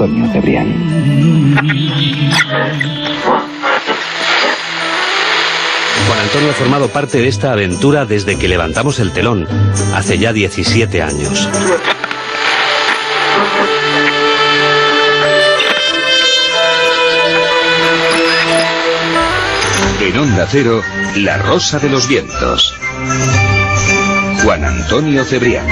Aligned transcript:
Antonio 0.00 0.30
Cebrián. 0.32 0.68
Juan 6.06 6.20
Antonio 6.20 6.50
ha 6.50 6.54
formado 6.54 6.88
parte 6.88 7.18
de 7.18 7.26
esta 7.26 7.50
aventura 7.52 8.04
desde 8.04 8.38
que 8.38 8.46
levantamos 8.46 9.00
el 9.00 9.10
telón, 9.10 9.48
hace 9.96 10.18
ya 10.18 10.32
17 10.32 11.02
años. 11.02 11.48
En 20.00 20.16
Onda 20.16 20.46
Cero, 20.48 20.80
La 21.16 21.38
Rosa 21.38 21.80
de 21.80 21.90
los 21.90 22.06
Vientos. 22.06 22.72
Juan 24.44 24.64
Antonio 24.64 25.24
Cebrián. 25.24 25.66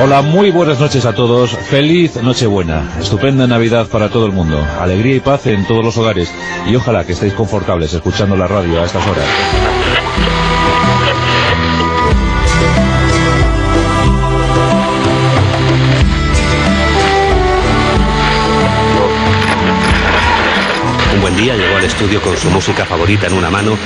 Hola, 0.00 0.22
muy 0.22 0.50
buenas 0.50 0.80
noches 0.80 1.04
a 1.04 1.14
todos. 1.14 1.50
Feliz 1.50 2.20
Nochebuena. 2.22 2.96
Estupenda 2.98 3.46
Navidad 3.46 3.86
para 3.88 4.08
todo 4.08 4.26
el 4.26 4.32
mundo. 4.32 4.58
Alegría 4.80 5.16
y 5.16 5.20
paz 5.20 5.46
en 5.46 5.66
todos 5.66 5.84
los 5.84 5.96
hogares. 5.96 6.32
Y 6.66 6.74
ojalá 6.74 7.04
que 7.04 7.12
estéis 7.12 7.34
confortables 7.34 7.92
escuchando 7.92 8.36
la 8.36 8.48
radio 8.48 8.80
a 8.80 8.86
estas 8.86 9.06
horas. 9.06 9.26
Un 21.14 21.20
buen 21.20 21.36
día 21.36 21.54
llegó 21.54 21.76
al 21.76 21.84
estudio 21.84 22.20
con 22.22 22.36
su 22.36 22.50
música 22.50 22.84
favorita 22.84 23.26
en 23.28 23.34
una 23.34 23.50
mano 23.50 23.76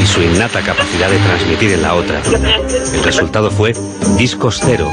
y 0.00 0.06
su 0.06 0.22
innata 0.22 0.60
capacidad 0.60 1.10
de 1.10 1.18
transmitir 1.18 1.72
en 1.72 1.82
la 1.82 1.94
otra. 1.94 2.22
El 2.22 3.02
resultado 3.02 3.50
fue 3.50 3.74
Discos 4.16 4.60
Cero, 4.62 4.88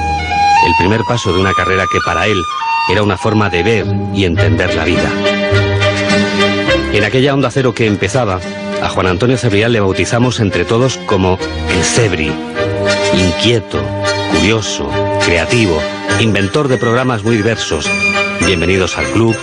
el 0.65 0.75
primer 0.77 1.01
paso 1.03 1.33
de 1.33 1.39
una 1.39 1.53
carrera 1.53 1.85
que 1.91 1.99
para 2.05 2.27
él 2.27 2.41
era 2.89 3.03
una 3.03 3.17
forma 3.17 3.49
de 3.49 3.63
ver 3.63 3.85
y 4.13 4.25
entender 4.25 4.73
la 4.75 4.85
vida. 4.85 5.09
En 6.93 7.03
aquella 7.03 7.33
onda 7.33 7.49
cero 7.51 7.73
que 7.73 7.87
empezaba, 7.87 8.39
a 8.81 8.89
Juan 8.89 9.07
Antonio 9.07 9.37
Cebrián 9.37 9.71
le 9.71 9.79
bautizamos 9.79 10.39
entre 10.39 10.65
todos 10.65 10.97
como 11.05 11.37
el 11.69 11.83
Cebri, 11.83 12.31
inquieto, 13.13 13.81
curioso, 14.31 14.89
creativo, 15.25 15.79
inventor 16.19 16.67
de 16.67 16.77
programas 16.77 17.23
muy 17.23 17.37
diversos. 17.37 17.89
Bienvenidos 18.45 18.97
al 18.97 19.05
club, 19.05 19.35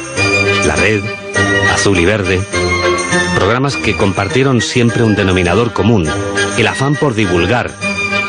la 0.67 0.77
red, 0.77 1.03
azul 1.73 1.99
y 1.99 2.05
verde. 2.05 2.41
Programas 3.35 3.77
que 3.77 3.97
compartieron 3.97 4.61
siempre 4.61 5.03
un 5.03 5.15
denominador 5.15 5.73
común, 5.73 6.07
el 6.59 6.67
afán 6.67 6.97
por 6.97 7.15
divulgar, 7.15 7.71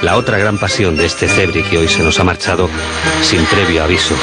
la 0.02 0.16
otra 0.18 0.38
gran 0.38 0.58
pasión 0.58 0.96
de 0.96 1.06
este 1.06 1.28
Cebri 1.28 1.64
que 1.64 1.78
hoy 1.78 1.88
se 1.88 2.04
nos 2.04 2.20
ha 2.20 2.24
marchado 2.24 2.70
sin 3.22 3.44
previo 3.46 3.84
aviso. 3.84 4.16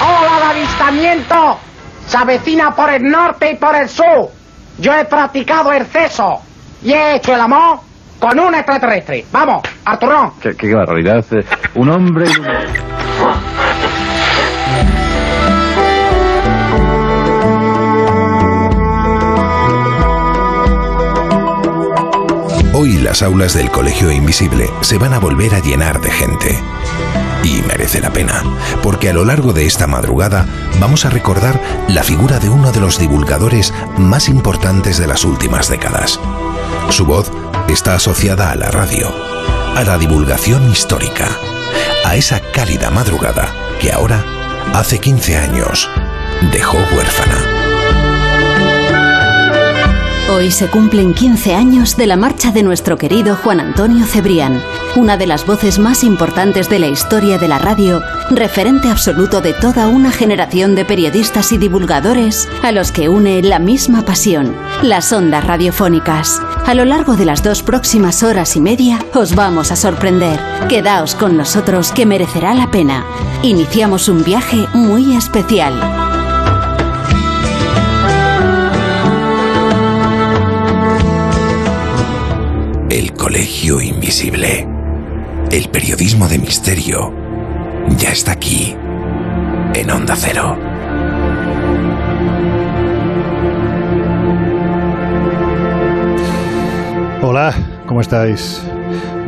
¡Hola 0.00 0.38
de 0.38 0.58
avistamiento! 0.60 1.58
Se 2.06 2.16
avecina 2.16 2.74
por 2.74 2.90
el 2.90 3.02
norte 3.02 3.52
y 3.52 3.56
por 3.56 3.74
el 3.76 3.88
sur. 3.88 4.30
Yo 4.78 4.92
he 4.94 5.04
practicado 5.04 5.72
el 5.72 5.84
ceso 5.86 6.40
y 6.82 6.92
he 6.92 7.16
hecho 7.16 7.34
el 7.34 7.40
amor 7.40 7.80
con 8.18 8.38
un 8.38 8.54
extraterrestre. 8.54 9.24
Vamos, 9.30 9.62
Arturón. 9.84 10.32
Qué, 10.40 10.54
qué 10.56 10.74
barbaridad. 10.74 11.24
eh. 11.32 11.44
Un 11.74 11.90
hombre 11.90 12.26
y 12.28 12.38
un... 12.40 12.46
Hoy 22.80 22.92
las 22.98 23.22
aulas 23.22 23.54
del 23.54 23.72
Colegio 23.72 24.12
Invisible 24.12 24.70
se 24.82 24.98
van 24.98 25.12
a 25.12 25.18
volver 25.18 25.52
a 25.52 25.58
llenar 25.58 26.00
de 26.00 26.12
gente. 26.12 26.62
Y 27.42 27.60
merece 27.62 28.00
la 28.00 28.12
pena, 28.12 28.44
porque 28.84 29.08
a 29.10 29.12
lo 29.12 29.24
largo 29.24 29.52
de 29.52 29.66
esta 29.66 29.88
madrugada 29.88 30.46
vamos 30.78 31.04
a 31.04 31.10
recordar 31.10 31.60
la 31.88 32.04
figura 32.04 32.38
de 32.38 32.48
uno 32.48 32.70
de 32.70 32.78
los 32.78 33.00
divulgadores 33.00 33.74
más 33.96 34.28
importantes 34.28 34.96
de 34.96 35.08
las 35.08 35.24
últimas 35.24 35.68
décadas. 35.68 36.20
Su 36.90 37.04
voz 37.04 37.32
está 37.66 37.96
asociada 37.96 38.52
a 38.52 38.54
la 38.54 38.70
radio, 38.70 39.12
a 39.74 39.82
la 39.82 39.98
divulgación 39.98 40.70
histórica, 40.70 41.30
a 42.04 42.14
esa 42.14 42.38
cálida 42.52 42.90
madrugada 42.90 43.52
que 43.80 43.90
ahora, 43.90 44.24
hace 44.72 45.00
15 45.00 45.36
años, 45.36 45.90
dejó 46.52 46.78
huérfana. 46.94 47.67
Hoy 50.38 50.52
se 50.52 50.68
cumplen 50.68 51.14
15 51.14 51.56
años 51.56 51.96
de 51.96 52.06
la 52.06 52.16
marcha 52.16 52.52
de 52.52 52.62
nuestro 52.62 52.96
querido 52.96 53.34
Juan 53.34 53.58
Antonio 53.58 54.06
Cebrián, 54.06 54.62
una 54.94 55.16
de 55.16 55.26
las 55.26 55.44
voces 55.44 55.80
más 55.80 56.04
importantes 56.04 56.68
de 56.68 56.78
la 56.78 56.86
historia 56.86 57.38
de 57.38 57.48
la 57.48 57.58
radio, 57.58 58.00
referente 58.30 58.88
absoluto 58.88 59.40
de 59.40 59.52
toda 59.52 59.88
una 59.88 60.12
generación 60.12 60.76
de 60.76 60.84
periodistas 60.84 61.50
y 61.50 61.58
divulgadores 61.58 62.48
a 62.62 62.70
los 62.70 62.92
que 62.92 63.08
une 63.08 63.42
la 63.42 63.58
misma 63.58 64.04
pasión, 64.04 64.54
las 64.80 65.12
ondas 65.12 65.44
radiofónicas. 65.44 66.40
A 66.66 66.74
lo 66.74 66.84
largo 66.84 67.16
de 67.16 67.24
las 67.24 67.42
dos 67.42 67.64
próximas 67.64 68.22
horas 68.22 68.54
y 68.54 68.60
media 68.60 69.04
os 69.14 69.34
vamos 69.34 69.72
a 69.72 69.76
sorprender. 69.76 70.38
Quedaos 70.68 71.16
con 71.16 71.36
nosotros 71.36 71.90
que 71.90 72.06
merecerá 72.06 72.54
la 72.54 72.70
pena. 72.70 73.04
Iniciamos 73.42 74.08
un 74.08 74.22
viaje 74.22 74.68
muy 74.72 75.16
especial. 75.16 76.07
El 84.20 85.68
periodismo 85.70 86.26
de 86.26 86.40
misterio 86.40 87.12
ya 87.98 88.10
está 88.10 88.32
aquí, 88.32 88.74
en 89.74 89.90
Onda 89.92 90.16
Cero. 90.16 90.58
Hola, 97.22 97.54
¿cómo 97.86 98.00
estáis? 98.00 98.60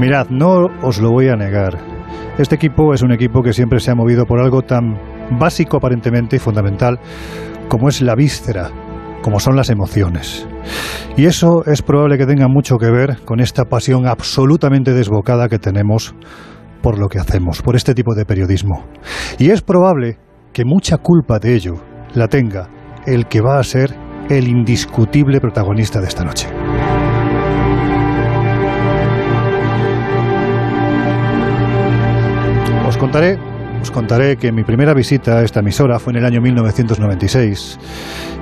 Mirad, 0.00 0.26
no 0.28 0.68
os 0.82 0.98
lo 0.98 1.12
voy 1.12 1.28
a 1.28 1.36
negar. 1.36 1.78
Este 2.36 2.56
equipo 2.56 2.92
es 2.92 3.02
un 3.02 3.12
equipo 3.12 3.44
que 3.44 3.52
siempre 3.52 3.78
se 3.78 3.92
ha 3.92 3.94
movido 3.94 4.26
por 4.26 4.40
algo 4.40 4.62
tan 4.62 4.98
básico 5.38 5.76
aparentemente 5.76 6.34
y 6.34 6.40
fundamental 6.40 6.98
como 7.68 7.88
es 7.88 8.02
la 8.02 8.16
víscera, 8.16 8.72
como 9.22 9.40
son 9.40 9.56
las 9.56 9.70
emociones. 9.70 10.46
Y 11.16 11.26
eso 11.26 11.64
es 11.66 11.82
probable 11.82 12.18
que 12.18 12.26
tenga 12.26 12.48
mucho 12.48 12.76
que 12.78 12.90
ver 12.90 13.18
con 13.24 13.40
esta 13.40 13.64
pasión 13.64 14.06
absolutamente 14.06 14.92
desbocada 14.92 15.48
que 15.48 15.58
tenemos 15.58 16.14
por 16.82 16.98
lo 16.98 17.08
que 17.08 17.18
hacemos, 17.18 17.62
por 17.62 17.76
este 17.76 17.94
tipo 17.94 18.14
de 18.14 18.24
periodismo. 18.24 18.84
Y 19.38 19.50
es 19.50 19.60
probable 19.62 20.18
que 20.52 20.64
mucha 20.64 20.96
culpa 20.96 21.38
de 21.38 21.54
ello 21.54 21.74
la 22.14 22.28
tenga 22.28 22.68
el 23.06 23.26
que 23.26 23.40
va 23.40 23.58
a 23.58 23.64
ser 23.64 23.94
el 24.28 24.48
indiscutible 24.48 25.40
protagonista 25.40 26.00
de 26.00 26.06
esta 26.06 26.24
noche. 26.24 26.48
Os 32.86 32.96
contaré 32.96 33.49
os 33.80 33.90
contaré 33.90 34.36
que 34.36 34.52
mi 34.52 34.62
primera 34.64 34.94
visita 34.94 35.38
a 35.38 35.42
esta 35.42 35.60
emisora 35.60 35.98
fue 35.98 36.12
en 36.12 36.18
el 36.18 36.24
año 36.26 36.40
1996. 36.40 37.78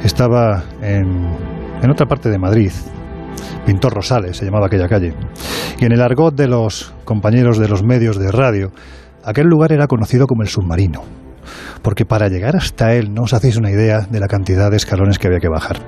Estaba 0.03 0.65
en, 0.83 1.29
en 1.83 1.91
otra 1.91 2.07
parte 2.07 2.29
de 2.29 2.39
Madrid, 2.39 2.73
Pintor 3.67 3.95
Rosales 3.95 4.37
se 4.37 4.45
llamaba 4.45 4.67
aquella 4.67 4.89
calle. 4.89 5.15
Y 5.79 5.85
en 5.85 5.93
el 5.93 6.01
argot 6.01 6.35
de 6.35 6.49
los 6.49 6.95
compañeros 7.05 7.59
de 7.59 7.69
los 7.69 7.83
medios 7.83 8.19
de 8.19 8.33
radio, 8.33 8.73
aquel 9.25 9.47
lugar 9.47 9.73
era 9.73 9.87
conocido 9.87 10.27
como 10.27 10.43
el 10.43 10.49
submarino 10.49 11.28
porque 11.83 12.05
para 12.05 12.29
llegar 12.29 12.57
hasta 12.57 12.95
él 12.95 13.13
no 13.15 13.23
os 13.23 13.35
hacéis 13.35 13.57
una 13.57 13.71
idea 13.71 14.07
de 14.11 14.21
la 14.21 14.29
cantidad 14.29 14.71
de 14.71 14.77
escalones 14.77 15.19
que 15.19 15.27
había 15.27 15.41
que 15.41 15.49
bajar. 15.49 15.79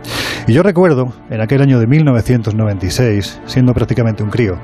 Y 0.47 0.53
yo 0.53 0.63
recuerdo, 0.63 1.13
en 1.31 1.41
aquel 1.41 1.63
año 1.63 1.79
de 1.79 1.87
1996, 1.87 3.41
siendo 3.47 3.75
prácticamente 3.75 4.23
un 4.23 4.31
crío, 4.31 4.55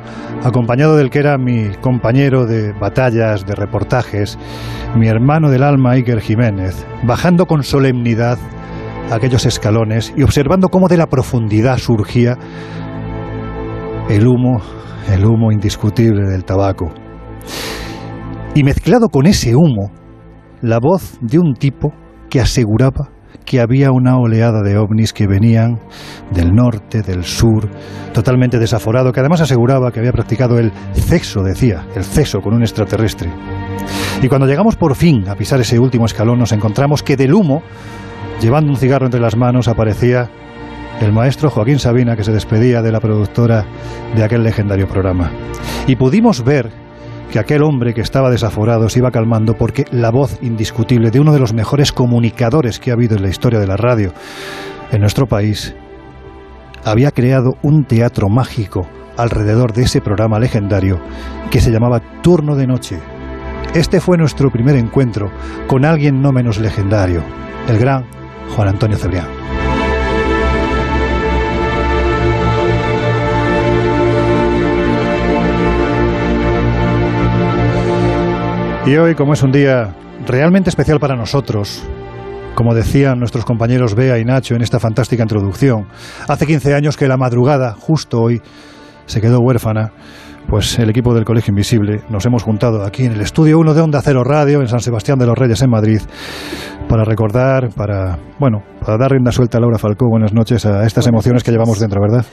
acompañado 0.43 0.97
del 0.97 1.11
que 1.11 1.19
era 1.19 1.39
mi 1.39 1.71
compañero 1.81 2.47
de 2.47 2.73
batallas, 2.73 3.47
de 3.47 3.55
reportajes, 3.55 4.39
mi 4.97 5.09
hermano 5.09 5.51
del 5.51 5.63
alma 5.63 5.93
Iker 5.93 6.21
Jiménez, 6.21 6.87
bajando 7.05 7.47
con 7.47 7.63
solemnidad 7.63 8.39
aquellos 9.11 9.47
escalones 9.47 10.13
y 10.17 10.23
observando 10.23 10.69
cómo 10.69 10.89
de 10.89 10.97
la 10.97 11.07
profundidad 11.07 11.79
surgía 11.79 12.37
el 14.09 14.27
humo, 14.27 14.61
el 15.13 15.25
humo 15.25 15.53
indiscutible 15.53 16.29
del 16.29 16.45
tabaco. 16.45 16.93
Y 18.55 18.63
mezclado 18.63 19.09
con 19.09 19.27
ese 19.27 19.55
humo, 19.55 19.91
la 20.63 20.79
voz 20.79 21.19
de 21.21 21.39
un 21.39 21.55
tipo 21.55 21.93
que 22.31 22.41
aseguraba 22.41 23.11
que 23.45 23.61
había 23.61 23.93
una 23.93 24.19
oleada 24.19 24.63
de 24.63 24.77
ovnis 24.77 25.13
que 25.13 25.27
venían 25.27 25.79
del 26.33 26.53
norte, 26.53 27.03
del 27.03 27.25
sur, 27.25 27.69
totalmente 28.13 28.59
desaforado, 28.59 29.13
que 29.13 29.21
además 29.21 29.41
aseguraba 29.41 29.93
que 29.93 30.01
había 30.01 30.13
practicado 30.13 30.59
el 30.59 30.73
sexo, 30.95 31.43
decía, 31.43 31.87
el 31.95 32.03
sexo 32.03 32.41
con 32.41 32.55
un 32.55 32.63
extraterrestre. 32.63 33.31
Y 34.21 34.29
cuando 34.29 34.47
llegamos 34.47 34.77
por 34.77 34.97
fin 34.97 35.29
a 35.29 35.37
pisar 35.37 35.61
ese 35.61 35.79
último 35.79 36.07
escalón, 36.07 36.41
nos 36.41 36.53
encontramos 36.53 37.03
que 37.03 37.17
del 37.17 37.35
humo, 37.35 37.63
llevando 38.41 38.71
un 38.71 38.77
cigarro 38.77 39.07
entre 39.07 39.21
las 39.21 39.37
manos, 39.37 39.69
aparecía 39.69 40.29
el 41.01 41.13
maestro 41.13 41.51
Joaquín 41.51 41.79
Sabina, 41.79 42.17
que 42.17 42.25
se 42.25 42.33
despedía 42.33 42.83
de 42.83 42.91
la 42.91 43.01
productora 43.01 43.65
de 44.17 44.25
aquel 44.25 44.43
legendario 44.43 44.89
programa. 44.89 45.31
Y 45.87 45.95
pudimos 45.97 46.43
ver 46.43 46.86
que 47.37 47.41
aquel 47.41 47.65
hombre 47.65 47.93
que 47.93 48.01
estaba 48.01 48.31
desaforado 48.31 48.89
se 48.89 49.01
iba 49.01 49.11
calmando 49.11 49.59
porque 49.59 49.85
la 49.91 50.11
voz 50.11 50.39
indiscutible 50.41 51.11
de 51.11 51.21
uno 51.21 51.35
de 51.35 51.39
los 51.39 51.53
mejores 51.53 51.93
comunicadores 51.93 52.81
que 52.81 52.91
ha 52.91 52.95
habido 52.95 53.15
en 53.15 53.21
la 53.21 53.29
historia 53.29 53.61
de 53.61 53.67
la 53.67 53.77
radio 53.77 54.15
en 54.91 55.03
nuestro 55.03 55.27
país 55.27 55.75
había 56.83 57.11
creado 57.11 57.59
un 57.61 57.85
teatro 57.85 58.31
mágico 58.31 58.89
alrededor 59.19 59.75
de 59.75 59.83
ese 59.83 60.01
programa 60.01 60.39
legendario 60.39 60.99
que 61.51 61.61
se 61.61 61.71
llamaba 61.71 62.01
Turno 62.23 62.57
de 62.57 62.67
Noche. 62.67 63.01
Este 63.75 64.01
fue 64.01 64.17
nuestro 64.17 64.51
primer 64.51 64.77
encuentro 64.77 65.31
con 65.67 65.85
alguien 65.85 66.23
no 66.23 66.33
menos 66.33 66.59
legendario, 66.59 67.23
el 67.69 67.79
gran 67.79 68.07
Juan 68.55 68.69
Antonio 68.69 68.97
Cebrián. 68.97 69.46
Y 78.87 78.97
hoy, 78.99 79.17
como 79.17 79.33
es 79.33 79.43
un 79.43 79.51
día 79.51 79.97
realmente 80.29 80.71
especial 80.71 81.01
para 81.01 81.17
nosotros, 81.17 81.83
como 82.55 82.73
decían 82.73 83.19
nuestros 83.19 83.45
compañeros 83.45 83.97
Bea 83.97 84.17
y 84.21 84.25
Nacho 84.25 84.55
en 84.55 84.63
esta 84.63 84.79
fantástica 84.79 85.25
introducción, 85.25 85.89
hace 86.29 86.47
15 86.47 86.73
años 86.73 86.97
que 86.97 87.09
la 87.09 87.17
madrugada, 87.17 87.73
justo 87.73 88.23
hoy, 88.23 88.41
se 89.07 89.21
quedó 89.21 89.41
huérfana, 89.41 89.91
pues 90.49 90.79
el 90.79 90.89
equipo 90.89 91.15
del 91.15 91.25
Colegio 91.25 91.51
Invisible 91.51 92.03
nos 92.09 92.25
hemos 92.27 92.45
juntado 92.45 92.85
aquí 92.85 93.05
en 93.05 93.13
el 93.13 93.23
estudio 93.23 93.59
1 93.59 93.75
de 93.75 93.81
Onda 93.81 94.01
Cero 94.03 94.23
Radio 94.23 94.61
en 94.61 94.69
San 94.69 94.79
Sebastián 94.79 95.19
de 95.19 95.27
los 95.27 95.37
Reyes 95.37 95.61
en 95.63 95.71
Madrid 95.71 96.01
para 96.89 97.03
recordar, 97.03 97.71
para, 97.71 98.21
bueno, 98.39 98.63
para 98.81 98.99
dar 98.99 99.11
rienda 99.11 99.33
suelta 99.33 99.59
a 99.59 99.61
Laura 99.61 99.79
Falcó. 99.79 100.09
Buenas 100.09 100.33
noches 100.33 100.65
a 100.65 100.87
estas 100.87 101.09
emociones 101.09 101.43
que 101.43 101.51
llevamos 101.51 101.81
dentro, 101.81 102.01
¿verdad? 102.01 102.25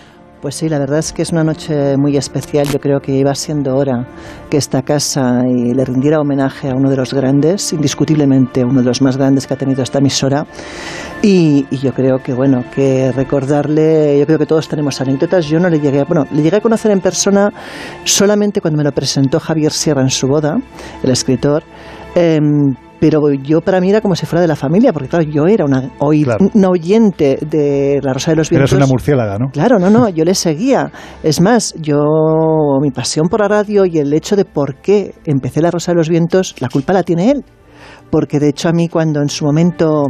Pues 0.43 0.55
sí, 0.55 0.67
la 0.67 0.77
verdad 0.77 0.99
es 0.99 1.13
que 1.13 1.21
es 1.21 1.31
una 1.31 1.45
noche 1.45 1.95
muy 1.95 2.17
especial. 2.17 2.67
Yo 2.67 2.77
creo 2.77 2.99
que 2.99 3.13
iba 3.13 3.33
siendo 3.33 3.77
hora 3.77 4.05
que 4.49 4.57
esta 4.57 4.81
casa 4.81 5.41
le 5.41 5.85
rindiera 5.85 6.19
homenaje 6.19 6.69
a 6.69 6.75
uno 6.75 6.89
de 6.89 6.97
los 6.97 7.13
grandes, 7.13 7.71
indiscutiblemente 7.71 8.65
uno 8.65 8.81
de 8.81 8.87
los 8.87 9.01
más 9.01 9.15
grandes 9.15 9.47
que 9.47 9.53
ha 9.53 9.57
tenido 9.57 9.81
esta 9.81 9.99
emisora. 9.99 10.45
Y, 11.21 11.65
yo 11.77 11.93
creo 11.93 12.17
que, 12.21 12.33
bueno, 12.33 12.65
que 12.75 13.13
recordarle, 13.13 14.19
yo 14.19 14.25
creo 14.25 14.37
que 14.37 14.45
todos 14.45 14.67
tenemos 14.67 14.99
anécdotas. 14.99 15.45
Yo 15.45 15.61
no 15.61 15.69
le 15.69 15.79
llegué, 15.79 16.01
a, 16.01 16.03
bueno, 16.03 16.27
le 16.29 16.41
llegué 16.41 16.57
a 16.57 16.61
conocer 16.61 16.91
en 16.91 16.99
persona 16.99 17.49
solamente 18.03 18.59
cuando 18.59 18.79
me 18.79 18.83
lo 18.83 18.91
presentó 18.91 19.39
Javier 19.39 19.71
Sierra 19.71 20.01
en 20.01 20.09
su 20.09 20.27
boda, 20.27 20.57
el 21.03 21.09
escritor. 21.09 21.63
Em, 22.15 22.75
pero 23.03 23.33
yo 23.33 23.59
para 23.59 23.81
mí 23.81 23.89
era 23.89 23.99
como 23.99 24.15
si 24.15 24.25
fuera 24.25 24.39
de 24.39 24.47
la 24.47 24.55
familia, 24.55 24.93
porque 24.93 25.09
claro, 25.09 25.25
yo 25.25 25.45
era 25.45 25.65
una, 25.65 25.91
oyente 26.69 27.37
de 27.41 27.99
La 28.01 28.13
Rosa 28.13 28.31
de 28.31 28.37
los 28.37 28.49
Vientos. 28.49 28.71
Eres 28.71 28.77
una 28.81 28.87
murciélaga, 28.89 29.37
¿no? 29.37 29.49
Claro, 29.51 29.77
no, 29.77 29.89
no, 29.89 30.07
yo 30.15 30.23
le 30.23 30.33
seguía. 30.33 30.89
Es 31.21 31.41
más, 31.41 31.75
yo, 31.81 31.97
mi 32.81 32.91
pasión 32.91 33.27
por 33.27 33.41
la 33.41 33.49
radio 33.49 33.85
y 33.85 33.97
el 33.97 34.13
hecho 34.13 34.37
de 34.37 34.45
por 34.45 34.75
qué 34.75 35.15
empecé 35.25 35.61
La 35.61 35.69
Rosa 35.69 35.91
de 35.91 35.97
los 35.97 36.07
Vientos, 36.07 36.55
la 36.61 36.69
culpa 36.69 36.93
la 36.93 37.03
tiene 37.03 37.31
él 37.31 37.43
porque 38.09 38.39
de 38.39 38.49
hecho 38.49 38.69
a 38.69 38.71
mí 38.71 38.87
cuando 38.89 39.21
en 39.21 39.27
su 39.27 39.43
momento 39.43 40.05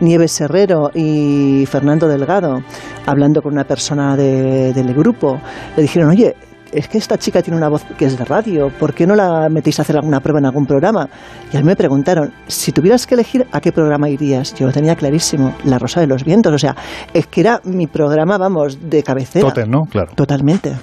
Nieves 0.00 0.38
Herrero 0.40 0.90
y 0.94 1.64
Fernando 1.66 2.06
Delgado, 2.06 2.60
hablando 3.06 3.40
con 3.40 3.54
una 3.54 3.64
persona 3.64 4.16
del 4.16 4.94
grupo, 4.94 5.40
le 5.74 5.82
dijeron, 5.82 6.10
oye, 6.10 6.36
es 6.72 6.88
que 6.88 6.98
esta 6.98 7.18
chica 7.18 7.42
tiene 7.42 7.56
una 7.56 7.68
voz 7.68 7.84
que 7.96 8.04
es 8.04 8.18
de 8.18 8.24
radio, 8.24 8.68
¿por 8.78 8.94
qué 8.94 9.06
no 9.06 9.14
la 9.14 9.48
metéis 9.48 9.78
a 9.78 9.82
hacer 9.82 9.96
alguna 9.96 10.20
prueba 10.20 10.38
en 10.38 10.46
algún 10.46 10.66
programa? 10.66 11.08
Y 11.52 11.56
a 11.56 11.60
mí 11.60 11.66
me 11.66 11.76
preguntaron, 11.76 12.32
si 12.46 12.72
tuvieras 12.72 13.06
que 13.06 13.14
elegir, 13.14 13.46
¿a 13.52 13.60
qué 13.60 13.72
programa 13.72 14.08
irías? 14.08 14.54
Yo 14.54 14.66
lo 14.66 14.72
tenía 14.72 14.96
clarísimo, 14.96 15.54
La 15.64 15.78
Rosa 15.78 16.00
de 16.00 16.06
los 16.06 16.24
Vientos, 16.24 16.52
o 16.52 16.58
sea, 16.58 16.76
es 17.12 17.26
que 17.26 17.40
era 17.40 17.60
mi 17.64 17.86
programa, 17.86 18.38
vamos, 18.38 18.78
de 18.88 19.02
cabecera. 19.02 19.48
Totem, 19.48 19.70
¿no? 19.70 19.82
Claro. 19.90 20.12
Totalmente. 20.14 20.76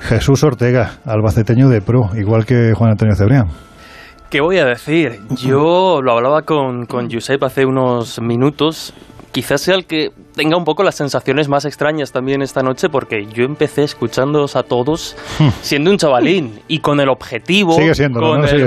Jesús 0.00 0.42
Ortega, 0.42 0.92
albaceteño 1.04 1.68
de 1.68 1.82
pro, 1.82 2.10
igual 2.16 2.46
que 2.46 2.72
Juan 2.74 2.90
Antonio 2.90 3.14
Cebrián. 3.14 3.48
¿Qué 4.30 4.40
voy 4.40 4.58
a 4.58 4.64
decir? 4.64 5.18
Yo 5.30 6.00
lo 6.02 6.12
hablaba 6.12 6.42
con, 6.42 6.86
con 6.86 7.10
Josep 7.10 7.42
hace 7.42 7.66
unos 7.66 8.20
minutos 8.20 8.94
quizás 9.32 9.60
sea 9.60 9.74
el 9.74 9.86
que 9.86 10.10
tenga 10.34 10.56
un 10.56 10.64
poco 10.64 10.82
las 10.82 10.96
sensaciones 10.96 11.48
más 11.48 11.64
extrañas 11.64 12.12
también 12.12 12.42
esta 12.42 12.62
noche, 12.62 12.88
porque 12.88 13.26
yo 13.26 13.44
empecé 13.44 13.84
escuchándoos 13.84 14.56
a 14.56 14.62
todos 14.62 15.16
hmm. 15.38 15.48
siendo 15.60 15.90
un 15.90 15.96
chavalín 15.96 16.60
y 16.68 16.80
con 16.80 17.00
el 17.00 17.08
objetivo. 17.08 17.72
Sigue 17.72 17.94
siendo, 17.94 18.20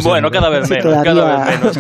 Bueno, 0.03 0.29
cada 0.32 0.50
vez 0.50 0.70
menos, 0.70 1.03
cada 1.03 1.46
vez 1.46 1.60
menos. 1.60 1.79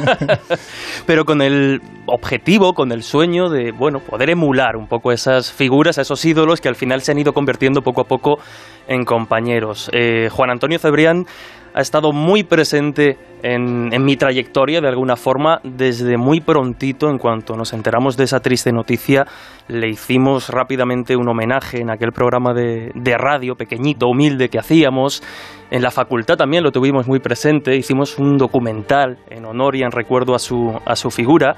Pero 1.05 1.25
con 1.25 1.41
el 1.41 1.81
objetivo, 2.05 2.73
con 2.73 2.91
el 2.91 3.03
sueño 3.03 3.49
de, 3.49 3.71
bueno, 3.71 3.99
poder 3.99 4.29
emular 4.29 4.75
un 4.75 4.87
poco 4.87 5.11
esas 5.11 5.51
figuras, 5.51 5.97
esos 5.97 6.23
ídolos 6.25 6.61
que 6.61 6.69
al 6.69 6.75
final 6.75 7.01
se 7.01 7.11
han 7.11 7.19
ido 7.19 7.33
convirtiendo 7.33 7.81
poco 7.81 8.01
a 8.01 8.05
poco 8.05 8.39
en 8.87 9.05
compañeros. 9.05 9.89
Eh, 9.93 10.29
Juan 10.29 10.49
Antonio 10.49 10.79
Cebrián 10.79 11.25
ha 11.73 11.81
estado 11.81 12.11
muy 12.11 12.43
presente 12.43 13.17
en, 13.41 13.89
mi 14.03 14.15
trayectoria 14.15 14.79
de 14.79 14.87
alguna 14.87 15.15
forma 15.15 15.59
desde 15.63 16.17
muy 16.17 16.39
prontito 16.39 17.09
en 17.09 17.17
cuanto 17.17 17.55
nos 17.55 17.73
enteramos 17.73 18.15
de 18.15 18.23
esa 18.23 18.39
triste 18.39 18.71
noticia 18.71 19.25
le 19.67 19.89
hicimos 19.89 20.49
rápidamente 20.49 21.15
un 21.15 21.27
homenaje 21.27 21.81
en 21.81 21.89
aquel 21.89 22.11
programa 22.11 22.53
de, 22.53 22.91
de 22.95 23.17
radio 23.17 23.55
pequeñito 23.55 24.07
humilde 24.07 24.49
que 24.49 24.59
hacíamos. 24.59 25.23
En 25.71 25.81
la 25.81 25.89
facultad 25.89 26.35
también 26.35 26.63
lo 26.63 26.71
tuvimos 26.71 27.07
muy 27.07 27.19
presente. 27.19 27.75
Hicimos 27.75 28.19
un 28.19 28.37
documental 28.37 29.17
en 29.29 29.45
honor 29.45 29.75
y 29.75 29.83
en 29.83 29.91
recuerdo 29.91 30.35
a 30.35 30.39
su, 30.39 30.79
a 30.85 30.95
su 30.95 31.09
figura 31.11 31.55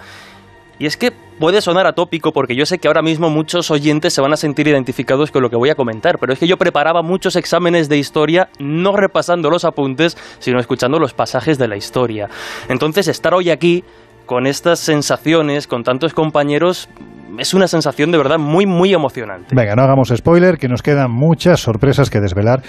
y 0.79 0.86
es 0.86 0.98
que 0.98 1.12
puede 1.39 1.62
sonar 1.62 1.86
atópico 1.86 2.32
porque 2.32 2.55
yo 2.55 2.65
sé 2.65 2.77
que 2.77 2.88
ahora 2.88 3.01
mismo 3.01 3.29
muchos 3.29 3.72
oyentes 3.72 4.13
se 4.13 4.22
van 4.22 4.34
a 4.34 4.38
sentir 4.38 4.67
identificados 4.67 5.32
con 5.32 5.41
lo 5.41 5.50
que 5.50 5.55
voy 5.55 5.70
a 5.70 5.75
comentar, 5.75 6.17
pero 6.20 6.34
es 6.34 6.39
que 6.39 6.48
yo 6.48 6.58
preparaba 6.58 7.01
muchos 7.01 7.36
exámenes 7.36 7.89
de 7.89 7.98
historia 7.98 8.50
no 8.60 8.96
repasando 8.96 9.50
los 9.50 9.65
apuntes, 9.65 10.17
sino 10.39 10.60
escuchando 10.60 11.00
los 11.00 11.13
pasajes 11.13 11.58
de 11.58 11.67
la 11.67 11.75
historia. 11.75 12.29
Entonces 12.70 13.08
estar 13.08 13.34
hoy 13.34 13.50
aquí 13.50 13.84
con 14.25 14.48
estas 14.48 14.79
sensaciones, 14.79 15.67
con 15.67 15.84
tantos 15.84 16.13
compañeros, 16.13 16.89
es 17.38 17.53
una 17.53 17.67
sensación 17.67 18.12
de 18.12 18.17
verdad 18.17 18.38
muy, 18.39 18.65
muy 18.65 18.94
emocionante. 18.94 19.55
Venga, 19.55 19.75
no 19.75 19.84
hagamos 19.84 20.12
spoiler, 20.15 20.58
que 20.58 20.67
nos 20.67 20.82
quedan 20.82 21.12
muchas 21.12 21.60
sorpresas 21.60 22.10
que 22.10 22.20
desvelar 22.20 22.62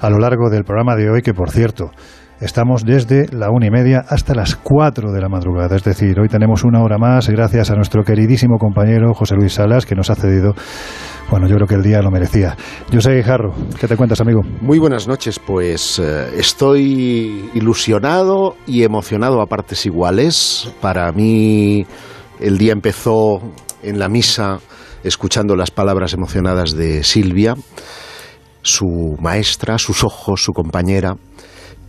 a 0.00 0.10
lo 0.10 0.18
largo 0.18 0.48
del 0.48 0.64
programa 0.64 0.96
de 0.96 1.10
hoy, 1.10 1.22
que 1.22 1.34
por 1.34 1.50
cierto, 1.50 1.90
Estamos 2.42 2.84
desde 2.84 3.28
la 3.30 3.52
una 3.52 3.66
y 3.66 3.70
media 3.70 4.04
hasta 4.08 4.34
las 4.34 4.56
cuatro 4.56 5.12
de 5.12 5.20
la 5.20 5.28
madrugada. 5.28 5.76
Es 5.76 5.84
decir, 5.84 6.18
hoy 6.18 6.26
tenemos 6.26 6.64
una 6.64 6.82
hora 6.82 6.98
más 6.98 7.28
gracias 7.28 7.70
a 7.70 7.76
nuestro 7.76 8.02
queridísimo 8.02 8.58
compañero 8.58 9.14
José 9.14 9.36
Luis 9.36 9.52
Salas, 9.52 9.86
que 9.86 9.94
nos 9.94 10.10
ha 10.10 10.16
cedido. 10.16 10.52
Bueno, 11.30 11.46
yo 11.46 11.54
creo 11.54 11.68
que 11.68 11.76
el 11.76 11.84
día 11.84 12.02
lo 12.02 12.10
merecía. 12.10 12.56
Yo 12.90 13.00
soy 13.00 13.22
Jarro, 13.22 13.54
¿qué 13.78 13.86
te 13.86 13.96
cuentas, 13.96 14.20
amigo? 14.20 14.40
Muy 14.60 14.80
buenas 14.80 15.06
noches, 15.06 15.38
pues 15.38 16.00
eh, 16.00 16.32
estoy 16.36 17.48
ilusionado 17.54 18.56
y 18.66 18.82
emocionado 18.82 19.40
a 19.40 19.46
partes 19.46 19.86
iguales. 19.86 20.68
Para 20.80 21.12
mí, 21.12 21.86
el 22.40 22.58
día 22.58 22.72
empezó 22.72 23.40
en 23.84 24.00
la 24.00 24.08
misa 24.08 24.58
escuchando 25.04 25.54
las 25.54 25.70
palabras 25.70 26.12
emocionadas 26.12 26.74
de 26.74 27.04
Silvia, 27.04 27.54
su 28.62 29.16
maestra, 29.20 29.78
sus 29.78 30.02
ojos, 30.02 30.42
su 30.42 30.52
compañera 30.52 31.14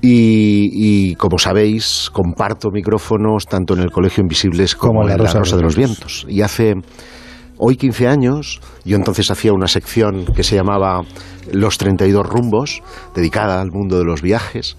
Y, 0.06 1.16
como 1.16 1.38
sabéis, 1.38 2.10
comparto 2.12 2.72
micrófonos 2.72 3.46
tanto 3.46 3.74
en 3.74 3.80
el 3.80 3.90
Colegio 3.90 4.22
Invisibles 4.22 4.76
como, 4.76 5.02
en 5.04 5.08
la 5.08 5.16
Rosa, 5.16 5.56
de 5.56 5.64
los 5.64 5.78
Vientos. 5.78 6.26
Y 6.28 6.42
hace 6.42 6.74
hoy 7.58 7.78
15 7.78 8.10
años, 8.10 8.60
yo 8.84 8.98
entonces 8.98 9.32
hacía 9.32 9.54
una 9.54 9.68
sección 9.68 10.26
que 10.26 10.44
se 10.44 10.58
llamaba 10.58 11.04
Los 11.54 11.78
32 11.78 12.28
rumbos, 12.28 12.82
dedicada 13.16 13.62
al 13.62 13.72
mundo 13.72 13.98
de 13.98 14.04
los 14.04 14.22
viajes, 14.22 14.76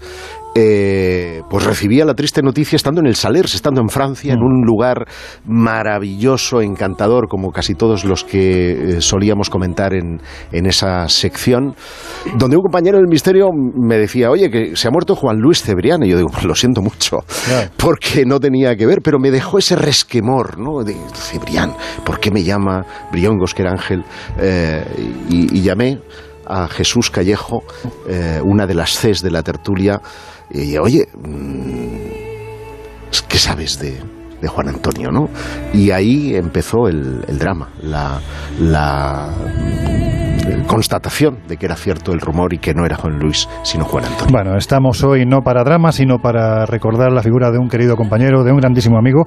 eh, 0.57 1.41
pues 1.49 1.65
recibía 1.65 2.05
la 2.05 2.13
triste 2.13 2.41
noticia 2.41 2.77
estando 2.77 3.01
en 3.01 3.07
el 3.07 3.17
Salers, 3.17 3.55
estando 3.55 3.81
en 3.81 3.89
Francia, 3.89 4.31
en 4.31 4.39
mm. 4.39 4.45
un 4.45 4.61
lugar 4.65 5.05
maravilloso, 5.45 6.61
encantador, 6.61 7.27
como 7.27 7.51
casi 7.51 7.75
todos 7.75 8.05
los 8.05 8.23
que 8.23 8.71
eh, 8.71 9.01
solíamos 9.01 9.49
comentar 9.49 9.93
en, 9.93 10.21
esa 10.53 11.09
sección, 11.09 11.75
donde 12.37 12.55
un 12.55 12.61
compañero 12.61 12.97
del 12.97 13.07
misterio 13.09 13.49
me 13.51 13.97
decía, 13.97 14.31
oye, 14.31 14.49
que 14.49 14.77
se 14.77 14.87
ha 14.87 14.91
muerto 14.91 15.17
Juan 15.17 15.39
Luis 15.39 15.61
Cebrián, 15.61 16.03
y 16.03 16.09
yo 16.09 16.17
digo, 16.17 16.29
lo 16.45 16.55
siento 16.55 16.81
mucho, 16.81 17.25
porque 17.75 18.23
no 18.25 18.39
tenía 18.39 18.77
que 18.77 18.85
ver, 18.85 19.01
pero 19.03 19.19
me 19.19 19.31
dejó 19.31 19.57
ese 19.57 19.75
resquemor, 19.75 20.57
¿no? 20.57 20.85
De 20.85 20.95
Cebrián, 21.13 21.73
¿por 22.05 22.21
qué 22.21 22.31
me 22.31 22.43
llama 22.43 22.85
Briongos, 23.11 23.53
que 23.53 23.63
era 23.63 23.71
Ángel? 23.71 24.05
Eh, 24.39 24.85
y, 25.29 25.61
llamé 25.61 25.99
a 26.47 26.67
Jesús 26.69 27.09
Callejo, 27.09 27.63
una 28.43 28.67
de 28.67 28.75
las 28.75 28.99
Cs 28.99 29.21
de 29.23 29.31
la 29.31 29.41
tertulia, 29.41 29.99
y 30.51 30.77
oye, 30.77 31.07
mm, 31.13 31.95
¿qué 33.27 33.37
sabes 33.37 33.79
de, 33.79 33.99
de 34.41 34.47
Juan 34.47 34.69
Antonio, 34.69 35.11
¿no? 35.11 35.29
Y 35.73 35.91
ahí 35.91 36.35
empezó 36.35 36.87
el, 36.87 37.23
el 37.27 37.39
drama, 37.39 37.69
la, 37.81 38.19
la 38.59 39.31
mm, 39.31 40.65
constatación 40.67 41.39
de 41.47 41.57
que 41.57 41.65
era 41.65 41.75
cierto 41.75 42.11
el 42.11 42.19
rumor 42.19 42.53
y 42.53 42.59
que 42.59 42.73
no 42.73 42.85
era 42.85 42.95
Juan 42.95 43.17
Luis, 43.19 43.47
sino 43.63 43.85
Juan 43.85 44.05
Antonio. 44.05 44.31
Bueno, 44.31 44.57
estamos 44.57 45.03
hoy 45.03 45.25
no 45.25 45.41
para 45.41 45.63
drama, 45.63 45.91
sino 45.91 46.19
para 46.19 46.65
recordar 46.65 47.11
la 47.11 47.21
figura 47.21 47.51
de 47.51 47.57
un 47.57 47.69
querido 47.69 47.95
compañero, 47.95 48.43
de 48.43 48.51
un 48.51 48.59
grandísimo 48.59 48.97
amigo, 48.97 49.25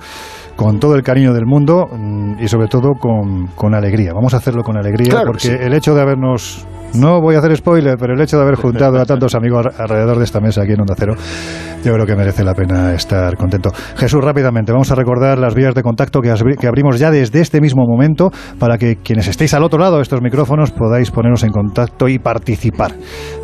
con 0.57 0.79
todo 0.79 0.95
el 0.95 1.03
cariño 1.03 1.33
del 1.33 1.47
mundo 1.47 1.87
mm, 1.91 2.43
y 2.43 2.49
sobre 2.49 2.69
todo 2.69 2.95
con, 2.95 3.49
con 3.49 3.75
alegría. 3.75 4.13
Vamos 4.15 4.35
a 4.35 4.39
hacerlo 4.39 4.63
con 4.63 4.77
alegría 4.77 5.23
porque 5.27 5.49
el 5.49 5.75
hecho 5.75 5.95
de 5.95 6.03
habernos 6.03 6.67
no 6.95 7.21
voy 7.21 7.35
a 7.35 7.39
hacer 7.39 7.55
spoiler, 7.57 7.97
pero 7.99 8.15
el 8.15 8.21
hecho 8.21 8.37
de 8.39 8.43
haber 8.43 8.57
juntado 8.57 8.99
a 8.99 9.05
tantos 9.05 9.35
amigos 9.35 9.67
alrededor 9.79 10.19
de 10.19 10.25
esta 10.25 10.41
mesa 10.41 10.63
aquí 10.63 10.73
en 10.73 10.81
Onda 10.81 10.95
Cero, 10.97 11.15
yo 11.85 11.93
creo 11.93 12.07
que 12.07 12.17
merece 12.17 12.43
la 12.45 12.55
pena 12.55 12.95
estar 12.95 13.37
contento. 13.37 13.71
Jesús, 13.97 14.25
rápidamente, 14.25 14.73
vamos 14.73 14.91
a 14.91 14.95
recordar 14.95 15.39
las 15.39 15.55
vías 15.55 15.75
de 15.75 15.83
contacto 15.83 16.21
que, 16.21 16.31
abrimos 16.67 16.99
ya 16.99 17.11
desde 17.11 17.41
este 17.41 17.61
mismo 17.61 17.85
momento 17.87 18.31
para 18.59 18.79
que 18.79 18.97
quienes 18.97 19.29
estéis 19.29 19.55
al 19.55 19.65
otro 19.65 19.79
lado 19.79 19.97
de 19.97 20.03
estos 20.03 20.23
micrófonos 20.23 20.71
podáis 20.71 21.11
poneros 21.11 21.43
en 21.45 21.51
contacto 21.51 22.09
y 22.09 22.19
participar 22.19 22.95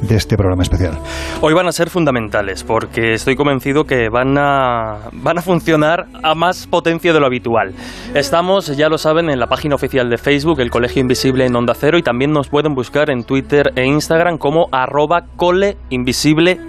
de 0.00 0.16
este 0.16 0.36
programa 0.36 0.62
especial. 0.62 0.98
Hoy 1.40 1.54
van 1.54 1.66
a 1.66 1.72
ser 1.72 1.90
fundamentales 1.90 2.64
porque 2.64 3.12
estoy 3.12 3.36
convencido 3.36 3.84
que 3.84 4.08
van 4.08 4.36
a, 4.38 5.10
van 5.12 5.38
a 5.38 5.42
funcionar 5.42 6.06
a 6.22 6.34
más 6.34 6.66
potencia 6.66 7.12
de 7.12 7.20
lo 7.20 7.26
habitual. 7.26 7.74
Estamos, 8.14 8.76
ya 8.76 8.88
lo 8.88 8.98
saben, 8.98 9.28
en 9.28 9.38
la 9.38 9.46
página 9.46 9.74
oficial 9.74 10.08
de 10.08 10.18
Facebook, 10.18 10.60
el 10.60 10.70
Colegio 10.70 11.02
Invisible 11.02 11.46
en 11.46 11.54
Onda 11.54 11.74
Cero, 11.74 11.98
y 11.98 12.02
también 12.02 12.32
nos 12.32 12.48
pueden 12.48 12.74
buscar 12.74 13.10
en 13.10 13.22
Twitter 13.22 13.33
Twitter 13.34 13.72
e 13.74 13.84
Instagram 13.84 14.38
como 14.38 14.68
arroba 14.70 15.26
coleinvisibleoc. 15.34 16.60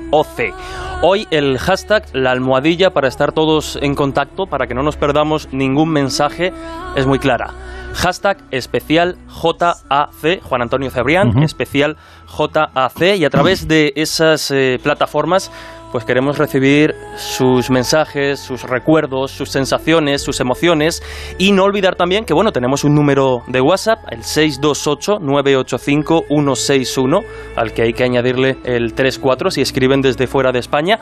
Hoy 1.04 1.28
el 1.30 1.60
hashtag, 1.60 2.06
la 2.14 2.32
almohadilla 2.32 2.90
para 2.90 3.08
estar 3.08 3.34
todos 3.34 3.78
en 3.84 3.94
contacto, 3.94 4.48
para 4.48 4.66
que 4.66 4.74
no 4.74 4.82
nos 4.82 4.98
perdamos 4.98 5.48
ningún 5.52 5.90
mensaje, 5.90 6.52
es 6.96 7.06
muy 7.06 7.20
clara. 7.20 7.54
Hashtag 7.94 8.40
especial 8.50 9.16
JAC, 9.28 10.42
Juan 10.42 10.64
Antonio 10.64 10.90
Cebrián, 10.90 11.44
especial 11.44 11.98
JAC, 12.26 13.16
y 13.16 13.26
a 13.26 13.30
través 13.30 13.68
de 13.68 13.94
esas 13.96 14.50
eh, 14.50 14.80
plataformas 14.82 15.52
pues 15.96 16.04
queremos 16.04 16.38
recibir 16.38 16.94
sus 17.16 17.70
mensajes, 17.70 18.42
sus 18.42 18.64
recuerdos, 18.64 19.32
sus 19.32 19.50
sensaciones, 19.50 20.22
sus 20.22 20.42
emociones. 20.42 21.02
Y 21.38 21.54
no 21.54 21.64
olvidar 21.64 21.96
también 21.96 22.26
que 22.26 22.34
bueno, 22.34 22.52
tenemos 22.52 22.84
un 22.84 22.94
número 22.94 23.44
de 23.48 23.62
WhatsApp, 23.62 24.00
el 24.12 24.22
628 24.22 25.20
985 25.22 26.26
161, 26.28 27.22
al 27.56 27.72
que 27.72 27.84
hay 27.84 27.94
que 27.94 28.04
añadirle 28.04 28.58
el 28.66 28.94
34 28.94 29.52
si 29.52 29.62
escriben 29.62 30.02
desde 30.02 30.28
fuera 30.28 30.52
de 30.52 30.60
España 30.60 31.00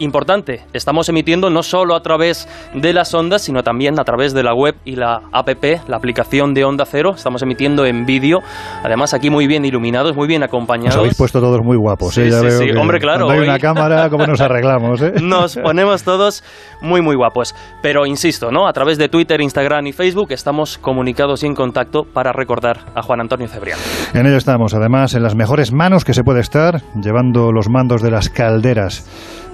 importante, 0.00 0.62
estamos 0.72 1.08
emitiendo 1.08 1.50
no 1.50 1.62
solo 1.62 1.94
a 1.94 2.00
través 2.00 2.48
de 2.74 2.92
las 2.92 3.14
ondas, 3.14 3.42
sino 3.42 3.62
también 3.62 4.00
a 4.00 4.04
través 4.04 4.34
de 4.34 4.42
la 4.42 4.54
web 4.54 4.74
y 4.84 4.96
la 4.96 5.20
app, 5.32 5.48
la 5.88 5.96
aplicación 5.96 6.54
de 6.54 6.64
Onda 6.64 6.84
Cero. 6.86 7.12
Estamos 7.14 7.42
emitiendo 7.42 7.86
en 7.86 8.04
vídeo, 8.04 8.40
además 8.82 9.14
aquí 9.14 9.30
muy 9.30 9.46
bien 9.46 9.64
iluminados, 9.64 10.16
muy 10.16 10.26
bien 10.26 10.42
acompañados. 10.42 10.96
Os 10.96 11.00
habéis 11.00 11.16
puesto 11.16 11.40
todos 11.40 11.60
muy 11.62 11.76
guapos, 11.76 12.16
¿eh? 12.18 12.30
Sí, 12.30 12.50
sí, 12.50 12.70
hombre, 12.76 12.98
claro. 12.98 13.30
hay 13.30 13.40
una 13.40 13.58
cámara, 13.58 14.08
¿cómo 14.10 14.26
nos 14.26 14.40
arreglamos? 14.40 15.00
Eh? 15.02 15.12
Nos 15.22 15.56
ponemos 15.56 16.02
todos 16.02 16.42
muy, 16.80 17.02
muy 17.02 17.14
guapos. 17.14 17.54
Pero 17.82 18.06
insisto, 18.06 18.50
¿no? 18.50 18.66
A 18.66 18.72
través 18.72 18.98
de 18.98 19.08
Twitter, 19.08 19.40
Instagram 19.40 19.86
y 19.86 19.92
Facebook 19.92 20.32
estamos 20.32 20.78
comunicados 20.78 21.42
y 21.42 21.46
en 21.46 21.54
contacto 21.54 22.02
para 22.04 22.32
recordar 22.32 22.78
a 22.94 23.02
Juan 23.02 23.20
Antonio 23.20 23.48
Cebrián. 23.48 23.78
En 24.14 24.26
ello 24.26 24.36
estamos, 24.36 24.74
además, 24.74 25.14
en 25.14 25.22
las 25.22 25.34
mejores 25.34 25.72
manos 25.72 26.04
que 26.04 26.14
se 26.14 26.24
puede 26.24 26.40
estar, 26.40 26.82
llevando 27.00 27.52
los 27.52 27.68
mandos 27.68 28.02
de 28.02 28.10
las 28.10 28.28
calderas 28.28 29.04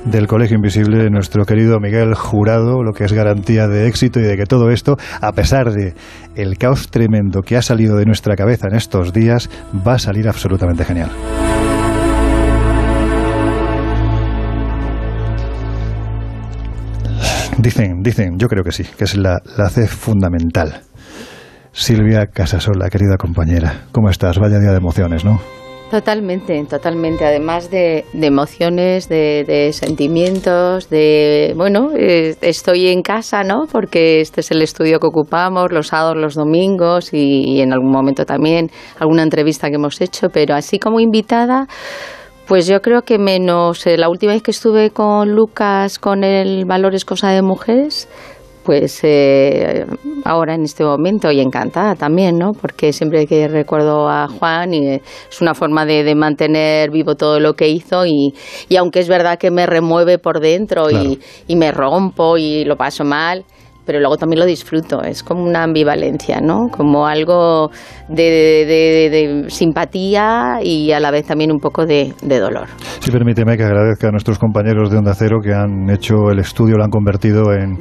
del 0.06 0.28
Colegio 0.28 0.56
Invisible, 0.56 1.10
nuestro 1.10 1.44
querido 1.44 1.80
Miguel 1.80 2.14
Jurado, 2.14 2.82
lo 2.82 2.92
que 2.92 3.04
es 3.04 3.12
garantía 3.12 3.66
de 3.66 3.88
éxito 3.88 4.20
y 4.20 4.22
de 4.22 4.36
que 4.36 4.46
todo 4.46 4.70
esto, 4.70 4.96
a 5.20 5.32
pesar 5.32 5.72
de 5.72 5.94
el 6.36 6.56
caos 6.58 6.90
tremendo 6.90 7.42
que 7.42 7.56
ha 7.56 7.62
salido 7.62 7.96
de 7.96 8.06
nuestra 8.06 8.36
cabeza 8.36 8.68
en 8.70 8.76
estos 8.76 9.12
días, 9.12 9.50
va 9.86 9.94
a 9.94 9.98
salir 9.98 10.28
absolutamente 10.28 10.84
genial. 10.84 11.10
Dicen, 17.58 18.02
dicen, 18.02 18.38
yo 18.38 18.48
creo 18.48 18.62
que 18.62 18.72
sí, 18.72 18.84
que 18.96 19.04
es 19.04 19.16
la, 19.16 19.40
la 19.56 19.68
C 19.70 19.88
fundamental. 19.88 20.82
Silvia 21.72 22.26
Casasola, 22.26 22.88
querida 22.90 23.16
compañera, 23.18 23.86
¿cómo 23.92 24.08
estás? 24.08 24.38
Vaya 24.38 24.58
día 24.58 24.70
de 24.70 24.76
emociones, 24.76 25.24
¿no? 25.24 25.40
Totalmente, 25.90 26.64
totalmente. 26.64 27.24
Además 27.24 27.70
de, 27.70 28.04
emociones, 28.12 29.08
de, 29.08 29.70
sentimientos, 29.72 30.90
de 30.90 31.54
bueno, 31.56 31.90
eh, 31.96 32.34
estoy 32.40 32.88
en 32.88 33.02
casa, 33.02 33.44
¿no? 33.44 33.66
Porque 33.70 34.20
este 34.20 34.40
es 34.40 34.50
el 34.50 34.62
estudio 34.62 34.98
que 34.98 35.06
ocupamos 35.06 35.70
los 35.70 35.88
sábados, 35.88 36.16
los 36.16 36.34
domingos 36.34 37.12
y, 37.12 37.60
en 37.60 37.72
algún 37.72 37.92
momento 37.92 38.26
también 38.26 38.70
alguna 38.98 39.22
entrevista 39.22 39.68
que 39.68 39.76
hemos 39.76 40.00
hecho, 40.00 40.28
pero 40.28 40.56
así 40.56 40.80
como 40.80 40.98
invitada. 40.98 41.68
Pues 42.48 42.66
yo 42.66 42.80
creo 42.80 43.02
que 43.02 43.18
menos 43.18 43.86
eh, 43.86 43.96
la 43.96 44.08
última 44.08 44.32
vez 44.32 44.42
que 44.42 44.52
estuve 44.52 44.90
con 44.90 45.34
Lucas 45.34 45.98
con 45.98 46.22
el 46.22 46.64
Valores 46.64 47.04
Cosa 47.04 47.30
de 47.30 47.42
Mujeres, 47.42 48.08
pues 48.66 48.98
eh, 49.04 49.86
ahora 50.24 50.54
en 50.54 50.64
este 50.64 50.82
momento 50.82 51.30
y 51.30 51.40
encantada 51.40 51.94
también, 51.94 52.36
¿no? 52.36 52.52
Porque 52.52 52.92
siempre 52.92 53.24
que 53.28 53.46
recuerdo 53.46 54.08
a 54.08 54.26
Juan 54.26 54.74
y 54.74 54.94
es 54.94 55.40
una 55.40 55.54
forma 55.54 55.86
de, 55.86 56.16
mantener 56.16 56.90
vivo 56.90 57.14
todo 57.14 57.38
lo 57.38 57.54
que 57.54 57.68
hizo 57.68 58.04
y, 58.04 58.34
y, 58.68 58.76
aunque 58.76 58.98
es 58.98 59.08
verdad 59.08 59.38
que 59.38 59.52
me 59.52 59.66
remueve 59.66 60.18
por 60.18 60.40
dentro 60.40 60.90
y, 60.90 61.20
y 61.46 61.56
me 61.56 61.70
rompo 61.70 62.36
y 62.36 62.64
lo 62.64 62.76
paso 62.76 63.04
mal, 63.04 63.44
pero 63.86 64.00
luego 64.00 64.16
también 64.16 64.40
lo 64.40 64.46
disfruto. 64.46 65.02
Es 65.02 65.22
como 65.22 65.44
una 65.44 65.62
ambivalencia, 65.62 66.40
¿no? 66.40 66.68
Como 66.68 67.06
algo 67.06 67.70
de, 68.08 69.44
simpatía 69.48 70.58
y 70.62 70.92
a 70.92 71.00
la 71.00 71.10
vez 71.10 71.26
también 71.26 71.52
un 71.52 71.60
poco 71.60 71.86
de, 71.86 72.12
dolor. 72.22 72.66
Sí, 73.00 73.10
permíteme 73.10 73.56
que 73.56 73.62
agradezca 73.62 74.08
a 74.08 74.10
nuestros 74.10 74.38
compañeros 74.38 74.90
de 74.90 74.98
Onda 74.98 75.14
Cero 75.14 75.38
que 75.42 75.54
han 75.54 75.88
hecho 75.88 76.30
el 76.30 76.40
estudio, 76.40 76.76
lo 76.76 76.84
han 76.84 76.90
convertido 76.90 77.52
en, 77.52 77.78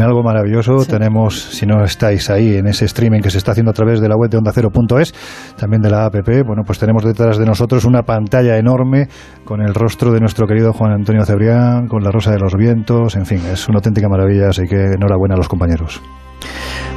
algo 0.00 0.22
maravilloso. 0.22 0.84
Tenemos, 0.86 1.40
si 1.40 1.66
no 1.66 1.84
estáis 1.84 2.30
ahí, 2.30 2.56
en 2.56 2.68
ese 2.68 2.84
streaming 2.84 3.20
que 3.20 3.30
se 3.30 3.38
está 3.38 3.52
haciendo 3.52 3.70
a 3.70 3.74
través 3.74 4.00
de 4.00 4.08
la 4.08 4.16
web 4.16 4.30
de 4.30 4.38
onda 4.38 4.52
ondacero.es, 4.52 5.12
también 5.56 5.82
de 5.82 5.90
la 5.90 6.06
app, 6.06 6.14
bueno, 6.46 6.62
pues 6.64 6.78
tenemos 6.78 7.04
detrás 7.04 7.38
de 7.38 7.44
nosotros 7.44 7.84
una 7.84 8.02
pantalla 8.02 8.56
enorme 8.56 9.08
con 9.44 9.60
el 9.60 9.74
rostro 9.74 10.12
de 10.12 10.20
nuestro 10.20 10.46
querido 10.46 10.72
Juan 10.72 10.92
Antonio 10.92 11.24
Cebrián, 11.24 11.88
con 11.88 12.04
la 12.04 12.10
rosa 12.10 12.30
de 12.30 12.38
los 12.38 12.54
vientos, 12.54 13.16
en 13.16 13.26
fin, 13.26 13.40
es 13.52 13.68
una 13.68 13.78
auténtica 13.78 14.08
maravilla, 14.08 14.48
así 14.48 14.66
que 14.68 14.92
enhorabuena 14.94 15.31
a 15.32 15.36
los 15.36 15.48
compañeros. 15.48 16.00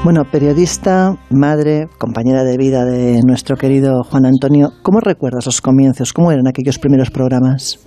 Bueno, 0.04 0.24
periodista, 0.26 1.16
madre, 1.32 1.88
compañera 1.98 2.44
de 2.44 2.58
vida 2.58 2.86
de 2.86 3.22
nuestro 3.26 3.56
querido 3.56 4.04
Juan 4.04 4.26
Antonio, 4.26 4.70
¿cómo 4.84 5.00
recuerdas 5.00 5.46
los 5.48 5.62
comienzos? 5.62 6.14
¿Cómo 6.14 6.32
eran 6.32 6.48
aquellos 6.48 6.78
primeros 6.78 7.10
programas? 7.10 7.80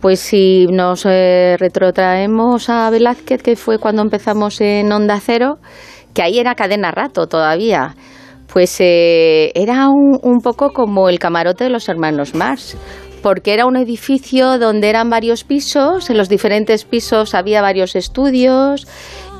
Pues 0.00 0.20
si 0.20 0.66
nos 0.66 1.04
eh, 1.06 1.56
retrotraemos 1.58 2.68
a 2.68 2.88
Velázquez, 2.90 3.42
que 3.42 3.56
fue 3.56 3.78
cuando 3.78 4.02
empezamos 4.02 4.60
en 4.60 4.92
Onda 4.92 5.18
Cero, 5.20 5.58
que 6.14 6.22
ahí 6.22 6.38
era 6.38 6.54
cadena 6.54 6.92
rato 6.92 7.26
todavía, 7.26 7.96
pues 8.52 8.76
eh, 8.80 9.50
era 9.54 9.88
un, 9.88 10.18
un, 10.22 10.40
poco 10.40 10.70
como 10.70 11.08
el 11.08 11.18
camarote 11.18 11.64
de 11.64 11.70
los 11.70 11.88
hermanos 11.88 12.34
Mars, 12.34 12.76
porque 13.26 13.52
era 13.52 13.66
un 13.66 13.74
edificio 13.74 14.56
donde 14.56 14.88
eran 14.88 15.10
varios 15.10 15.42
pisos, 15.42 16.10
en 16.10 16.16
los 16.16 16.28
diferentes 16.28 16.84
pisos 16.84 17.34
había 17.34 17.60
varios 17.60 17.96
estudios 17.96 18.86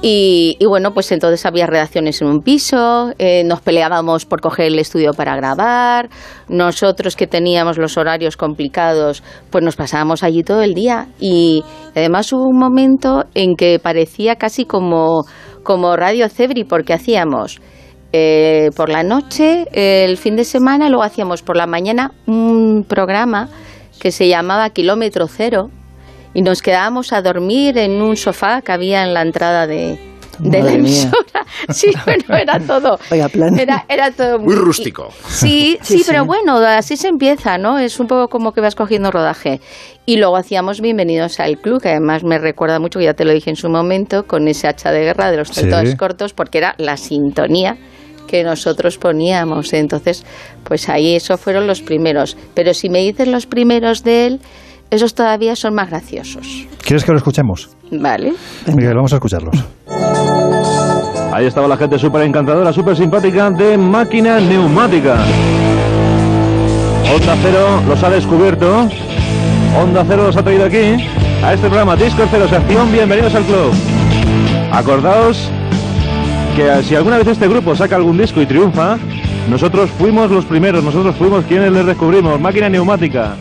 Y, 0.02 0.59
bueno, 0.66 0.93
pues 0.93 1.12
entonces 1.12 1.47
había 1.47 1.69
redacciones 1.69 2.21
en 2.21 2.26
un 2.26 2.40
piso, 2.40 3.12
eh, 3.21 3.45
nos 3.45 3.61
peleábamos 3.61 4.26
por 4.26 4.40
coger 4.40 4.66
el 4.66 4.81
estudio 4.81 5.12
para 5.12 5.37
grabar, 5.37 6.11
nosotros 6.49 7.14
que 7.14 7.28
teníamos 7.28 7.78
los 7.78 7.97
horarios 7.97 8.37
complicados, 8.37 9.23
pues 9.50 9.62
nos 9.62 9.76
pasábamos 9.76 10.25
allí 10.25 10.43
todo 10.43 10.62
el 10.62 10.75
día. 10.75 11.07
Y 11.21 11.62
además 11.95 12.33
hubo 12.33 12.43
un 12.43 12.59
momento 12.59 13.26
en 13.35 13.55
que 13.55 13.78
parecía 13.78 14.35
casi 14.35 14.64
como, 14.64 15.26
como 15.62 15.95
Radio 15.95 16.28
Cebri, 16.28 16.64
porque 16.64 16.93
hacíamos 16.93 17.61
eh, 18.12 18.71
por 18.76 18.88
la 18.88 19.05
noche, 19.05 19.66
el 19.73 20.16
fin 20.16 20.35
de 20.35 20.45
semana, 20.45 20.88
luego 20.88 21.05
hacíamos 21.05 21.43
por 21.43 21.57
la 21.57 21.66
mañana 21.69 22.11
un 22.26 22.85
programa 22.87 23.49
que 23.98 24.12
se 24.12 24.28
llamaba 24.28 24.70
Kilómetro 24.70 25.26
Cero 25.28 25.70
y 26.34 26.42
nos 26.42 26.62
quedábamos 26.62 27.12
a 27.12 27.22
dormir 27.22 27.78
en 27.78 28.02
un 28.02 28.16
sofá 28.16 28.60
que 28.62 28.72
había 28.72 29.02
en 29.02 29.14
la 29.14 29.22
entrada 29.22 29.66
de, 29.66 29.98
la 30.40 30.72
emisora. 30.72 31.14
Sí, 31.70 31.90
bueno, 32.04 32.36
era 32.36 32.60
todo. 32.60 32.98
Era, 33.10 33.86
era 33.88 34.10
todo 34.10 34.38
muy, 34.38 34.54
rústico. 34.54 35.08
Sí, 35.28 35.78
sí, 35.80 36.02
pero 36.06 36.26
bueno, 36.26 36.58
así 36.58 36.96
se 36.96 37.08
empieza, 37.08 37.56
¿no? 37.56 37.78
Es 37.78 37.98
un 37.98 38.06
poco 38.06 38.28
como 38.28 38.52
que 38.52 38.60
vas 38.60 38.74
cogiendo 38.74 39.10
rodaje. 39.10 39.60
Y 40.04 40.18
luego 40.18 40.36
hacíamos 40.36 40.80
Bienvenidos 40.80 41.40
al 41.40 41.58
Club, 41.58 41.80
que 41.80 41.90
además 41.90 42.24
me 42.24 42.38
recuerda 42.38 42.78
mucho, 42.78 42.98
que 42.98 43.06
ya 43.06 43.14
te 43.14 43.24
lo 43.24 43.32
dije 43.32 43.48
en 43.48 43.56
su 43.56 43.70
momento, 43.70 44.26
con 44.26 44.46
ese 44.48 44.68
hacha 44.68 44.90
de 44.90 45.04
guerra 45.04 45.30
de 45.30 45.38
los 45.38 45.50
tentones 45.50 45.96
cortos, 45.96 46.34
porque 46.34 46.58
era 46.58 46.74
la 46.78 46.96
sintonía 46.96 47.78
que 48.26 48.42
nosotros 48.45 48.99
poníamos. 48.99 49.73
Entonces, 49.73 50.25
pues 50.64 50.88
ahí 50.88 51.16
eso 51.16 51.37
fueron 51.37 51.66
los 51.66 51.80
primeros. 51.83 52.37
Pero 52.54 52.75
si 52.75 52.88
me 52.88 53.00
dices 53.00 53.28
los 53.28 53.47
primeros 53.47 54.02
de 54.02 54.26
él, 54.26 54.40
esos 54.90 55.14
todavía 55.14 55.56
son 55.56 55.75
más 55.75 55.90
graciosos. 55.90 56.66
¿Quieres 56.83 57.04
que 57.04 57.12
lo 57.12 57.18
escuchemos? 57.18 57.71
Vale. 57.90 58.35
Miguel, 58.75 58.95
vamos 58.95 59.12
a 59.12 59.16
escucharlos. 59.16 59.56
Ahí 61.33 61.47
estaba 61.47 61.68
la 61.68 61.76
gente 61.76 61.99
súper 61.99 62.23
encantadora, 62.23 62.73
súper 62.73 62.97
simpática 62.97 63.50
de 63.50 63.76
Máquina 63.76 64.40
Neumática. 64.40 65.16
Onda 67.14 67.37
Cero 67.42 67.83
los 67.87 68.02
ha 68.02 68.11
descubierto. 68.11 68.88
Onda 69.78 70.04
Cero 70.09 70.25
los 70.26 70.37
ha 70.37 70.42
traído 70.42 70.64
aquí 70.64 70.97
a 71.45 71.52
este 71.52 71.68
programa 71.68 71.95
Disco 71.97 72.23
Cero 72.30 72.47
Sección. 72.49 72.90
Bienvenidos 72.90 73.35
al 73.35 73.45
club. 73.45 73.73
Acordaos 74.73 75.50
que 76.56 76.82
si 76.84 76.94
alguna 76.94 77.18
vez 77.18 77.26
este 77.26 77.48
grupo 77.48 77.76
saca 77.76 77.96
algún 77.96 78.16
disco 78.16 78.40
y 78.40 78.46
triunfa, 78.46 78.96
nosotros 79.50 79.90
fuimos 79.90 80.30
los 80.30 80.46
primeros, 80.46 80.82
nosotros 80.82 81.14
fuimos 81.16 81.44
quienes 81.44 81.70
les 81.70 81.84
descubrimos. 81.84 82.40
Máquina 82.40 82.70
Neumática. 82.70 83.36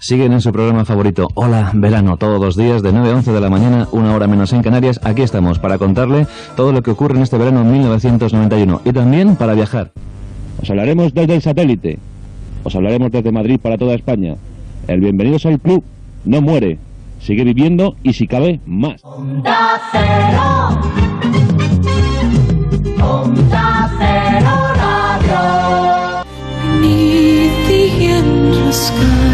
Siguen 0.00 0.32
en 0.32 0.40
su 0.40 0.50
programa 0.50 0.84
favorito, 0.84 1.28
Hola 1.34 1.70
Verano, 1.74 2.16
todos 2.16 2.40
los 2.40 2.56
días 2.56 2.82
de 2.82 2.92
9 2.92 3.10
a 3.10 3.16
11 3.16 3.32
de 3.32 3.40
la 3.40 3.48
mañana, 3.48 3.86
una 3.92 4.16
hora 4.16 4.26
menos 4.26 4.52
en 4.52 4.62
Canarias. 4.62 4.98
Aquí 5.04 5.22
estamos 5.22 5.60
para 5.60 5.78
contarle 5.78 6.26
todo 6.56 6.72
lo 6.72 6.82
que 6.82 6.90
ocurre 6.90 7.14
en 7.16 7.22
este 7.22 7.38
verano 7.38 7.62
1991 7.62 8.80
y 8.84 8.92
también 8.92 9.36
para 9.36 9.54
viajar. 9.54 9.92
Os 10.60 10.68
hablaremos 10.70 11.14
desde 11.14 11.36
el 11.36 11.42
satélite, 11.42 12.00
os 12.64 12.74
hablaremos 12.74 13.12
desde 13.12 13.30
Madrid 13.30 13.60
para 13.62 13.78
toda 13.78 13.94
España. 13.94 14.34
El 14.88 15.00
Bienvenidos 15.00 15.46
al 15.46 15.60
Club 15.60 15.84
no 16.24 16.40
muere, 16.40 16.78
sigue 17.18 17.44
viviendo 17.44 17.96
y 18.02 18.12
si 18.12 18.26
cabe, 18.26 18.60
más. 18.66 19.02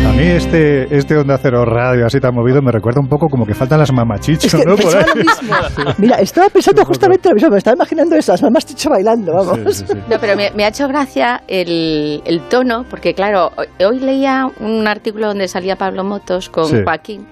A 0.06 0.12
mí 0.12 0.22
este, 0.22 0.96
este 0.96 1.16
Onda 1.16 1.38
Cero 1.38 1.64
Radio 1.64 2.06
así 2.06 2.20
tan 2.20 2.34
movido 2.34 2.62
me 2.62 2.70
recuerda 2.70 3.00
un 3.00 3.08
poco 3.08 3.28
como 3.28 3.44
que 3.44 3.54
faltan 3.54 3.78
las 3.80 3.92
mamachichos, 3.92 4.54
¿no? 4.64 4.76
Mira, 5.98 6.16
estaba 6.16 6.48
pensando 6.48 6.84
justamente 6.84 7.28
lo 7.28 7.34
mismo, 7.34 7.50
me 7.50 7.58
estaba 7.58 7.74
imaginando 7.74 8.14
esas 8.16 8.42
mamachichos 8.42 8.90
bailando, 8.90 9.32
vamos. 9.32 9.84
no, 10.08 10.18
pero 10.20 10.36
me, 10.36 10.64
ha 10.64 10.68
hecho 10.68 10.86
gracia 10.86 11.42
el, 11.48 12.22
el, 12.24 12.40
tono, 12.48 12.84
porque 12.88 13.14
claro, 13.14 13.52
hoy, 13.84 13.98
leía 13.98 14.50
un 14.60 14.86
artículo 14.86 15.28
donde 15.28 15.48
salía 15.48 15.76
Pablo 15.76 16.04
Motos 16.04 16.48
con 16.48 16.84
Joaquín, 16.84 17.26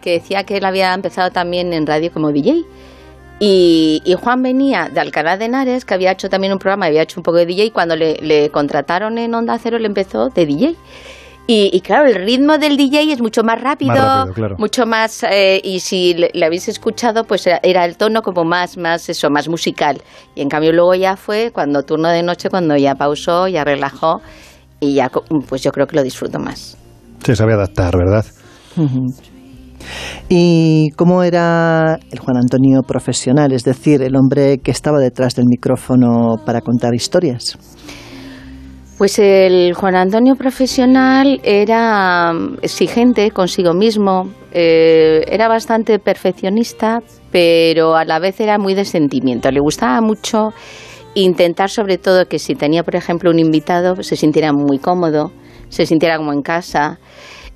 que 0.00 0.12
decía 0.12 0.44
que 0.44 0.56
él 0.56 0.64
había 0.64 0.94
empezado 0.94 1.30
también 1.30 1.72
en 1.72 1.86
radio 1.86 2.12
como 2.12 2.32
DJ. 2.32 2.64
Y, 3.40 4.02
Juan 4.20 4.42
venía 4.42 4.88
de 4.92 5.00
Alcalá 5.00 5.36
de 5.36 5.44
Henares, 5.44 5.84
que 5.84 5.94
había 5.94 6.10
hecho 6.10 6.28
también 6.28 6.52
un 6.52 6.58
programa, 6.58 6.86
había 6.86 7.02
hecho 7.02 7.20
un 7.20 7.22
poco 7.22 7.38
de 7.38 7.46
DJ, 7.46 7.66
y 7.66 7.70
cuando 7.70 7.94
le, 7.94 8.16
le 8.20 8.50
contrataron 8.50 9.16
en 9.18 9.32
Onda 9.34 9.58
Cero 9.58 9.78
le 9.78 9.86
empezó 9.86 10.28
de 10.28 10.44
DJ. 10.44 10.76
Y, 11.50 11.80
claro, 11.80 12.06
el 12.06 12.26
ritmo 12.26 12.58
del 12.58 12.76
DJ 12.76 13.10
es 13.10 13.22
mucho 13.22 13.42
más 13.42 13.58
rápido, 13.58 14.26
mucho 14.58 14.84
más 14.84 15.22
eh, 15.22 15.58
y 15.64 15.80
si 15.80 16.12
le, 16.12 16.44
habéis 16.44 16.68
escuchado, 16.68 17.24
pues 17.24 17.46
era, 17.46 17.86
el 17.86 17.96
tono 17.96 18.20
como 18.20 18.44
más, 18.44 18.76
más 18.76 19.08
eso, 19.08 19.30
más 19.30 19.48
musical. 19.48 20.02
Y 20.34 20.42
en 20.42 20.50
cambio 20.50 20.74
luego 20.74 20.94
ya 20.94 21.16
fue 21.16 21.50
cuando 21.50 21.84
turno 21.84 22.10
de 22.10 22.22
noche, 22.22 22.50
cuando 22.50 22.76
ya 22.76 22.96
pausó, 22.96 23.48
ya 23.48 23.64
relajó 23.64 24.20
y 24.78 24.92
ya, 24.92 25.10
pues 25.48 25.62
yo 25.62 25.72
creo 25.72 25.86
que 25.86 25.96
lo 25.96 26.02
disfruto 26.02 26.38
más. 26.38 26.76
Se 27.24 27.34
sabe 27.34 27.54
adaptar, 27.54 27.96
¿verdad? 27.96 28.26
¿Y 30.28 30.90
cómo 30.96 31.22
era 31.22 31.98
el 32.10 32.18
Juan 32.18 32.36
Antonio 32.36 32.82
profesional, 32.82 33.52
es 33.52 33.64
decir, 33.64 34.02
el 34.02 34.16
hombre 34.16 34.58
que 34.58 34.70
estaba 34.70 34.98
detrás 34.98 35.34
del 35.34 35.46
micrófono 35.46 36.36
para 36.44 36.60
contar 36.60 36.94
historias? 36.94 37.58
Pues 38.98 39.20
el 39.20 39.74
Juan 39.74 39.94
Antonio 39.94 40.34
profesional 40.34 41.40
era 41.44 42.32
exigente 42.62 43.30
consigo 43.30 43.72
mismo, 43.72 44.28
eh, 44.50 45.24
era 45.28 45.46
bastante 45.46 46.00
perfeccionista, 46.00 46.98
pero 47.30 47.94
a 47.94 48.04
la 48.04 48.18
vez 48.18 48.40
era 48.40 48.58
muy 48.58 48.74
de 48.74 48.84
sentimiento. 48.84 49.52
Le 49.52 49.60
gustaba 49.60 50.00
mucho 50.00 50.50
intentar 51.14 51.70
sobre 51.70 51.98
todo 51.98 52.26
que 52.26 52.40
si 52.40 52.56
tenía, 52.56 52.82
por 52.82 52.96
ejemplo, 52.96 53.30
un 53.30 53.38
invitado, 53.38 54.02
se 54.02 54.16
sintiera 54.16 54.52
muy 54.52 54.78
cómodo, 54.78 55.30
se 55.68 55.86
sintiera 55.86 56.16
como 56.16 56.32
en 56.32 56.42
casa. 56.42 56.98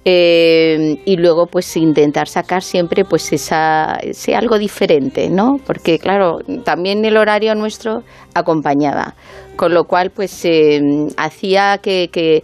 Eh, 0.04 0.96
y 1.04 1.16
luego 1.16 1.46
pues 1.46 1.76
intentar 1.76 2.26
sacar 2.26 2.62
siempre 2.64 3.04
pues 3.04 3.32
esa, 3.32 3.98
ese 4.02 4.34
algo 4.34 4.58
diferente, 4.58 5.30
¿no? 5.30 5.58
Porque 5.64 6.00
claro, 6.00 6.38
también 6.64 7.04
el 7.04 7.16
horario 7.16 7.54
nuestro 7.54 8.02
acompañaba, 8.34 9.14
con 9.54 9.72
lo 9.74 9.84
cual 9.84 10.10
pues 10.10 10.44
eh, 10.44 10.80
hacía 11.16 11.78
que, 11.80 12.08
que 12.10 12.42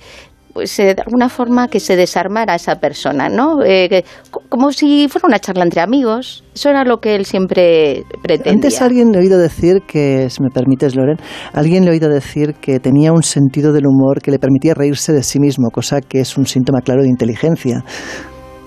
pues 0.58 0.76
eh, 0.80 0.96
de 0.96 1.02
alguna 1.06 1.28
forma 1.28 1.68
que 1.68 1.78
se 1.78 1.94
desarmara 1.94 2.56
esa 2.56 2.80
persona, 2.80 3.28
¿no? 3.28 3.62
Eh, 3.64 4.02
como 4.48 4.72
si 4.72 5.06
fuera 5.06 5.28
una 5.28 5.38
charla 5.38 5.62
entre 5.62 5.80
amigos. 5.80 6.42
Eso 6.52 6.70
era 6.70 6.82
lo 6.82 6.96
que 6.96 7.14
él 7.14 7.26
siempre 7.26 8.02
pretendía. 8.24 8.54
Antes 8.54 8.82
alguien 8.82 9.12
le 9.12 9.18
he 9.18 9.20
oído 9.20 9.38
decir 9.38 9.82
que, 9.86 10.28
si 10.30 10.42
me 10.42 10.50
permites, 10.50 10.96
Loren, 10.96 11.18
alguien 11.52 11.84
le 11.84 11.90
he 11.90 11.92
oído 11.92 12.08
decir 12.08 12.54
que 12.54 12.80
tenía 12.80 13.12
un 13.12 13.22
sentido 13.22 13.72
del 13.72 13.86
humor 13.86 14.20
que 14.20 14.32
le 14.32 14.40
permitía 14.40 14.74
reírse 14.74 15.12
de 15.12 15.22
sí 15.22 15.38
mismo, 15.38 15.70
cosa 15.70 16.00
que 16.00 16.18
es 16.18 16.36
un 16.36 16.44
síntoma 16.44 16.80
claro 16.80 17.02
de 17.02 17.08
inteligencia. 17.08 17.84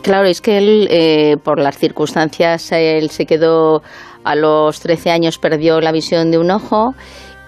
Claro, 0.02 0.30
es 0.30 0.40
que 0.40 0.60
él, 0.60 0.88
eh, 0.90 1.36
por 1.44 1.60
las 1.60 1.78
circunstancias, 1.78 2.72
él 2.72 3.10
se 3.10 3.26
quedó 3.26 3.82
a 4.24 4.36
los 4.38 4.80
13 4.80 5.12
años, 5.12 5.38
perdió 5.40 5.82
la 5.82 5.92
visión 5.92 6.32
de 6.32 6.38
un 6.38 6.52
ojo 6.52 6.94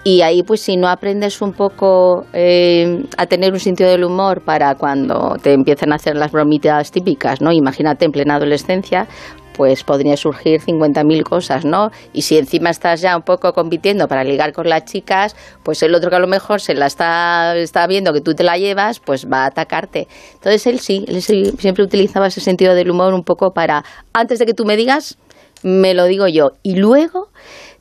y 0.04 0.20
ahí, 0.20 0.42
pues, 0.42 0.60
si 0.60 0.76
no 0.76 0.88
aprendes 0.88 1.40
un 1.40 1.52
poco 1.52 2.26
eh, 2.34 3.04
a 3.16 3.24
tener 3.26 3.54
un 3.54 3.58
sentido 3.58 3.90
del 3.90 4.04
humor 4.04 4.42
para 4.44 4.74
cuando 4.74 5.36
te 5.42 5.54
empiecen 5.54 5.92
a 5.92 5.96
hacer 5.96 6.14
las 6.14 6.30
bromitas 6.30 6.90
típicas, 6.90 7.40
¿no? 7.40 7.52
Imagínate 7.52 8.04
en 8.04 8.12
plena 8.12 8.34
adolescencia, 8.34 9.08
pues 9.56 9.82
podría 9.82 10.16
surgir 10.18 10.60
50.000 10.60 11.22
cosas, 11.22 11.64
¿no? 11.64 11.90
Y 12.12 12.22
si 12.22 12.36
encima 12.36 12.68
estás 12.68 13.00
ya 13.00 13.16
un 13.16 13.22
poco 13.22 13.52
compitiendo 13.54 14.06
para 14.06 14.24
ligar 14.24 14.52
con 14.52 14.68
las 14.68 14.84
chicas, 14.84 15.34
pues 15.62 15.82
el 15.82 15.94
otro 15.94 16.10
que 16.10 16.16
a 16.16 16.20
lo 16.20 16.26
mejor 16.26 16.60
se 16.60 16.74
la 16.74 16.86
está, 16.86 17.56
está 17.56 17.86
viendo 17.86 18.12
que 18.12 18.20
tú 18.20 18.34
te 18.34 18.42
la 18.42 18.58
llevas, 18.58 19.00
pues 19.00 19.26
va 19.26 19.44
a 19.44 19.46
atacarte. 19.46 20.06
Entonces 20.34 20.66
él 20.66 20.80
sí, 20.80 21.04
él 21.08 21.22
siempre 21.22 21.82
utilizaba 21.82 22.26
ese 22.26 22.42
sentido 22.42 22.74
del 22.74 22.90
humor 22.90 23.14
un 23.14 23.22
poco 23.22 23.52
para, 23.52 23.84
antes 24.12 24.38
de 24.38 24.44
que 24.44 24.54
tú 24.54 24.66
me 24.66 24.76
digas, 24.76 25.16
me 25.62 25.94
lo 25.94 26.04
digo 26.04 26.28
yo. 26.28 26.50
Y 26.62 26.76
luego 26.76 27.28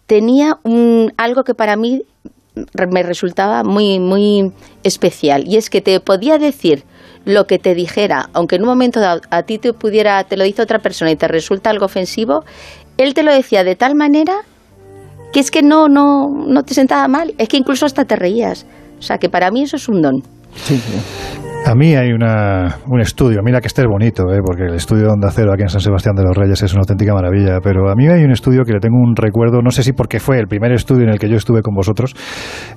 tenía 0.05 0.59
un, 0.63 1.11
algo 1.17 1.43
que 1.43 1.53
para 1.53 1.75
mí 1.75 2.03
me 2.89 3.03
resultaba 3.03 3.63
muy, 3.63 3.99
muy 3.99 4.51
especial. 4.83 5.47
Y 5.47 5.57
es 5.57 5.69
que 5.69 5.81
te 5.81 5.99
podía 5.99 6.37
decir 6.37 6.83
lo 7.25 7.47
que 7.47 7.57
te 7.57 7.73
dijera, 7.73 8.29
aunque 8.33 8.55
en 8.55 8.63
un 8.63 8.67
momento 8.67 8.99
dado 8.99 9.21
a 9.29 9.43
ti 9.43 9.57
te 9.57 9.73
pudiera, 9.73 10.23
te 10.25 10.37
lo 10.37 10.43
dice 10.43 10.61
otra 10.61 10.79
persona 10.79 11.11
y 11.11 11.15
te 11.15 11.27
resulta 11.27 11.69
algo 11.69 11.85
ofensivo, 11.85 12.43
él 12.97 13.13
te 13.13 13.23
lo 13.23 13.33
decía 13.33 13.63
de 13.63 13.75
tal 13.75 13.95
manera 13.95 14.35
que 15.31 15.39
es 15.39 15.49
que 15.49 15.63
no, 15.63 15.87
no, 15.87 16.29
no 16.29 16.63
te 16.63 16.73
sentaba 16.73 17.07
mal, 17.07 17.33
es 17.37 17.47
que 17.49 17.57
incluso 17.57 17.85
hasta 17.85 18.05
te 18.05 18.15
reías. 18.15 18.65
O 18.99 19.01
sea 19.01 19.17
que 19.17 19.29
para 19.29 19.51
mí 19.51 19.63
eso 19.63 19.77
es 19.77 19.87
un 19.87 20.01
don. 20.01 20.23
A 21.65 21.75
mí 21.75 21.95
hay 21.95 22.11
una, 22.11 22.77
un 22.87 22.99
estudio, 22.99 23.39
mira 23.41 23.61
que 23.61 23.67
este 23.67 23.81
es 23.81 23.87
bonito, 23.87 24.23
¿eh? 24.33 24.41
porque 24.45 24.63
el 24.63 24.75
estudio 24.75 25.03
de 25.03 25.13
Onda 25.13 25.31
Cero 25.31 25.51
aquí 25.53 25.63
en 25.63 25.69
San 25.69 25.79
Sebastián 25.79 26.13
de 26.13 26.23
los 26.23 26.35
Reyes 26.35 26.61
es 26.61 26.73
una 26.73 26.81
auténtica 26.81 27.13
maravilla, 27.13 27.59
pero 27.63 27.89
a 27.89 27.95
mí 27.95 28.05
hay 28.05 28.23
un 28.23 28.31
estudio 28.31 28.63
que 28.65 28.73
le 28.73 28.79
tengo 28.79 28.97
un 28.97 29.15
recuerdo, 29.15 29.61
no 29.61 29.71
sé 29.71 29.81
si 29.81 29.93
porque 29.93 30.19
fue 30.19 30.37
el 30.39 30.47
primer 30.47 30.73
estudio 30.73 31.03
en 31.03 31.09
el 31.09 31.19
que 31.19 31.29
yo 31.29 31.37
estuve 31.37 31.61
con 31.61 31.73
vosotros, 31.73 32.15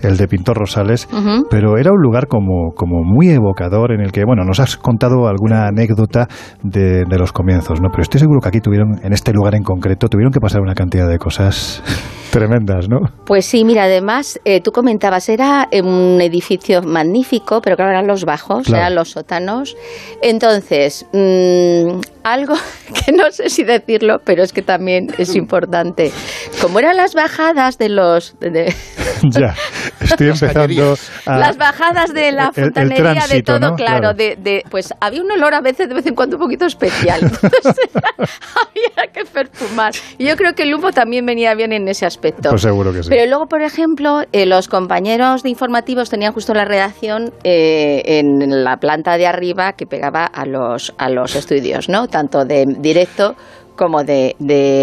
el 0.02 0.16
de 0.16 0.28
Pintor 0.28 0.56
Rosales, 0.56 1.08
pero 1.50 1.78
era 1.78 1.90
un 1.92 2.00
lugar 2.00 2.28
como, 2.28 2.72
como 2.76 3.02
muy 3.02 3.28
evocador 3.30 3.92
en 3.92 4.00
el 4.00 4.12
que, 4.12 4.24
bueno, 4.24 4.44
nos 4.44 4.60
has 4.60 4.76
contado 4.76 5.26
alguna 5.26 5.66
anécdota 5.66 6.28
de, 6.62 7.04
de 7.04 7.18
los 7.18 7.32
comienzos, 7.32 7.80
¿no? 7.80 7.88
Pero 7.90 8.02
estoy 8.02 8.20
seguro 8.20 8.40
que 8.40 8.48
aquí 8.48 8.60
tuvieron, 8.60 9.00
en 9.02 9.12
este 9.12 9.32
lugar 9.32 9.56
en 9.56 9.64
concreto, 9.64 10.08
tuvieron 10.08 10.32
que 10.32 10.40
pasar 10.40 10.60
una 10.60 10.74
cantidad 10.74 11.08
de 11.08 11.18
cosas 11.18 11.82
tremendas, 12.36 12.88
¿no? 12.88 13.00
Pues 13.24 13.46
sí, 13.46 13.64
mira, 13.64 13.84
además, 13.84 14.38
eh, 14.44 14.60
tú 14.60 14.70
comentabas, 14.70 15.28
era 15.30 15.68
un 15.72 16.20
edificio 16.20 16.82
magnífico, 16.82 17.62
pero 17.62 17.76
claro, 17.76 17.92
eran 17.92 18.06
los 18.06 18.24
bajos, 18.24 18.68
eran 18.68 18.94
los 18.94 19.10
sótanos. 19.10 19.74
Entonces, 20.22 21.06
mmm, 21.12 22.00
algo 22.24 22.54
que 23.06 23.12
no 23.12 23.30
sé 23.30 23.48
si 23.48 23.64
decirlo, 23.64 24.20
pero 24.24 24.42
es 24.42 24.52
que 24.52 24.60
también 24.60 25.08
es 25.16 25.34
importante. 25.34 26.12
Como 26.60 26.78
eran 26.78 26.96
las 26.96 27.14
bajadas 27.14 27.78
de 27.78 27.88
los... 27.88 28.36
De, 28.40 28.74
ya, 29.30 29.54
estoy 30.06 30.28
empezando 30.28 30.96
a, 31.26 31.38
Las 31.38 31.56
bajadas 31.56 32.12
de 32.12 32.32
la 32.32 32.52
fontanería, 32.52 33.26
de 33.28 33.42
todo, 33.42 33.74
claro, 33.74 34.14
De, 34.14 34.36
de, 34.36 34.64
pues 34.70 34.92
había 35.00 35.22
un 35.22 35.30
olor 35.30 35.54
a 35.54 35.60
veces, 35.60 35.88
de 35.88 35.94
vez 35.94 36.06
en 36.06 36.14
cuando, 36.14 36.36
un 36.36 36.42
poquito 36.42 36.66
especial. 36.66 37.20
Entonces 37.42 37.90
había 37.94 39.12
que 39.12 39.24
perfumar. 39.24 39.92
Y 40.18 40.26
yo 40.26 40.36
creo 40.36 40.54
que 40.54 40.64
el 40.64 40.74
humo 40.74 40.92
también 40.92 41.26
venía 41.26 41.54
bien 41.54 41.72
en 41.72 41.88
ese 41.88 42.06
aspecto. 42.06 42.50
Pues 42.50 42.62
seguro 42.62 42.92
que 42.92 43.02
sí. 43.02 43.08
Pero 43.08 43.26
luego, 43.26 43.46
por 43.46 43.62
ejemplo, 43.62 44.22
eh, 44.32 44.46
los 44.46 44.68
compañeros 44.68 45.42
de 45.42 45.50
informativos 45.50 46.10
tenían 46.10 46.32
justo 46.32 46.54
la 46.54 46.64
redacción 46.64 47.32
eh, 47.44 48.02
en 48.06 48.64
la 48.64 48.76
planta 48.78 49.16
de 49.16 49.26
arriba 49.26 49.72
que 49.72 49.86
pegaba 49.86 50.24
a 50.24 50.46
los, 50.46 50.94
a 50.98 51.08
los 51.10 51.34
estudios, 51.34 51.88
¿no? 51.88 52.08
tanto 52.08 52.44
de 52.44 52.64
directo 52.78 53.36
como 53.76 54.04
de, 54.04 54.34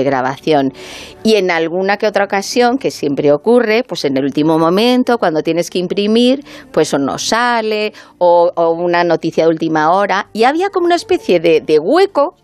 grabación. 0.05 0.73
Y 1.23 1.35
en 1.35 1.51
alguna 1.51 1.97
que 1.97 2.07
otra 2.07 2.25
ocasión, 2.25 2.77
que 2.77 2.91
siempre 2.91 3.31
ocurre, 3.31 3.83
pues 3.83 4.05
en 4.05 4.17
el 4.17 4.23
último 4.23 4.57
momento, 4.57 5.17
cuando 5.17 5.41
tienes 5.41 5.69
que 5.69 5.79
imprimir, 5.79 6.43
pues 6.71 6.93
o 6.93 6.97
no 6.97 7.17
sale, 7.17 7.93
o, 8.17 8.51
una 8.77 9.03
noticia 9.03 9.43
de 9.45 9.49
última 9.49 9.91
hora, 9.91 10.29
y 10.33 10.43
había 10.43 10.69
como 10.69 10.85
una 10.85 10.95
especie 10.95 11.39
de, 11.39 11.61
de 11.61 11.79
hueco 11.79 12.35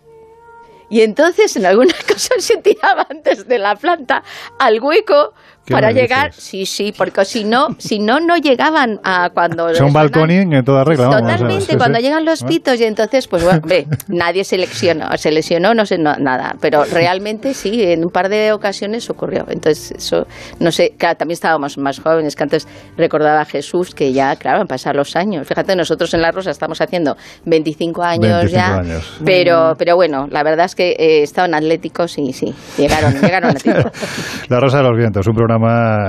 y 0.90 1.02
entonces 1.02 1.56
en 1.56 1.64
alguna 1.64 1.94
cosa 2.08 2.34
se 2.38 2.56
tiraban 2.56 3.22
desde 3.24 3.58
la 3.58 3.76
planta 3.76 4.22
al 4.58 4.82
hueco 4.82 5.32
para 5.70 5.92
llegar, 5.92 6.32
sí, 6.32 6.66
sí, 6.66 6.92
porque 6.96 7.24
si 7.24 7.44
no, 7.44 7.68
si 7.78 7.98
no, 7.98 8.20
no 8.20 8.36
llegaban 8.36 9.00
a 9.04 9.30
cuando... 9.30 9.68
Es 9.70 9.80
un 9.80 9.92
balconing 9.92 10.52
en 10.52 10.64
toda 10.64 10.84
regla. 10.84 11.10
Totalmente, 11.10 11.76
cuando 11.76 11.98
llegan 11.98 12.24
los 12.24 12.42
pitos 12.42 12.80
y 12.80 12.84
entonces, 12.84 13.26
pues 13.26 13.44
bueno, 13.44 13.60
ve, 13.64 13.86
nadie 14.08 14.44
se 14.44 14.56
lesionó, 14.58 15.16
se 15.16 15.30
lesionó, 15.30 15.74
no 15.74 15.86
sé, 15.86 15.98
nada, 15.98 16.56
pero 16.60 16.84
realmente 16.84 17.54
sí, 17.54 17.82
en 17.82 18.04
un 18.04 18.10
par 18.10 18.28
de 18.28 18.52
ocasiones 18.52 19.08
ocurrió. 19.10 19.44
Entonces, 19.48 19.92
eso, 19.92 20.26
no 20.58 20.72
sé, 20.72 20.94
claro, 20.98 21.16
también 21.16 21.34
estábamos 21.34 21.78
más 21.78 22.00
jóvenes, 22.00 22.36
que 22.36 22.42
antes 22.42 22.68
recordaba 22.96 23.40
a 23.40 23.44
Jesús 23.44 23.94
que 23.94 24.12
ya, 24.12 24.36
claro, 24.36 24.60
han 24.60 24.66
pasado 24.66 24.98
los 24.98 25.16
años. 25.16 25.46
Fíjate, 25.46 25.76
nosotros 25.76 26.12
en 26.14 26.22
La 26.22 26.30
Rosa 26.30 26.50
estamos 26.50 26.80
haciendo 26.80 27.16
25 27.44 28.02
años 28.02 28.50
ya, 28.50 28.82
Pero, 29.24 29.74
pero 29.78 29.96
bueno, 29.96 30.26
la 30.30 30.42
verdad 30.42 30.66
es 30.66 30.74
que 30.74 30.90
eh, 30.90 31.22
estaban 31.22 31.54
atléticos 31.54 32.18
y 32.18 32.32
sí, 32.32 32.54
llegaron, 32.76 33.14
llegaron 33.20 33.50
a 33.50 33.54
tiempo. 33.54 33.90
La 34.48 34.60
Rosa 34.60 34.78
de 34.78 34.84
los 34.84 34.96
Vientos, 34.96 35.26
un 35.26 35.34
programa 35.34 35.59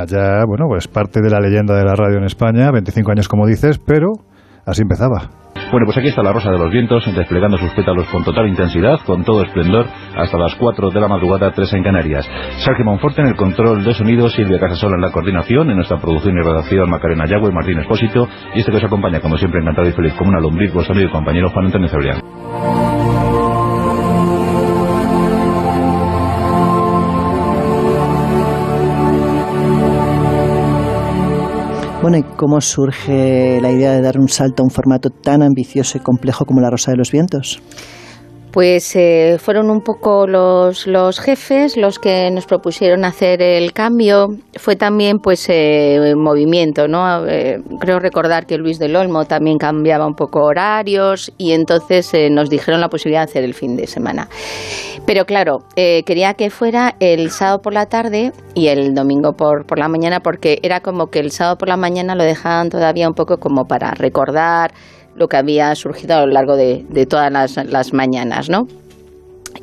ya, 0.08 0.46
bueno, 0.48 0.66
pues 0.68 0.88
parte 0.88 1.22
de 1.22 1.30
la 1.30 1.40
leyenda 1.40 1.76
de 1.76 1.86
la 1.86 1.96
radio 1.96 2.18
en 2.18 2.26
España, 2.26 2.72
25 2.72 3.12
años 3.12 3.28
como 3.28 3.48
dices, 3.48 3.80
pero 3.80 4.12
así 4.66 4.82
empezaba. 4.82 5.42
Bueno, 5.72 5.86
pues 5.86 5.98
aquí 5.98 6.08
está 6.10 6.22
la 6.22 6.34
Rosa 6.34 6.52
de 6.52 6.58
los 6.58 6.70
Vientos, 6.70 7.06
desplegando 7.16 7.58
sus 7.58 7.72
pétalos 7.72 8.06
con 8.10 8.26
total 8.26 8.48
intensidad, 8.48 9.00
con 9.06 9.24
todo 9.24 9.42
esplendor, 9.42 9.86
hasta 10.18 10.38
las 10.38 10.54
4 10.56 10.90
de 10.90 11.00
la 11.00 11.08
madrugada, 11.08 11.52
3 11.52 11.74
en 11.74 11.84
Canarias. 11.84 12.30
Sergio 12.58 12.84
Monforte 12.84 13.22
en 13.22 13.28
el 13.28 13.36
control 13.38 13.82
de 13.84 13.94
sonido, 13.94 14.28
Silvia 14.28 14.60
Casasola 14.60 14.96
en 14.96 15.02
la 15.02 15.12
coordinación, 15.12 15.70
en 15.70 15.78
nuestra 15.78 15.98
producción 15.98 16.36
y 16.38 16.42
redacción, 16.42 16.90
Macarena 16.90 17.26
Yagüe, 17.26 17.54
Martín 17.54 17.80
Espósito, 17.80 18.28
y 18.54 18.60
este 18.60 18.72
que 18.72 18.78
os 18.78 18.84
acompaña, 18.84 19.22
como 19.22 19.38
siempre, 19.38 19.62
encantado 19.62 19.88
y 19.88 19.94
feliz 19.94 20.14
como 20.16 20.32
una 20.32 20.42
lombriz, 20.42 20.74
vuestro 20.74 20.94
amigo 20.94 21.10
y 21.10 21.12
compañero 21.14 21.50
Juan 21.50 21.68
Antonio 21.68 21.88
Cebrián. 21.88 23.41
Bueno, 32.02 32.18
¿y 32.18 32.24
cómo 32.24 32.60
surge 32.62 33.62
la 33.62 33.72
idea 33.72 33.92
de 33.92 34.02
dar 34.02 34.18
un 34.18 34.28
salto 34.28 34.64
a 34.64 34.66
un 34.66 34.72
formato 34.72 35.12
tan 35.12 35.44
ambicioso 35.44 36.00
y 36.00 36.02
complejo 36.02 36.46
como 36.46 36.60
La 36.60 36.72
Rosa 36.72 36.90
de 36.90 36.98
los 36.98 37.12
Vientos? 37.12 37.62
Pues 38.52 38.98
eh, 38.98 39.38
fueron 39.40 39.70
un 39.70 39.80
poco 39.80 40.28
los, 40.28 40.86
los 40.86 41.22
jefes 41.22 41.78
los 41.78 42.00
que 42.00 42.30
nos 42.32 42.46
propusieron 42.46 43.06
hacer 43.06 43.42
el 43.42 43.72
cambio. 43.72 44.28
Fue 44.58 44.76
también 44.76 45.20
pues 45.20 45.46
eh, 45.48 46.14
movimiento, 46.18 46.90
¿no? 46.90 47.26
Eh, 47.28 47.62
creo 47.80 48.00
recordar 48.00 48.46
que 48.46 48.58
Luis 48.58 48.78
del 48.78 48.98
Olmo 48.98 49.24
también 49.24 49.58
cambiaba 49.58 50.06
un 50.06 50.16
poco 50.16 50.44
horarios 50.44 51.32
y 51.38 51.54
entonces 51.54 52.12
nos 52.30 52.50
dijeron 52.50 52.82
la 52.82 52.90
posibilidad 52.90 53.22
de 53.22 53.32
hacer 53.32 53.44
el 53.46 53.54
fin 53.54 53.78
de 53.78 53.88
semana. 53.88 54.28
Pero 55.06 55.26
claro, 55.26 55.60
quería 55.76 56.34
que 56.34 56.50
fuera 56.50 56.96
el 57.00 57.32
sábado 57.32 57.60
por 57.62 57.74
la 57.74 57.86
tarde 57.86 58.34
y 58.54 58.68
el 58.68 58.94
domingo 58.94 59.32
por, 59.34 59.66
por 59.66 59.80
la 59.80 59.88
mañana 59.88 60.20
porque 60.20 60.60
era 60.62 60.82
como 60.82 61.08
que 61.08 61.20
el 61.20 61.32
sábado 61.32 61.58
por 61.58 61.70
la 61.70 61.78
mañana 61.78 62.16
lo 62.16 62.24
dejaban 62.24 62.70
todavía 62.70 63.08
un 63.08 63.16
poco 63.16 63.38
como 63.38 63.66
para 63.66 63.92
recordar 63.92 64.72
lo 65.16 65.28
que 65.28 65.38
había 65.38 65.74
surgido 65.76 66.16
a 66.16 66.26
lo 66.26 66.32
largo 66.32 66.56
de, 66.56 67.06
todas 67.10 67.32
las, 67.32 67.94
mañanas, 67.94 68.50
¿no? 68.50 68.68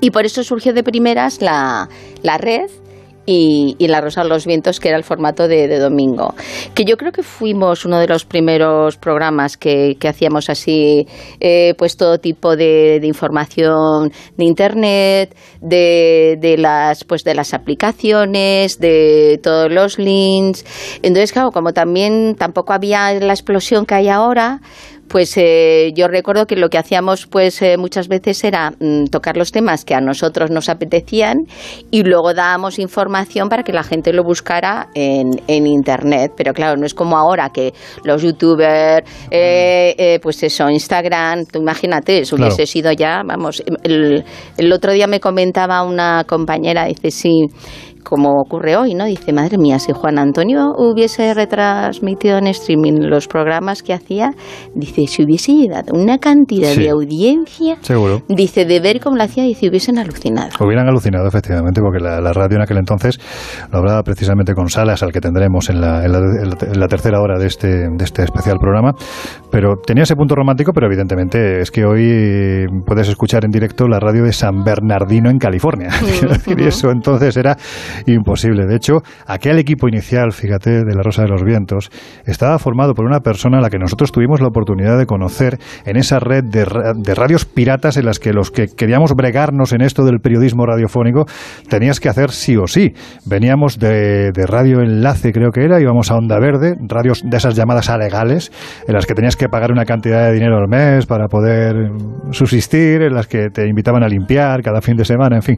Y 0.00 0.10
por 0.10 0.24
eso 0.24 0.42
surgió 0.42 0.72
de 0.72 0.82
primeras 0.82 1.40
la, 1.40 1.88
red 2.38 2.70
y, 3.26 3.76
La 3.88 4.00
Rosa 4.00 4.22
de 4.22 4.28
los 4.28 4.46
Vientos, 4.46 4.80
que 4.80 4.88
era 4.88 4.96
el 4.96 5.04
formato 5.04 5.48
de, 5.48 5.78
domingo. 5.78 6.34
Que 6.74 6.84
yo 6.84 6.96
creo 6.96 7.12
que 7.12 7.22
fuimos 7.22 7.84
uno 7.84 7.98
de 7.98 8.06
los 8.06 8.24
primeros 8.24 8.96
programas 8.96 9.56
que, 9.56 9.96
hacíamos 10.06 10.48
así, 10.50 11.06
eh, 11.40 11.74
pues 11.78 11.96
todo 11.96 12.18
tipo 12.18 12.56
de, 12.56 13.00
información 13.02 14.12
de 14.36 14.44
Internet, 14.44 15.34
de, 15.60 16.56
las, 16.58 17.04
pues 17.04 17.24
de 17.24 17.34
las 17.34 17.54
aplicaciones, 17.54 18.78
de 18.78 19.40
todos 19.42 19.70
los 19.70 19.98
links. 19.98 20.64
Entonces, 21.02 21.32
claro, 21.32 21.50
como 21.50 21.72
también 21.72 22.34
tampoco 22.34 22.72
había 22.72 23.12
la 23.14 23.32
explosión 23.32 23.84
que 23.84 23.94
hay 23.94 24.08
ahora, 24.08 24.60
pues 25.08 25.36
eh, 25.36 25.92
yo 25.94 26.08
recuerdo 26.08 26.46
que 26.46 26.56
lo 26.56 26.68
que 26.68 26.78
hacíamos 26.78 27.26
pues 27.26 27.60
eh, 27.62 27.76
muchas 27.76 28.08
veces 28.08 28.42
era 28.44 28.72
mm, 28.78 29.06
tocar 29.06 29.36
los 29.36 29.52
temas 29.52 29.84
que 29.84 29.94
a 29.94 30.00
nosotros 30.00 30.50
nos 30.50 30.68
apetecían 30.68 31.46
y 31.90 32.02
luego 32.02 32.34
dábamos 32.34 32.78
información 32.78 33.48
para 33.48 33.62
que 33.62 33.72
la 33.72 33.82
gente 33.82 34.12
lo 34.12 34.24
buscara 34.24 34.88
en, 34.94 35.40
en 35.46 35.66
internet. 35.66 36.32
Pero 36.36 36.52
claro 36.52 36.76
no 36.76 36.86
es 36.86 36.94
como 36.94 37.16
ahora 37.16 37.50
que 37.50 37.72
los 38.04 38.22
youtubers 38.22 39.06
eh, 39.30 40.18
pues 40.22 40.42
eso 40.42 40.68
Instagram 40.68 41.46
tú 41.46 41.60
imagínate 41.60 42.18
eso 42.20 42.36
hubiese 42.36 42.66
sido 42.66 42.92
ya 42.92 43.22
vamos 43.24 43.62
el, 43.82 44.24
el 44.56 44.72
otro 44.72 44.92
día 44.92 45.06
me 45.06 45.20
comentaba 45.20 45.82
una 45.82 46.24
compañera 46.24 46.84
dice 46.84 47.10
sí 47.10 47.46
como 48.08 48.40
ocurre 48.40 48.74
hoy, 48.76 48.94
¿no? 48.94 49.04
Dice, 49.04 49.34
madre 49.34 49.58
mía, 49.58 49.78
si 49.78 49.92
Juan 49.92 50.18
Antonio 50.18 50.72
hubiese 50.76 51.34
retransmitido 51.34 52.38
en 52.38 52.46
streaming 52.46 53.00
los 53.02 53.28
programas 53.28 53.82
que 53.82 53.92
hacía, 53.92 54.30
dice, 54.74 55.06
si 55.06 55.24
hubiese 55.24 55.52
llegado 55.52 55.92
una 55.92 56.16
cantidad 56.16 56.74
de 56.74 56.88
audiencia, 56.88 57.76
seguro. 57.82 58.22
dice, 58.28 58.64
de 58.64 58.80
ver 58.80 59.00
cómo 59.00 59.16
lo 59.16 59.24
hacía, 59.24 59.44
dice, 59.44 59.68
hubiesen 59.68 59.98
alucinado. 59.98 60.48
Hubieran 60.58 60.88
alucinado, 60.88 61.28
efectivamente, 61.28 61.82
porque 61.82 62.00
la, 62.00 62.32
radio 62.32 62.56
en 62.56 62.62
aquel 62.62 62.78
entonces 62.78 63.18
lo 63.70 63.78
hablaba 63.78 64.02
precisamente 64.02 64.54
con 64.54 64.70
Salas, 64.70 65.02
al 65.02 65.12
que 65.12 65.20
tendremos 65.20 65.68
en 65.68 65.80
la, 65.80 66.04
en 66.04 66.12
la, 66.12 66.88
tercera 66.88 67.20
hora 67.20 67.38
de 67.38 67.46
este, 67.46 67.68
de 67.68 68.04
este 68.04 68.22
especial 68.22 68.56
programa, 68.58 68.92
pero 69.50 69.74
tenía 69.84 70.04
ese 70.04 70.14
punto 70.14 70.34
romántico, 70.34 70.72
pero 70.72 70.86
evidentemente 70.86 71.60
es 71.60 71.70
que 71.70 71.84
hoy 71.84 72.64
puedes 72.86 73.08
escuchar 73.08 73.44
en 73.44 73.50
directo 73.50 73.86
la 73.86 74.00
radio 74.00 74.24
de 74.24 74.32
San 74.32 74.64
Bernardino 74.64 75.28
en 75.28 75.38
California. 75.38 75.90
y 76.56 76.64
eso 76.64 76.90
entonces 76.90 77.36
era 77.36 77.56
imposible. 78.06 78.66
De 78.66 78.76
hecho, 78.76 78.98
aquel 79.26 79.58
equipo 79.58 79.88
inicial, 79.88 80.32
fíjate, 80.32 80.84
de 80.84 80.94
la 80.94 81.02
Rosa 81.02 81.22
de 81.22 81.28
los 81.28 81.42
Vientos, 81.42 81.90
estaba 82.24 82.58
formado 82.58 82.94
por 82.94 83.04
una 83.04 83.20
persona 83.20 83.58
a 83.58 83.60
la 83.60 83.70
que 83.70 83.78
nosotros 83.78 84.12
tuvimos 84.12 84.40
la 84.40 84.48
oportunidad 84.48 84.98
de 84.98 85.06
conocer 85.06 85.58
en 85.84 85.96
esa 85.96 86.18
red 86.18 86.44
de, 86.44 86.64
radios 87.14 87.44
piratas 87.44 87.96
en 87.96 88.06
las 88.06 88.18
que 88.18 88.32
los 88.32 88.50
que 88.50 88.66
queríamos 88.66 89.14
bregarnos 89.14 89.72
en 89.72 89.82
esto 89.82 90.04
del 90.04 90.20
periodismo 90.20 90.66
radiofónico 90.66 91.26
tenías 91.68 92.00
que 92.00 92.08
hacer 92.08 92.30
sí 92.30 92.56
o 92.56 92.66
sí. 92.66 92.92
Veníamos 93.26 93.78
de, 93.78 94.30
de 94.32 94.46
Radio 94.46 94.80
Enlace, 94.80 95.32
creo 95.32 95.50
que 95.50 95.64
era, 95.64 95.80
íbamos 95.80 96.10
a 96.10 96.16
Onda 96.16 96.38
Verde, 96.38 96.76
radios 96.80 97.22
de 97.24 97.36
esas 97.36 97.54
llamadas 97.54 97.90
alegales, 97.90 98.52
en 98.86 98.94
las 98.94 99.06
que 99.06 99.14
tenías 99.14 99.36
que 99.36 99.48
pagar 99.48 99.72
una 99.72 99.84
cantidad 99.84 100.26
de 100.26 100.32
dinero 100.32 100.58
al 100.58 100.68
mes 100.68 101.06
para 101.06 101.28
poder 101.28 101.90
subsistir, 102.30 103.02
en 103.02 103.14
las 103.14 103.26
que 103.26 103.50
te 103.50 103.66
invitaban 103.66 104.02
a 104.02 104.08
limpiar 104.08 104.62
cada 104.62 104.80
fin 104.80 104.96
de 104.96 105.04
semana, 105.04 105.36
en 105.36 105.42
fin, 105.42 105.56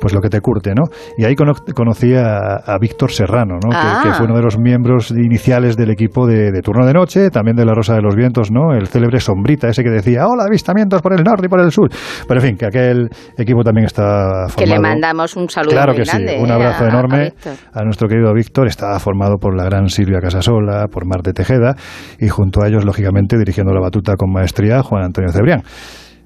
pues 0.00 0.12
lo 0.12 0.20
que 0.20 0.28
te 0.28 0.40
curte, 0.40 0.72
¿no? 0.74 0.84
Y 1.16 1.24
ahí 1.24 1.34
conocía 1.74 2.56
a, 2.66 2.78
Víctor 2.78 3.12
Serrano, 3.12 3.54
¿no? 3.62 3.70
Que, 3.70 3.76
Ah. 3.76 4.14
fue 4.16 4.26
uno 4.26 4.36
de 4.36 4.42
los 4.42 4.58
miembros 4.58 5.10
iniciales 5.10 5.76
del 5.76 5.90
equipo 5.90 6.26
de, 6.26 6.50
de 6.50 6.60
Turno 6.62 6.84
de 6.86 6.92
Noche, 6.92 7.30
también 7.30 7.56
de 7.56 7.64
La 7.64 7.72
Rosa 7.74 7.94
de 7.94 8.02
los 8.02 8.14
Vientos, 8.16 8.50
¿no? 8.50 8.72
El 8.74 8.88
célebre 8.88 9.20
Sombrita, 9.20 9.68
ese 9.68 9.82
que 9.82 9.90
decía, 9.90 10.26
hola, 10.26 10.44
avistamientos 10.48 11.00
por 11.02 11.12
el 11.12 11.22
norte 11.22 11.46
y 11.46 11.48
por 11.48 11.60
el 11.60 11.70
sur. 11.70 11.88
Pero 12.26 12.40
en 12.40 12.46
fin, 12.46 12.56
que 12.56 12.66
aquel 12.66 13.08
equipo 13.38 13.62
también 13.62 13.86
está 13.86 14.46
formado... 14.48 14.56
Que 14.56 14.66
le 14.66 14.80
mandamos 14.80 15.36
un 15.36 15.48
saludo 15.48 15.72
Claro 15.72 15.92
muy 15.92 16.02
que 16.02 16.10
grande. 16.10 16.36
sí, 16.36 16.42
un 16.42 16.48
¿eh? 16.50 16.52
abrazo 16.52 16.84
a 16.84 16.88
enorme 16.88 17.32
a 17.72 17.84
nuestro 17.84 18.08
querido 18.08 18.32
Víctor. 18.34 18.66
Está 18.66 18.98
formado 18.98 19.36
por 19.36 19.56
la 19.56 19.64
gran 19.64 19.88
Silvia 19.88 20.18
Casasola, 20.20 20.86
por 20.88 21.06
Marte 21.06 21.32
Tejeda 21.32 21.74
y 22.18 22.28
junto 22.28 22.62
a 22.62 22.68
ellos, 22.68 22.84
lógicamente, 22.84 23.38
dirigiendo 23.38 23.72
la 23.72 23.80
batuta 23.80 24.14
con 24.16 24.32
maestría, 24.32 24.82
Juan 24.82 25.04
Antonio 25.04 25.30
Cebrián. 25.32 25.62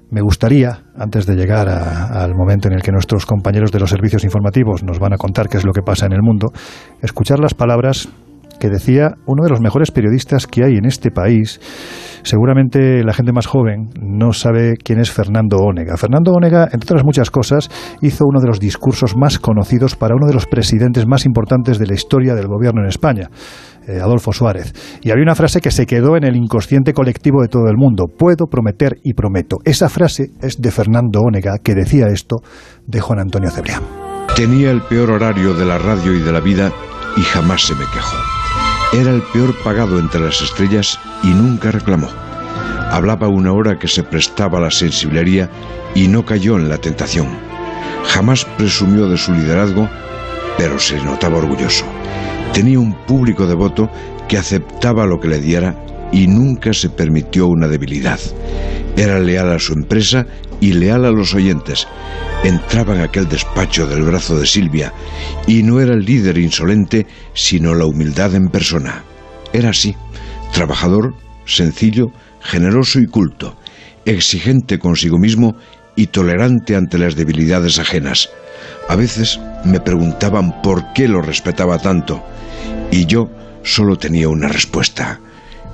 Me 0.09 0.21
gustaría, 0.21 0.83
antes 0.97 1.25
de 1.25 1.35
llegar 1.35 1.67
a- 1.67 2.23
al 2.23 2.33
momento 2.33 2.69
en 2.69 2.75
el 2.75 2.81
que 2.81 2.91
nuestros 2.93 3.25
compañeros 3.25 3.71
de 3.73 3.79
los 3.79 3.89
servicios 3.89 4.23
informativos 4.23 4.83
nos 4.83 4.99
van 4.99 5.13
a 5.13 5.17
contar 5.17 5.49
qué 5.49 5.57
es 5.57 5.65
lo 5.65 5.73
que 5.73 5.81
pasa 5.81 6.05
en 6.05 6.13
el 6.13 6.21
mundo, 6.21 6.47
escuchar 7.01 7.39
las 7.39 7.53
palabras 7.53 8.07
que 8.59 8.69
decía 8.69 9.11
uno 9.27 9.43
de 9.43 9.49
los 9.49 9.61
mejores 9.61 9.91
periodistas 9.91 10.47
que 10.47 10.63
hay 10.63 10.77
en 10.77 10.85
este 10.85 11.11
país. 11.11 11.59
Seguramente 12.23 13.03
la 13.03 13.13
gente 13.13 13.31
más 13.31 13.45
joven 13.45 13.89
no 14.01 14.31
sabe 14.33 14.75
quién 14.83 14.99
es 14.99 15.11
Fernando 15.11 15.57
Ónega. 15.57 15.95
Fernando 15.97 16.31
Ónega, 16.31 16.63
entre 16.71 16.85
otras 16.85 17.03
muchas 17.03 17.29
cosas, 17.29 17.69
hizo 18.01 18.23
uno 18.25 18.39
de 18.39 18.47
los 18.47 18.59
discursos 18.59 19.13
más 19.15 19.37
conocidos 19.39 19.95
para 19.95 20.15
uno 20.15 20.25
de 20.25 20.33
los 20.33 20.47
presidentes 20.47 21.05
más 21.05 21.25
importantes 21.25 21.77
de 21.77 21.85
la 21.85 21.93
historia 21.93 22.33
del 22.33 22.47
gobierno 22.47 22.81
en 22.81 22.87
España, 22.87 23.29
eh, 23.87 23.99
Adolfo 24.01 24.33
Suárez. 24.33 24.73
Y 25.01 25.11
había 25.11 25.23
una 25.23 25.35
frase 25.35 25.61
que 25.61 25.71
se 25.71 25.85
quedó 25.85 26.17
en 26.17 26.25
el 26.25 26.35
inconsciente 26.35 26.93
colectivo 26.93 27.41
de 27.41 27.47
todo 27.47 27.67
el 27.69 27.77
mundo. 27.77 28.05
Puedo 28.07 28.47
prometer 28.47 28.97
y 29.03 29.13
prometo. 29.13 29.57
Esa 29.63 29.89
frase 29.89 30.31
es 30.41 30.61
de 30.61 30.71
Fernando 30.71 31.21
Ónega, 31.21 31.57
que 31.63 31.73
decía 31.73 32.07
esto 32.07 32.37
de 32.85 32.99
Juan 32.99 33.19
Antonio 33.19 33.49
Cebrián. 33.49 33.83
Tenía 34.35 34.71
el 34.71 34.81
peor 34.81 35.11
horario 35.11 35.53
de 35.53 35.65
la 35.65 35.77
radio 35.77 36.13
y 36.13 36.19
de 36.19 36.31
la 36.31 36.41
vida 36.41 36.71
y 37.15 37.21
jamás 37.21 37.63
se 37.63 37.73
me 37.73 37.85
quejó. 37.85 38.17
Era 38.93 39.11
el 39.11 39.21
peor 39.33 39.53
pagado 39.63 39.99
entre 39.99 40.21
las 40.21 40.41
estrellas 40.41 40.99
y 41.23 41.27
nunca 41.27 41.71
reclamó. 41.71 42.07
Hablaba 42.91 43.27
una 43.27 43.51
hora 43.51 43.77
que 43.77 43.87
se 43.87 44.03
prestaba 44.03 44.59
a 44.59 44.61
la 44.61 44.71
sensiblería 44.71 45.49
y 45.93 46.07
no 46.07 46.25
cayó 46.25 46.57
en 46.57 46.69
la 46.69 46.77
tentación. 46.77 47.27
Jamás 48.05 48.45
presumió 48.57 49.09
de 49.09 49.17
su 49.17 49.33
liderazgo, 49.33 49.89
pero 50.57 50.79
se 50.79 51.03
notaba 51.03 51.37
orgulloso. 51.37 51.85
Tenía 52.53 52.79
un 52.79 52.93
público 53.05 53.45
devoto 53.45 53.89
que 54.27 54.37
aceptaba 54.37 55.05
lo 55.05 55.19
que 55.19 55.27
le 55.27 55.39
diera 55.39 55.75
y 56.11 56.27
nunca 56.27 56.73
se 56.73 56.89
permitió 56.89 57.47
una 57.47 57.67
debilidad. 57.67 58.19
Era 58.95 59.19
leal 59.19 59.51
a 59.51 59.59
su 59.59 59.73
empresa 59.73 60.25
y 60.59 60.73
leal 60.73 61.05
a 61.05 61.11
los 61.11 61.33
oyentes. 61.33 61.87
Entraba 62.43 62.95
en 62.95 63.01
aquel 63.01 63.27
despacho 63.27 63.87
del 63.87 64.03
brazo 64.03 64.39
de 64.39 64.47
Silvia 64.47 64.93
y 65.45 65.63
no 65.63 65.79
era 65.79 65.93
el 65.93 66.05
líder 66.05 66.37
insolente, 66.37 67.05
sino 67.33 67.75
la 67.75 67.85
humildad 67.85 68.35
en 68.35 68.49
persona. 68.49 69.03
Era 69.53 69.69
así, 69.69 69.95
trabajador, 70.53 71.13
sencillo, 71.45 72.11
generoso 72.41 72.99
y 72.99 73.07
culto, 73.07 73.55
exigente 74.05 74.79
consigo 74.79 75.17
mismo 75.17 75.55
y 75.95 76.07
tolerante 76.07 76.75
ante 76.75 76.97
las 76.97 77.15
debilidades 77.15 77.79
ajenas. 77.79 78.29
A 78.87 78.95
veces 78.95 79.39
me 79.65 79.79
preguntaban 79.79 80.61
por 80.61 80.93
qué 80.93 81.07
lo 81.07 81.21
respetaba 81.21 81.79
tanto 81.79 82.23
y 82.91 83.05
yo 83.05 83.27
solo 83.63 83.95
tenía 83.97 84.29
una 84.29 84.47
respuesta. 84.47 85.19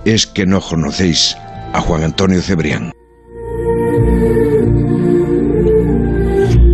Es 0.06 0.28
que 0.28 0.46
no 0.46 0.60
conocéis 0.60 1.38
a 1.74 1.80
Juan 1.82 2.04
Antonio 2.04 2.42
Cebrián. 2.42 2.92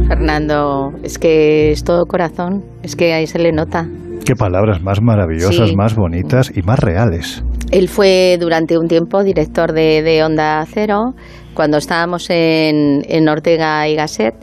Fernando, 0.08 0.91
es 1.04 1.17
que 1.19 1.71
es 1.71 1.84
todo 1.84 2.06
corazón, 2.06 2.63
es 2.84 2.95
que 2.95 3.13
ahí 3.13 3.28
se 3.28 3.39
le 3.39 3.52
nota. 3.52 3.88
Qué 4.25 4.36
palabras 4.36 4.82
más 4.82 5.02
maravillosas, 5.02 5.69
Sí. 5.69 5.75
más 5.75 5.95
bonitas 5.95 6.52
y 6.56 6.62
más 6.62 6.80
reales. 6.80 7.43
Él 7.71 7.88
fue 7.88 8.38
durante 8.39 8.78
un 8.78 8.88
tiempo 8.88 9.23
director 9.23 9.71
de, 9.73 10.02
de 10.02 10.23
Onda 10.23 10.65
Cero 10.71 11.13
cuando 11.54 11.78
estábamos 11.78 12.30
en, 12.30 13.02
en 13.08 13.30
Ortega 13.30 13.88
y 13.88 13.95
Gasset. 13.95 14.34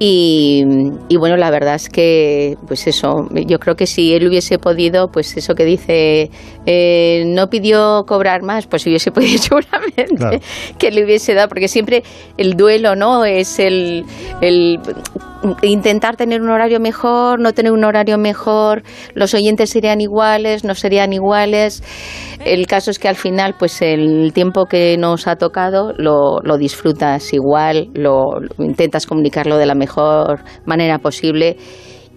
Y, 0.00 0.62
y 1.08 1.16
bueno, 1.16 1.36
la 1.36 1.50
verdad 1.50 1.74
es 1.74 1.88
que, 1.88 2.54
pues 2.68 2.86
eso, 2.86 3.26
yo 3.46 3.58
creo 3.58 3.74
que 3.74 3.86
si 3.88 4.14
él 4.14 4.28
hubiese 4.28 4.58
podido, 4.58 5.08
pues 5.08 5.36
eso 5.36 5.54
que 5.54 5.64
dice, 5.64 6.30
eh, 6.66 7.24
no 7.26 7.48
pidió 7.48 8.04
cobrar 8.06 8.42
más, 8.42 8.68
pues 8.68 8.86
hubiese 8.86 9.10
podido 9.12 9.38
seguramente 9.42 10.04
Claro. 10.16 10.38
que 10.78 10.92
le 10.92 11.04
hubiese 11.04 11.34
dado, 11.34 11.48
porque 11.48 11.66
siempre 11.66 12.04
el 12.36 12.54
duelo, 12.54 12.94
¿no? 12.94 13.24
Es 13.24 13.58
el, 13.58 14.04
el 14.40 14.78
intentar 15.62 16.16
tener 16.16 16.42
un 16.42 16.50
horario 16.50 16.78
mejor, 16.78 17.40
no 17.40 17.52
tener 17.52 17.72
un 17.72 17.84
horario 17.84 18.18
mejor, 18.18 18.82
los 19.14 19.34
oyentes 19.34 19.70
serían 19.70 20.00
iguales, 20.00 20.62
no 20.64 20.74
serían 20.76 21.12
iguales. 21.12 21.82
El 22.44 22.66
caso 22.68 22.90
es 22.92 22.98
que 23.00 23.08
al 23.08 23.16
final, 23.16 23.54
pues 23.58 23.82
el 23.82 24.32
tiempo 24.32 24.66
que 24.66 24.96
nos 24.96 25.26
ha 25.26 25.36
tocado 25.36 25.92
lo, 25.96 26.38
lo 26.42 26.56
disfrutas 26.56 27.32
igual, 27.32 27.88
lo, 27.94 28.38
lo 28.40 28.64
intentas 28.64 29.06
comunicarlo 29.06 29.58
de 29.58 29.66
la 29.66 29.74
mejor 29.74 29.87
manera 30.66 30.98
posible. 30.98 31.56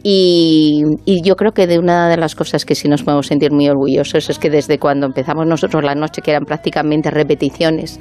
Y, 0.04 0.82
y 1.06 1.22
yo 1.24 1.36
creo 1.36 1.52
que 1.52 1.68
de 1.68 1.78
una 1.78 2.10
de 2.10 2.18
las 2.18 2.34
cosas 2.36 2.66
que 2.66 2.74
sí 2.74 2.88
nos 2.88 3.04
podemos 3.04 3.28
sentir 3.28 3.52
muy 3.52 3.70
orgullosos 3.70 4.30
es 4.30 4.40
que 4.40 4.50
desde 4.50 4.80
cuando 4.80 5.06
empezamos 5.06 5.46
nosotros 5.46 5.84
la 5.84 5.94
noche, 5.94 6.22
que 6.22 6.32
eran 6.32 6.44
prácticamente 6.46 7.12
repeticiones, 7.12 8.00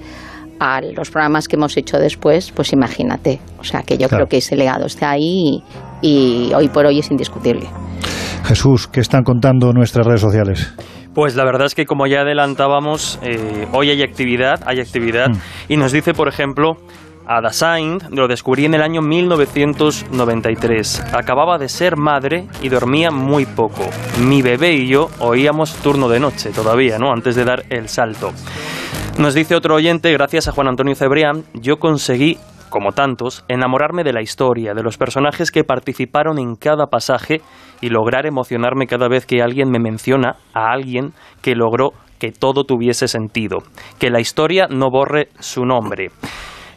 a 0.58 0.80
los 0.82 1.10
programas 1.10 1.48
que 1.48 1.56
hemos 1.56 1.74
hecho 1.78 1.98
después, 1.98 2.52
pues 2.52 2.72
imagínate. 2.74 3.40
O 3.58 3.64
sea 3.64 3.82
que 3.82 3.96
yo 3.96 4.08
Claro. 4.08 4.24
creo 4.24 4.28
que 4.28 4.36
ese 4.38 4.56
legado 4.56 4.86
está 4.86 5.10
ahí 5.10 5.62
y, 6.02 6.48
y 6.48 6.52
hoy 6.54 6.68
por 6.68 6.84
hoy 6.86 6.98
es 6.98 7.10
indiscutible. 7.10 7.66
Jesús, 8.44 8.86
¿qué 8.86 9.00
están 9.00 9.22
contando 9.22 9.72
nuestras 9.72 10.06
redes 10.06 10.20
sociales? 10.20 10.72
Pues 11.14 11.34
la 11.34 11.44
verdad 11.44 11.66
es 11.66 11.74
que 11.74 11.86
como 11.86 12.06
ya 12.06 12.20
adelantábamos, 12.20 13.18
eh, 13.22 13.66
hoy 13.72 13.90
hay 13.90 14.02
actividad, 14.02 14.60
hay 14.66 14.80
actividad, 14.80 15.28
y 15.68 15.76
nos 15.76 15.92
dice, 15.92 16.12
por 16.14 16.28
ejemplo, 16.28 16.76
Ada 17.26 17.50
Sainz, 17.50 18.08
lo 18.10 18.26
descubrí 18.26 18.64
en 18.64 18.74
el 18.74 18.82
año 18.82 19.02
1993. 19.02 21.14
Acababa 21.14 21.58
de 21.58 21.68
ser 21.68 21.96
madre 21.96 22.48
y 22.62 22.68
dormía 22.68 23.10
muy 23.10 23.46
poco. 23.46 23.84
Mi 24.20 24.42
bebé 24.42 24.72
y 24.72 24.88
yo 24.88 25.08
oíamos 25.20 25.74
turno 25.76 26.08
de 26.08 26.18
noche 26.18 26.50
todavía, 26.50 26.98
¿no? 26.98 27.12
Antes 27.12 27.36
de 27.36 27.44
dar 27.44 27.64
el 27.70 27.88
salto. 27.88 28.30
Nos 29.18 29.34
dice 29.34 29.54
otro 29.54 29.76
oyente, 29.76 30.12
gracias 30.12 30.48
a 30.48 30.52
Juan 30.52 30.68
Antonio 30.68 30.94
Cebrián, 30.94 31.44
yo 31.54 31.76
conseguí, 31.76 32.38
como 32.70 32.92
tantos, 32.92 33.44
enamorarme 33.48 34.02
de 34.02 34.12
la 34.12 34.22
historia, 34.22 34.72
de 34.72 34.82
los 34.82 34.96
personajes 34.96 35.50
que 35.50 35.62
participaron 35.62 36.38
en 36.38 36.56
cada 36.56 36.86
pasaje 36.86 37.42
y 37.80 37.90
lograr 37.90 38.26
emocionarme 38.26 38.86
cada 38.86 39.08
vez 39.08 39.26
que 39.26 39.42
alguien 39.42 39.70
me 39.70 39.78
menciona 39.78 40.36
a 40.54 40.72
alguien 40.72 41.12
que 41.42 41.54
logró 41.54 41.90
que 42.18 42.32
todo 42.32 42.64
tuviese 42.64 43.08
sentido, 43.08 43.58
que 43.98 44.10
la 44.10 44.20
historia 44.20 44.66
no 44.70 44.90
borre 44.90 45.28
su 45.38 45.64
nombre. 45.64 46.08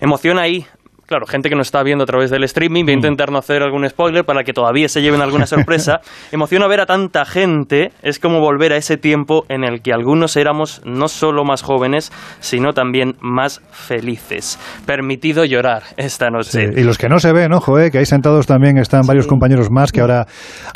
Emociona 0.03 0.41
ahí. 0.41 0.65
Claro, 1.05 1.25
gente 1.27 1.47
que 1.47 1.55
nos 1.55 1.67
está 1.67 1.81
viendo 1.81 2.03
a 2.03 2.07
través 2.07 2.29
del 2.29 2.43
streaming, 2.43 2.83
voy 2.83 2.91
a 2.91 2.95
intentar 2.95 3.31
no 3.31 3.37
hacer 3.37 3.61
algún 3.61 3.87
spoiler 3.87 4.25
para 4.25 4.43
que 4.43 4.51
todavía 4.51 4.89
se 4.89 5.01
lleven 5.01 5.21
alguna 5.21 5.45
sorpresa. 5.45 6.01
Emociona 6.33 6.67
ver 6.67 6.81
a 6.81 6.85
tanta 6.85 7.23
gente, 7.23 7.91
es 8.01 8.19
como 8.19 8.41
volver 8.41 8.73
a 8.73 8.75
ese 8.75 8.97
tiempo 8.97 9.45
en 9.47 9.63
el 9.63 9.81
que 9.81 9.93
algunos 9.93 10.35
éramos 10.35 10.81
no 10.85 11.07
solo 11.07 11.45
más 11.45 11.61
jóvenes, 11.61 12.11
sino 12.41 12.73
también 12.73 13.15
más 13.21 13.61
felices. 13.71 14.59
Permitido 14.85 15.45
llorar 15.45 15.83
esta 15.95 16.29
noche. 16.29 16.73
Sí, 16.73 16.81
Y 16.81 16.83
los 16.83 16.97
que 16.97 17.07
no 17.07 17.19
se 17.19 17.31
ven, 17.31 17.53
ojo, 17.53 17.79
eh, 17.79 17.89
que 17.89 17.99
ahí 17.99 18.05
sentados 18.05 18.45
también 18.45 18.77
están 18.77 19.07
varios 19.07 19.27
compañeros 19.27 19.69
más 19.71 19.93
que 19.93 20.01
ahora, 20.01 20.25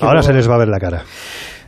ahora 0.02 0.22
se 0.22 0.32
les 0.32 0.50
va 0.50 0.56
a 0.56 0.60
ver 0.60 0.70
la 0.70 0.80
cara. 0.80 1.04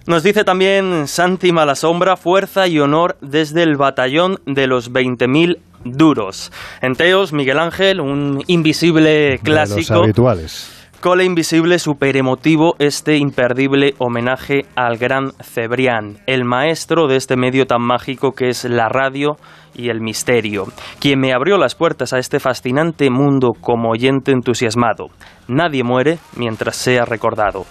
Nos 0.10 0.24
dice 0.24 0.44
también 0.44 1.08
Santi 1.08 1.52
Malasombra, 1.52 2.18
fuerza 2.18 2.66
y 2.66 2.80
honor 2.80 3.16
desde 3.22 3.62
el 3.62 3.78
batallón 3.78 4.40
de 4.48 4.66
los 4.66 4.92
20.000 4.92 5.60
duros. 5.86 6.52
En 6.82 6.96
Teos, 6.96 7.32
Miguel 7.32 7.60
Ángel, 7.60 8.02
un 8.02 8.42
invisible 8.48 9.12
De 9.12 9.32
los 9.34 9.42
clásico. 9.42 10.04
habituales. 10.06 10.88
Cole 11.00 11.26
Invisible, 11.26 11.78
super 11.78 12.18
emotivo, 12.18 12.76
este 12.80 13.18
imperdible 13.18 13.94
homenaje 14.00 14.66
al 14.76 14.98
gran 14.98 15.32
Cebrián, 15.44 16.18
el 16.26 16.44
maestro 16.44 17.08
de 17.08 17.16
este 17.16 17.38
medio 17.38 17.68
tan 17.68 17.84
mágico 17.84 18.32
que 18.32 18.50
es 18.50 18.66
la 18.66 18.90
radio 18.90 19.38
y 19.76 19.90
el 19.90 20.02
misterio, 20.02 20.66
quien 21.00 21.20
me 21.20 21.34
abrió 21.34 21.60
las 21.60 21.76
puertas 21.76 22.14
a 22.14 22.18
este 22.18 22.40
fascinante 22.40 23.12
mundo 23.12 23.52
como 23.62 23.92
oyente 23.92 24.32
entusiasmado. 24.32 25.10
Nadie 25.48 25.84
muere 25.84 26.18
mientras 26.36 26.78
sea 26.78 27.06
recordado. 27.06 27.68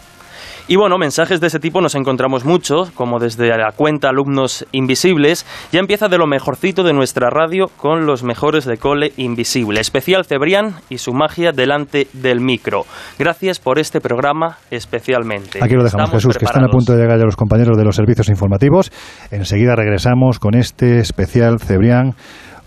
Y 0.71 0.77
bueno, 0.77 0.99
mensajes 0.99 1.41
de 1.41 1.47
ese 1.47 1.61
tipo 1.61 1.81
nos 1.81 1.95
encontramos 1.95 2.45
muchos, 2.45 2.91
como 2.91 3.19
desde 3.19 3.49
la 3.49 3.73
cuenta 3.75 4.11
Alumnos 4.11 4.67
Invisibles. 4.73 5.47
Ya 5.73 5.81
empieza 5.81 6.09
de 6.09 6.19
lo 6.19 6.27
mejorcito 6.27 6.83
de 6.83 6.93
nuestra 6.93 7.31
radio 7.31 7.69
con 7.79 8.05
los 8.05 8.23
mejores 8.23 8.67
de 8.67 8.77
Cole 8.77 9.15
Invisible. 9.17 9.81
Especial 9.81 10.27
Cebrián 10.27 10.75
y 10.91 10.99
su 10.99 11.15
magia 11.15 11.53
delante 11.53 12.07
del 12.13 12.41
micro. 12.41 12.85
Gracias 13.19 13.61
por 13.61 13.79
este 13.79 14.03
programa 14.03 14.59
especialmente. 14.71 15.59
Aquí 15.63 15.73
lo 15.73 15.85
dejamos, 15.85 16.09
Estamos 16.09 16.11
Jesús, 16.11 16.37
que 16.37 16.45
están 16.45 16.65
a 16.65 16.67
preparados. 16.67 16.85
punto 16.85 16.93
de 16.93 17.03
llegar 17.03 17.19
ya 17.19 17.25
los 17.25 17.37
compañeros 17.37 17.79
de 17.79 17.85
los 17.85 17.97
servicios 17.97 18.29
informativos. 18.29 18.93
Enseguida 19.31 19.75
regresamos 19.75 20.39
con 20.39 20.55
este 20.55 20.99
especial 20.99 21.61
Cebrián 21.61 22.15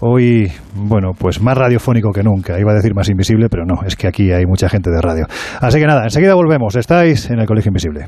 Hoy, 0.03 0.51
bueno, 0.73 1.11
pues 1.15 1.41
más 1.41 1.55
radiofónico 1.55 2.11
que 2.11 2.23
nunca. 2.23 2.59
Iba 2.59 2.71
a 2.71 2.75
decir 2.75 2.95
más 2.95 3.07
invisible, 3.07 3.49
pero 3.49 3.65
no, 3.65 3.85
es 3.85 3.95
que 3.95 4.07
aquí 4.07 4.31
hay 4.31 4.47
mucha 4.47 4.67
gente 4.67 4.89
de 4.89 4.99
radio. 4.99 5.27
Así 5.59 5.79
que 5.79 5.85
nada, 5.85 6.03
enseguida 6.05 6.33
volvemos. 6.33 6.75
Estáis 6.75 7.29
en 7.29 7.39
el 7.39 7.45
Colegio 7.45 7.69
Invisible. 7.69 8.07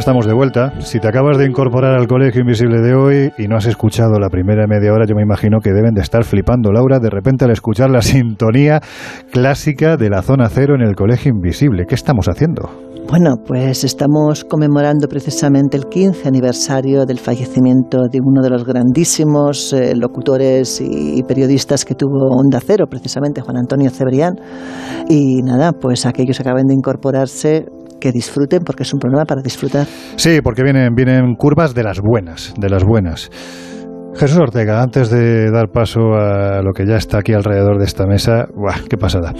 Estamos 0.00 0.26
de 0.26 0.32
vuelta. 0.32 0.72
Si 0.80 0.98
te 0.98 1.08
acabas 1.08 1.36
de 1.36 1.46
incorporar 1.46 1.94
al 1.94 2.06
Colegio 2.06 2.40
Invisible 2.40 2.80
de 2.80 2.94
hoy 2.94 3.32
y 3.36 3.48
no 3.48 3.56
has 3.56 3.66
escuchado 3.66 4.18
la 4.18 4.30
primera 4.30 4.66
media 4.66 4.94
hora, 4.94 5.04
yo 5.06 5.14
me 5.14 5.22
imagino 5.22 5.58
que 5.60 5.72
deben 5.72 5.92
de 5.92 6.00
estar 6.00 6.24
flipando, 6.24 6.72
Laura, 6.72 6.98
de 6.98 7.10
repente 7.10 7.44
al 7.44 7.50
escuchar 7.50 7.90
la 7.90 8.00
sintonía 8.02 8.80
clásica 9.30 9.98
de 9.98 10.08
la 10.08 10.22
zona 10.22 10.48
cero 10.48 10.74
en 10.74 10.80
el 10.80 10.96
Colegio 10.96 11.30
Invisible. 11.30 11.84
¿Qué 11.86 11.94
estamos 11.94 12.26
haciendo? 12.30 12.70
Bueno, 13.10 13.36
pues 13.44 13.84
estamos 13.84 14.44
conmemorando 14.44 15.06
precisamente 15.06 15.76
el 15.76 15.86
15 15.86 16.28
aniversario 16.28 17.04
del 17.04 17.18
fallecimiento 17.18 17.98
de 18.10 18.20
uno 18.24 18.40
de 18.40 18.50
los 18.50 18.64
grandísimos 18.64 19.72
eh, 19.72 19.94
locutores 19.96 20.80
y 20.80 21.22
periodistas 21.24 21.84
que 21.84 21.94
tuvo 21.94 22.38
Onda 22.38 22.60
Cero, 22.64 22.86
precisamente 22.88 23.40
Juan 23.42 23.56
Antonio 23.56 23.90
Cebrián. 23.90 24.34
Y 25.08 25.42
nada, 25.42 25.72
pues 25.72 26.06
aquellos 26.06 26.36
que 26.36 26.42
acaben 26.42 26.68
de 26.68 26.74
incorporarse, 26.74 27.66
que 28.00 28.10
disfruten, 28.10 28.64
porque 28.64 28.82
es 28.82 28.92
un 28.92 28.98
programa 28.98 29.24
para 29.24 29.42
disfrutar. 29.42 29.86
Sí, 30.16 30.40
porque 30.42 30.62
vienen, 30.62 30.94
vienen 30.94 31.34
curvas 31.36 31.74
de 31.74 31.84
las 31.84 32.00
buenas, 32.00 32.52
de 32.56 32.68
las 32.68 32.82
buenas. 32.82 33.30
Jesús 34.14 34.38
Ortega, 34.38 34.82
antes 34.82 35.10
de 35.10 35.50
dar 35.50 35.68
paso 35.68 36.14
a 36.14 36.62
lo 36.62 36.72
que 36.72 36.86
ya 36.86 36.96
está 36.96 37.18
aquí 37.18 37.32
alrededor 37.32 37.78
de 37.78 37.84
esta 37.84 38.06
mesa, 38.06 38.46
¡buah, 38.54 38.84
qué 38.88 38.96
pasada! 38.96 39.32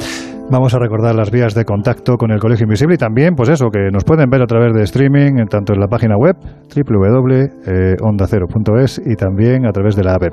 Vamos 0.51 0.75
a 0.75 0.81
recordar 0.81 1.15
las 1.15 1.31
vías 1.31 1.55
de 1.55 1.65
contacto 1.65 2.17
con 2.17 2.33
el 2.33 2.41
Colegio 2.41 2.65
Invisible 2.65 2.97
y 2.97 2.99
también, 2.99 3.37
pues 3.37 3.51
eso, 3.51 3.71
que 3.71 3.89
nos 3.93 4.03
pueden 4.03 4.29
ver 4.31 4.43
a 4.43 4.47
través 4.47 4.75
de 4.75 4.83
streaming, 4.83 5.47
tanto 5.49 5.73
en 5.73 5.79
la 5.79 5.87
página 5.87 6.17
web 6.17 6.35
www.ondacero.es 6.75 9.01
y 9.07 9.15
también 9.15 9.65
a 9.65 9.71
través 9.71 9.95
de 9.95 10.03
la 10.03 10.15
app. 10.15 10.25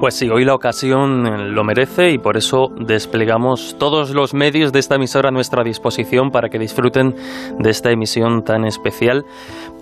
Pues 0.00 0.14
sí, 0.14 0.30
hoy 0.30 0.46
la 0.46 0.54
ocasión 0.54 1.26
eh, 1.26 1.50
lo 1.50 1.64
merece 1.64 2.12
y 2.12 2.18
por 2.18 2.38
eso 2.38 2.68
desplegamos 2.86 3.76
todos 3.78 4.14
los 4.14 4.32
medios 4.32 4.72
de 4.72 4.78
esta 4.78 4.94
emisora 4.94 5.28
a 5.28 5.32
nuestra 5.32 5.62
disposición 5.64 6.30
para 6.30 6.48
que 6.48 6.58
disfruten 6.58 7.14
de 7.58 7.68
esta 7.68 7.90
emisión 7.90 8.44
tan 8.44 8.64
especial 8.64 9.26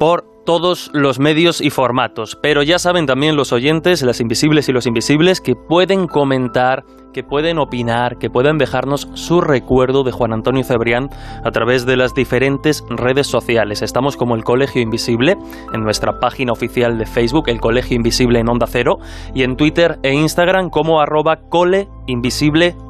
por 0.01 0.36
todos 0.47 0.91
los 0.95 1.19
medios 1.19 1.61
y 1.61 1.69
formatos. 1.69 2.39
Pero 2.41 2.63
ya 2.63 2.79
saben 2.79 3.05
también 3.05 3.37
los 3.37 3.53
oyentes, 3.53 4.01
las 4.01 4.21
invisibles 4.21 4.67
y 4.71 4.73
los 4.73 4.87
invisibles, 4.87 5.43
que 5.43 5.55
pueden 5.55 6.07
comentar, 6.07 6.85
que 7.13 7.23
pueden 7.23 7.59
opinar, 7.59 8.17
que 8.17 8.31
pueden 8.31 8.57
dejarnos 8.57 9.09
su 9.15 9.43
recuerdo 9.43 10.05
de 10.05 10.13
Juan 10.13 10.33
Antonio 10.33 10.65
Cebrián 10.65 11.11
a 11.45 11.51
través 11.51 11.85
de 11.85 11.97
las 11.97 12.15
diferentes 12.15 12.83
redes 12.89 13.27
sociales. 13.27 13.83
Estamos 13.83 14.17
como 14.17 14.35
el 14.35 14.45
Colegio 14.45 14.81
Invisible 14.81 15.37
en 15.75 15.83
nuestra 15.83 16.21
página 16.21 16.53
oficial 16.53 16.97
de 16.97 17.05
Facebook, 17.05 17.49
el 17.49 17.61
Colegio 17.61 17.97
Invisible 17.97 18.39
en 18.39 18.49
Onda 18.49 18.67
Cero, 18.67 18.99
y 19.35 19.43
en 19.43 19.57
Twitter 19.57 19.99
e 20.03 20.15
Instagram 20.15 20.71
como 20.71 21.01
arroba 21.01 21.41
coleinvisibleoc. 21.49 22.87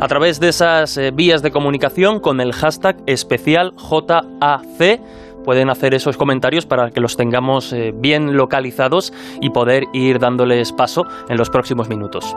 A 0.00 0.08
través 0.08 0.38
de 0.38 0.48
esas 0.48 0.96
eh, 0.96 1.10
vías 1.12 1.42
de 1.42 1.50
comunicación 1.50 2.20
con 2.20 2.40
el 2.40 2.52
hashtag 2.52 2.96
especial 3.06 3.72
JAC 3.76 5.00
pueden 5.48 5.70
hacer 5.70 5.94
esos 5.94 6.18
comentarios 6.18 6.66
para 6.66 6.90
que 6.90 7.00
los 7.00 7.16
tengamos 7.16 7.72
eh, 7.72 7.94
bien 7.98 8.36
localizados 8.36 9.14
y 9.40 9.48
poder 9.48 9.84
ir 9.94 10.18
dándoles 10.18 10.74
paso 10.74 11.04
en 11.26 11.38
los 11.38 11.48
próximos 11.48 11.88
minutos. 11.88 12.36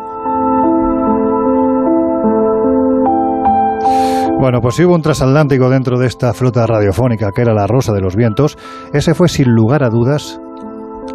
Bueno, 4.39 4.62
pues 4.62 4.76
si 4.76 4.86
hubo 4.86 4.95
un 4.95 5.02
transatlántico 5.02 5.69
dentro 5.69 6.00
de 6.00 6.08
esta 6.08 6.34
flota 6.34 6.65
radiofónica 6.65 7.32
que 7.36 7.41
era 7.41 7.54
la 7.54 7.67
Rosa 7.67 7.91
de 7.91 8.00
los 8.00 8.15
Vientos, 8.15 8.58
ese 8.93 9.13
fue 9.13 9.28
sin 9.28 9.50
lugar 9.50 9.84
a 9.84 9.89
dudas 9.89 10.39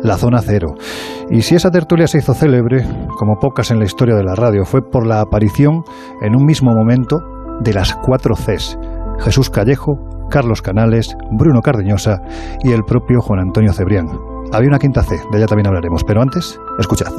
la 0.03 0.19
zona 0.19 0.43
cero. 0.43 0.75
Y 1.31 1.41
si 1.41 1.55
esa 1.55 1.71
tertulia 1.71 2.07
se 2.09 2.19
hizo 2.19 2.35
célebre, 2.35 2.85
como 3.19 3.39
pocas 3.41 3.71
en 3.71 3.79
la 3.79 3.87
historia 3.87 4.17
de 4.17 4.23
la 4.23 4.35
radio, 4.35 4.67
fue 4.67 4.83
por 4.83 5.07
la 5.07 5.23
aparición 5.23 5.83
en 6.21 6.37
un 6.37 6.45
mismo 6.45 6.73
momento 6.73 7.21
de 7.61 7.73
las 7.73 7.95
cuatro 7.95 8.35
Cs. 8.35 8.77
Jesús 9.21 9.49
Callejo, 9.49 10.16
Carlos 10.31 10.63
Canales, 10.63 11.17
Bruno 11.31 11.61
Cardeñosa 11.61 12.21
y 12.63 12.73
el 12.73 12.85
propio 12.85 13.21
Juan 13.21 13.41
Antonio 13.41 13.73
Cebrián. 13.73 14.09
Había 14.53 14.69
una 14.69 14.79
quinta 14.79 15.03
C, 15.03 15.17
de 15.31 15.39
ella 15.39 15.47
también 15.47 15.67
hablaremos, 15.67 16.05
pero 16.05 16.23
antes, 16.23 16.61
escuchad. 16.79 17.13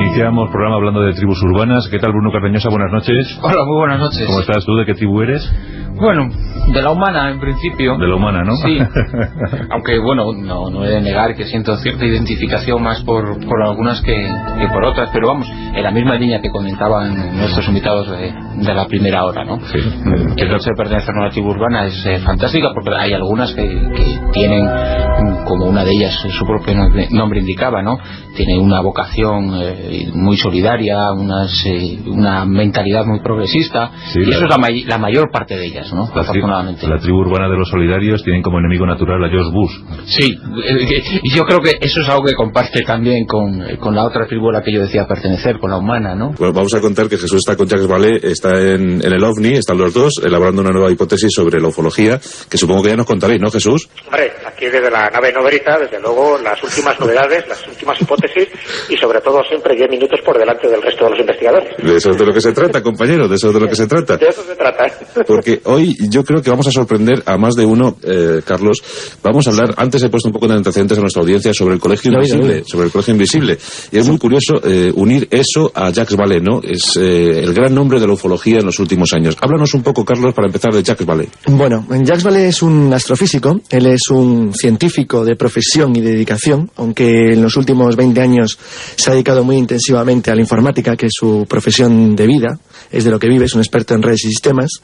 Iniciamos 0.00 0.50
programa 0.50 0.76
hablando 0.76 1.00
de 1.00 1.12
tribus 1.12 1.42
urbanas. 1.42 1.88
¿Qué 1.90 1.98
tal, 1.98 2.12
Bruno 2.12 2.30
Cardeñosa? 2.30 2.68
Buenas 2.70 2.92
noches. 2.92 3.38
Hola, 3.42 3.64
muy 3.64 3.76
buenas 3.78 3.98
noches. 4.00 4.26
¿Cómo 4.26 4.40
estás 4.40 4.64
tú? 4.64 4.76
¿De 4.76 4.86
qué 4.86 4.94
tribu 4.94 5.22
eres? 5.22 5.50
Bueno, 6.00 6.28
de 6.72 6.82
la 6.82 6.90
humana 6.90 7.30
en 7.30 7.40
principio. 7.40 7.96
De 7.98 8.06
la 8.06 8.14
humana, 8.16 8.42
¿no? 8.44 8.56
Sí. 8.56 8.78
Aunque 9.70 9.98
bueno, 9.98 10.32
no, 10.32 10.70
no 10.70 10.84
he 10.84 10.90
de 10.90 11.00
negar 11.00 11.34
que 11.34 11.44
siento 11.46 11.76
cierta 11.76 12.04
identificación 12.04 12.82
más 12.82 13.02
por, 13.02 13.44
por 13.46 13.62
algunas 13.62 14.00
que, 14.02 14.12
que 14.14 14.68
por 14.68 14.84
otras, 14.84 15.10
pero 15.12 15.28
vamos, 15.28 15.48
en 15.50 15.82
la 15.82 15.90
misma 15.90 16.14
línea 16.16 16.40
que 16.40 16.50
comentaban 16.50 17.36
nuestros 17.36 17.66
invitados 17.68 18.10
de, 18.10 18.32
de 18.56 18.74
la 18.74 18.86
primera 18.86 19.24
hora, 19.24 19.44
¿no? 19.44 19.58
Sí. 19.60 19.78
Que 20.36 20.42
el 20.44 20.54
hecho 20.54 20.70
de 20.70 20.76
pertenecer 20.76 21.14
a 21.14 21.20
una 21.20 21.30
tribu 21.30 21.50
urbana 21.50 21.86
es 21.86 22.04
eh, 22.06 22.18
fantástica 22.18 22.70
porque 22.74 22.90
hay 22.96 23.12
algunas 23.12 23.52
que, 23.54 23.62
que 23.64 24.18
tienen, 24.32 24.68
como 25.46 25.66
una 25.66 25.84
de 25.84 25.92
ellas 25.92 26.12
su 26.14 26.44
propio 26.44 26.74
nombre, 26.74 27.08
nombre 27.10 27.40
indicaba, 27.40 27.82
¿no? 27.82 27.98
Tiene 28.36 28.58
una 28.58 28.80
vocación 28.80 29.50
eh, 29.60 30.08
muy 30.14 30.36
solidaria, 30.36 31.10
unas, 31.12 31.64
eh, 31.66 31.98
una 32.06 32.44
mentalidad 32.44 33.04
muy 33.04 33.20
progresista, 33.20 33.90
Sí, 34.12 34.20
y 34.24 34.30
eso 34.30 34.44
es 34.44 34.50
la, 34.50 34.58
may- 34.58 34.84
la 34.84 34.98
mayor 34.98 35.30
parte 35.32 35.56
de 35.56 35.66
ellas, 35.66 35.87
¿no? 35.92 36.08
La, 36.14 36.22
tri- 36.22 36.88
la 36.88 36.98
tribu 36.98 37.18
urbana 37.20 37.48
de 37.48 37.56
los 37.56 37.68
solidarios 37.68 38.22
tienen 38.22 38.42
como 38.42 38.58
enemigo 38.58 38.86
natural 38.86 39.22
a 39.24 39.28
George 39.28 39.50
Bush. 39.52 39.72
Sí, 40.06 40.32
eh, 40.64 41.02
y 41.22 41.30
yo 41.30 41.44
creo 41.44 41.60
que 41.60 41.76
eso 41.80 42.00
es 42.00 42.08
algo 42.08 42.24
que 42.24 42.34
comparte 42.34 42.80
también 42.82 43.26
con, 43.26 43.62
eh, 43.62 43.76
con 43.78 43.94
la 43.94 44.04
otra 44.04 44.26
tribu 44.26 44.50
a 44.50 44.52
la 44.54 44.62
que 44.62 44.72
yo 44.72 44.80
decía 44.80 45.06
pertenecer, 45.06 45.58
con 45.58 45.70
la 45.70 45.78
humana, 45.78 46.14
¿no? 46.14 46.32
Bueno, 46.38 46.52
vamos 46.52 46.74
a 46.74 46.80
contar 46.80 47.08
que 47.08 47.16
Jesús 47.16 47.38
está 47.38 47.56
con 47.56 47.66
Jacques 47.68 47.86
Vallée, 47.88 48.20
está 48.22 48.50
en, 48.60 49.04
en 49.04 49.12
el 49.12 49.22
OVNI, 49.22 49.54
están 49.54 49.78
los 49.78 49.92
dos 49.94 50.14
elaborando 50.24 50.62
una 50.62 50.70
nueva 50.70 50.90
hipótesis 50.90 51.32
sobre 51.32 51.60
la 51.60 51.68
ufología, 51.68 52.18
que 52.50 52.58
supongo 52.58 52.82
que 52.82 52.90
ya 52.90 52.96
nos 52.96 53.06
contaréis, 53.06 53.40
¿no, 53.40 53.50
Jesús? 53.50 53.88
Hombre, 54.06 54.32
aquí 54.46 54.66
desde 54.66 54.90
la 54.90 55.10
nave 55.10 55.32
nodriza, 55.32 55.78
desde 55.78 56.00
luego, 56.00 56.38
las 56.42 56.62
últimas 56.62 56.98
novedades, 57.00 57.46
las 57.48 57.66
últimas 57.66 58.00
hipótesis 58.00 58.48
y 58.88 58.96
sobre 58.96 59.20
todo 59.20 59.42
siempre 59.48 59.74
10 59.76 59.90
minutos 59.90 60.20
por 60.24 60.38
delante 60.38 60.68
del 60.68 60.82
resto 60.82 61.04
de 61.04 61.10
los 61.10 61.20
investigadores. 61.20 61.76
De 61.78 61.96
eso 61.96 62.10
es 62.10 62.18
de 62.18 62.26
lo 62.26 62.32
que 62.32 62.40
se 62.40 62.52
trata, 62.52 62.82
compañero, 62.82 63.28
de 63.28 63.36
eso 63.36 63.48
es 63.48 63.54
de 63.54 63.60
lo 63.60 63.68
que 63.68 63.76
se 63.76 63.86
trata. 63.86 64.16
De 64.16 64.26
eso 64.28 64.42
se 64.42 64.56
trata. 64.56 64.86
¿eh? 64.86 64.92
Porque 65.26 65.60
hoy 65.64 65.77
yo 65.86 66.24
creo 66.24 66.42
que 66.42 66.50
vamos 66.50 66.66
a 66.66 66.70
sorprender 66.70 67.22
a 67.26 67.36
más 67.36 67.54
de 67.54 67.64
uno, 67.64 67.96
eh, 68.02 68.42
Carlos. 68.44 68.82
Vamos 69.22 69.46
a 69.46 69.50
hablar, 69.50 69.74
antes 69.76 70.02
he 70.02 70.08
puesto 70.08 70.28
un 70.28 70.32
poco 70.32 70.48
de 70.48 70.54
antecedentes 70.54 70.98
a 70.98 71.00
nuestra 71.00 71.22
audiencia 71.22 71.52
sobre 71.54 71.74
el 71.74 71.80
colegio 71.80 72.12
invisible, 72.12 72.64
sobre 72.66 72.86
el 72.86 72.92
colegio 72.92 73.14
invisible. 73.14 73.58
Y 73.92 73.98
es 73.98 74.08
muy 74.08 74.18
curioso 74.18 74.60
eh, 74.64 74.92
unir 74.94 75.28
eso 75.30 75.70
a 75.74 75.90
Jacques 75.90 76.16
Vallée, 76.16 76.40
¿no? 76.40 76.60
Es 76.62 76.96
eh, 76.96 77.40
el 77.42 77.54
gran 77.54 77.74
nombre 77.74 78.00
de 78.00 78.06
la 78.06 78.12
ufología 78.12 78.58
en 78.58 78.66
los 78.66 78.78
últimos 78.78 79.12
años. 79.12 79.36
Háblanos 79.40 79.74
un 79.74 79.82
poco, 79.82 80.04
Carlos, 80.04 80.34
para 80.34 80.46
empezar 80.46 80.72
de 80.72 80.82
Jacques 80.82 81.06
Vallée. 81.06 81.28
Bueno, 81.46 81.86
Jacques 81.88 82.24
Vallée 82.24 82.48
es 82.48 82.62
un 82.62 82.92
astrofísico, 82.92 83.60
él 83.70 83.86
es 83.86 84.08
un 84.10 84.52
científico 84.54 85.24
de 85.24 85.36
profesión 85.36 85.94
y 85.96 86.00
de 86.00 86.12
dedicación, 86.12 86.70
aunque 86.76 87.32
en 87.32 87.42
los 87.42 87.56
últimos 87.56 87.96
20 87.96 88.20
años 88.20 88.58
se 88.96 89.10
ha 89.10 89.12
dedicado 89.12 89.44
muy 89.44 89.56
intensivamente 89.56 90.30
a 90.30 90.34
la 90.34 90.40
informática, 90.40 90.96
que 90.96 91.06
es 91.06 91.12
su 91.14 91.46
profesión 91.48 92.16
de 92.16 92.26
vida, 92.26 92.58
es 92.90 93.04
de 93.04 93.10
lo 93.10 93.18
que 93.18 93.28
vive, 93.28 93.44
es 93.46 93.54
un 93.54 93.60
experto 93.60 93.94
en 93.94 94.02
redes 94.02 94.24
y 94.24 94.28
sistemas, 94.28 94.82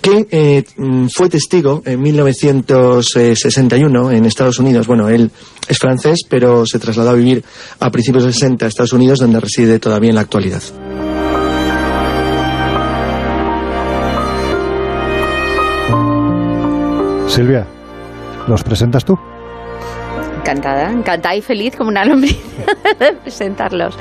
que 0.00 0.09
eh, 0.30 0.64
mm, 0.76 1.06
fue 1.14 1.28
testigo 1.28 1.82
en 1.84 2.00
1961 2.00 4.10
en 4.10 4.24
Estados 4.24 4.58
Unidos. 4.58 4.86
Bueno, 4.86 5.08
él 5.08 5.30
es 5.68 5.78
francés, 5.78 6.20
pero 6.28 6.66
se 6.66 6.78
trasladó 6.78 7.10
a 7.10 7.14
vivir 7.14 7.44
a 7.78 7.90
principios 7.90 8.24
de 8.24 8.32
60 8.32 8.64
a 8.64 8.68
Estados 8.68 8.92
Unidos, 8.92 9.18
donde 9.18 9.40
reside 9.40 9.78
todavía 9.78 10.10
en 10.10 10.16
la 10.16 10.22
actualidad. 10.22 10.62
Silvia, 17.28 17.66
¿los 18.48 18.62
presentas 18.64 19.04
tú? 19.04 19.16
Encantada, 20.40 20.90
encantada 20.90 21.36
y 21.36 21.42
feliz 21.42 21.76
como 21.76 21.90
una 21.90 22.02
lombriz 22.02 22.38
de 22.98 23.12
presentarlos. 23.12 23.94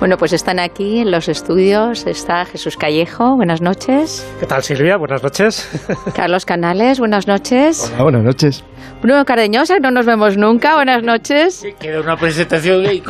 Bueno, 0.00 0.16
pues 0.16 0.32
están 0.32 0.58
aquí 0.58 0.98
en 0.98 1.12
los 1.12 1.28
estudios, 1.28 2.04
está 2.08 2.44
Jesús 2.46 2.76
Callejo, 2.76 3.36
buenas 3.36 3.62
noches. 3.62 4.28
¿Qué 4.40 4.46
tal 4.46 4.64
Silvia? 4.64 4.96
Buenas 4.96 5.22
noches. 5.22 5.70
Carlos 6.16 6.44
Canales, 6.44 6.98
buenas 6.98 7.28
noches. 7.28 7.92
Hola, 7.94 8.02
buenas 8.02 8.24
noches. 8.24 8.64
Bruno 9.02 9.24
Cardeñosa, 9.24 9.78
no 9.78 9.92
nos 9.92 10.04
vemos 10.04 10.36
nunca, 10.36 10.74
buenas 10.74 11.04
noches. 11.04 11.64
Queda 11.78 12.00
una 12.00 12.16
presentación 12.16 12.86
y 12.92 13.00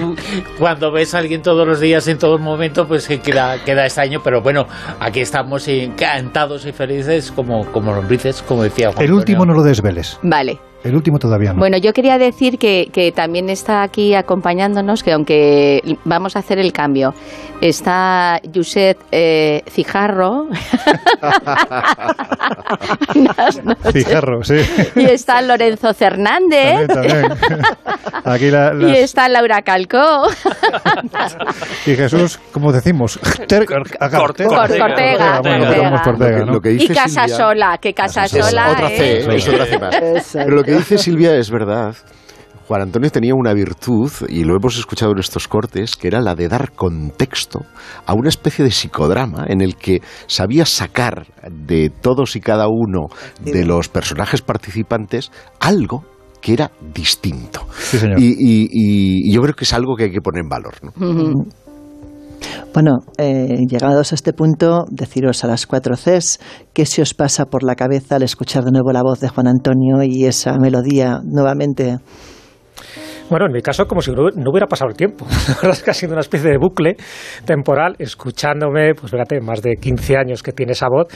cuando 0.58 0.92
ves 0.92 1.14
a 1.14 1.18
alguien 1.18 1.40
todos 1.40 1.66
los 1.66 1.80
días, 1.80 2.06
en 2.08 2.18
todo 2.18 2.38
momento, 2.38 2.86
pues 2.86 3.08
queda, 3.08 3.64
queda 3.64 3.86
extraño, 3.86 4.20
pero 4.22 4.42
bueno, 4.42 4.66
aquí 5.00 5.20
estamos 5.20 5.66
encantados 5.68 6.66
y 6.66 6.72
felices 6.72 7.32
como, 7.32 7.64
como 7.72 7.94
lombrices, 7.94 8.42
como 8.42 8.62
decía 8.62 8.92
Juan 8.92 9.06
El 9.06 9.12
último 9.14 9.46
no 9.46 9.54
lo 9.54 9.62
desveles. 9.62 10.18
Vale. 10.22 10.58
El 10.84 10.94
último 10.94 11.18
todavía 11.18 11.54
no. 11.54 11.58
Bueno, 11.58 11.78
yo 11.78 11.94
quería 11.94 12.18
decir 12.18 12.58
que, 12.58 12.90
que, 12.92 13.10
también 13.10 13.48
está 13.48 13.82
aquí 13.82 14.14
acompañándonos, 14.14 15.02
que 15.02 15.12
aunque 15.12 15.80
vamos 16.04 16.36
a 16.36 16.40
hacer 16.40 16.58
el 16.58 16.74
cambio, 16.74 17.14
está 17.62 18.38
Yuset 18.42 18.98
eh, 19.10 19.62
Cijarro. 19.70 20.48
Cijarro, 23.92 24.42
sí. 24.42 24.56
Y 24.96 25.04
está 25.04 25.40
Lorenzo 25.40 25.94
Fernández. 25.94 26.86
También, 26.86 27.28
también. 27.28 27.62
Aquí 28.24 28.50
la, 28.50 28.74
las... 28.74 28.90
Y 28.90 28.96
está 28.96 29.26
Laura 29.30 29.62
Calcó. 29.62 30.26
y 31.86 31.94
Jesús, 31.94 32.38
¿cómo 32.52 32.72
decimos? 32.72 33.18
Cortega. 33.18 33.64
Cortega. 34.10 34.66
Cortega. 36.04 36.44
Lo 36.44 36.60
que 36.60 36.72
y 36.72 36.78
dice 36.78 36.94
Casasola, 36.94 37.78
que 37.78 37.94
Casasola 37.94 38.66
es 38.66 38.74
otra 38.74 38.88
C, 38.88 39.36
es 39.36 39.48
otra 39.48 39.64
C 39.64 39.78
más. 39.78 39.94
Pero 40.34 40.50
lo 40.50 40.62
que 40.62 40.73
dice 40.76 40.98
Silvia 40.98 41.36
es 41.36 41.50
verdad. 41.50 41.96
Juan 42.66 42.80
Antonio 42.80 43.10
tenía 43.10 43.34
una 43.34 43.52
virtud, 43.52 44.10
y 44.28 44.44
lo 44.44 44.56
hemos 44.56 44.78
escuchado 44.78 45.12
en 45.12 45.18
estos 45.18 45.48
cortes, 45.48 45.96
que 45.96 46.08
era 46.08 46.22
la 46.22 46.34
de 46.34 46.48
dar 46.48 46.72
contexto 46.72 47.60
a 48.06 48.14
una 48.14 48.30
especie 48.30 48.64
de 48.64 48.70
psicodrama 48.70 49.44
en 49.48 49.60
el 49.60 49.76
que 49.76 50.00
sabía 50.26 50.64
sacar 50.64 51.26
de 51.50 51.90
todos 51.90 52.36
y 52.36 52.40
cada 52.40 52.68
uno 52.68 53.08
de 53.40 53.66
los 53.66 53.88
personajes 53.88 54.40
participantes 54.40 55.30
algo 55.60 56.04
que 56.40 56.54
era 56.54 56.70
distinto. 56.94 57.66
Sí, 57.78 57.98
señor. 57.98 58.18
Y, 58.20 58.28
y, 58.28 58.68
y, 58.70 59.34
yo 59.34 59.42
creo 59.42 59.54
que 59.54 59.64
es 59.64 59.72
algo 59.72 59.94
que 59.96 60.04
hay 60.04 60.10
que 60.10 60.20
poner 60.20 60.42
en 60.42 60.48
valor. 60.48 60.74
¿no? 60.82 60.90
Uh 60.96 61.12
-huh. 61.12 61.46
Bueno, 62.72 62.98
eh, 63.18 63.56
llegados 63.68 64.12
a 64.12 64.14
este 64.14 64.32
punto, 64.32 64.84
deciros 64.90 65.44
a 65.44 65.46
las 65.46 65.66
cuatro 65.66 65.96
Cs 65.96 66.40
qué 66.72 66.86
se 66.86 67.02
os 67.02 67.14
pasa 67.14 67.46
por 67.46 67.62
la 67.62 67.74
cabeza 67.74 68.16
al 68.16 68.22
escuchar 68.22 68.64
de 68.64 68.72
nuevo 68.72 68.92
la 68.92 69.02
voz 69.02 69.20
de 69.20 69.28
Juan 69.28 69.46
Antonio 69.46 70.02
y 70.02 70.24
esa 70.24 70.58
melodía 70.58 71.20
nuevamente. 71.24 71.98
Bueno, 73.30 73.46
en 73.46 73.52
mi 73.52 73.62
caso, 73.62 73.86
como 73.86 74.02
si 74.02 74.10
no 74.12 74.50
hubiera 74.50 74.66
pasado 74.66 74.90
el 74.90 74.96
tiempo. 74.96 75.24
La 75.48 75.54
verdad 75.54 75.72
es 75.72 75.82
que 75.82 75.90
ha 75.90 75.94
sido 75.94 76.12
una 76.12 76.20
especie 76.20 76.50
de 76.50 76.58
bucle 76.58 76.96
temporal, 77.46 77.96
escuchándome, 77.98 78.94
pues 78.94 79.10
fíjate, 79.10 79.40
más 79.40 79.62
de 79.62 79.76
15 79.76 80.16
años 80.16 80.42
que 80.42 80.52
tiene 80.52 80.72
esa 80.72 80.88
voz. 80.88 81.08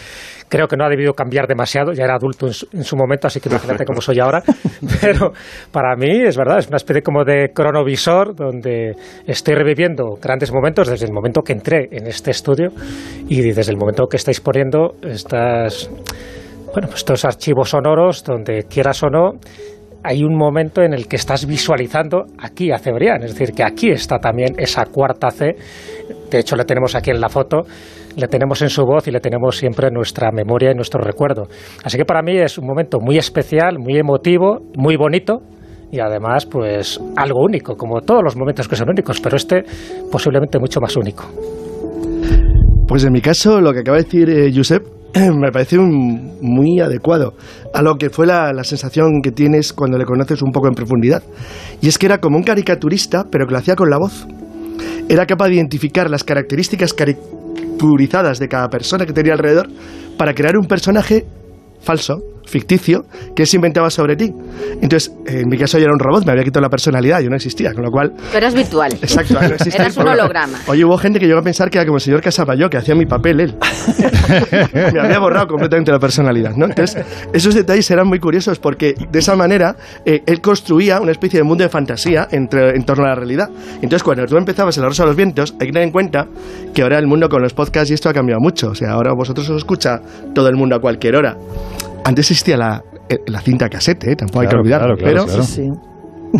Creo 0.48 0.66
que 0.66 0.76
no 0.76 0.86
ha 0.86 0.88
debido 0.88 1.12
cambiar 1.12 1.46
demasiado, 1.46 1.92
ya 1.92 2.04
era 2.04 2.14
adulto 2.14 2.46
en 2.46 2.54
su, 2.54 2.66
en 2.72 2.82
su 2.82 2.96
momento, 2.96 3.26
así 3.26 3.40
que 3.40 3.50
imagínate 3.50 3.84
cómo 3.84 4.00
soy 4.00 4.20
ahora. 4.20 4.42
Pero 5.00 5.32
para 5.70 5.94
mí, 5.96 6.22
es 6.22 6.36
verdad, 6.36 6.59
es 6.59 6.68
una 6.68 6.78
especie 6.78 7.02
como 7.02 7.24
de 7.24 7.50
cronovisor 7.54 8.34
donde 8.34 8.94
estoy 9.26 9.54
reviviendo 9.54 10.16
grandes 10.20 10.50
momentos 10.50 10.88
desde 10.88 11.06
el 11.06 11.12
momento 11.12 11.42
que 11.42 11.52
entré 11.52 11.88
en 11.92 12.06
este 12.06 12.30
estudio 12.30 12.70
y 13.28 13.42
desde 13.42 13.70
el 13.70 13.76
momento 13.76 14.06
que 14.06 14.16
estáis 14.16 14.40
poniendo 14.40 14.94
estas, 15.02 15.90
bueno, 16.72 16.88
pues 16.88 16.96
estos 16.96 17.26
archivos 17.26 17.68
sonoros 17.68 18.24
donde 18.24 18.62
quieras 18.62 19.02
o 19.02 19.11
no 19.11 19.32
hay 20.03 20.22
un 20.22 20.36
momento 20.36 20.82
en 20.82 20.92
el 20.92 21.07
que 21.07 21.16
estás 21.16 21.46
visualizando 21.46 22.24
aquí 22.38 22.70
a 22.70 22.78
Cebrián, 22.78 23.22
es 23.22 23.32
decir, 23.32 23.55
que 23.55 23.64
aquí 23.64 23.90
está 23.90 24.18
también 24.18 24.55
esa 24.59 24.84
cuarta 24.86 25.30
C, 25.30 25.57
de 26.30 26.38
hecho 26.38 26.57
la 26.57 26.64
tenemos 26.64 26.94
aquí 26.94 27.11
en 27.11 27.20
la 27.20 27.28
foto, 27.28 27.62
le 28.16 28.28
tenemos 28.28 28.62
en 28.62 28.68
su 28.68 28.84
voz 28.84 29.07
y 29.09 29.11
le 29.11 29.20
tenemos 29.20 29.57
siempre 29.57 29.88
en 29.88 29.94
nuestra 29.94 30.30
memoria 30.30 30.70
y 30.72 30.74
nuestro 30.74 31.01
recuerdo. 31.01 31.49
Así 31.84 31.96
que 31.96 32.05
para 32.05 32.22
mí 32.22 32.36
es 32.36 32.59
un 32.59 32.66
momento 32.66 32.99
muy 33.01 33.18
especial, 33.18 33.78
muy 33.78 33.96
emotivo, 33.96 34.59
muy 34.76 34.96
bonito, 34.96 35.42
y 35.90 36.01
además 36.01 36.46
pues 36.46 37.01
algo 37.16 37.42
único, 37.42 37.76
como 37.76 38.01
todos 38.01 38.22
los 38.22 38.36
momentos 38.36 38.68
que 38.68 38.76
son 38.76 38.90
únicos, 38.90 39.20
pero 39.20 39.36
este 39.36 39.64
posiblemente 40.11 40.59
mucho 40.59 40.80
más 40.80 40.96
único. 40.96 41.24
Pues 42.86 43.05
en 43.05 43.12
mi 43.12 43.20
caso, 43.20 43.61
lo 43.61 43.72
que 43.72 43.80
acaba 43.80 43.99
de 43.99 44.05
decir 44.05 44.30
eh, 44.30 44.51
Josep 44.55 44.97
me 45.14 45.50
parece 45.52 45.78
muy 45.78 46.80
adecuado 46.80 47.34
a 47.72 47.82
lo 47.82 47.96
que 47.96 48.11
fue 48.11 48.26
la, 48.26 48.52
la, 48.52 48.64
sensación 48.64 49.20
que 49.22 49.32
tienes 49.32 49.72
cuando 49.72 49.98
le 49.98 50.04
conoces 50.04 50.42
un 50.42 50.52
poco 50.52 50.68
en 50.68 50.74
profundidad. 50.74 51.22
Y 51.80 51.88
es 51.88 51.98
que 51.98 52.06
era 52.06 52.18
como 52.18 52.36
un 52.36 52.42
caricaturista, 52.42 53.24
pero 53.30 53.46
que 53.46 53.52
lo 53.52 53.59
hacía 53.59 53.74
con 53.74 53.90
la 53.90 53.98
voz. 53.98 54.26
Era 55.09 55.26
capaz 55.26 55.48
de 55.48 55.54
identificar 55.54 56.11
las 56.11 56.24
características 56.24 56.92
caricaturizadas 56.92 58.38
de 58.38 58.48
cada 58.48 58.68
persona 58.68 59.06
que 59.06 59.12
tenía 59.12 59.32
alrededor 59.32 59.68
para 60.18 60.34
crear 60.34 60.56
un 60.56 60.66
personaje 60.66 61.24
falso, 61.80 62.18
ficticio, 62.49 63.05
que 63.34 63.46
se 63.46 63.57
inventaba 63.57 63.90
sobre 63.90 64.16
ti. 64.16 64.32
Entonces, 64.80 65.12
en 65.26 65.49
mi 65.49 65.59
caso 65.59 65.78
yo 65.78 65.84
era 65.84 65.92
un 65.92 66.01
robot, 66.01 66.24
me 66.24 66.32
había 66.32 66.44
quitado 66.44 66.62
la 66.62 66.70
personalidad, 66.70 67.20
yo 67.20 67.28
no 67.28 67.36
existía, 67.36 67.72
con 67.72 67.84
lo 67.84 67.90
cual... 67.90 68.12
Pero 68.32 68.38
eras 68.38 68.55
virtual. 68.55 68.92
Exacto, 68.94 69.34
no 69.34 69.46
existía. 69.46 69.80
Eras 69.82 69.96
un 69.96 70.09
holograma. 70.09 70.59
Oye, 70.66 70.84
hubo 70.84 70.96
gente 70.99 71.20
que 71.20 71.26
llegó 71.26 71.40
a 71.40 71.42
pensar 71.42 71.70
que 71.70 71.78
era 71.78 71.86
como 71.86 71.99
el 71.99 72.03
señor 72.03 72.20
Casabayo, 72.20 72.68
que 72.68 72.76
hacía 72.76 72.94
mi 72.94 73.07
papel 73.07 73.40
él. 73.40 73.55
me 74.92 75.01
había 75.01 75.18
borrado 75.18 75.46
completamente 75.46 75.92
la 75.92 75.99
personalidad, 75.99 76.55
¿no? 76.57 76.66
Entonces, 76.66 77.05
esos 77.32 77.55
detalles 77.55 77.90
eran 77.90 78.07
muy 78.07 78.18
curiosos 78.18 78.59
porque 78.59 78.94
de 79.11 79.18
esa 79.18 79.36
manera 79.36 79.76
eh, 80.05 80.22
él 80.26 80.40
construía 80.40 81.01
una 81.01 81.12
especie 81.12 81.40
de 81.40 81.44
mundo 81.44 81.64
de 81.64 81.70
fantasía 81.70 82.28
entre, 82.30 82.70
en 82.70 82.84
torno 82.84 83.05
a 83.05 83.09
la 83.09 83.14
realidad. 83.14 83.49
Entonces, 83.76 84.03
cuando 84.03 84.24
tú 84.26 84.36
empezabas 84.36 84.76
en 84.76 84.82
La 84.82 84.88
Rosa 84.88 85.05
de 85.05 85.09
los 85.09 85.16
Vientos, 85.16 85.55
hay 85.61 85.66
que 85.66 85.72
tener 85.72 85.84
en 85.84 85.92
cuenta 85.92 86.26
que 86.74 86.82
ahora 86.82 86.99
el 86.99 87.07
mundo 87.07 87.28
con 87.28 87.42
los 87.42 87.55
podcasts 87.55 87.90
y 87.90 87.94
esto 87.94 88.09
ha 88.09 88.14
cambiado 88.14 88.40
mucho. 88.40 88.68
O 88.68 88.74
sea, 88.74 88.92
ahora 88.92 89.12
vosotros 89.14 89.49
os 89.51 89.59
escucha 89.59 90.01
todo 90.34 90.49
el 90.49 90.57
mundo 90.57 90.76
a 90.76 90.80
cualquier 90.80 91.16
hora. 91.16 91.36
Antes 92.09 92.30
existía 92.30 92.56
la, 92.56 92.82
la 93.26 93.40
cinta 93.42 93.68
cassette, 93.68 94.04
¿eh? 94.04 94.16
tampoco 94.16 94.40
claro, 94.40 94.48
hay 94.48 94.48
que 94.48 94.56
olvidarlo, 94.56 94.96
claro, 94.96 95.26
claro, 95.26 95.26
pero 95.30 95.42
sí, 95.42 95.68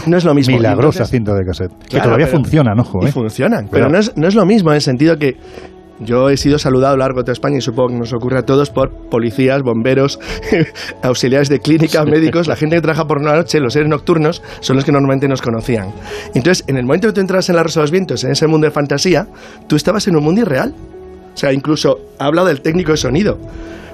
no 0.07 0.17
es 0.17 0.25
lo 0.25 0.33
mismo. 0.33 0.57
Milagrosa 0.57 1.01
Entonces, 1.01 1.11
cinta 1.11 1.35
de 1.35 1.45
cassette. 1.45 1.73
Que 1.91 2.01
todavía 2.01 2.25
pero, 2.25 2.39
funcionan, 2.39 2.81
ojo. 2.81 3.05
¿eh? 3.05 3.11
Y 3.11 3.13
funcionan, 3.13 3.69
pero 3.71 3.91
no 3.91 3.99
es, 3.99 4.17
no 4.17 4.27
es 4.27 4.35
lo 4.35 4.47
mismo 4.47 4.71
en 4.71 4.77
el 4.77 4.81
sentido 4.81 5.19
que 5.19 5.37
yo 6.01 6.31
he 6.31 6.39
sido 6.39 6.59
saludado 6.59 6.95
a 6.95 6.97
lo 6.97 7.01
largo 7.01 7.19
de 7.19 7.25
toda 7.25 7.35
España 7.35 7.59
y 7.59 7.61
supongo 7.61 7.89
que 7.89 7.99
nos 7.99 8.15
ocurre 8.15 8.39
a 8.39 8.47
todos 8.47 8.71
por 8.71 8.91
policías, 9.11 9.61
bomberos, 9.61 10.19
auxiliares 11.03 11.51
de 11.51 11.59
clínica, 11.59 12.03
médicos, 12.03 12.49
la 12.49 12.57
gente 12.57 12.77
que 12.77 12.81
trabaja 12.81 13.05
por 13.05 13.23
la 13.23 13.37
noche, 13.37 13.61
los 13.61 13.75
seres 13.75 13.91
nocturnos, 13.91 14.43
son 14.61 14.77
los 14.77 14.87
que 14.87 14.93
normalmente 14.93 15.29
nos 15.29 15.43
conocían. 15.43 15.93
Entonces, 16.35 16.65
en 16.67 16.79
el 16.79 16.87
momento 16.87 17.09
que 17.09 17.13
tú 17.13 17.21
entras 17.21 17.51
en 17.51 17.57
la 17.57 17.63
Rosa 17.63 17.81
de 17.81 17.85
los 17.85 17.91
Vientos, 17.91 18.25
en 18.25 18.31
ese 18.31 18.47
mundo 18.47 18.67
de 18.67 18.71
fantasía, 18.71 19.27
tú 19.67 19.77
estabas 19.77 20.09
en 20.09 20.17
un 20.17 20.25
mundo 20.25 20.41
irreal. 20.41 20.73
O 21.35 21.37
sea, 21.37 21.53
incluso 21.53 21.99
ha 22.19 22.25
hablado 22.25 22.49
del 22.49 22.63
técnico 22.63 22.93
de 22.93 22.97
sonido 22.97 23.39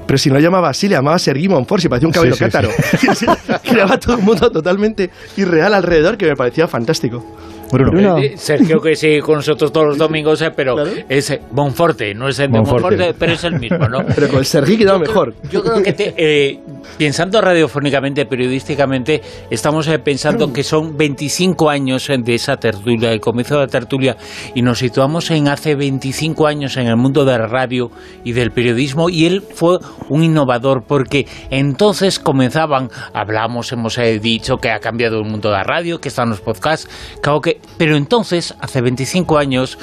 pero 0.07 0.19
si 0.19 0.31
no 0.31 0.39
llamaba 0.39 0.69
así, 0.69 0.89
le 0.89 0.95
llamaba 0.95 1.19
Sergi 1.19 1.49
Monforsi, 1.49 1.89
parecía 1.89 2.09
un 2.09 2.13
caballo 2.13 2.35
sí, 2.35 2.41
cátaro. 2.41 2.71
Creaba 3.63 3.99
todo 3.99 4.17
el 4.17 4.23
mundo 4.23 4.51
totalmente 4.51 5.11
irreal 5.37 5.75
alrededor, 5.75 6.17
que 6.17 6.27
me 6.27 6.37
parecía 6.37 6.69
fantástico. 6.69 7.25
Bruno. 7.71 7.91
Bruno. 7.91 8.19
Eh, 8.19 8.35
Sergio, 8.37 8.81
que 8.81 8.95
sigue 8.95 9.21
con 9.21 9.37
nosotros 9.37 9.73
todos 9.73 9.87
los 9.89 9.99
domingos, 9.99 10.41
eh, 10.43 10.51
pero 10.55 10.75
¿Claro? 10.75 10.91
es 11.09 11.39
Monforte, 11.53 12.15
no 12.15 12.29
es 12.29 12.39
el 12.39 12.51
de 12.51 12.59
Monforte. 12.59 12.83
Monforte. 12.83 13.15
pero 13.19 13.33
es 13.33 13.45
el 13.45 13.59
mismo, 13.59 13.89
¿no? 13.89 14.05
Pero 14.15 14.29
con 14.29 14.39
el 14.39 14.45
Sergi 14.45 14.77
quedaba 14.77 14.99
mejor. 14.99 15.35
Yo 15.51 15.63
creo 15.63 15.83
que 15.83 15.93
te, 15.93 16.15
eh, 16.17 16.61
Pensando 16.99 17.41
radiofónicamente, 17.41 18.25
periodísticamente, 18.25 19.21
estamos 19.51 19.89
eh, 19.89 19.99
pensando 19.99 20.53
que 20.53 20.63
son 20.63 20.97
25 20.97 21.69
años 21.69 22.09
eh, 22.09 22.17
de 22.19 22.35
esa 22.35 22.57
tertulia, 22.57 23.11
el 23.11 23.21
comienzo 23.21 23.57
de 23.57 23.63
la 23.63 23.67
tertulia, 23.67 24.17
y 24.55 24.63
nos 24.63 24.79
situamos 24.79 25.31
en 25.33 25.49
hace 25.49 25.75
25 25.75 26.47
años 26.47 26.77
en 26.77 26.87
el 26.87 26.97
mundo 26.97 27.25
de 27.25 27.37
la 27.37 27.49
radio 27.49 27.91
y 28.23 28.33
del 28.33 28.53
periodismo, 28.53 29.11
y 29.11 29.27
él 29.27 29.43
fue 29.43 29.79
un 30.09 30.23
innovador, 30.23 30.85
porque 30.87 31.27
entonces 31.51 32.21
comenzaban, 32.21 32.91
hablamos, 33.13 33.73
hemos 33.73 33.99
eh, 33.99 34.21
dicho 34.21 34.59
que 34.59 34.71
ha 34.71 34.79
cambiado 34.79 35.19
el 35.19 35.29
mundo 35.29 35.49
de 35.49 35.57
la 35.57 35.65
radio, 35.65 35.99
que 35.99 36.09
están 36.09 36.29
los 36.29 36.41
podcasts, 36.41 36.89
claro 37.21 37.41
que, 37.41 37.54
pero 37.77 37.97
entonces, 37.97 38.55
hace 38.61 38.81
25 38.81 39.39
años, 39.39 39.79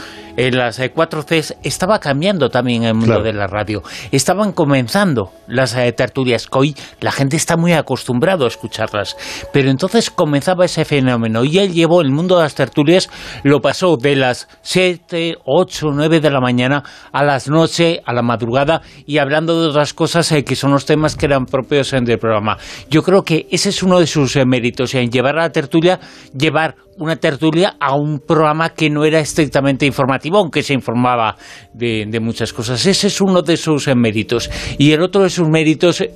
en 0.47 0.57
las 0.57 0.79
4Cs 0.79 1.57
estaba 1.63 1.99
cambiando 1.99 2.49
también 2.49 2.83
el 2.83 2.95
mundo 2.95 3.21
de 3.21 3.31
la 3.31 3.45
radio. 3.45 3.83
Estaban 4.11 4.53
comenzando 4.53 5.31
las 5.47 5.75
tertulias, 5.95 6.47
que 6.47 6.57
hoy 6.57 6.75
la 6.99 7.11
gente 7.11 7.35
está 7.35 7.57
muy 7.57 7.73
acostumbrado 7.73 8.45
a 8.45 8.47
escucharlas. 8.47 9.15
Pero 9.53 9.69
entonces 9.69 10.09
comenzaba 10.09 10.65
ese 10.65 10.83
fenómeno 10.83 11.43
y 11.43 11.59
él 11.59 11.73
llevó 11.73 12.01
el 12.01 12.09
mundo 12.09 12.37
de 12.37 12.43
las 12.43 12.55
tertulias, 12.55 13.07
lo 13.43 13.61
pasó 13.61 13.97
de 13.97 14.15
las 14.15 14.47
7, 14.63 15.35
8, 15.45 15.87
9 15.93 16.19
de 16.19 16.31
la 16.31 16.39
mañana 16.39 16.83
a 17.11 17.23
las 17.23 17.47
noche, 17.47 18.01
a 18.03 18.11
la 18.11 18.23
madrugada 18.23 18.81
y 19.05 19.19
hablando 19.19 19.61
de 19.61 19.67
otras 19.67 19.93
cosas 19.93 20.31
eh, 20.31 20.43
que 20.43 20.55
son 20.55 20.71
los 20.71 20.85
temas 20.85 21.15
que 21.15 21.27
eran 21.27 21.45
propios 21.45 21.91
del 21.91 22.17
programa. 22.17 22.57
Yo 22.89 23.03
creo 23.03 23.21
que 23.23 23.47
ese 23.51 23.69
es 23.69 23.83
uno 23.83 23.99
de 23.99 24.07
sus 24.07 24.35
eh, 24.35 24.45
méritos, 24.45 24.95
en 24.95 25.11
llevar 25.11 25.37
a 25.37 25.43
la 25.43 25.51
tertulia, 25.51 25.99
llevar 26.35 26.77
una 26.97 27.15
tertulia 27.15 27.75
a 27.79 27.95
un 27.95 28.19
programa 28.19 28.69
que 28.69 28.89
no 28.89 29.05
era 29.05 29.19
estrictamente 29.19 29.85
informativo, 29.85 30.30
aunque 30.39 30.63
se 30.63 30.73
informaba 30.73 31.35
de, 31.73 32.19
muchas 32.21 32.53
cosas. 32.53 32.85
Ese 32.85 33.07
es 33.07 33.21
uno 33.21 33.41
de 33.41 33.57
sus 33.57 33.87
eh, 33.87 33.95
méritos. 33.95 34.49
Y 34.77 34.91
el 34.91 35.01
otro 35.01 35.23
de 35.23 35.29
sus 35.29 35.47
méritos, 35.49 36.01
eh, 36.01 36.11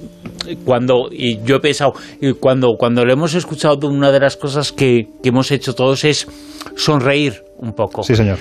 cuando, 0.64 1.10
y 1.12 1.40
yo 1.44 1.58
he 1.58 1.60
pensado, 1.60 1.94
cuando, 2.40 2.76
cuando 2.78 3.04
lo 3.06 3.14
hemos 3.14 3.34
escuchado, 3.34 3.88
una 3.88 4.12
de 4.12 4.20
las 4.20 4.38
cosas 4.38 4.72
que, 4.72 5.08
hemos 5.24 5.52
hecho 5.52 5.74
todos 5.74 6.04
es 6.04 6.28
sonreír 6.76 7.44
un 7.58 7.74
poco. 7.74 8.04
Sí, 8.04 8.16
señor. 8.16 8.38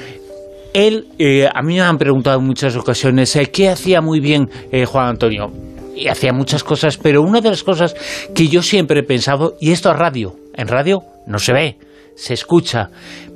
Él, 0.73 1.07
eh, 1.19 1.49
a 1.53 1.63
mí 1.63 1.75
me 1.75 1.81
han 1.81 1.99
preguntado 1.99 2.41
en 2.41 2.47
muchas 2.47 2.77
ocasiones, 2.77 3.39
¿qué 3.53 3.69
hacía 3.69 4.01
muy 4.01 4.21
bien 4.21 4.51
Juan 4.87 5.09
Antonio? 5.09 5.53
Y 5.95 6.09
hacía 6.09 6.33
muchas 6.33 6.65
cosas, 6.65 6.97
pero 6.97 7.23
una 7.23 7.41
de 7.41 7.51
las 7.51 7.63
cosas 7.63 7.95
que 8.35 8.49
yo 8.49 8.61
siempre 8.63 9.01
he 9.01 9.03
pensado, 9.05 9.55
y 9.61 9.71
esto 9.71 9.93
es 9.93 9.97
radio, 9.97 10.35
en 10.55 10.67
radio 10.67 11.03
no 11.27 11.39
se 11.39 11.53
ve, 11.53 11.77
se 12.17 12.35
escucha, 12.35 12.91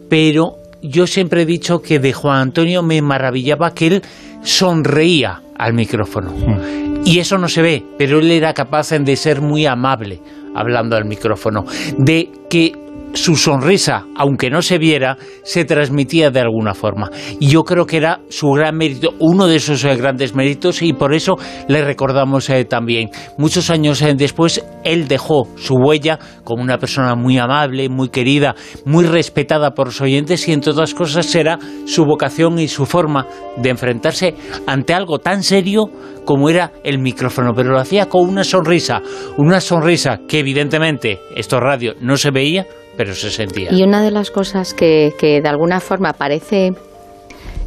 pero 0.08 0.56
yo 0.82 1.06
siempre 1.06 1.42
he 1.42 1.46
dicho 1.46 1.82
que 1.82 1.98
de 1.98 2.12
Juan 2.12 2.40
Antonio 2.40 2.82
me 2.82 3.02
maravillaba 3.02 3.74
que 3.74 3.86
él 3.86 4.02
sonreía 4.42 5.42
al 5.56 5.74
micrófono. 5.74 6.30
Hmm. 6.30 7.02
Y 7.04 7.18
eso 7.20 7.38
no 7.38 7.48
se 7.48 7.62
ve, 7.62 7.84
pero 7.96 8.18
él 8.18 8.30
era 8.30 8.54
capaz 8.54 8.90
de 8.90 9.16
ser 9.16 9.40
muy 9.40 9.66
amable 9.66 10.20
hablando 10.54 10.96
al 10.96 11.04
micrófono, 11.04 11.64
de 11.96 12.30
que 12.50 12.72
su 13.14 13.36
sonrisa, 13.36 14.06
aunque 14.16 14.50
no 14.50 14.62
se 14.62 14.78
viera, 14.78 15.16
se 15.42 15.64
transmitía 15.64 16.30
de 16.30 16.40
alguna 16.40 16.74
forma. 16.74 17.10
Y 17.40 17.48
yo 17.48 17.64
creo 17.64 17.86
que 17.86 17.96
era 17.96 18.20
su 18.28 18.50
gran 18.50 18.76
mérito, 18.76 19.14
uno 19.18 19.46
de 19.46 19.56
esos 19.56 19.84
eh, 19.84 19.96
grandes 19.96 20.34
méritos, 20.34 20.82
y 20.82 20.92
por 20.92 21.14
eso 21.14 21.36
le 21.68 21.82
recordamos 21.84 22.48
eh, 22.50 22.64
también. 22.64 23.10
Muchos 23.36 23.70
años 23.70 24.02
eh, 24.02 24.14
después, 24.16 24.64
él 24.84 25.08
dejó 25.08 25.48
su 25.56 25.74
huella 25.74 26.18
como 26.44 26.62
una 26.62 26.78
persona 26.78 27.14
muy 27.14 27.38
amable, 27.38 27.88
muy 27.88 28.08
querida, 28.08 28.54
muy 28.84 29.04
respetada 29.04 29.72
por 29.72 29.88
los 29.88 30.00
oyentes, 30.00 30.46
y 30.48 30.52
entre 30.52 30.72
otras 30.72 30.94
cosas 30.94 31.26
será 31.26 31.58
su 31.86 32.04
vocación 32.04 32.58
y 32.58 32.68
su 32.68 32.86
forma 32.86 33.26
de 33.56 33.70
enfrentarse 33.70 34.34
ante 34.66 34.94
algo 34.94 35.18
tan 35.18 35.42
serio 35.42 35.90
como 36.24 36.50
era 36.50 36.72
el 36.84 36.98
micrófono, 36.98 37.54
pero 37.54 37.70
lo 37.70 37.80
hacía 37.80 38.06
con 38.06 38.28
una 38.28 38.44
sonrisa, 38.44 39.00
una 39.38 39.62
sonrisa 39.62 40.20
que 40.28 40.40
evidentemente, 40.40 41.20
esto 41.34 41.58
radio, 41.58 41.94
no 42.02 42.18
se 42.18 42.30
veía, 42.30 42.66
pero 42.98 43.14
se 43.14 43.30
sentía. 43.30 43.72
Y 43.72 43.84
una 43.84 44.02
de 44.02 44.10
las 44.10 44.32
cosas 44.32 44.74
que, 44.74 45.14
que 45.20 45.40
de 45.40 45.48
alguna 45.48 45.78
forma 45.78 46.14
parece, 46.14 46.72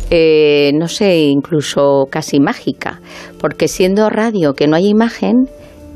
eh, 0.10 0.72
no 0.76 0.90
sé, 0.90 1.20
incluso 1.20 2.08
casi 2.10 2.42
mágica, 2.42 3.00
porque 3.40 3.70
siendo 3.70 4.10
radio 4.10 4.56
que 4.56 4.68
no 4.68 4.76
hay 4.76 4.90
imagen, 4.90 5.48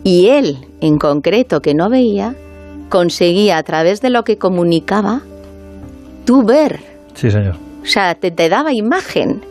y 0.05 0.29
él 0.29 0.55
en 0.79 0.97
concreto 0.97 1.59
que 1.59 1.73
no 1.73 1.89
veía, 1.89 2.33
conseguía 2.87 3.57
a 3.57 3.63
través 3.63 3.99
de 3.99 4.09
lo 4.09 4.23
que 4.23 4.37
comunicaba, 4.37 5.21
tú 6.25 6.45
ver. 6.45 6.79
Sí, 7.13 7.29
señor. 7.29 7.57
O 7.83 7.85
sea, 7.85 8.15
te, 8.15 8.31
te 8.31 8.47
daba 8.47 8.73
imagen 8.73 9.41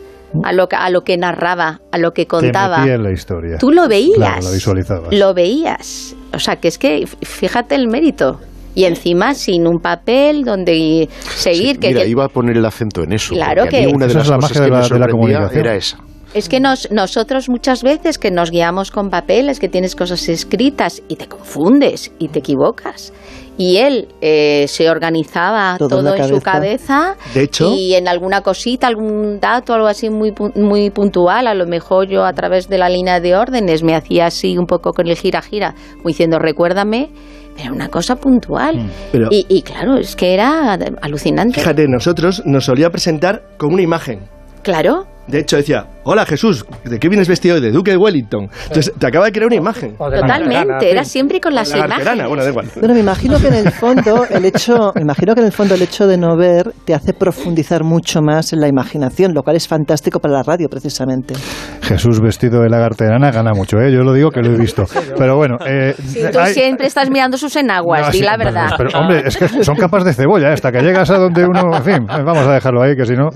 a 0.43 0.51
lo, 0.51 0.67
a 0.71 0.89
lo 0.89 1.01
que 1.01 1.15
narraba, 1.15 1.81
a 1.91 1.99
lo 1.99 2.11
que 2.11 2.25
contaba. 2.25 2.83
Te 2.83 2.93
en 2.93 3.03
la 3.03 3.11
historia. 3.11 3.59
Tú 3.59 3.69
lo 3.69 3.87
veías. 3.87 4.43
lo 4.43 4.51
visualizabas. 4.51 5.13
Lo 5.13 5.35
veías. 5.35 6.15
O 6.33 6.39
sea, 6.39 6.55
que 6.55 6.69
es 6.69 6.79
que 6.79 7.05
fíjate 7.21 7.75
el 7.75 7.87
mérito 7.87 8.39
y 8.75 8.83
encima 8.83 9.33
sin 9.33 9.65
un 9.65 9.79
papel 9.79 10.43
donde 10.43 11.09
seguir. 11.21 11.79
que, 11.79 11.87
mira, 11.87 12.05
iba 12.05 12.25
a 12.25 12.29
poner 12.29 12.57
el 12.57 12.65
acento 12.65 13.03
en 13.03 13.13
eso. 13.13 13.33
Claro 13.33 13.65
que 13.67 13.87
una 13.87 14.05
de 14.05 14.13
las 14.13 14.29
cosas 14.29 14.51
que 14.51 14.59
de 14.59 14.99
la, 14.99 15.07
comunicación 15.07 15.59
era 15.59 15.75
esa. 15.75 15.97
Es 16.33 16.49
que 16.49 16.59
nos, 16.59 16.91
nosotros 16.91 17.47
muchas 17.47 17.81
veces 17.81 18.17
que 18.17 18.29
nos 18.29 18.51
guiamos 18.51 18.91
con 18.91 19.09
papeles, 19.09 19.57
que 19.57 19.69
tienes 19.69 19.95
cosas 19.95 20.27
escritas 20.27 21.01
y 21.07 21.15
te 21.15 21.27
confundes 21.27 22.11
y 22.19 22.27
te 22.27 22.39
equivocas. 22.39 23.13
Y 23.57 23.77
él 23.77 24.09
eh, 24.19 24.65
se 24.67 24.89
organizaba 24.89 25.77
todo, 25.77 26.13
en, 26.13 26.27
su 26.27 26.41
cabeza 26.41 27.15
de 27.33 27.43
hecho, 27.43 27.73
y 27.73 27.93
en 27.93 28.09
alguna 28.09 28.41
cosita, 28.41 28.87
algún 28.87 29.39
dato, 29.39 29.73
algo 29.73 29.87
así 29.87 30.09
muy, 30.09 30.33
muy 30.55 30.89
puntual. 30.89 31.47
A 31.47 31.53
lo 31.53 31.65
mejor 31.65 32.09
yo 32.09 32.25
a 32.25 32.33
través 32.33 32.67
de 32.67 32.79
la 32.79 32.89
línea 32.89 33.21
de 33.21 33.37
órdenes 33.37 33.81
me 33.81 33.95
hacía 33.95 34.25
así 34.25 34.57
un 34.57 34.65
poco 34.65 34.91
con 34.91 35.07
el 35.07 35.15
gira-gira, 35.15 35.73
diciendo 36.03 36.37
recuérdame 36.37 37.11
era 37.57 37.71
una 37.71 37.87
cosa 37.89 38.15
puntual. 38.15 38.77
Mm. 38.77 39.27
y, 39.31 39.61
claro, 39.61 39.97
es 39.97 40.15
que 40.15 40.33
era 40.33 40.73
alucinante. 41.01 41.59
Fíjate, 41.59 41.87
nosotros 41.87 42.43
nos 42.45 42.65
solía 42.65 42.89
presentar 42.89 43.43
con 43.57 43.73
una 43.73 43.81
imagen. 43.81 44.19
Claro. 44.63 45.05
De 45.27 45.39
hecho, 45.39 45.57
decía, 45.57 45.87
hola 46.03 46.25
Jesús, 46.25 46.65
¿de 46.83 46.99
qué 46.99 47.09
vienes 47.09 47.27
vestido? 47.27 47.59
De 47.59 47.71
Duque 47.71 47.91
de 47.91 47.97
Wellington. 47.97 48.47
Entonces, 48.67 48.93
te 48.97 49.07
acaba 49.07 49.25
de 49.25 49.31
crear 49.31 49.47
una 49.47 49.55
imagen. 49.55 49.95
Totalmente, 49.97 50.91
era 50.91 51.03
siempre 51.03 51.41
con 51.41 51.55
las 51.55 51.73
imágenes. 51.73 52.27
Bueno, 52.27 52.43
da 52.43 52.49
igual. 52.49 52.67
Bueno, 52.75 52.93
me 52.93 52.99
imagino 52.99 53.39
que 53.39 53.47
en 53.47 53.55
el 53.55 53.71
fondo 53.71 54.25
el 54.29 54.45
hecho, 54.45 54.91
me 54.95 55.01
imagino 55.01 55.33
que 55.33 55.41
en 55.41 55.47
el 55.47 55.51
fondo 55.51 55.73
el 55.73 55.81
hecho 55.81 56.05
de 56.05 56.17
no 56.17 56.37
ver 56.37 56.71
te 56.85 56.93
hace 56.93 57.13
profundizar 57.13 57.83
mucho 57.83 58.21
más 58.21 58.53
en 58.53 58.59
la 58.59 58.67
imaginación, 58.67 59.33
lo 59.33 59.41
cual 59.41 59.55
es 59.55 59.67
fantástico 59.67 60.19
para 60.19 60.35
la 60.35 60.43
radio, 60.43 60.69
precisamente. 60.69 61.33
Jesús 61.81 62.19
vestido 62.21 62.61
de 62.61 62.69
lagarterana 62.69 63.31
gana 63.31 63.53
mucho, 63.53 63.79
¿eh? 63.79 63.91
Yo 63.91 64.01
lo 64.01 64.13
digo 64.13 64.29
que 64.29 64.41
lo 64.41 64.53
he 64.53 64.57
visto. 64.57 64.85
Pero 65.17 65.37
bueno... 65.37 65.57
Eh, 65.65 65.95
tú 66.31 66.39
siempre 66.53 66.85
estás 66.85 67.09
mirando 67.09 67.37
sus 67.37 67.55
enaguas, 67.55 68.11
di 68.11 68.21
la 68.21 68.37
verdad. 68.37 68.71
Pero, 68.77 68.89
hombre, 68.99 69.23
es 69.25 69.37
que 69.37 69.63
son 69.63 69.75
capas 69.75 70.03
de 70.03 70.13
cebolla, 70.13 70.49
¿eh? 70.49 70.53
hasta 70.53 70.71
que 70.71 70.81
llegas 70.81 71.09
a 71.09 71.17
donde 71.17 71.45
uno... 71.45 71.75
En 71.75 71.83
fin, 71.83 72.05
vamos 72.05 72.45
a 72.47 72.53
dejarlo 72.53 72.83
ahí, 72.83 72.95
que 72.95 73.05
si 73.05 73.13
no... 73.13 73.29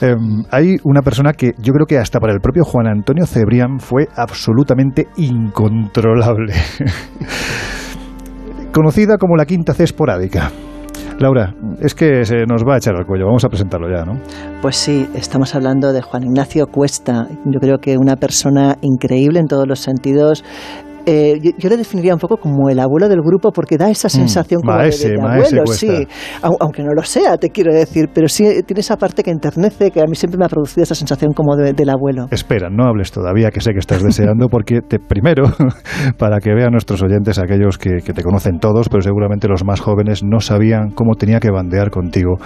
Em, 0.00 0.42
hay 0.50 0.76
una 0.82 0.97
persona 1.02 1.32
que 1.32 1.52
yo 1.58 1.72
creo 1.72 1.86
que 1.86 1.98
hasta 1.98 2.20
para 2.20 2.32
el 2.32 2.40
propio 2.40 2.64
Juan 2.64 2.86
Antonio 2.86 3.26
Cebrián 3.26 3.78
fue 3.78 4.08
absolutamente 4.16 5.08
incontrolable. 5.16 6.54
Conocida 8.72 9.18
como 9.18 9.36
la 9.36 9.46
quinta 9.46 9.74
C 9.74 9.84
esporádica. 9.84 10.50
Laura, 11.18 11.52
es 11.80 11.96
que 11.96 12.24
se 12.24 12.46
nos 12.46 12.62
va 12.62 12.74
a 12.74 12.78
echar 12.78 12.94
al 12.94 13.04
cuello, 13.04 13.26
vamos 13.26 13.44
a 13.44 13.48
presentarlo 13.48 13.88
ya, 13.90 14.04
¿no? 14.04 14.20
Pues 14.62 14.76
sí, 14.76 15.08
estamos 15.14 15.52
hablando 15.56 15.92
de 15.92 16.00
Juan 16.00 16.22
Ignacio 16.22 16.68
Cuesta, 16.68 17.26
yo 17.44 17.58
creo 17.58 17.78
que 17.78 17.98
una 17.98 18.14
persona 18.14 18.76
increíble 18.82 19.40
en 19.40 19.48
todos 19.48 19.66
los 19.66 19.80
sentidos, 19.80 20.44
eh, 21.10 21.40
yo, 21.56 21.70
le 21.70 21.78
definiría 21.78 22.12
un 22.12 22.20
poco 22.20 22.36
como 22.36 22.68
el 22.68 22.78
abuelo 22.78 23.08
del 23.08 23.22
grupo 23.22 23.50
porque 23.50 23.78
da 23.78 23.88
esa 23.88 24.08
mm, 24.08 24.10
sensación 24.10 24.60
como 24.60 24.76
de, 24.76 25.16
abuelo, 25.18 25.66
sí, 25.66 26.06
aunque 26.42 26.82
no 26.82 26.92
lo 26.92 27.02
sea, 27.02 27.38
te 27.38 27.48
quiero 27.48 27.72
decir, 27.72 28.10
pero 28.12 28.28
sí 28.28 28.44
tiene 28.66 28.80
esa 28.80 28.98
parte 28.98 29.22
que 29.22 29.30
enternece, 29.30 29.90
que 29.90 30.00
a 30.00 30.04
mí 30.04 30.14
siempre 30.14 30.38
me 30.38 30.44
ha 30.44 30.48
producido 30.48 30.82
esa 30.82 30.94
sensación 30.94 31.32
como 31.32 31.56
del 31.56 31.88
abuelo. 31.88 32.26
Espera, 32.30 32.68
no 32.68 32.84
hables 32.84 33.10
todavía, 33.10 33.50
que 33.50 33.62
sé 33.62 33.72
que 33.72 33.78
estás 33.78 34.02
deseando, 34.02 34.48
porque 34.50 34.82
te, 34.82 34.98
primero, 34.98 35.44
para 36.18 36.40
que 36.40 36.52
vean 36.52 36.72
nuestros 36.72 37.02
oyentes, 37.02 37.38
aquellos 37.38 37.78
que, 37.78 38.02
que 38.04 38.12
te 38.12 38.22
conocen 38.22 38.58
todos, 38.58 38.90
pero 38.90 39.00
seguramente 39.00 39.48
los 39.48 39.64
más 39.64 39.80
jóvenes 39.80 40.22
no 40.22 40.40
sabían 40.40 40.90
cómo 40.90 41.14
tenía 41.14 41.40
que 41.40 41.50
bandear 41.50 41.90
contigo 41.90 42.36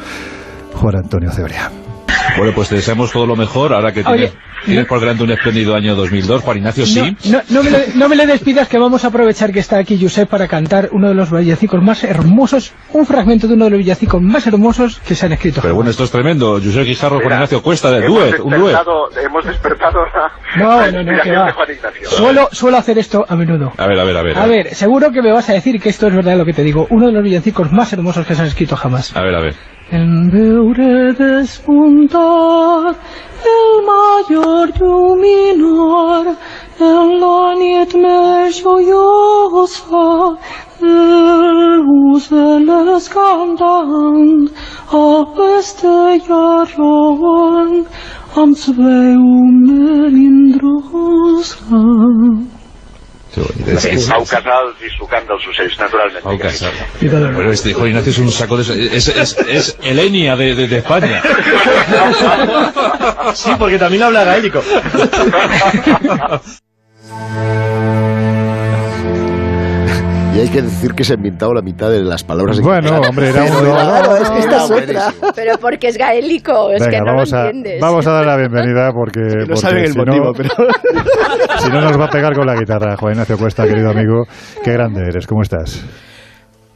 Juan 0.77 0.97
Antonio 0.97 1.33
Cebrián. 1.33 1.92
Bueno, 2.37 2.53
pues 2.55 2.69
te 2.69 2.77
deseamos 2.77 3.13
todo 3.13 3.27
lo 3.27 3.37
mejor 3.37 3.73
ahora 3.73 3.93
que 3.93 4.03
tienes, 4.05 4.87
por 4.87 5.01
delante 5.01 5.23
un 5.25 5.31
espléndido 5.31 5.75
año 5.75 5.95
2002. 5.95 6.43
Juan 6.43 6.59
Ignacio, 6.59 6.87
sí. 6.87 7.17
No, 7.51 7.63
me 7.63 7.71
le, 7.71 7.87
no, 7.95 8.09
me 8.09 8.17
le, 8.17 8.27
despidas 8.27 8.69
que 8.69 8.79
vamos 8.79 9.05
a 9.05 9.09
aprovechar 9.09 9.53
que 9.53 9.59
está 9.59 9.79
aquí 9.79 9.99
Josep 10.01 10.29
para 10.29 10.49
cantar 10.49 10.89
uno 10.93 11.09
de 11.09 11.15
los 11.15 11.31
villancicos 11.31 11.83
más 11.83 12.05
hermosos, 12.05 12.73
un 12.93 13.07
fragmento 13.07 13.47
de 13.47 13.55
uno 13.55 13.67
de 13.67 13.71
los 13.73 13.79
villancicos 13.79 14.23
más 14.23 14.47
hermosos 14.47 15.01
que 15.01 15.15
se 15.15 15.27
han 15.27 15.33
escrito. 15.33 15.61
Pero 15.63 15.75
bueno, 15.75 15.91
esto 15.91 16.05
es 16.05 16.11
tremendo. 16.11 16.61
Josep 16.63 16.85
Guijarro, 16.85 17.21
Juan 17.21 17.33
Ignacio 17.33 17.63
Cuesta, 17.63 17.91
de 17.91 18.07
duet, 18.07 18.41
un 18.41 18.59
duet. 18.59 18.77
Hemos 19.25 19.45
despertado 19.45 20.01
No, 20.57 20.91
no, 20.91 21.03
no, 21.03 21.13
que 21.23 21.33
va. 21.33 21.55
Suelo, 22.05 22.49
suelo 22.53 22.77
hacer 22.77 22.99
esto 22.99 23.25
a 23.29 23.37
menudo. 23.37 23.73
A 23.77 23.87
ver, 23.87 23.99
a 23.99 24.05
ver, 24.05 24.17
a 24.17 24.23
ver. 24.23 24.39
A 24.39 24.47
ver, 24.47 24.75
seguro 24.75 25.11
que 25.11 25.23
me 25.23 25.33
vas 25.33 25.49
a 25.51 25.55
decir 25.55 25.81
que 25.81 25.89
esto 25.89 26.07
es 26.07 26.15
verdad 26.15 26.37
lo 26.37 26.45
que 26.45 26.53
te 26.53 26.63
digo. 26.63 26.87
Uno 26.91 27.07
de 27.07 27.13
los 27.13 27.23
villancicos 27.23 27.73
más 27.73 27.93
hermosos 27.93 28.27
que 28.27 28.35
se 28.35 28.43
han 28.43 28.49
escrito 28.49 28.77
jamás. 28.77 29.15
A 29.17 29.23
ver, 29.23 29.35
a 29.35 29.41
ver. 29.41 29.55
En 29.93 30.31
veure 30.33 31.13
despuntar 31.19 32.95
el 33.55 33.73
mayor 33.89 34.71
lluminor 34.79 36.31
en 36.87 37.11
la 37.21 37.53
nit 37.61 37.93
més 38.05 38.63
joiosa, 38.63 40.07
les 42.71 43.11
cantant, 43.17 44.49
a 45.03 45.05
peste 45.37 45.95
iarron, 46.25 47.85
am 48.45 48.57
sveu 48.65 49.29
melindrosa. 53.41 53.81
Sí, 53.81 54.11
Pau 54.11 54.25
Casals 54.27 54.83
i 54.85 54.91
sucant 54.97 55.27
dels 55.29 55.47
ocells, 55.49 55.79
naturalment. 55.81 56.25
Pau 56.25 56.39
Casals. 56.39 56.77
Pero 57.01 57.53
este 57.53 57.71
hijo 57.71 57.87
Ignacio 57.87 58.11
es 58.13 58.19
un 58.19 58.31
saco 58.31 58.57
de... 58.57 58.97
Es, 58.97 59.09
es, 59.09 59.37
es 59.49 59.77
Elenia 59.83 60.37
de, 60.37 60.55
de, 60.55 60.69
de 60.69 60.79
España. 60.79 61.23
Sí, 63.35 63.51
porque 63.59 63.79
también 63.79 64.03
habla 64.03 64.25
gaélico. 64.25 64.63
Y 70.35 70.41
hay 70.41 70.49
que 70.49 70.63
decir 70.63 70.93
que 70.95 71.05
se 71.05 71.13
ha 71.13 71.17
inventado 71.17 71.53
la 71.53 71.61
mitad 71.61 71.91
de 71.91 72.01
las 72.03 72.25
palabras. 72.25 72.57
en 72.59 72.65
Bueno, 72.65 73.01
hombre, 73.07 73.29
era 73.29 73.45
Pero 73.45 73.61
uno- 73.61 73.73
Claro, 73.75 74.17
es 74.17 74.31
que 74.31 74.39
esta 74.39 74.57
es 74.65 74.71
otra. 74.71 75.33
Pero 75.35 75.59
porque 75.59 75.89
es 75.89 75.99
gaélico, 75.99 76.71
es 76.71 76.81
Venga, 76.81 76.91
que 76.91 76.99
no 77.01 77.05
vamos, 77.05 77.33
lo 77.33 77.39
a, 77.39 77.45
entiendes. 77.51 77.81
vamos 77.81 78.07
a 78.07 78.13
dar 78.13 78.27
la 78.27 78.37
bienvenida 78.39 78.93
porque, 78.95 79.21
no 79.21 79.39
porque 79.47 79.57
saben 79.57 79.85
el 79.85 79.93
si, 79.93 79.99
motivo, 79.99 80.25
no, 80.27 80.33
pero... 80.33 80.49
si 81.59 81.69
no 81.69 81.81
nos 81.83 82.01
va 82.01 82.07
a 82.07 82.11
pegar 82.11 82.35
con 82.35 82.47
la 82.47 82.55
guitarra. 82.55 82.97
Juan 82.97 83.13
Ignacio 83.13 83.37
Cuesta, 83.37 83.65
querido 83.67 83.91
amigo, 83.91 84.25
qué 84.65 84.73
grande 84.73 85.03
eres, 85.07 85.27
¿cómo 85.27 85.43
estás? 85.43 85.85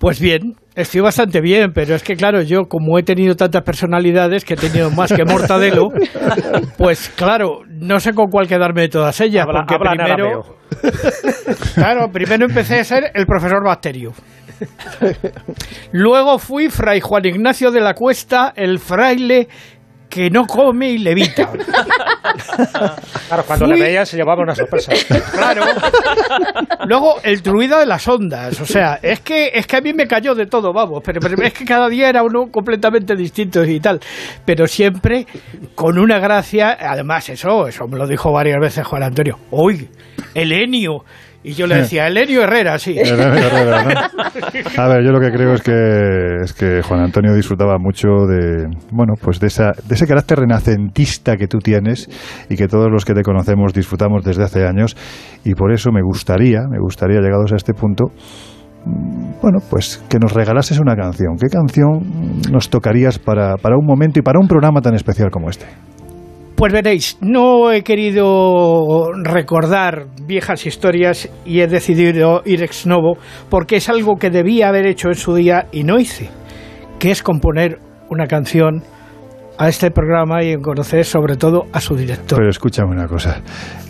Pues 0.06 0.20
bien, 0.20 0.54
estoy 0.76 1.00
bastante 1.00 1.40
bien, 1.40 1.72
pero 1.74 1.96
es 1.96 2.04
que 2.04 2.14
claro, 2.14 2.40
yo 2.40 2.66
como 2.68 2.96
he 2.96 3.02
tenido 3.02 3.34
tantas 3.34 3.64
personalidades, 3.64 4.44
que 4.44 4.54
he 4.54 4.56
tenido 4.56 4.88
más 4.92 5.12
que 5.12 5.24
Mortadelo, 5.24 5.88
pues 6.78 7.08
claro, 7.16 7.62
no 7.68 7.98
sé 7.98 8.12
con 8.12 8.26
cuál 8.30 8.46
quedarme 8.46 8.82
de 8.82 8.88
todas 8.88 9.20
ellas, 9.20 9.44
Habla- 9.44 9.66
porque 9.66 9.74
habla 9.74 10.04
primero... 10.04 10.42
claro, 11.74 12.08
primero 12.12 12.46
empecé 12.46 12.78
a 12.78 12.84
ser 12.84 13.10
el 13.14 13.26
profesor 13.26 13.64
Bacterio. 13.64 14.12
Luego 15.90 16.38
fui 16.38 16.68
Fray 16.68 17.00
Juan 17.00 17.26
Ignacio 17.26 17.72
de 17.72 17.80
la 17.80 17.94
Cuesta, 17.94 18.52
el 18.54 18.78
fraile 18.78 19.48
que 20.08 20.30
no 20.30 20.46
come 20.46 20.90
y 20.90 20.98
levita. 20.98 21.50
Claro, 23.28 23.44
cuando 23.46 23.66
Fui- 23.66 23.74
le 23.78 23.84
veían 23.84 24.06
se 24.06 24.16
llevaba 24.16 24.42
una 24.42 24.54
sorpresa. 24.54 24.92
Claro. 25.32 25.62
Luego 26.86 27.16
el 27.22 27.42
druida 27.42 27.78
de 27.80 27.86
las 27.86 28.06
ondas, 28.08 28.60
o 28.60 28.66
sea, 28.66 28.98
es 29.02 29.20
que 29.20 29.50
es 29.54 29.66
que 29.66 29.76
a 29.76 29.80
mí 29.80 29.92
me 29.92 30.06
cayó 30.06 30.34
de 30.34 30.46
todo, 30.46 30.72
vamos, 30.72 31.02
pero, 31.04 31.20
pero 31.20 31.40
es 31.42 31.52
que 31.52 31.64
cada 31.64 31.88
día 31.88 32.08
era 32.08 32.22
uno 32.22 32.50
completamente 32.50 33.14
distinto 33.16 33.64
y 33.64 33.80
tal, 33.80 34.00
pero 34.44 34.66
siempre 34.66 35.26
con 35.74 35.98
una 35.98 36.18
gracia, 36.18 36.76
además 36.80 37.28
eso, 37.28 37.66
eso 37.68 37.86
me 37.88 37.96
lo 37.98 38.06
dijo 38.06 38.32
varias 38.32 38.60
veces 38.60 38.86
Juan 38.86 39.02
Antonio. 39.02 39.38
Uy, 39.50 39.88
Elenio. 40.34 41.04
Y 41.46 41.52
yo 41.52 41.68
le 41.68 41.76
decía, 41.76 42.08
Elenio 42.08 42.42
Herrera, 42.42 42.76
sí. 42.76 42.98
Herrera, 42.98 43.38
Herrera, 43.38 43.84
¿no? 43.84 43.90
A 44.82 44.88
ver, 44.88 45.04
yo 45.04 45.12
lo 45.12 45.20
que 45.20 45.30
creo 45.30 45.54
es 45.54 45.62
que, 45.62 46.42
es 46.42 46.52
que 46.52 46.82
Juan 46.82 46.98
Antonio 46.98 47.32
disfrutaba 47.36 47.78
mucho 47.78 48.08
de, 48.26 48.66
bueno, 48.90 49.12
pues 49.22 49.38
de, 49.38 49.46
esa, 49.46 49.70
de 49.86 49.94
ese 49.94 50.08
carácter 50.08 50.40
renacentista 50.40 51.36
que 51.36 51.46
tú 51.46 51.58
tienes 51.58 52.08
y 52.50 52.56
que 52.56 52.66
todos 52.66 52.88
los 52.90 53.04
que 53.04 53.14
te 53.14 53.22
conocemos 53.22 53.72
disfrutamos 53.72 54.24
desde 54.24 54.42
hace 54.42 54.66
años 54.66 54.96
y 55.44 55.54
por 55.54 55.72
eso 55.72 55.92
me 55.92 56.02
gustaría, 56.02 56.62
me 56.68 56.80
gustaría 56.80 57.20
llegados 57.20 57.52
a 57.52 57.56
este 57.56 57.74
punto, 57.74 58.06
mm, 58.84 59.40
bueno, 59.40 59.58
pues 59.70 60.04
que 60.08 60.18
nos 60.18 60.32
regalases 60.32 60.80
una 60.80 60.96
canción. 60.96 61.36
¿Qué 61.40 61.46
canción 61.46 62.40
nos 62.50 62.70
tocarías 62.70 63.20
para, 63.20 63.56
para 63.56 63.76
un 63.76 63.86
momento 63.86 64.18
y 64.18 64.22
para 64.22 64.40
un 64.40 64.48
programa 64.48 64.80
tan 64.80 64.96
especial 64.96 65.30
como 65.30 65.48
este? 65.48 65.66
Pues 66.56 66.72
veréis, 66.72 67.18
no 67.20 67.70
he 67.70 67.82
querido 67.82 69.12
recordar 69.22 70.06
viejas 70.26 70.64
historias 70.64 71.28
y 71.44 71.60
he 71.60 71.66
decidido 71.66 72.40
ir 72.46 72.62
ex 72.62 72.86
novo 72.86 73.18
porque 73.50 73.76
es 73.76 73.90
algo 73.90 74.16
que 74.16 74.30
debía 74.30 74.68
haber 74.68 74.86
hecho 74.86 75.08
en 75.08 75.16
su 75.16 75.34
día 75.34 75.66
y 75.70 75.84
no 75.84 75.98
hice, 75.98 76.30
que 76.98 77.10
es 77.10 77.22
componer 77.22 77.78
una 78.08 78.26
canción 78.26 78.82
a 79.58 79.68
este 79.68 79.90
programa 79.90 80.42
y 80.42 80.52
en 80.52 80.60
conocer 80.62 81.04
sobre 81.04 81.36
todo 81.36 81.64
a 81.72 81.80
su 81.80 81.94
director. 81.94 82.38
Pero 82.38 82.48
escúchame 82.50 82.90
una 82.92 83.06
cosa, 83.06 83.42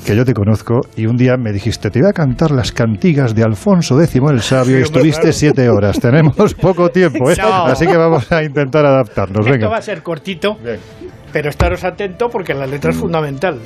que 0.04 0.16
yo 0.16 0.24
te 0.24 0.32
conozco 0.34 0.80
y 0.96 1.06
un 1.06 1.16
día 1.16 1.36
me 1.36 1.52
dijiste, 1.52 1.90
te 1.90 2.00
iba 2.00 2.10
a 2.10 2.12
cantar 2.12 2.50
las 2.50 2.72
cantigas 2.72 3.34
de 3.34 3.44
Alfonso 3.44 4.00
X 4.00 4.20
el 4.30 4.40
Sabio 4.40 4.76
y 4.76 4.78
Sí, 4.78 4.82
estuviste 4.84 5.20
claro. 5.22 5.32
siete 5.32 5.68
horas. 5.68 5.98
Tenemos 6.00 6.54
poco 6.54 6.88
tiempo, 6.88 7.30
¿eh? 7.30 7.36
No. 7.40 7.66
así 7.66 7.86
que 7.86 7.96
vamos 7.96 8.30
a 8.32 8.42
intentar 8.42 8.84
adaptarnos. 8.86 9.40
Esto 9.46 9.52
Venga. 9.52 9.68
va 9.68 9.78
a 9.78 9.82
ser 9.82 10.02
cortito, 10.02 10.56
pero 11.32 11.50
estaros 11.50 11.84
atentos 11.84 12.30
porque 12.30 12.54
la 12.54 12.66
letra 12.66 12.90
es 12.90 12.96
fundamental. 12.96 13.60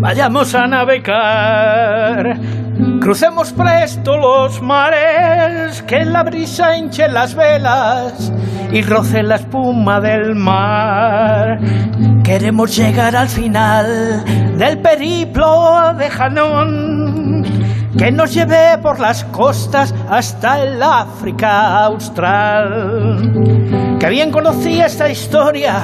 Vayamos 0.00 0.54
a 0.54 0.66
navegar, 0.66 2.38
crucemos 3.00 3.52
presto 3.52 4.18
los 4.18 4.60
mares, 4.62 5.82
que 5.82 6.04
la 6.04 6.22
brisa 6.22 6.76
hinche 6.76 7.08
las 7.08 7.34
velas 7.34 8.32
y 8.70 8.82
roce 8.82 9.22
la 9.22 9.36
espuma 9.36 10.00
del 10.00 10.34
mar. 10.34 11.58
Queremos 12.22 12.76
llegar 12.76 13.16
al 13.16 13.28
final 13.28 14.24
del 14.58 14.78
periplo 14.82 15.94
de 15.96 16.10
Janón, 16.10 17.42
que 17.96 18.10
nos 18.10 18.34
lleve 18.34 18.78
por 18.82 18.98
las 18.98 19.24
costas 19.24 19.94
hasta 20.08 20.62
el 20.62 20.82
África 20.82 21.84
austral. 21.84 23.32
Que 24.00 24.08
bien 24.08 24.30
conocía 24.30 24.86
esta 24.86 25.08
historia 25.08 25.82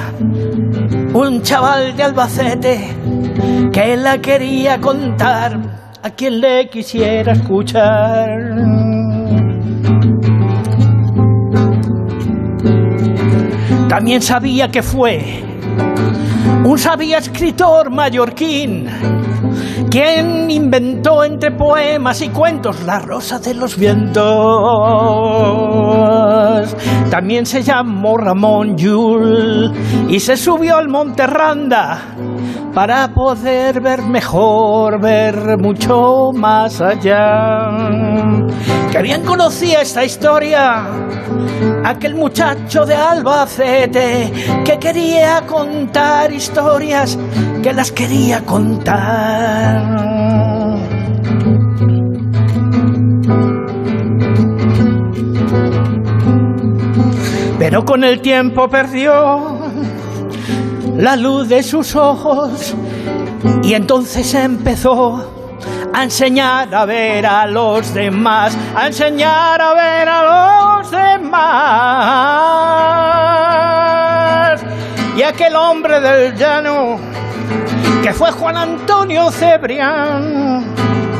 un 1.13 1.41
chaval 1.41 1.95
de 1.95 2.03
Albacete 2.03 2.95
que 3.71 3.97
la 3.97 4.17
quería 4.19 4.79
contar 4.79 5.57
a 6.03 6.09
quien 6.09 6.41
le 6.41 6.69
quisiera 6.69 7.33
escuchar. 7.33 8.29
También 13.87 14.21
sabía 14.21 14.69
que 14.69 14.81
fue 14.81 15.43
un 16.63 16.77
sabio 16.77 17.17
escritor 17.17 17.91
mallorquín 17.91 18.87
quien 19.91 20.49
inventó 20.49 21.23
entre 21.25 21.51
poemas 21.51 22.21
y 22.21 22.29
cuentos 22.29 22.81
la 22.83 22.99
rosa 22.99 23.39
de 23.39 23.53
los 23.53 23.75
vientos. 23.77 24.23
También 27.09 27.45
se 27.45 27.61
llamó 27.61 28.17
Ramón 28.17 28.75
Llull 28.75 29.71
y 30.09 30.19
se 30.19 30.37
subió 30.37 30.77
al 30.77 30.87
Monte 30.87 31.27
Randa 31.27 31.99
para 32.73 33.07
poder 33.09 33.81
ver 33.81 34.01
mejor, 34.01 35.01
ver 35.01 35.57
mucho 35.57 36.31
más 36.33 36.81
allá. 36.81 37.69
Que 38.91 39.01
bien 39.01 39.23
conocía 39.23 39.81
esta 39.81 40.03
historia 40.03 40.85
aquel 41.83 42.15
muchacho 42.15 42.85
de 42.85 42.95
Albacete 42.95 44.31
que 44.65 44.79
quería 44.79 45.41
contar 45.47 46.31
historias, 46.31 47.17
que 47.61 47.73
las 47.73 47.91
quería 47.91 48.41
contar. 48.45 50.10
Pero 57.61 57.85
con 57.85 58.03
el 58.03 58.21
tiempo 58.21 58.67
perdió 58.67 59.59
la 60.97 61.15
luz 61.15 61.47
de 61.47 61.61
sus 61.61 61.95
ojos 61.95 62.73
y 63.61 63.75
entonces 63.75 64.33
empezó 64.33 65.31
a 65.93 66.03
enseñar 66.03 66.73
a 66.73 66.85
ver 66.85 67.23
a 67.23 67.45
los 67.45 67.93
demás, 67.93 68.57
a 68.75 68.87
enseñar 68.87 69.61
a 69.61 69.75
ver 69.75 70.09
a 70.09 70.79
los 70.79 70.89
demás. 70.89 71.45
Y 75.15 75.21
aquel 75.21 75.55
hombre 75.55 76.01
del 76.01 76.35
llano, 76.35 76.97
que 78.01 78.11
fue 78.11 78.31
Juan 78.31 78.57
Antonio 78.57 79.29
Cebrián, 79.29 80.65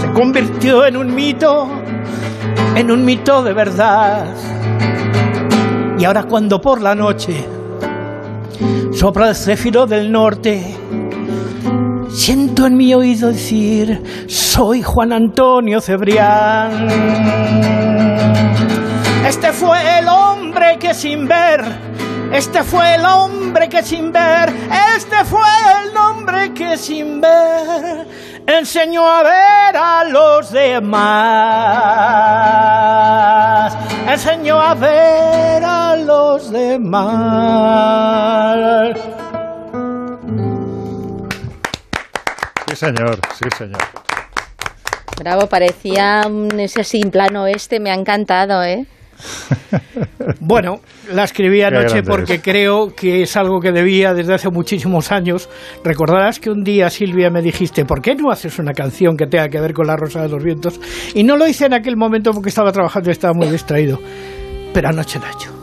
se 0.02 0.10
convirtió 0.12 0.88
en 0.88 0.98
un 0.98 1.14
mito, 1.14 1.70
en 2.76 2.90
un 2.90 3.06
mito 3.06 3.44
de 3.44 3.54
verdad. 3.54 4.26
Y 6.02 6.06
ahora 6.06 6.24
cuando 6.24 6.60
por 6.60 6.82
la 6.82 6.96
noche 6.96 7.46
sopla 8.92 9.30
el 9.30 9.36
céfiro 9.36 9.86
del 9.86 10.12
norte, 10.12 10.76
Siento 12.10 12.66
en 12.66 12.76
mi 12.76 12.92
oído 12.96 13.28
decir, 13.30 14.26
soy 14.28 14.82
Juan 14.82 15.14
Antonio 15.14 15.80
Cebrián. 15.80 16.88
Este 19.28 19.54
fue 19.54 20.00
el 20.00 20.08
hombre 20.08 20.78
que 20.80 20.96
sin 20.96 21.28
ver, 21.28 21.64
este 22.34 22.64
fue 22.64 22.96
el 22.96 23.06
hombre 23.06 23.70
que 23.70 23.84
sin 23.84 24.12
ver, 24.12 24.52
este 24.98 25.24
fue 25.24 25.48
el 25.84 25.96
hombre 25.96 26.52
que 26.54 26.78
sin 26.78 27.22
ver 27.22 28.08
enseñó 28.58 29.08
a 29.08 29.24
ver 29.24 29.76
a 29.78 30.04
los 30.04 30.52
demás. 30.52 31.02
Enseñó 34.08 34.60
a 34.60 34.74
ver 34.76 35.64
a 35.64 35.96
los 35.96 36.52
demás. 36.52 37.02
Sí, 42.68 42.76
señor, 42.76 43.20
sí, 43.34 43.46
señor. 43.58 43.82
Bravo, 45.18 45.48
parecía 45.48 46.24
un, 46.26 46.60
ese 46.60 46.82
así 46.82 47.00
en 47.04 47.12
plano 47.12 47.44
oeste, 47.44 47.80
me 47.80 47.92
ha 47.92 47.94
encantado, 47.94 48.64
¿eh? 48.64 48.86
Bueno, 50.40 50.82
la 51.12 51.24
escribí 51.24 51.62
anoche 51.62 52.04
porque 52.04 52.42
creo 52.42 52.94
que 52.96 53.24
es 53.24 53.36
algo 53.38 53.60
que 53.60 53.72
debía 53.72 54.14
desde 54.14 54.34
hace 54.34 54.50
muchísimos 54.50 55.12
años. 55.12 55.50
Recordarás 55.84 56.40
que 56.40 56.50
un 56.50 56.64
día, 56.64 56.90
Silvia, 56.90 57.30
me 57.30 57.42
dijiste, 57.42 57.86
¿por 57.86 58.02
qué 58.02 58.16
no 58.16 58.32
haces 58.32 58.60
una 58.60 58.74
canción 58.74 59.18
que 59.18 59.28
tenga 59.28 59.50
que 59.50 59.60
ver 59.60 59.74
con 59.74 59.88
la 59.88 59.96
Rosa 59.96 60.22
de 60.22 60.30
los 60.30 60.44
Vientos? 60.44 60.80
Y 61.14 61.24
no 61.24 61.38
lo 61.38 61.48
hice 61.48 61.66
en 61.66 61.74
aquel 61.74 61.98
momento 61.98 62.32
porque 62.32 62.50
estaba 62.50 62.72
trabajando 62.72 63.10
y 63.10 63.14
estaba 63.14 63.34
muy 63.34 63.48
distraído. 63.48 64.00
Pero 64.74 64.90
anoche 64.90 65.20
lo 65.20 65.26
he 65.26 65.32
hecho. 65.32 65.61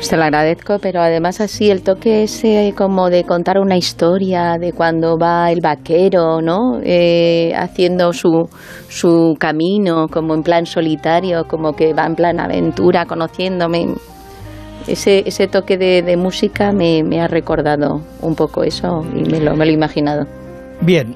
Pues 0.00 0.08
te 0.08 0.16
lo 0.16 0.22
agradezco, 0.22 0.78
pero 0.78 1.02
además 1.02 1.42
así 1.42 1.68
el 1.68 1.82
toque 1.82 2.22
ese 2.22 2.72
como 2.74 3.10
de 3.10 3.24
contar 3.24 3.58
una 3.58 3.76
historia 3.76 4.56
de 4.58 4.72
cuando 4.72 5.18
va 5.18 5.52
el 5.52 5.60
vaquero, 5.60 6.40
¿no? 6.40 6.80
Eh, 6.82 7.52
haciendo 7.54 8.14
su, 8.14 8.48
su 8.88 9.36
camino 9.38 10.08
como 10.08 10.32
en 10.32 10.42
plan 10.42 10.64
solitario, 10.64 11.44
como 11.46 11.74
que 11.74 11.92
va 11.92 12.06
en 12.06 12.14
plan 12.14 12.40
aventura, 12.40 13.04
conociéndome. 13.04 13.88
Ese, 14.86 15.22
ese 15.26 15.48
toque 15.48 15.76
de, 15.76 16.00
de 16.00 16.16
música 16.16 16.72
me, 16.72 17.02
me 17.02 17.20
ha 17.20 17.28
recordado 17.28 18.00
un 18.22 18.34
poco 18.34 18.64
eso 18.64 19.04
y 19.14 19.30
me 19.30 19.38
lo, 19.38 19.54
me 19.54 19.66
lo 19.66 19.70
he 19.70 19.74
imaginado. 19.74 20.24
Bien, 20.80 21.14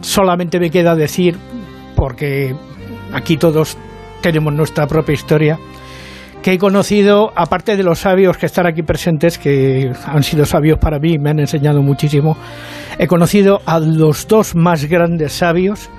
solamente 0.00 0.58
me 0.58 0.70
queda 0.70 0.96
decir, 0.96 1.36
porque 1.94 2.56
aquí 3.12 3.36
todos 3.36 3.76
tenemos 4.22 4.54
nuestra 4.54 4.86
propia 4.86 5.12
historia, 5.12 5.58
que 6.42 6.52
he 6.52 6.58
conocido, 6.58 7.32
aparte 7.34 7.76
de 7.76 7.82
los 7.82 8.00
sabios 8.00 8.36
que 8.36 8.46
están 8.46 8.66
aquí 8.66 8.82
presentes, 8.82 9.38
que 9.38 9.92
han 10.06 10.22
sido 10.22 10.44
sabios 10.44 10.78
para 10.78 10.98
mí 10.98 11.14
y 11.14 11.18
me 11.18 11.30
han 11.30 11.40
enseñado 11.40 11.82
muchísimo, 11.82 12.36
he 12.98 13.06
conocido 13.06 13.60
a 13.66 13.78
los 13.80 14.26
dos 14.28 14.54
más 14.54 14.84
grandes 14.84 15.32
sabios, 15.32 15.90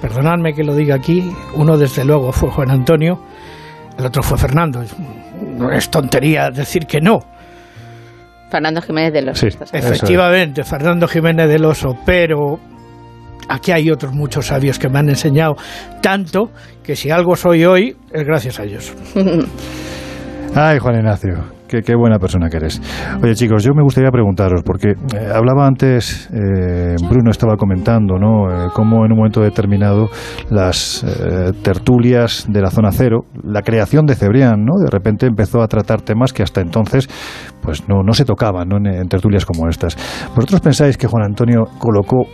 perdonadme 0.00 0.54
que 0.54 0.64
lo 0.64 0.74
diga 0.74 0.94
aquí, 0.94 1.30
uno 1.54 1.76
desde 1.76 2.04
luego 2.04 2.32
fue 2.32 2.50
Juan 2.50 2.70
Antonio, 2.70 3.22
el 3.98 4.06
otro 4.06 4.22
fue 4.22 4.38
Fernando. 4.38 4.82
Es, 4.82 4.94
es 5.72 5.90
tontería 5.90 6.50
decir 6.50 6.86
que 6.86 7.00
no, 7.00 7.20
Fernando 8.52 8.82
Jiménez 8.82 9.14
de 9.14 9.22
los 9.22 9.42
Efectivamente, 9.42 10.62
Fernando 10.62 11.08
Jiménez 11.08 11.48
del 11.48 11.64
Oso, 11.64 11.96
pero 12.04 12.60
aquí 13.48 13.72
hay 13.72 13.90
otros 13.90 14.12
muchos 14.12 14.46
sabios 14.46 14.78
que 14.78 14.88
me 14.88 14.98
han 14.98 15.08
enseñado 15.08 15.56
tanto 16.00 16.50
que 16.82 16.96
si 16.96 17.10
algo 17.10 17.36
soy 17.36 17.64
hoy 17.64 17.96
es 18.12 18.24
gracias 18.24 18.60
a 18.60 18.64
ellos. 18.64 18.94
Ay, 20.54 20.78
Juan 20.80 20.96
Ignacio, 20.96 21.46
qué, 21.66 21.80
qué 21.80 21.94
buena 21.96 22.18
persona 22.18 22.50
que 22.50 22.58
eres. 22.58 22.78
Oye, 23.22 23.34
chicos, 23.34 23.64
yo 23.64 23.72
me 23.74 23.82
gustaría 23.82 24.10
preguntaros, 24.10 24.60
porque 24.62 24.90
eh, 24.90 25.30
hablaba 25.34 25.66
antes, 25.66 26.28
eh, 26.30 26.94
Bruno 27.08 27.30
estaba 27.30 27.56
comentando, 27.56 28.18
¿no? 28.18 28.50
Eh, 28.50 28.68
cómo 28.74 29.06
en 29.06 29.12
un 29.12 29.16
momento 29.16 29.40
determinado 29.40 30.10
las 30.50 31.06
tertulias 31.62 32.44
de 32.50 32.60
la 32.60 32.70
zona 32.70 32.92
cero, 32.92 33.20
la 33.42 33.62
creación 33.62 34.04
de 34.04 34.14
Cebrián, 34.14 34.62
¿no? 34.62 34.74
De 34.78 34.90
repente 34.90 35.24
empezó 35.24 35.62
a 35.62 35.68
tratar 35.68 36.02
temas 36.02 36.34
que 36.34 36.42
hasta 36.42 36.60
entonces, 36.60 37.08
pues 37.62 37.88
no, 37.88 38.02
no 38.02 38.12
se 38.12 38.26
tocaban, 38.26 38.68
¿no? 38.68 38.76
En 38.76 39.08
tertulias 39.08 39.46
como 39.46 39.70
estas. 39.70 39.96
¿Vosotros 40.36 40.60
pensáis 40.60 40.98
que 40.98 41.06
Juan 41.06 41.24
Antonio 41.24 41.62
colocó 41.78 42.26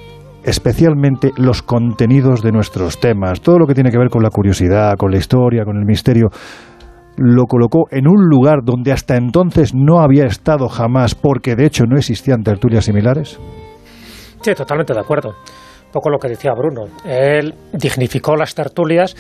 especialmente 0.48 1.32
los 1.36 1.62
contenidos 1.62 2.42
de 2.42 2.52
nuestros 2.52 2.98
temas, 2.98 3.40
todo 3.40 3.58
lo 3.58 3.66
que 3.66 3.74
tiene 3.74 3.90
que 3.90 3.98
ver 3.98 4.08
con 4.08 4.22
la 4.22 4.30
curiosidad, 4.30 4.96
con 4.96 5.10
la 5.10 5.18
historia, 5.18 5.64
con 5.64 5.76
el 5.76 5.84
misterio, 5.84 6.28
lo 7.16 7.46
colocó 7.46 7.86
en 7.90 8.08
un 8.08 8.28
lugar 8.28 8.60
donde 8.62 8.92
hasta 8.92 9.16
entonces 9.16 9.72
no 9.74 10.00
había 10.00 10.24
estado 10.24 10.68
jamás, 10.68 11.14
porque 11.14 11.56
de 11.56 11.66
hecho 11.66 11.84
no 11.84 11.96
existían 11.96 12.42
tertulias 12.42 12.84
similares? 12.84 13.38
Sí, 14.40 14.54
totalmente 14.54 14.94
de 14.94 15.00
acuerdo. 15.00 15.30
Un 15.30 15.92
poco 15.92 16.10
lo 16.10 16.18
que 16.18 16.28
decía 16.28 16.52
Bruno. 16.54 16.84
Él 17.04 17.54
dignificó 17.72 18.36
las 18.36 18.54
tertulias. 18.54 19.16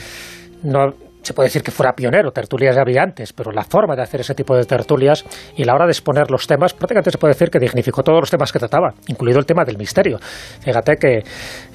Se 1.28 1.34
puede 1.34 1.48
decir 1.48 1.62
que 1.62 1.70
fuera 1.70 1.92
pionero, 1.92 2.30
tertulias 2.32 2.74
ya 2.74 2.80
había 2.80 3.02
antes, 3.02 3.34
pero 3.34 3.52
la 3.52 3.62
forma 3.62 3.94
de 3.94 4.02
hacer 4.02 4.20
ese 4.20 4.34
tipo 4.34 4.56
de 4.56 4.64
tertulias 4.64 5.24
y 5.56 5.64
la 5.64 5.74
hora 5.74 5.84
de 5.84 5.92
exponer 5.92 6.30
los 6.30 6.46
temas, 6.46 6.72
prácticamente 6.72 7.10
se 7.10 7.18
puede 7.18 7.34
decir 7.34 7.50
que 7.50 7.58
dignificó 7.58 8.02
todos 8.02 8.20
los 8.20 8.30
temas 8.30 8.50
que 8.50 8.58
trataba, 8.58 8.94
incluido 9.08 9.38
el 9.38 9.44
tema 9.44 9.62
del 9.64 9.76
misterio. 9.76 10.18
Fíjate 10.20 10.96
que 10.96 11.22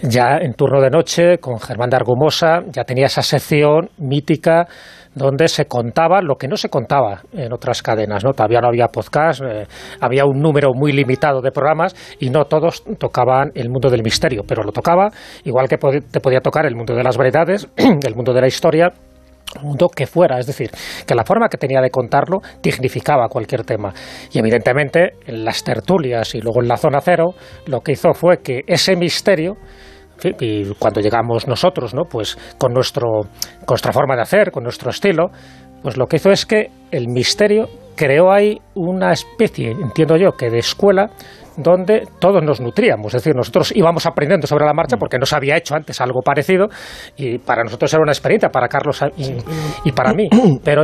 ya 0.02 0.38
en 0.42 0.54
turno 0.56 0.82
de 0.82 0.90
noche, 0.90 1.38
con 1.38 1.60
Germán 1.60 1.92
de 1.92 1.98
Argumosa, 1.98 2.62
ya 2.72 2.84
tenía 2.84 3.06
esa 3.06 3.22
sección 3.22 3.92
mítica 4.00 4.68
donde 5.16 5.48
se 5.48 5.66
contaba 5.66 6.22
lo 6.22 6.36
que 6.36 6.48
no 6.48 6.58
se 6.58 6.70
contaba 6.70 7.22
en 7.34 7.54
otras 7.54 7.82
cadenas, 7.82 8.24
¿no? 8.24 8.32
Todavía 8.34 8.60
no 8.62 8.70
había 8.70 8.88
podcast, 8.88 9.42
eh, 9.44 9.68
había 10.00 10.26
un 10.26 10.42
número 10.42 10.72
muy 10.74 10.92
limitado 10.92 11.42
de 11.42 11.52
programas 11.52 11.96
y 12.20 12.30
no 12.30 12.46
todos 12.46 12.84
tocaban 12.98 13.52
el 13.54 13.70
mundo 13.70 13.90
del 13.90 14.02
misterio, 14.02 14.42
pero 14.48 14.64
lo 14.64 14.72
tocaba, 14.72 15.10
igual 15.44 15.68
que 15.68 15.78
te 15.78 16.20
podía 16.20 16.40
tocar 16.40 16.66
el 16.66 16.76
mundo 16.76 16.96
de 16.96 17.04
las 17.04 17.18
variedades, 17.18 17.68
el 17.78 18.16
mundo 18.16 18.34
de 18.34 18.42
la 18.42 18.48
historia, 18.48 18.92
mundo 19.62 19.88
que 19.90 20.08
fuera, 20.08 20.40
es 20.40 20.48
decir, 20.48 20.72
que 21.06 21.16
la 21.16 21.24
forma 21.24 21.50
que 21.50 21.58
tenía 21.58 21.82
de 21.82 21.90
contarlo 21.90 22.40
dignificaba 22.62 23.28
cualquier 23.28 23.64
tema. 23.64 23.94
Y 24.32 24.40
evidentemente 24.40 25.14
en 25.26 25.44
las 25.46 25.64
tertulias 25.64 26.36
y 26.36 26.42
luego 26.42 26.62
en 26.62 26.68
la 26.68 26.78
zona 26.78 27.00
cero, 27.02 27.34
lo 27.68 27.82
que 27.82 27.94
hizo 27.94 28.14
fue 28.14 28.38
que 28.38 28.62
ese 28.68 28.96
misterio 28.96 29.58
y 30.40 30.74
cuando 30.76 31.02
llegamos 31.02 31.48
nosotros, 31.48 31.94
¿no? 31.94 32.04
Pues 32.10 32.38
con 32.58 32.72
nuestro, 32.72 33.22
con 33.66 33.74
nuestra 33.74 33.92
forma 33.92 34.16
de 34.16 34.22
hacer, 34.22 34.52
con 34.52 34.64
nuestro 34.64 34.90
estilo, 34.90 35.32
pues 35.82 35.98
lo 35.98 36.06
que 36.06 36.16
hizo 36.18 36.32
es 36.32 36.46
que 36.46 36.70
el 36.92 37.08
misterio 37.10 37.68
creó 37.96 38.32
ahí 38.32 38.60
una 38.76 39.12
especie, 39.12 39.72
entiendo 39.72 40.16
yo, 40.16 40.32
que 40.32 40.50
de 40.50 40.60
escuela 40.60 41.10
donde 41.58 42.08
todos 42.20 42.44
nos 42.44 42.60
nutríamos, 42.62 43.14
es 43.14 43.24
decir, 43.24 43.36
nosotros 43.36 43.72
íbamos 43.76 44.06
aprendiendo 44.06 44.48
sobre 44.48 44.66
la 44.66 44.74
marcha 44.74 44.98
porque 44.98 45.18
no 45.18 45.26
se 45.26 45.36
había 45.36 45.58
hecho 45.58 45.76
antes 45.76 46.00
algo 46.02 46.22
parecido 46.22 46.68
y 47.18 47.38
para 47.38 47.64
nosotros 47.64 47.94
era 47.94 48.02
una 48.02 48.12
experiencia, 48.12 48.50
para 48.50 48.68
Carlos 48.68 49.02
y, 49.18 49.90
y 49.90 49.92
para 49.92 50.14
mí, 50.14 50.30
pero 50.64 50.84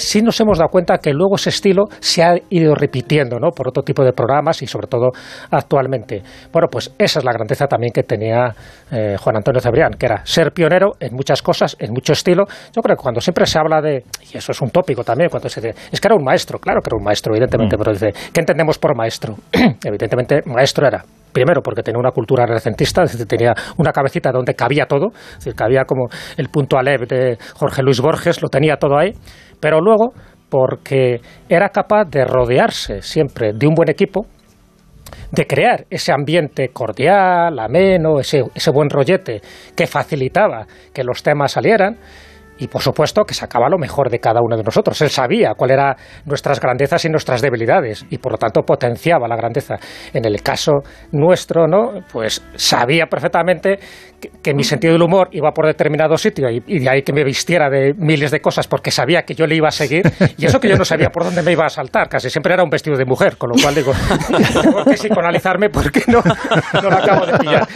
sí 0.00 0.22
nos 0.22 0.40
hemos 0.40 0.58
dado 0.58 0.70
cuenta 0.70 0.98
que 0.98 1.12
luego 1.12 1.36
ese 1.36 1.50
estilo 1.50 1.84
se 2.00 2.22
ha 2.22 2.34
ido 2.48 2.74
repitiendo 2.74 3.38
¿no? 3.38 3.50
por 3.50 3.68
otro 3.68 3.82
tipo 3.82 4.04
de 4.04 4.12
programas 4.12 4.62
y 4.62 4.66
sobre 4.66 4.86
todo 4.86 5.10
actualmente. 5.50 6.22
Bueno, 6.52 6.68
pues 6.70 6.92
esa 6.98 7.18
es 7.20 7.24
la 7.24 7.32
grandeza 7.32 7.66
también 7.66 7.92
que 7.92 8.02
tenía 8.02 8.54
eh, 8.90 9.16
Juan 9.18 9.36
Antonio 9.36 9.60
Cebrián, 9.60 9.92
que 9.92 10.06
era 10.06 10.24
ser 10.24 10.52
pionero 10.52 10.92
en 10.98 11.14
muchas 11.14 11.42
cosas, 11.42 11.76
en 11.78 11.92
mucho 11.92 12.12
estilo. 12.12 12.44
Yo 12.74 12.82
creo 12.82 12.96
que 12.96 13.02
cuando 13.02 13.20
siempre 13.20 13.46
se 13.46 13.58
habla 13.58 13.80
de, 13.80 14.04
y 14.32 14.36
eso 14.36 14.52
es 14.52 14.60
un 14.60 14.70
tópico 14.70 15.04
también, 15.04 15.30
cuando 15.30 15.48
se 15.48 15.60
dice, 15.60 15.74
es 15.92 16.00
que 16.00 16.08
era 16.08 16.16
un 16.16 16.24
maestro, 16.24 16.58
claro 16.58 16.80
que 16.80 16.88
era 16.88 16.96
un 16.96 17.04
maestro, 17.04 17.32
evidentemente, 17.34 17.76
pero 17.76 17.92
dice, 17.92 18.12
¿qué 18.32 18.40
entendemos 18.40 18.78
por 18.78 18.96
maestro? 18.96 19.36
evidentemente, 19.84 20.42
maestro 20.46 20.86
era 20.86 21.04
Primero, 21.32 21.62
porque 21.62 21.82
tenía 21.82 21.98
una 21.98 22.10
cultura 22.10 22.44
recentista, 22.46 23.04
es 23.04 23.12
decir, 23.12 23.26
tenía 23.26 23.54
una 23.76 23.92
cabecita 23.92 24.32
donde 24.32 24.54
cabía 24.54 24.86
todo, 24.86 25.10
es 25.12 25.36
decir, 25.36 25.54
cabía 25.54 25.84
como 25.84 26.08
el 26.36 26.48
punto 26.48 26.76
Alep 26.76 27.08
de 27.08 27.38
Jorge 27.54 27.82
Luis 27.82 28.00
Borges, 28.00 28.42
lo 28.42 28.48
tenía 28.48 28.76
todo 28.76 28.98
ahí, 28.98 29.12
pero 29.60 29.80
luego 29.80 30.12
porque 30.48 31.20
era 31.48 31.68
capaz 31.68 32.04
de 32.10 32.24
rodearse 32.24 33.02
siempre 33.02 33.52
de 33.54 33.66
un 33.66 33.74
buen 33.74 33.88
equipo, 33.88 34.26
de 35.30 35.46
crear 35.46 35.86
ese 35.90 36.12
ambiente 36.12 36.70
cordial, 36.72 37.58
ameno, 37.58 38.18
ese, 38.18 38.42
ese 38.54 38.70
buen 38.70 38.90
rollete 38.90 39.40
que 39.76 39.86
facilitaba 39.86 40.66
que 40.92 41.04
los 41.04 41.22
temas 41.22 41.52
salieran 41.52 41.98
y 42.60 42.68
por 42.68 42.82
supuesto 42.82 43.24
que 43.24 43.32
sacaba 43.32 43.68
lo 43.68 43.78
mejor 43.78 44.10
de 44.10 44.18
cada 44.18 44.40
uno 44.42 44.56
de 44.56 44.62
nosotros. 44.62 45.00
Él 45.00 45.08
sabía 45.08 45.54
cuáles 45.56 45.78
eran 45.78 45.96
nuestras 46.26 46.60
grandezas 46.60 47.04
y 47.06 47.08
nuestras 47.08 47.40
debilidades 47.40 48.04
y 48.10 48.18
por 48.18 48.32
lo 48.32 48.38
tanto 48.38 48.62
potenciaba 48.62 49.26
la 49.26 49.36
grandeza. 49.36 49.76
En 50.12 50.26
el 50.26 50.42
caso 50.42 50.82
nuestro, 51.10 51.66
¿no? 51.66 52.02
Pues 52.12 52.44
sabía 52.56 53.06
perfectamente 53.06 53.78
que, 54.20 54.54
mi 54.54 54.64
sentido 54.64 54.92
del 54.92 55.02
humor 55.02 55.28
iba 55.32 55.50
por 55.52 55.66
determinado 55.66 56.16
sitio 56.16 56.48
y, 56.50 56.60
de 56.60 56.88
ahí 56.88 57.02
que 57.02 57.12
me 57.12 57.24
vistiera 57.24 57.68
de 57.70 57.94
miles 57.94 58.30
de 58.30 58.40
cosas 58.40 58.68
porque 58.68 58.90
sabía 58.90 59.22
que 59.22 59.34
yo 59.34 59.46
le 59.46 59.56
iba 59.56 59.68
a 59.68 59.72
seguir 59.72 60.02
y 60.36 60.46
eso 60.46 60.60
que 60.60 60.68
yo 60.68 60.76
no 60.76 60.84
sabía 60.84 61.10
por 61.10 61.24
dónde 61.24 61.42
me 61.42 61.52
iba 61.52 61.64
a 61.64 61.68
saltar. 61.68 62.08
Casi 62.08 62.30
siempre 62.30 62.52
era 62.54 62.62
un 62.62 62.70
vestido 62.70 62.96
de 62.96 63.04
mujer, 63.04 63.36
con 63.36 63.50
lo 63.50 63.56
cual 63.60 63.74
digo, 63.74 63.92
tengo 64.62 64.84
que 64.84 64.94
psicoanalizarme 64.94 65.70
porque 65.70 66.02
no, 66.06 66.22
no 66.74 66.90
lo 66.90 66.96
acabo 66.96 67.26
de 67.26 67.38
pillar. 67.38 67.66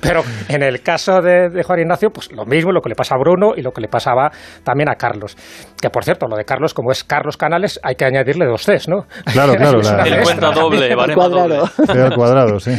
Pero 0.00 0.22
en 0.48 0.62
el 0.62 0.82
caso 0.82 1.20
de, 1.20 1.50
de 1.50 1.62
Juan 1.62 1.80
Ignacio, 1.80 2.10
pues 2.10 2.32
lo 2.32 2.44
mismo, 2.44 2.72
lo 2.72 2.80
que 2.80 2.88
le 2.88 2.94
pasa 2.94 3.14
a 3.14 3.18
Bruno 3.18 3.52
y 3.56 3.62
lo 3.62 3.72
que 3.72 3.80
le 3.80 3.88
pasaba 3.88 4.30
también 4.64 4.88
a 4.88 4.94
Carlos. 4.94 5.36
Que 5.80 5.90
por 5.90 6.04
cierto, 6.04 6.26
lo 6.26 6.36
de 6.36 6.44
Carlos, 6.44 6.72
como 6.72 6.90
es 6.90 7.04
Carlos 7.04 7.36
Canales, 7.36 7.78
hay 7.82 7.94
que 7.96 8.04
añadirle 8.06 8.46
dos 8.46 8.64
Cs, 8.64 8.88
¿no? 8.88 9.02
Claro, 9.32 9.54
claro. 9.56 9.80
La- 9.82 10.02
El 10.04 10.22
cuenta 10.22 10.50
doble. 10.52 10.88
P 11.92 11.92
al 12.00 12.14
cuadrado, 12.14 12.58
sí. 12.58 12.70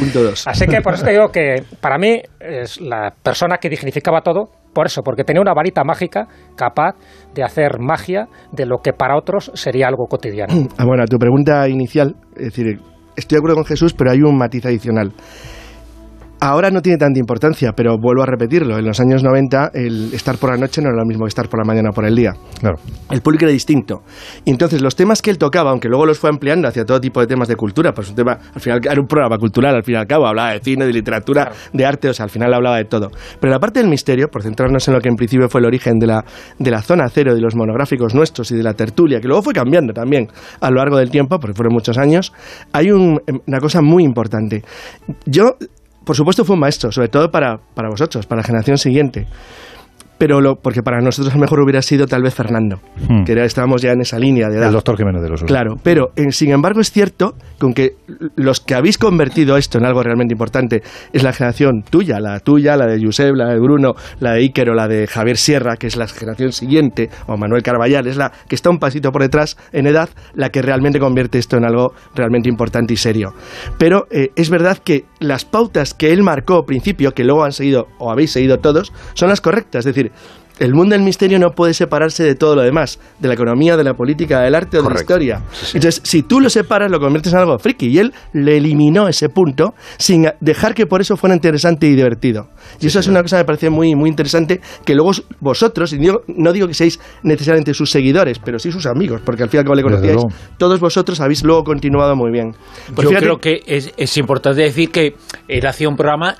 Así 0.45 0.65
que 0.65 0.81
por 0.81 0.93
eso 0.95 1.05
te 1.05 1.11
digo 1.11 1.29
que 1.29 1.63
para 1.79 1.97
mí 1.97 2.21
es 2.39 2.81
la 2.81 3.13
persona 3.21 3.57
que 3.57 3.69
dignificaba 3.69 4.21
todo, 4.21 4.45
por 4.73 4.87
eso, 4.87 5.01
porque 5.03 5.23
tenía 5.23 5.41
una 5.41 5.53
varita 5.53 5.83
mágica 5.83 6.27
capaz 6.55 6.95
de 7.33 7.43
hacer 7.43 7.79
magia 7.79 8.27
de 8.51 8.65
lo 8.65 8.77
que 8.79 8.93
para 8.93 9.15
otros 9.17 9.51
sería 9.53 9.87
algo 9.87 10.05
cotidiano. 10.07 10.53
Ah, 10.77 10.85
bueno, 10.85 11.03
a 11.03 11.05
tu 11.07 11.17
pregunta 11.17 11.67
inicial, 11.69 12.15
es 12.35 12.45
decir, 12.45 12.79
estoy 13.15 13.35
de 13.35 13.39
acuerdo 13.39 13.55
con 13.55 13.65
Jesús, 13.65 13.93
pero 13.93 14.11
hay 14.11 14.21
un 14.21 14.37
matiz 14.37 14.65
adicional. 14.65 15.11
Ahora 16.39 16.69
no 16.69 16.81
tiene 16.83 16.99
tanta 16.99 17.19
importancia, 17.19 17.71
pero 17.75 17.97
vuelvo 17.97 18.21
a 18.21 18.27
repetirlo. 18.27 18.77
En 18.77 18.85
los 18.85 18.99
años 18.99 19.23
90, 19.23 19.71
el 19.73 20.13
estar 20.13 20.37
por 20.37 20.51
la 20.51 20.57
noche 20.57 20.81
no 20.83 20.89
era 20.89 20.97
lo 20.97 21.05
mismo 21.05 21.25
que 21.25 21.29
estar 21.29 21.49
por 21.49 21.59
la 21.59 21.65
mañana 21.65 21.89
o 21.89 21.93
por 21.93 22.05
el 22.05 22.15
día. 22.15 22.33
Claro. 22.59 22.75
El 23.09 23.21
público 23.21 23.45
era 23.45 23.51
distinto. 23.51 24.03
Y 24.45 24.51
entonces 24.51 24.81
los 24.83 24.95
temas 24.95 25.23
que 25.23 25.31
él 25.31 25.39
tocaba, 25.39 25.71
aunque 25.71 25.87
luego 25.89 26.05
los 26.05 26.19
fue 26.19 26.29
ampliando 26.29 26.67
hacia 26.67 26.85
todo 26.85 27.01
tipo 27.01 27.19
de 27.21 27.27
temas 27.27 27.47
de 27.47 27.55
cultura, 27.55 27.91
pues 27.91 28.09
un 28.09 28.15
tema, 28.15 28.37
al 28.53 28.61
final 28.61 28.79
era 28.83 29.01
un 29.01 29.07
programa 29.07 29.37
cultural, 29.39 29.75
al 29.75 29.83
fin 29.83 29.95
y 29.95 29.97
al 29.97 30.05
cabo, 30.05 30.27
hablaba 30.27 30.51
de 30.53 30.59
cine, 30.59 30.85
de 30.85 30.93
literatura, 30.93 31.51
de 31.73 31.85
arte, 31.85 32.07
o 32.09 32.13
sea, 32.13 32.25
al 32.25 32.29
final 32.29 32.53
hablaba 32.53 32.77
de 32.77 32.85
todo. 32.85 33.09
Pero 33.39 33.51
la 33.51 33.59
parte 33.59 33.79
del 33.79 33.89
misterio, 33.89 34.27
por 34.27 34.43
centrarnos 34.43 34.87
en 34.87 34.93
lo 34.93 35.01
que 35.01 35.09
en 35.09 35.15
principio 35.15 35.49
fue 35.49 35.59
el 35.61 35.65
origen 35.65 35.97
de 35.97 36.05
la, 36.05 36.23
de 36.59 36.69
la 36.69 36.83
zona 36.83 37.09
cero, 37.09 37.33
de 37.33 37.41
los 37.41 37.55
monográficos 37.55 38.13
nuestros 38.13 38.51
y 38.51 38.55
de 38.55 38.61
la 38.63 38.73
tertulia, 38.75 39.19
que 39.19 39.27
luego 39.27 39.41
fue 39.41 39.53
cambiando 39.53 39.91
también 39.91 40.27
a 40.61 40.69
lo 40.69 40.75
largo 40.77 40.97
del 40.97 41.09
tiempo, 41.09 41.39
porque 41.39 41.55
fueron 41.55 41.73
muchos 41.73 41.97
años, 41.97 42.31
hay 42.73 42.91
un- 42.91 43.19
una 43.47 43.59
cosa 43.59 43.81
muy 43.81 44.03
importante. 44.03 44.63
Yo 45.25 45.55
por 46.07 46.15
supuesto 46.15 46.43
fue 46.43 46.55
un 46.55 46.61
maestro, 46.61 46.91
sobre 46.91 47.09
todo 47.09 47.29
para, 47.29 47.57
para 47.75 47.89
vosotros, 47.89 48.25
para 48.25 48.41
la 48.41 48.45
generación 48.47 48.77
siguiente. 48.79 49.27
Pero 50.19 50.41
lo, 50.41 50.55
porque 50.55 50.81
para 50.81 50.99
nosotros 50.99 51.31
a 51.31 51.37
lo 51.37 51.41
mejor 51.41 51.59
hubiera 51.59 51.79
sido 51.83 52.07
tal 52.07 52.23
vez 52.23 52.33
Fernando, 52.33 52.79
Hmm. 53.07 53.23
que 53.23 53.33
era- 53.33 53.45
estábamos 53.45 53.83
ya 53.83 53.91
en 53.91 54.01
esa 54.01 54.17
línea 54.17 54.47
de 54.49 54.57
edad. 54.57 54.65
El 54.69 54.73
doctor 54.73 54.97
Jiménez 54.97 55.21
de 55.21 55.29
los 55.29 55.41
Usos. 55.43 55.47
Claro, 55.47 55.75
pero 55.83 56.09
eh, 56.15 56.31
sin 56.31 56.49
embargo 56.49 56.81
es 56.81 56.89
cierto 56.89 57.35
que 57.59 57.65
aunque 57.67 57.91
los 58.35 58.59
que 58.59 58.73
habéis 58.73 58.97
convertido 58.97 59.57
esto 59.57 59.77
en 59.77 59.85
algo 59.85 60.01
realmente 60.01 60.33
importante 60.33 60.81
es 61.13 61.21
la 61.21 61.33
generación 61.33 61.83
tuya, 61.87 62.19
la 62.19 62.39
tuya, 62.39 62.75
la 62.77 62.87
de 62.87 62.99
Josep, 62.99 63.35
la 63.35 63.49
de 63.49 63.59
Bruno, 63.59 63.93
la 64.19 64.31
de 64.31 64.39
Iker 64.39 64.71
o 64.71 64.73
la 64.73 64.87
de 64.87 65.05
Javier 65.05 65.37
Sierra, 65.37 65.75
que 65.77 65.85
es 65.85 65.95
la 65.95 66.07
generación 66.07 66.51
siguiente, 66.51 67.11
o 67.27 67.37
Manuel 67.37 67.61
Carballal, 67.61 68.07
es 68.07 68.17
la 68.17 68.31
que 68.47 68.55
está 68.55 68.71
un 68.71 68.79
pasito 68.79 69.11
por 69.11 69.21
detrás 69.21 69.55
en 69.71 69.85
edad, 69.85 70.09
la 70.33 70.49
que 70.49 70.63
realmente 70.63 70.97
convierte 70.99 71.37
esto 71.37 71.57
en 71.57 71.63
algo 71.65 71.93
realmente 72.15 72.49
importante 72.49 72.91
y 72.91 72.97
serio. 72.97 73.33
Pero 73.77 74.07
eh, 74.09 74.29
es 74.35 74.49
verdad 74.49 74.79
que 74.83 75.05
las 75.19 75.45
pautas 75.45 75.93
que 75.93 76.13
él 76.13 76.23
marcó 76.23 76.57
al 76.57 76.65
principio, 76.65 77.13
que 77.13 77.23
luego 77.23 77.43
han 77.43 77.53
seguido 77.53 77.87
o 77.97 78.11
habéis 78.11 78.31
seguido 78.31 78.59
todos, 78.59 78.93
son 79.13 79.29
las 79.29 79.41
correctas. 79.41 79.85
Es 79.85 79.95
decir, 79.95 80.11
el 80.59 80.73
mundo 80.73 80.93
del 80.95 81.03
misterio 81.03 81.39
no 81.39 81.49
puede 81.51 81.73
separarse 81.73 82.23
de 82.23 82.35
todo 82.35 82.55
lo 82.55 82.61
demás, 82.61 82.99
de 83.19 83.27
la 83.27 83.33
economía, 83.35 83.77
de 83.77 83.83
la 83.83 83.93
política, 83.93 84.41
del 84.41 84.55
arte 84.55 84.77
o 84.77 84.81
de 84.83 84.89
la 84.89 84.95
historia. 84.99 85.41
Entonces, 85.73 86.01
si 86.03 86.23
tú 86.23 86.39
lo 86.39 86.49
separas, 86.49 86.89
lo 86.91 86.99
conviertes 86.99 87.33
en 87.33 87.39
algo 87.39 87.57
friki. 87.59 87.87
Y 87.87 87.99
él 87.99 88.13
le 88.33 88.57
eliminó 88.57 89.07
ese 89.07 89.29
punto 89.29 89.73
sin 89.97 90.27
dejar 90.41 90.73
que 90.73 90.85
por 90.85 91.01
eso 91.01 91.15
fuera 91.17 91.35
interesante 91.35 91.87
y 91.87 91.95
divertido. 91.95 92.49
Y 92.79 92.87
eso 92.87 92.99
es 92.99 93.07
una 93.07 93.21
cosa 93.21 93.37
que 93.37 93.41
me 93.43 93.45
parece 93.45 93.69
muy, 93.69 93.95
muy 93.95 94.09
interesante, 94.09 94.61
que 94.85 94.95
luego 94.95 95.11
vosotros, 95.39 95.93
y 95.93 95.97
digo- 95.97 96.21
no 96.27 96.51
digo 96.53 96.67
que 96.67 96.73
seáis 96.73 96.99
necesariamente 97.23 97.73
sus 97.73 97.91
seguidores, 97.91 98.39
pero 98.39 98.59
sí 98.59 98.71
sus 98.71 98.85
amigos, 98.85 99.21
porque 99.23 99.43
al 99.43 99.49
fin 99.49 99.57
y 99.57 99.59
al 99.59 99.63
cabo 99.65 99.75
le 99.75 99.83
conocíais, 99.83 100.21
todos 100.57 100.79
vosotros 100.79 101.19
habéis 101.21 101.43
luego 101.43 101.63
continuado 101.63 102.15
muy 102.15 102.31
bien. 102.31 102.51
Pues 102.95 103.03
Yo 103.05 103.09
fíjate- 103.09 103.25
creo 103.25 103.37
que 103.37 103.61
es, 103.67 103.93
es 103.97 104.17
importante 104.17 104.61
decir 104.61 104.91
que 104.91 105.15
él 105.47 105.65
hacía 105.65 105.87
un 105.89 105.95
programa 105.95 106.35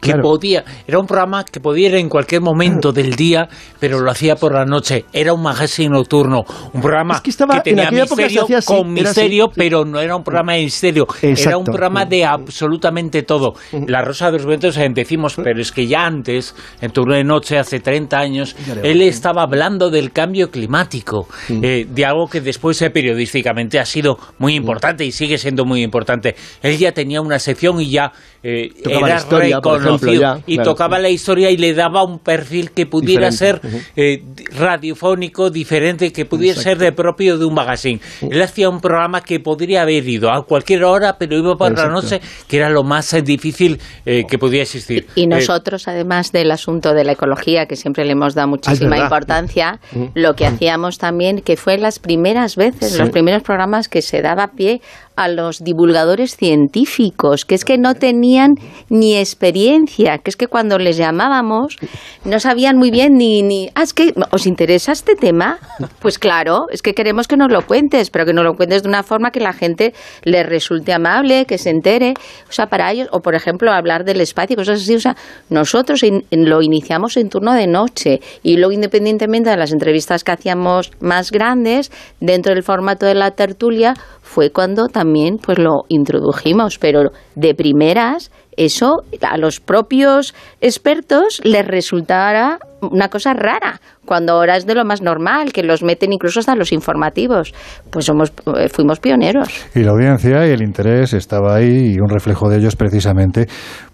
que 0.00 0.10
Claro. 0.12 0.22
podía, 0.22 0.64
era 0.86 0.98
un 0.98 1.06
programa 1.06 1.44
que 1.44 1.60
podía 1.60 1.88
ir 1.88 1.94
en 1.96 2.08
cualquier 2.08 2.40
momento 2.40 2.92
del 2.92 3.14
día, 3.16 3.48
pero 3.80 3.98
lo 4.00 4.10
hacía 4.10 4.36
por 4.36 4.54
la 4.54 4.64
noche. 4.64 5.04
Era 5.12 5.32
un 5.32 5.42
magazine 5.42 5.88
nocturno, 5.90 6.42
un 6.72 6.80
programa 6.80 7.16
Es 7.16 7.20
que 7.22 7.30
estaba- 7.30 7.60
tenía 7.62 7.90
misterio 7.90 8.44
así, 8.44 8.66
con 8.66 8.96
era 8.96 9.10
así, 9.10 9.20
misterio, 9.20 9.50
pero 9.54 9.84
no 9.84 10.00
era 10.00 10.14
un 10.16 10.22
programa 10.22 10.52
de 10.54 10.62
misterio, 10.64 11.06
era 11.22 11.56
un 11.58 11.64
programa 11.64 12.04
de 12.04 12.24
absolutamente 12.24 13.22
todo. 13.22 13.54
La 13.86 14.02
Rosa 14.02 14.26
de 14.30 14.38
los 14.38 14.46
Vientos 14.46 14.76
eh, 14.76 14.88
decimos, 14.94 15.34
pero 15.36 15.60
es 15.60 15.72
que 15.72 15.86
ya 15.86 16.06
antes, 16.06 16.54
en 16.80 16.90
turno 16.92 17.14
de 17.14 17.24
noche, 17.24 17.58
hace 17.58 17.80
30 17.80 18.18
años, 18.18 18.56
él 18.82 19.02
estaba 19.02 19.42
hablando 19.42 19.90
del 19.90 20.12
cambio 20.12 20.50
climático, 20.50 21.26
eh, 21.50 21.86
de 21.88 22.04
algo 22.04 22.26
que 22.28 22.40
después 22.40 22.80
eh, 22.82 22.90
periodísticamente 22.90 23.78
ha 23.78 23.84
sido 23.84 24.16
muy 24.38 24.54
importante 24.54 25.04
y 25.04 25.12
sigue 25.12 25.38
siendo 25.38 25.64
muy 25.64 25.82
importante. 25.82 26.34
Él 26.62 26.76
ya 26.78 26.92
tenía 26.92 27.20
una 27.20 27.38
sección 27.38 27.80
y 27.80 27.90
ya 27.90 28.12
eh, 28.50 28.70
Tocaba 28.82 29.00
la 29.00 29.06
era 29.08 29.16
historia, 29.18 29.48
ejemplo, 29.48 29.78
reconocido 29.78 30.20
ya, 30.22 30.38
y 30.46 30.54
claro. 30.54 30.70
tocaba 30.70 30.98
la 30.98 31.08
historia 31.10 31.50
y 31.50 31.56
le 31.56 31.74
daba 31.74 32.02
un 32.04 32.18
perfil 32.18 32.70
que 32.70 32.86
pudiera 32.86 33.30
Diferente, 33.30 33.68
ser 33.68 33.82
eh, 33.96 34.22
di- 34.34 34.44
radiofónico, 34.56 35.50
diferente, 35.50 36.12
que 36.12 36.24
pudiera 36.24 36.60
ser 36.60 36.78
de 36.78 36.92
propio 36.92 37.36
de 37.38 37.44
un 37.44 37.54
magazine. 37.54 38.00
Él 38.22 38.40
hacía 38.42 38.68
un 38.68 38.80
programa 38.80 39.20
que 39.22 39.40
podría 39.40 39.82
haber 39.82 40.08
ido 40.08 40.30
a 40.30 40.44
cualquier 40.44 40.84
hora, 40.84 41.16
pero 41.18 41.36
iba 41.36 41.56
por 41.56 41.76
la 41.76 41.88
noche, 41.88 42.20
que 42.48 42.56
era 42.56 42.70
lo 42.70 42.84
más 42.84 43.12
eh, 43.12 43.22
difícil 43.22 43.78
eh, 44.06 44.24
que 44.28 44.38
podía 44.38 44.62
existir. 44.62 45.06
Y 45.14 45.26
nosotros, 45.26 45.88
además 45.88 46.32
del 46.32 46.50
asunto 46.50 46.94
de 46.94 47.04
la 47.04 47.12
ecología, 47.12 47.66
que 47.66 47.76
siempre 47.76 48.04
le 48.04 48.12
hemos 48.12 48.34
dado 48.34 48.48
muchísima 48.48 48.90
verdad. 48.90 49.04
importancia, 49.04 49.80
Mm. 49.92 50.04
lo 50.14 50.34
que 50.34 50.46
hacíamos 50.46 50.98
también, 50.98 51.40
que 51.40 51.56
fue 51.56 51.78
las 51.78 51.98
primeras 51.98 52.56
veces, 52.56 52.92
Sí. 52.92 52.98
los 52.98 53.10
primeros 53.10 53.42
programas 53.42 53.88
que 53.88 54.02
se 54.02 54.22
daba 54.22 54.48
pie 54.48 54.80
a 55.18 55.26
los 55.26 55.64
divulgadores 55.64 56.36
científicos, 56.36 57.44
que 57.44 57.56
es 57.56 57.64
que 57.64 57.76
no 57.76 57.94
tenían 57.94 58.54
ni 58.88 59.16
experiencia, 59.16 60.18
que 60.18 60.30
es 60.30 60.36
que 60.36 60.46
cuando 60.46 60.78
les 60.78 60.96
llamábamos 60.96 61.76
no 62.24 62.38
sabían 62.38 62.76
muy 62.76 62.92
bien 62.92 63.14
ni, 63.14 63.42
ni 63.42 63.68
ah, 63.74 63.82
es 63.82 63.92
que 63.92 64.14
os 64.30 64.46
interesa 64.46 64.92
este 64.92 65.16
tema, 65.16 65.58
pues 65.98 66.20
claro, 66.20 66.66
es 66.70 66.82
que 66.82 66.94
queremos 66.94 67.26
que 67.26 67.36
nos 67.36 67.50
lo 67.50 67.66
cuentes, 67.66 68.10
pero 68.10 68.26
que 68.26 68.32
nos 68.32 68.44
lo 68.44 68.54
cuentes 68.54 68.84
de 68.84 68.88
una 68.88 69.02
forma 69.02 69.32
que 69.32 69.40
la 69.40 69.52
gente 69.52 69.92
le 70.22 70.44
resulte 70.44 70.92
amable, 70.92 71.46
que 71.46 71.58
se 71.58 71.70
entere, 71.70 72.14
o 72.48 72.52
sea, 72.52 72.66
para 72.66 72.92
ellos, 72.92 73.08
o 73.10 73.20
por 73.20 73.34
ejemplo 73.34 73.72
hablar 73.72 74.04
del 74.04 74.20
espacio, 74.20 74.54
cosas 74.54 74.82
así, 74.82 74.94
o 74.94 75.00
sea, 75.00 75.16
nosotros 75.50 76.00
lo 76.30 76.62
iniciamos 76.62 77.16
en 77.16 77.28
turno 77.28 77.54
de 77.54 77.66
noche 77.66 78.20
y 78.44 78.56
luego 78.56 78.70
independientemente 78.70 79.50
de 79.50 79.56
las 79.56 79.72
entrevistas 79.72 80.22
que 80.22 80.30
hacíamos 80.30 80.92
más 81.00 81.32
grandes, 81.32 81.90
dentro 82.20 82.54
del 82.54 82.62
formato 82.62 83.04
de 83.04 83.14
la 83.14 83.32
tertulia, 83.32 83.94
fue 84.28 84.50
cuando 84.50 84.88
también 84.88 85.38
pues 85.38 85.58
lo 85.58 85.84
introdujimos, 85.88 86.78
pero 86.78 87.12
de 87.34 87.54
primeras 87.54 88.30
eso 88.58 89.04
a 89.22 89.38
los 89.38 89.58
propios 89.58 90.34
expertos 90.60 91.40
les 91.44 91.66
resultara 91.66 92.58
una 92.82 93.08
cosa 93.08 93.32
rara, 93.32 93.80
cuando 94.08 94.32
ahora 94.32 94.56
es 94.56 94.66
de 94.66 94.74
lo 94.74 94.84
más 94.86 95.02
normal, 95.02 95.52
que 95.52 95.62
los 95.62 95.82
meten 95.82 96.14
incluso 96.14 96.40
hasta 96.40 96.56
los 96.56 96.72
informativos. 96.72 97.52
Pues 97.90 98.06
somos, 98.06 98.32
eh, 98.56 98.68
fuimos 98.70 99.00
pioneros. 99.00 99.48
Y 99.74 99.80
la 99.80 99.92
audiencia 99.92 100.46
y 100.46 100.50
el 100.50 100.62
interés 100.62 101.12
estaba 101.12 101.54
ahí 101.54 101.92
y 101.94 102.00
un 102.00 102.08
reflejo 102.08 102.48
de 102.48 102.56
ellos 102.56 102.74
precisamente, 102.74 103.46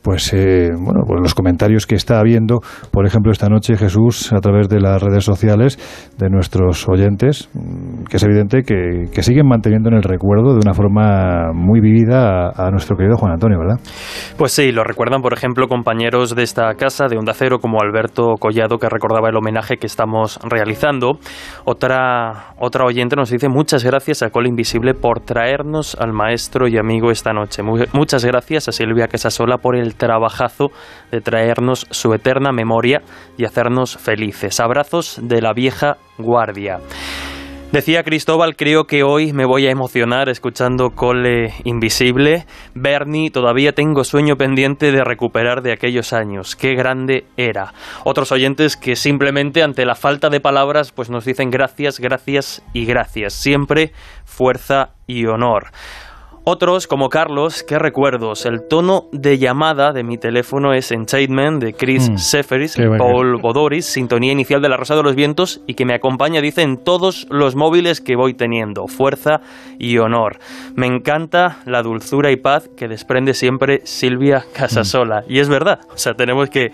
pues 0.03 0.33
eh, 0.33 0.71
bueno, 0.79 1.01
pues 1.07 1.21
los 1.21 1.35
comentarios 1.35 1.87
que 1.87 1.97
está 1.97 2.21
habiendo, 2.21 2.61
por 2.93 3.07
ejemplo, 3.07 3.33
esta 3.33 3.49
noche 3.49 3.77
Jesús 3.77 4.33
a 4.33 4.39
través 4.39 4.69
de 4.69 4.81
las 4.81 5.03
redes 5.03 5.25
sociales 5.25 5.79
de 6.17 6.31
nuestros 6.31 6.89
oyentes, 6.89 7.49
mm, 7.53 8.05
que 8.05 8.17
es 8.17 8.23
evidente 8.23 8.63
que, 8.63 9.11
que 9.13 9.23
siguen 9.23 9.49
manteniendo 9.49 9.89
en 9.89 9.97
el 9.97 10.03
recuerdo 10.03 10.53
de 10.53 10.61
una 10.63 10.75
forma 10.75 11.53
muy 11.53 11.81
vivida 11.81 12.51
a, 12.51 12.69
a 12.69 12.71
nuestro 12.71 12.97
querido 12.97 13.17
Juan 13.17 13.33
Antonio, 13.33 13.59
¿verdad? 13.59 13.81
Pues 14.37 14.53
sí, 14.53 14.71
lo 14.71 14.85
recuerdan, 14.85 15.23
por 15.23 15.33
ejemplo, 15.33 15.67
compañeros 15.67 16.37
de 16.37 16.45
esta 16.45 16.73
casa 16.75 17.09
de 17.09 17.17
Onda 17.17 17.33
Cero 17.35 17.59
como 17.59 17.81
Alberto 17.81 18.35
Collado, 18.39 18.79
que 18.79 18.89
recordaba 18.89 19.29
el 19.29 19.37
homenaje 19.37 19.77
que 19.77 19.87
estamos 20.05 20.39
realizando. 20.45 21.19
Otra, 21.65 22.55
otra 22.59 22.85
oyente 22.85 23.17
nos 23.17 23.31
dice 23.31 23.49
muchas 23.49 23.83
gracias 23.85 24.23
a 24.23 24.29
Cola 24.31 24.49
Invisible 24.49 24.93
por 24.93 25.21
traernos 25.21 25.95
al 25.99 26.13
maestro 26.13 26.69
y 26.69 26.77
amigo 26.77 27.11
esta 27.11 27.33
noche. 27.33 27.63
Mu- 27.63 27.85
Muchas 27.95 28.23
gracias 28.25 28.69
a 28.69 28.73
Silvia 28.73 29.09
Casasola 29.09 29.57
por 29.57 29.77
el 29.77 29.95
trabajazo 29.95 30.71
de 31.11 31.21
traernos 31.23 31.87
su 31.91 32.13
eterna 32.13 32.53
memoria 32.53 33.01
y 33.39 33.45
hacernos 33.47 33.97
felices. 33.97 34.61
Abrazos 34.61 35.19
de 35.23 35.41
la 35.41 35.55
vieja 35.55 35.97
guardia. 36.19 36.81
Decía 37.75 38.05
Cristóbal, 38.05 38.55
creo 38.55 38.85
que 38.85 39.03
hoy 39.03 39.33
me 39.33 39.45
voy 39.45 39.67
a 39.67 39.73
emocionar 39.73 40.29
escuchando 40.29 40.91
Cole 40.91 41.53
Invisible. 41.65 42.47
Bernie, 42.73 43.33
todavía 43.33 43.73
tengo 43.73 44.05
sueño 44.05 44.37
pendiente 44.37 44.93
de 44.93 45.03
recuperar 45.03 45.61
de 45.61 45.73
aquellos 45.73 46.13
años. 46.13 46.55
Qué 46.55 46.77
grande 46.77 47.25
era. 47.37 47.75
Otros 48.05 48.31
oyentes 48.31 48.77
que 48.77 48.95
simplemente 48.95 49.65
ante 49.65 49.87
la 49.87 49.97
falta 49.97 50.31
de 50.31 50.39
palabras 50.39 50.93
pues 50.93 51.11
nos 51.11 51.25
dicen 51.25 51.51
gracias, 51.51 51.99
gracias 51.99 52.63
y 52.75 52.85
gracias. 52.85 53.33
Siempre 53.33 53.91
fuerza 54.25 54.91
y 55.09 55.27
honor. 55.27 55.73
Otros, 56.47 56.87
como 56.87 57.09
Carlos, 57.09 57.63
qué 57.63 57.79
recuerdos. 57.79 58.45
El 58.45 58.69
tono 58.69 59.07
de 59.13 59.39
llamada 59.39 59.93
de 59.95 60.05
mi 60.05 60.19
teléfono 60.19 60.75
es 60.75 60.93
Enchantment 60.93 61.63
de 61.63 61.73
Chris 61.73 62.11
Mm, 62.11 62.19
Seferis. 62.19 62.77
Paul 62.99 63.41
Bodoris, 63.41 63.87
sintonía 63.87 64.31
inicial 64.33 64.61
de 64.61 64.69
La 64.69 64.77
Rosa 64.77 64.95
de 64.95 65.03
los 65.03 65.15
Vientos 65.15 65.63
y 65.67 65.73
que 65.73 65.87
me 65.87 65.95
acompaña, 65.95 66.43
dice, 66.43 66.61
en 66.61 66.77
todos 66.77 67.27
los 67.31 67.57
móviles 67.57 68.03
que 68.03 68.15
voy 68.15 68.35
teniendo. 68.35 68.89
Fuerza 68.89 69.41
y 69.79 69.97
honor. 69.97 70.37
Me 70.75 70.87
encanta 70.87 71.61
la 71.65 71.83
dulzura 71.83 72.31
y 72.31 72.37
paz 72.37 72.69
que 72.77 72.89
desprende 72.89 73.33
siempre 73.33 73.81
Silvia 73.85 74.45
Casasola. 74.53 75.25
Y 75.27 75.39
es 75.39 75.49
verdad, 75.49 75.81
o 75.95 75.97
sea, 75.97 76.13
tenemos 76.13 76.51
que, 76.51 76.73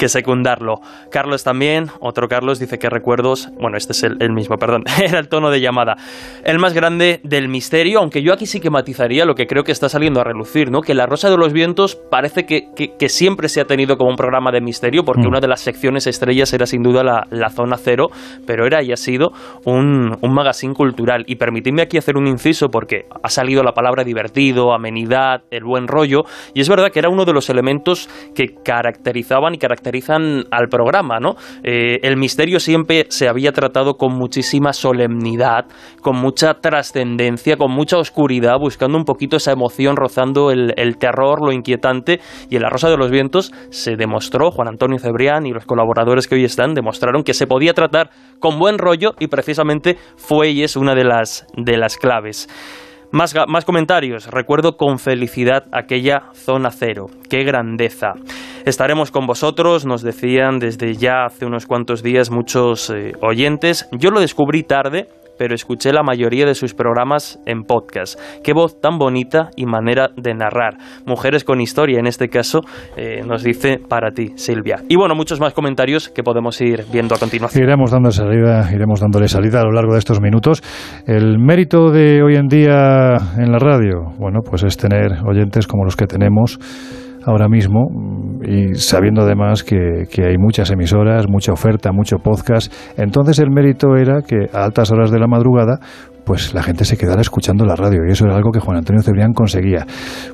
que 0.00 0.08
secundarlo. 0.08 0.80
Carlos 1.10 1.44
también, 1.44 1.88
otro 2.00 2.26
Carlos, 2.26 2.58
dice 2.58 2.78
que 2.78 2.88
recuerdos, 2.88 3.50
bueno, 3.60 3.76
este 3.76 3.92
es 3.92 4.02
el, 4.02 4.32
mismo, 4.32 4.56
perdón, 4.56 4.84
era 5.02 5.18
el 5.18 5.28
tono 5.28 5.50
de 5.50 5.60
llamada. 5.60 5.96
El 6.42 6.58
más 6.58 6.72
grande 6.72 7.20
del 7.22 7.48
misterio, 7.48 8.00
aunque 8.00 8.22
yo 8.22 8.32
aquí 8.32 8.46
sí 8.46 8.60
que 8.60 8.70
matizaría 8.70 9.26
lo 9.26 9.34
que 9.34 9.46
creo 9.46 9.62
que 9.62 9.72
está 9.72 9.90
saliendo 9.90 10.20
a 10.22 10.24
relucir, 10.24 10.70
¿no? 10.70 10.80
Que 10.80 10.94
La 10.94 11.04
Rosa 11.04 11.28
de 11.28 11.36
los 11.36 11.52
Vientos 11.52 11.96
parece 11.96 12.46
que, 12.46 12.70
siempre 13.10 13.48
se 13.48 13.60
ha 13.60 13.66
tenido 13.66 13.98
como 13.98 14.08
un 14.08 14.16
programa 14.16 14.50
de 14.50 14.62
misterio, 14.62 15.04
porque 15.04 15.24
mm. 15.24 15.28
una 15.28 15.40
de 15.40 15.48
las 15.48 15.60
secciones 15.60 16.06
estrellas 16.06 16.52
era 16.54 16.64
sin 16.64 16.82
duda 16.82 17.04
la, 17.04 17.50
Zona 17.50 17.76
Cero, 17.76 18.08
pero 18.46 18.66
era 18.66 18.82
y 18.82 18.92
ha 18.92 18.96
sido 18.96 19.32
un, 19.66 20.16
un 20.22 20.32
magazine 20.32 20.72
cultural. 20.72 21.24
Y 21.26 21.34
permitidme 21.34 21.82
aquí 21.82 21.98
hacer 21.98 22.16
un 22.16 22.26
inciso, 22.26 22.70
porque 22.70 23.04
ha 23.22 23.28
salido 23.28 23.62
la 23.62 23.72
palabra 23.72 24.02
divertido, 24.04 24.72
amenidad, 24.72 25.42
el 25.50 25.64
buen 25.64 25.88
rollo, 25.88 26.22
y 26.54 26.62
es 26.62 26.70
verdad 26.70 26.90
que 26.90 27.00
era 27.00 27.10
uno 27.10 27.26
de 27.26 27.34
los 27.34 27.50
elementos 27.50 28.08
que 28.34 28.54
caracterizaban 28.64 29.54
y 29.54 29.58
caracterizan 29.90 30.44
al 30.50 30.68
programa, 30.68 31.18
¿no? 31.20 31.34
Eh, 31.62 31.98
el 32.02 32.16
misterio 32.16 32.60
siempre 32.60 33.06
se 33.08 33.28
había 33.28 33.52
tratado 33.52 33.94
con 33.94 34.14
muchísima 34.14 34.72
solemnidad, 34.72 35.66
con 36.00 36.16
mucha 36.16 36.54
trascendencia, 36.54 37.56
con 37.56 37.72
mucha 37.72 37.98
oscuridad, 37.98 38.58
buscando 38.58 38.96
un 38.96 39.04
poquito 39.04 39.36
esa 39.36 39.52
emoción, 39.52 39.96
rozando 39.96 40.50
el, 40.50 40.96
terror, 40.98 41.40
lo 41.44 41.52
inquietante, 41.52 42.20
y 42.48 42.56
en 42.56 42.62
La 42.62 42.68
Rosa 42.68 42.88
de 42.88 42.96
los 42.96 43.10
Vientos 43.10 43.52
se 43.70 43.96
demostró, 43.96 44.50
Juan 44.50 44.68
Antonio 44.68 44.98
Cebrián 44.98 45.46
y 45.46 45.52
los 45.52 45.66
colaboradores 45.66 46.28
que 46.28 46.36
hoy 46.36 46.44
están 46.44 46.74
demostraron 46.74 47.22
que 47.22 47.34
se 47.34 47.46
podía 47.46 47.74
tratar 47.74 48.10
con 48.38 48.58
buen 48.58 48.78
rollo 48.78 49.14
y 49.18 49.28
precisamente 49.28 49.96
fue 50.16 50.50
y 50.50 50.62
es 50.62 50.76
una 50.76 50.94
de 50.94 51.04
las, 51.04 51.46
de 51.56 51.76
las 51.76 51.96
claves. 51.96 52.48
Más, 53.12 53.34
más, 53.48 53.64
comentarios. 53.64 54.28
Recuerdo 54.28 54.76
con 54.76 55.00
felicidad 55.00 55.64
aquella 55.72 56.28
zona 56.32 56.70
cero. 56.70 57.06
¡Qué 57.28 57.42
grandeza! 57.42 58.12
Estaremos 58.66 59.10
con 59.10 59.26
vosotros, 59.26 59.86
nos 59.86 60.02
decían 60.02 60.58
desde 60.58 60.94
ya 60.94 61.24
hace 61.24 61.46
unos 61.46 61.66
cuantos 61.66 62.02
días 62.02 62.30
muchos 62.30 62.90
eh, 62.90 63.12
oyentes. 63.22 63.88
Yo 63.92 64.10
lo 64.10 64.20
descubrí 64.20 64.62
tarde, 64.64 65.06
pero 65.38 65.54
escuché 65.54 65.94
la 65.94 66.02
mayoría 66.02 66.44
de 66.44 66.54
sus 66.54 66.74
programas 66.74 67.40
en 67.46 67.62
podcast. 67.62 68.20
Qué 68.44 68.52
voz 68.52 68.78
tan 68.78 68.98
bonita 68.98 69.48
y 69.56 69.64
manera 69.64 70.10
de 70.14 70.34
narrar. 70.34 70.76
Mujeres 71.06 71.44
con 71.44 71.62
historia, 71.62 71.98
en 71.98 72.06
este 72.06 72.28
caso, 72.28 72.60
eh, 72.98 73.22
nos 73.26 73.42
dice 73.42 73.80
para 73.88 74.10
ti, 74.10 74.32
Silvia. 74.36 74.82
Y 74.90 74.96
bueno, 74.96 75.14
muchos 75.14 75.40
más 75.40 75.54
comentarios 75.54 76.10
que 76.10 76.22
podemos 76.22 76.60
ir 76.60 76.84
viendo 76.92 77.14
a 77.14 77.18
continuación. 77.18 77.64
Iremos 77.64 77.90
dando 77.90 78.10
salida, 78.10 78.70
iremos 78.74 79.00
dándole 79.00 79.28
salida 79.28 79.62
a 79.62 79.64
lo 79.64 79.72
largo 79.72 79.94
de 79.94 80.00
estos 80.00 80.20
minutos. 80.20 80.62
El 81.06 81.38
mérito 81.38 81.90
de 81.90 82.22
hoy 82.22 82.36
en 82.36 82.48
día 82.48 83.16
en 83.38 83.50
la 83.50 83.58
radio, 83.58 84.12
bueno, 84.18 84.40
pues 84.44 84.62
es 84.64 84.76
tener 84.76 85.24
oyentes 85.26 85.66
como 85.66 85.84
los 85.84 85.96
que 85.96 86.06
tenemos 86.06 86.58
ahora 87.24 87.48
mismo 87.48 87.88
y 88.42 88.74
sabiendo 88.74 89.22
además 89.22 89.62
que, 89.62 90.04
que, 90.10 90.24
hay 90.24 90.38
muchas 90.38 90.70
emisoras, 90.70 91.26
mucha 91.28 91.52
oferta, 91.52 91.92
mucho 91.92 92.16
podcast. 92.18 92.72
Entonces 92.96 93.38
el 93.38 93.50
mérito 93.50 93.96
era 93.96 94.22
que 94.22 94.46
a 94.52 94.64
altas 94.64 94.90
horas 94.90 95.10
de 95.10 95.18
la 95.18 95.26
madrugada 95.26 95.78
pues 96.24 96.54
la 96.54 96.62
gente 96.62 96.84
se 96.84 96.96
quedara 96.96 97.20
escuchando 97.20 97.64
la 97.64 97.74
radio 97.74 98.02
y 98.06 98.12
eso 98.12 98.24
era 98.24 98.36
algo 98.36 98.52
que 98.52 98.60
Juan 98.60 98.76
Antonio 98.76 99.02
Cebrián 99.02 99.32
conseguía. 99.32 99.86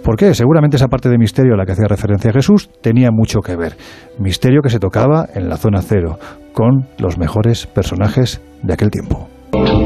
¿Por 0.05 0.17
qué? 0.17 0.35
Seguramente 0.35 0.77
esa 0.77 0.89
parte 0.89 1.09
de 1.09 1.17
misterio 1.17 1.55
a 1.55 1.57
la 1.57 1.65
que 1.65 1.73
hacía 1.73 1.87
referencia 1.89 2.33
Jesús 2.33 2.69
tenía 2.83 3.09
mucho 3.11 3.41
que 3.41 3.57
ver. 3.57 3.73
Misterio 4.19 4.61
que 4.63 4.69
se 4.69 4.79
tocaba 4.79 5.27
en 5.35 5.49
la 5.49 5.57
zona 5.57 5.81
cero 5.81 6.19
con 6.53 6.87
los 6.99 7.19
mejores 7.19 7.67
personajes 7.67 8.43
de 8.63 8.75
aquel 8.75 8.91
tiempo. 8.91 9.29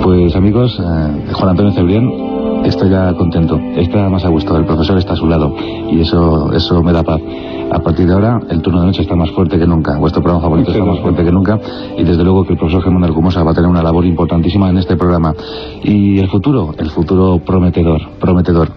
Pues 0.03 0.35
amigos, 0.35 0.77
eh, 0.81 1.33
Juan 1.33 1.51
Antonio 1.51 1.73
Cebrián 1.73 2.30
estoy 2.65 2.91
ya 2.91 3.13
contento, 3.15 3.59
está 3.77 4.09
más 4.09 4.25
a 4.25 4.29
gusto, 4.29 4.57
el 4.57 4.65
profesor 4.65 4.99
está 4.99 5.15
a 5.15 5.17
su 5.17 5.27
lado 5.27 5.55
y 5.91 6.01
eso, 6.01 6.53
eso 6.53 6.83
me 6.83 6.93
da 6.93 7.03
paz. 7.03 7.21
A 7.73 7.79
partir 7.79 8.07
de 8.07 8.15
ahora, 8.15 8.41
el 8.51 8.61
turno 8.63 8.81
de 8.81 8.87
noche 8.87 9.03
está 9.03 9.15
más 9.15 9.31
fuerte 9.31 9.59
que 9.59 9.67
nunca, 9.67 9.97
vuestro 9.99 10.23
programa 10.23 10.43
favorito 10.43 10.73
está 10.73 10.85
más 10.85 10.99
fuerte 11.01 11.25
que 11.25 11.31
nunca 11.31 11.59
y 11.97 12.03
desde 12.03 12.25
luego 12.25 12.45
que 12.45 12.55
el 12.55 12.59
profesor 12.59 12.83
Germán 12.83 13.05
Argumosa 13.05 13.43
va 13.45 13.53
a 13.53 13.55
tener 13.55 13.71
una 13.71 13.83
labor 13.83 14.05
importantísima 14.05 14.69
en 14.71 14.79
este 14.79 14.97
programa. 14.97 15.35
Y 15.83 16.19
el 16.19 16.29
futuro, 16.29 16.75
el 16.79 16.91
futuro 16.91 17.39
prometedor, 17.39 18.01
prometedor. 18.19 18.71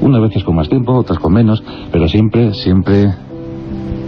Unas 0.00 0.20
veces 0.20 0.44
con 0.44 0.54
más 0.54 0.68
tiempo, 0.68 0.92
otras 0.92 1.18
con 1.18 1.32
menos, 1.32 1.62
pero 1.90 2.06
siempre, 2.08 2.54
siempre 2.54 3.14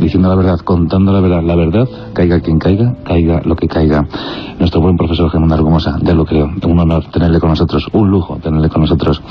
diciendo 0.00 0.28
la 0.28 0.34
verdad, 0.34 0.58
contando 0.60 1.12
la 1.12 1.20
verdad, 1.20 1.42
la 1.42 1.56
verdad, 1.56 1.88
caiga 2.12 2.40
quien 2.40 2.58
caiga, 2.58 2.94
caiga 3.04 3.42
lo 3.44 3.56
que 3.56 3.68
caiga. 3.68 4.06
Nuestro 4.58 4.80
buen 4.80 4.96
profesor 4.96 5.30
Germán 5.30 5.52
Argumosa, 5.52 5.98
ya 6.02 6.14
lo 6.14 6.24
creo, 6.24 6.50
un 6.66 6.78
honor 6.78 7.04
tenerle 7.10 7.40
con 7.40 7.50
nosotros, 7.50 7.86
un 7.92 8.10
lujo 8.10 8.36
tenerle 8.42 8.68
con 8.68 8.82
nosotros. 8.82 9.22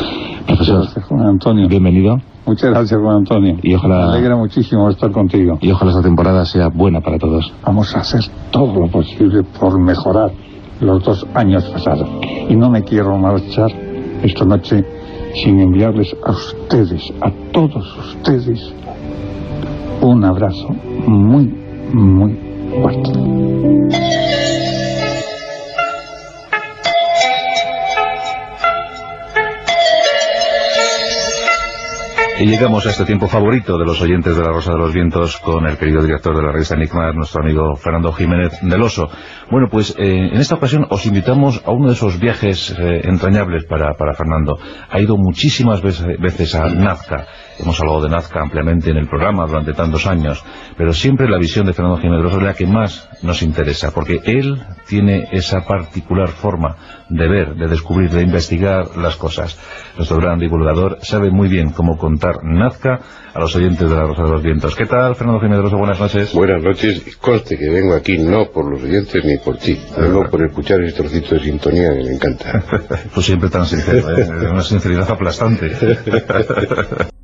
Profesor, 0.45 0.81
gracias, 0.83 1.05
Juan 1.05 1.25
Antonio. 1.27 1.67
Bienvenido. 1.67 2.19
Muchas 2.45 2.69
gracias, 2.69 2.99
Juan 2.99 3.17
Antonio. 3.17 3.57
Y 3.61 3.73
ojalá... 3.73 4.07
Me 4.07 4.13
alegra 4.13 4.35
muchísimo 4.37 4.89
estar 4.89 5.11
contigo. 5.11 5.57
Y 5.61 5.71
ojalá 5.71 5.91
esta 5.91 6.03
temporada 6.03 6.45
sea 6.45 6.69
buena 6.69 7.01
para 7.01 7.17
todos. 7.17 7.51
Vamos 7.65 7.93
a 7.95 7.99
hacer 7.99 8.23
todo 8.51 8.79
lo 8.79 8.87
posible 8.87 9.43
por 9.43 9.77
mejorar 9.77 10.31
los 10.79 11.03
dos 11.03 11.25
años 11.33 11.63
pasados. 11.65 12.07
Y 12.49 12.55
no 12.55 12.69
me 12.69 12.83
quiero 12.83 13.17
marchar 13.17 13.71
esta 14.23 14.45
noche 14.45 14.85
sin 15.43 15.59
enviarles 15.59 16.15
a 16.25 16.31
ustedes, 16.31 17.13
a 17.21 17.31
todos 17.51 17.97
ustedes, 17.97 18.73
un 20.07 20.23
abrazo 20.23 20.69
muy, 21.05 21.53
muy 21.93 22.39
fuerte. 22.81 23.57
Y 32.39 32.45
llegamos 32.45 32.85
a 32.85 32.91
este 32.91 33.03
tiempo 33.03 33.25
favorito 33.27 33.79
de 33.79 33.85
los 33.85 33.99
oyentes 33.99 34.37
de 34.37 34.43
La 34.43 34.51
Rosa 34.51 34.71
de 34.71 34.77
los 34.77 34.93
Vientos 34.93 35.37
con 35.37 35.67
el 35.67 35.75
querido 35.75 36.03
director 36.03 36.35
de 36.35 36.43
la 36.43 36.51
revista 36.51 36.75
Enigma, 36.75 37.11
nuestro 37.11 37.41
amigo 37.41 37.75
Fernando 37.75 38.11
Jiménez 38.11 38.59
del 38.61 38.79
Oso. 38.83 39.09
Bueno, 39.49 39.69
pues 39.71 39.95
eh, 39.97 40.29
en 40.31 40.37
esta 40.39 40.53
ocasión 40.53 40.85
os 40.87 41.07
invitamos 41.07 41.63
a 41.65 41.71
uno 41.71 41.87
de 41.87 41.93
esos 41.93 42.19
viajes 42.19 42.75
eh, 42.77 43.01
entrañables 43.05 43.65
para, 43.65 43.95
para, 43.95 44.13
Fernando. 44.13 44.59
Ha 44.87 44.99
ido 45.01 45.17
muchísimas 45.17 45.81
veces, 45.81 46.53
a 46.53 46.69
Nazca. 46.69 47.25
Hemos 47.59 47.79
hablado 47.79 48.03
de 48.03 48.09
Nazca 48.09 48.41
ampliamente 48.41 48.91
en 48.91 48.97
el 48.97 49.07
programa 49.07 49.47
durante 49.47 49.73
tantos 49.73 50.05
años, 50.05 50.43
pero 50.77 50.93
siempre 50.93 51.27
la 51.27 51.37
visión 51.37 51.65
de 51.65 51.73
Fernando 51.73 51.99
Jiménez 51.99 52.31
es 52.31 52.43
la 52.43 52.53
que 52.53 52.67
más 52.67 53.09
nos 53.23 53.41
interesa, 53.41 53.91
porque 53.91 54.21
él 54.25 54.61
tiene 54.87 55.27
esa 55.31 55.61
particular 55.61 56.29
forma 56.29 56.75
de 57.09 57.27
ver, 57.27 57.55
de 57.55 57.67
descubrir, 57.67 58.11
de 58.11 58.21
investigar 58.21 58.95
las 58.97 59.15
cosas. 59.15 59.57
Nuestro 59.95 60.17
gran 60.17 60.39
divulgador 60.39 60.99
sabe 61.01 61.31
muy 61.31 61.47
bien 61.47 61.71
cómo 61.71 61.97
contar 61.97 62.43
Nazca 62.43 62.99
a 63.33 63.39
los 63.39 63.55
oyentes 63.55 63.89
de 63.89 63.95
la 63.95 64.03
Rosa 64.03 64.23
de 64.23 64.31
los 64.31 64.43
Vientos. 64.43 64.75
¿Qué 64.75 64.85
tal, 64.85 65.15
Fernando 65.15 65.41
Jiménez 65.41 65.71
Buenas 65.71 65.99
noches. 65.99 66.33
Buenas 66.33 66.63
noches. 66.63 67.17
Conste 67.17 67.57
que 67.57 67.69
vengo 67.69 67.95
aquí 67.95 68.17
no 68.17 68.45
por 68.51 68.69
los 68.69 68.83
oyentes 68.83 69.23
ni 69.25 69.37
por 69.37 69.57
ti, 69.57 69.79
vengo 69.97 70.23
por 70.29 70.45
escuchar 70.45 70.81
ese 70.81 70.95
trocito 70.95 71.35
de 71.35 71.41
sintonía 71.41 71.89
que 71.89 72.03
me 72.03 72.13
encanta. 72.13 72.63
pues 73.13 73.25
siempre 73.25 73.49
tan 73.49 73.65
sincero, 73.65 74.15
¿eh? 74.15 74.51
una 74.51 74.61
sinceridad 74.61 75.09
aplastante. 75.09 75.71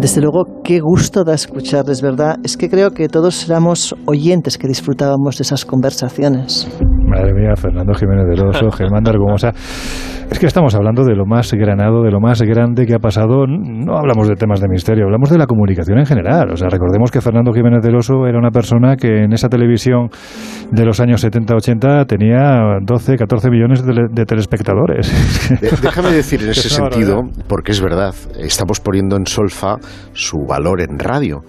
Desde 0.00 0.22
luego, 0.22 0.62
qué 0.64 0.80
gusto 0.80 1.24
da 1.24 1.34
escucharles, 1.34 2.00
¿verdad? 2.00 2.36
Es 2.42 2.56
que 2.56 2.70
creo 2.70 2.92
que 2.92 3.06
todos 3.06 3.44
éramos 3.44 3.94
oyentes 4.06 4.56
que 4.56 4.66
disfrutábamos 4.66 5.36
de 5.36 5.42
esas 5.42 5.66
conversaciones. 5.66 6.66
Madre 7.10 7.34
mía, 7.34 7.56
Fernando 7.56 7.92
Jiménez 7.92 8.26
del 8.28 8.46
Oso, 8.46 8.70
Germán 8.76 9.02
de 9.02 9.10
Argumosa. 9.10 9.50
Es 10.30 10.38
que 10.38 10.46
estamos 10.46 10.76
hablando 10.76 11.04
de 11.04 11.16
lo 11.16 11.26
más 11.26 11.52
granado, 11.52 12.04
de 12.04 12.10
lo 12.12 12.20
más 12.20 12.40
grande 12.42 12.86
que 12.86 12.94
ha 12.94 13.00
pasado. 13.00 13.46
No 13.48 13.96
hablamos 13.96 14.28
de 14.28 14.36
temas 14.36 14.60
de 14.60 14.68
misterio, 14.68 15.06
hablamos 15.06 15.28
de 15.28 15.36
la 15.36 15.46
comunicación 15.46 15.98
en 15.98 16.06
general. 16.06 16.52
O 16.52 16.56
sea, 16.56 16.68
recordemos 16.68 17.10
que 17.10 17.20
Fernando 17.20 17.52
Jiménez 17.52 17.82
del 17.82 17.96
Oso 17.96 18.26
era 18.26 18.38
una 18.38 18.52
persona 18.52 18.94
que 18.94 19.24
en 19.24 19.32
esa 19.32 19.48
televisión 19.48 20.08
de 20.70 20.84
los 20.84 21.00
años 21.00 21.24
70-80 21.24 22.06
tenía 22.06 22.78
12, 22.80 23.16
14 23.16 23.50
millones 23.50 23.84
de, 23.84 24.24
telespectadores. 24.24 25.10
Déjame 25.82 26.12
decir 26.12 26.44
en 26.44 26.50
ese 26.50 26.68
sentido, 26.68 27.22
porque 27.48 27.72
es 27.72 27.82
verdad, 27.82 28.14
estamos 28.38 28.78
poniendo 28.78 29.16
en 29.16 29.26
solfa 29.26 29.78
su 30.12 30.46
valor 30.46 30.80
en 30.80 31.00
radio. 31.00 31.40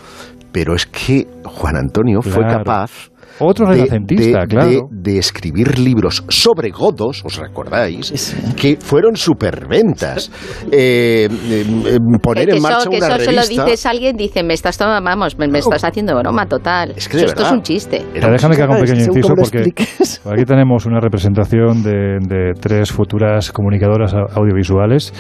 Pero 0.52 0.76
es 0.76 0.86
que 0.86 1.28
Juan 1.46 1.78
Antonio 1.78 2.22
fue 2.22 2.44
capaz 2.44 3.11
otro 3.42 3.66
renacentista, 3.66 4.46
claro. 4.48 4.88
De, 4.90 5.18
escribir 5.18 5.78
libros 5.78 6.24
sobre 6.30 6.70
godos, 6.70 7.24
¿os 7.26 7.38
recordáis? 7.38 8.36
Que 8.56 8.78
fueron 8.78 9.16
superventas. 9.16 10.32
Eh, 10.74 11.28
eh, 11.30 11.98
poner 12.22 12.50
en 12.50 12.62
marcha 12.62 12.90
que 12.90 12.98
una 12.98 13.16
eso 13.16 13.26
se 13.26 13.32
lo 13.32 13.42
dices 13.46 13.86
a 13.86 13.90
alguien, 13.90 14.16
dice, 14.16 14.44
me 14.44 14.54
estás, 14.54 14.78
vamos, 14.78 15.38
me, 15.38 15.46
estás 15.58 15.84
haciendo 15.84 16.18
broma 16.18 16.46
total. 16.46 16.94
Es 16.96 17.10
que 17.10 17.24
esto 17.24 17.44
es 17.44 17.52
un 17.52 17.62
chiste. 17.62 18.06
déjame 18.14 18.56
que 18.56 18.62
haga 18.62 18.76
un 18.76 18.82
pequeño 18.82 19.06
inciso 19.06 19.34
porque 19.36 19.60
aquí 20.26 20.46
tenemos 20.46 20.86
una 20.86 21.00
representación 21.00 21.84
de, 21.84 22.20
de 22.22 22.54
tres 22.60 22.92
futuras 22.92 23.52
comunicadoras 23.52 24.14
audiovisuales. 24.14 25.14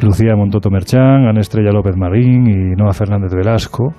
Lucía 0.00 0.34
Montoto 0.34 0.68
Merchán, 0.70 1.26
Ana 1.28 1.40
Estrella 1.40 1.70
López 1.70 1.96
Marín 1.96 2.46
y 2.46 2.74
Noa 2.76 2.92
Fernández 2.92 3.32
Velasco 3.34 3.94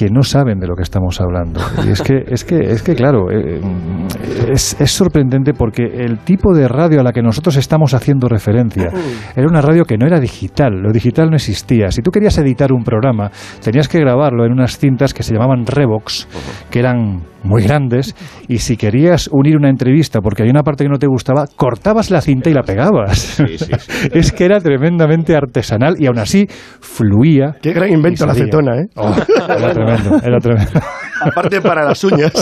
que 0.00 0.08
no 0.08 0.22
saben 0.22 0.58
de 0.58 0.66
lo 0.66 0.76
que 0.76 0.82
estamos 0.82 1.20
hablando. 1.20 1.60
Y 1.86 1.90
es 1.90 2.00
que, 2.00 2.24
es 2.26 2.42
que, 2.42 2.56
es 2.56 2.82
que 2.82 2.94
claro, 2.94 3.30
eh, 3.30 3.60
es, 4.50 4.74
es 4.80 4.90
sorprendente 4.90 5.52
porque 5.52 5.82
el 5.82 6.20
tipo 6.20 6.54
de 6.54 6.68
radio 6.68 7.00
a 7.00 7.02
la 7.02 7.12
que 7.12 7.20
nosotros 7.20 7.56
estamos 7.56 7.92
haciendo 7.92 8.26
referencia 8.26 8.90
era 9.36 9.46
una 9.46 9.60
radio 9.60 9.84
que 9.84 9.98
no 9.98 10.06
era 10.06 10.18
digital, 10.18 10.72
lo 10.80 10.90
digital 10.90 11.28
no 11.28 11.36
existía. 11.36 11.90
Si 11.90 12.00
tú 12.00 12.10
querías 12.10 12.38
editar 12.38 12.72
un 12.72 12.82
programa, 12.82 13.30
tenías 13.62 13.88
que 13.88 13.98
grabarlo 13.98 14.46
en 14.46 14.52
unas 14.52 14.78
cintas 14.78 15.12
que 15.12 15.22
se 15.22 15.34
llamaban 15.34 15.66
Revox, 15.66 16.26
que 16.70 16.78
eran 16.78 17.20
muy 17.42 17.62
grandes, 17.62 18.14
y 18.48 18.58
si 18.58 18.76
querías 18.76 19.28
unir 19.32 19.56
una 19.56 19.68
entrevista 19.68 20.20
porque 20.20 20.42
hay 20.42 20.50
una 20.50 20.62
parte 20.62 20.84
que 20.84 20.90
no 20.90 20.98
te 20.98 21.06
gustaba, 21.06 21.46
cortabas 21.56 22.10
la 22.10 22.20
cinta 22.20 22.50
y 22.50 22.54
la 22.54 22.62
pegabas. 22.62 23.40
es 24.12 24.32
que 24.32 24.44
era 24.44 24.60
tremendamente 24.60 25.34
artesanal 25.36 25.96
y 25.98 26.06
aún 26.06 26.18
así 26.18 26.46
fluía. 26.80 27.56
Qué 27.60 27.72
gran 27.72 27.92
invento 27.92 28.26
la 28.26 28.32
acetona, 28.32 28.76
¿eh? 28.76 28.86
Oh, 28.96 29.14
era 29.48 29.89
tremendo, 29.96 30.20
era 30.26 30.38
tremendo. 30.38 30.80
Aparte 31.20 31.60
para 31.60 31.84
las 31.84 32.02
uñas. 32.02 32.32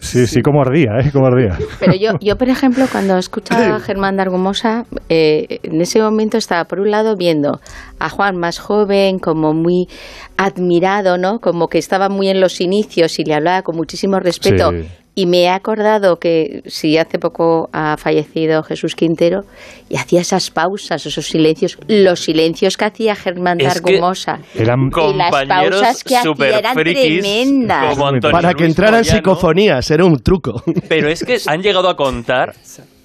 Sí, 0.00 0.26
sí, 0.26 0.42
como 0.42 0.60
ardía, 0.60 0.90
¿eh? 1.00 1.10
Como 1.12 1.26
ardía. 1.26 1.56
Pero 1.80 1.94
yo, 1.94 2.18
yo, 2.20 2.36
por 2.36 2.48
ejemplo, 2.48 2.84
cuando 2.90 3.16
escuchaba 3.16 3.76
a 3.76 3.80
Germán 3.80 4.16
de 4.16 4.22
Argumosa, 4.22 4.84
eh, 5.08 5.60
en 5.62 5.80
ese 5.80 6.00
momento 6.00 6.36
estaba, 6.36 6.64
por 6.64 6.80
un 6.80 6.90
lado, 6.90 7.16
viendo 7.16 7.60
a 7.98 8.08
Juan 8.10 8.36
más 8.36 8.58
joven, 8.58 9.18
como 9.18 9.54
muy 9.54 9.88
admirado, 10.36 11.16
¿no? 11.16 11.38
Como 11.40 11.68
que 11.68 11.78
estaba 11.78 12.08
muy 12.08 12.28
en 12.28 12.40
los 12.40 12.60
inicios 12.60 13.18
y 13.18 13.24
le 13.24 13.34
hablaba 13.34 13.62
con 13.62 13.76
muchísimo 13.76 14.20
respeto. 14.20 14.72
Sí. 14.72 14.88
Y 15.20 15.26
me 15.26 15.38
he 15.42 15.48
acordado 15.48 16.18
que, 16.20 16.62
si 16.66 16.96
hace 16.96 17.18
poco 17.18 17.68
ha 17.72 17.96
fallecido 17.96 18.62
Jesús 18.62 18.94
Quintero, 18.94 19.40
y 19.88 19.96
hacía 19.96 20.20
esas 20.20 20.48
pausas, 20.52 21.04
esos 21.06 21.26
silencios, 21.26 21.76
los 21.88 22.20
silencios 22.20 22.76
que 22.76 22.84
hacía 22.84 23.16
Germán 23.16 23.58
Argumosa. 23.66 24.38
Eran 24.54 24.78
y 24.82 25.14
las 25.16 25.30
compañeros 25.32 25.80
pausas 25.80 26.04
que 26.04 26.16
hacía 26.18 26.22
super 26.22 26.52
eran 26.54 26.74
frikis, 26.74 27.20
tremendas. 27.20 27.98
Para 28.30 28.54
que 28.54 28.64
entraran 28.64 29.04
psicofonías, 29.04 29.90
era 29.90 30.04
un 30.04 30.18
truco. 30.20 30.62
Pero 30.88 31.08
es 31.08 31.24
que 31.24 31.38
han 31.48 31.62
llegado 31.62 31.88
a 31.88 31.96
contar. 31.96 32.54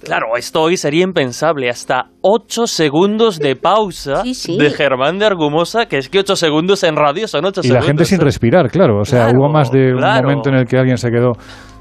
Claro, 0.04 0.36
esto 0.36 0.62
hoy 0.62 0.76
sería 0.76 1.02
impensable. 1.02 1.68
Hasta 1.68 2.10
8 2.20 2.68
segundos 2.68 3.40
de 3.40 3.56
pausa 3.56 4.22
Sí, 4.22 4.34
sí. 4.34 4.56
de 4.56 4.70
Germán 4.70 5.18
de 5.18 5.26
Argumosa, 5.26 5.86
que 5.86 5.98
es 5.98 6.08
que 6.08 6.20
8 6.20 6.36
segundos 6.36 6.84
en 6.84 6.94
radio 6.94 7.26
son 7.26 7.44
8 7.46 7.62
Y 7.64 7.68
la 7.68 7.80
segundos. 7.80 7.86
gente 7.88 8.04
sin 8.04 8.20
respirar, 8.20 8.70
claro. 8.70 9.00
O 9.00 9.04
sea, 9.04 9.24
Claro, 9.24 9.38
hubo 9.40 9.48
más 9.48 9.72
de 9.72 9.94
un 9.94 9.98
claro. 9.98 10.28
momento 10.28 10.50
en 10.50 10.56
el 10.56 10.66
que 10.66 10.76
alguien 10.76 10.96
se 10.98 11.08
quedó. 11.10 11.32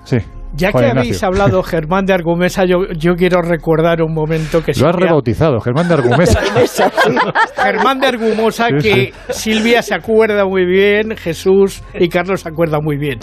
Sí. 0.03 0.17
Ya 0.55 0.71
Juan 0.71 0.83
que 0.83 0.89
Ignacio. 0.89 0.99
habéis 1.09 1.23
hablado, 1.23 1.63
Germán 1.63 2.05
de 2.05 2.13
Argumesa, 2.13 2.63
yo, 2.65 2.83
yo 2.95 3.15
quiero 3.15 3.41
recordar 3.41 4.03
un 4.03 4.13
momento 4.13 4.61
que 4.63 4.71
Lo 4.79 4.87
has 4.87 4.93
Silvia- 4.93 5.07
rebautizado, 5.07 5.59
Germán 5.59 5.87
de 5.87 5.93
Argumesa. 5.95 6.41
Germán 7.55 7.99
de 7.99 8.07
Argumosa, 8.07 8.67
Sí, 8.67 8.75
que 8.77 9.13
Silvia 9.29 9.81
se 9.81 9.95
acuerda 9.95 10.45
muy 10.45 10.65
bien, 10.65 11.15
Jesús 11.17 11.81
y 11.99 12.07
Carlos 12.07 12.41
se 12.41 12.49
acuerdan 12.49 12.81
muy 12.83 12.97
bien. 12.97 13.19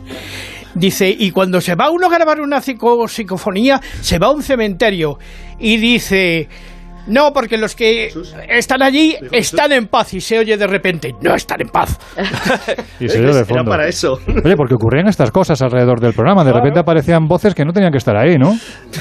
Dice, 0.74 1.08
y 1.16 1.30
cuando 1.30 1.60
se 1.60 1.74
va 1.74 1.90
uno 1.90 2.06
a 2.06 2.10
grabar 2.10 2.40
una 2.40 2.58
psico- 2.60 3.06
psicofonía, 3.08 3.80
se 4.00 4.18
va 4.18 4.28
a 4.28 4.30
un 4.32 4.42
cementerio 4.42 5.18
y 5.58 5.76
dice, 5.78 6.48
no, 7.06 7.32
porque 7.32 7.56
los 7.56 7.74
que 7.74 8.12
están 8.48 8.82
allí 8.82 9.16
están 9.32 9.72
en 9.72 9.86
paz 9.86 10.14
y 10.14 10.20
se 10.20 10.38
oye 10.38 10.56
de 10.56 10.66
repente, 10.66 11.14
no 11.20 11.34
están 11.34 11.60
en 11.60 11.68
paz. 11.68 11.98
Y 13.00 13.08
se 13.08 13.18
oyó 13.20 13.34
de 13.34 13.44
fondo. 13.44 13.62
Era 13.62 13.70
para 13.70 13.88
eso. 13.88 14.18
Oye, 14.44 14.56
porque 14.56 14.74
ocurrían 14.74 15.08
estas 15.08 15.30
cosas 15.30 15.60
alrededor 15.62 16.00
del 16.00 16.12
programa. 16.12 16.44
De 16.44 16.52
repente 16.52 16.78
aparecían 16.80 17.26
voces 17.26 17.54
que 17.54 17.64
no 17.64 17.72
tenían 17.72 17.90
que 17.92 17.98
estar 17.98 18.16
ahí, 18.16 18.36
¿no? 18.36 18.54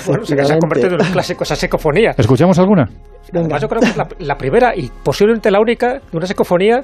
Bueno, 0.05 0.23
se, 0.25 0.45
se 0.45 0.53
ha 0.53 0.57
convertido 0.57 0.95
en 0.95 1.01
un 1.05 1.11
clásico 1.11 1.43
esa 1.43 1.55
psicofonía. 1.55 2.11
¿Escuchamos 2.17 2.57
alguna? 2.59 2.85
Además, 3.33 3.61
yo 3.61 3.67
creo 3.67 3.81
que 3.81 3.89
es 3.89 3.97
la, 3.97 4.07
la 4.19 4.37
primera 4.37 4.75
y 4.75 4.89
posiblemente 5.03 5.51
la 5.51 5.59
única 5.59 5.95
de 6.11 6.17
una 6.17 6.25
psicofonía 6.25 6.83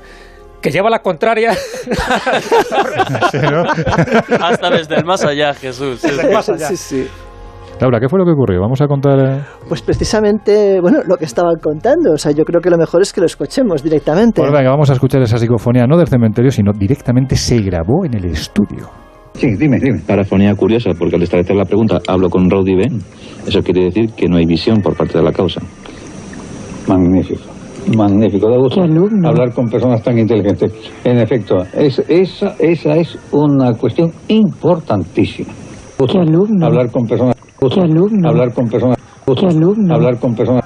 que 0.62 0.72
lleva 0.72 0.90
la 0.90 1.00
contraria. 1.00 1.52
Hasta 4.42 4.70
desde 4.70 4.96
el 4.96 5.06
más 5.06 5.24
allá, 5.24 5.54
Jesús. 5.54 6.00
Sí, 6.02 6.10
sí. 6.10 6.28
Más 6.34 6.50
allá. 6.50 6.68
Sí, 6.70 6.78
sí. 6.78 7.08
Laura, 7.82 8.00
¿qué 8.00 8.08
fue 8.08 8.18
lo 8.20 8.26
que 8.26 8.32
ocurrió? 8.32 8.62
Vamos 8.62 8.80
a 8.82 8.88
contar... 8.88 9.20
eh, 9.20 9.42
Pues 9.68 9.82
precisamente, 9.82 10.80
bueno, 10.80 11.00
lo 11.06 11.18
que 11.18 11.26
estaban 11.26 11.56
contando. 11.62 12.14
O 12.14 12.18
sea, 12.18 12.32
yo 12.32 12.46
creo 12.46 12.62
que 12.62 12.70
lo 12.70 12.78
mejor 12.78 13.02
es 13.02 13.12
que 13.12 13.20
lo 13.20 13.26
escuchemos 13.28 13.84
directamente. 13.84 14.42
Pues 14.42 14.52
venga, 14.52 14.70
vamos 14.70 14.90
a 14.90 14.94
escuchar 14.94 15.22
esa 15.22 15.38
psicofonía, 15.38 15.86
no 15.86 15.98
del 15.98 16.08
cementerio, 16.08 16.52
sino 16.52 16.72
directamente 16.72 17.36
se 17.36 17.60
grabó 17.62 18.06
en 18.06 18.16
el 18.16 18.26
estudio. 18.26 18.90
Sí, 19.34 19.48
dime, 19.58 19.78
dime. 19.80 20.00
Parafonía 20.08 20.56
curiosa, 20.56 20.92
porque 20.98 21.18
al 21.18 21.24
establecer 21.24 21.58
la 21.58 21.66
pregunta 21.66 22.00
hablo 22.08 22.30
con 22.30 22.50
Rowdy 22.50 22.76
B, 22.76 22.84
eso 23.46 23.62
quiere 23.62 23.84
decir 23.86 24.12
que 24.16 24.30
no 24.30 24.38
hay 24.38 24.46
visión 24.46 24.82
por 24.82 24.96
parte 24.96 25.18
de 25.18 25.24
la 25.26 25.34
causa. 25.34 25.60
Magnífico. 26.88 27.42
Magnífico. 27.98 28.50
Da 28.50 28.58
gusto 28.58 28.82
hablar 28.82 29.54
con 29.54 29.68
personas 29.68 30.02
tan 30.02 30.18
inteligentes. 30.18 30.72
En 31.04 31.18
efecto, 31.18 31.58
es, 31.74 32.00
esa, 32.08 32.56
esa 32.58 32.96
es 32.96 33.18
una 33.34 33.74
cuestión 33.74 34.12
importantísima. 34.30 35.52
Hablar 36.62 36.90
con 36.92 37.06
personas. 37.06 37.36
Hablar 38.26 38.54
con 38.54 38.68
personas. 38.70 38.98
Hablar 39.96 40.20
con 40.20 40.36
personas. 40.36 40.64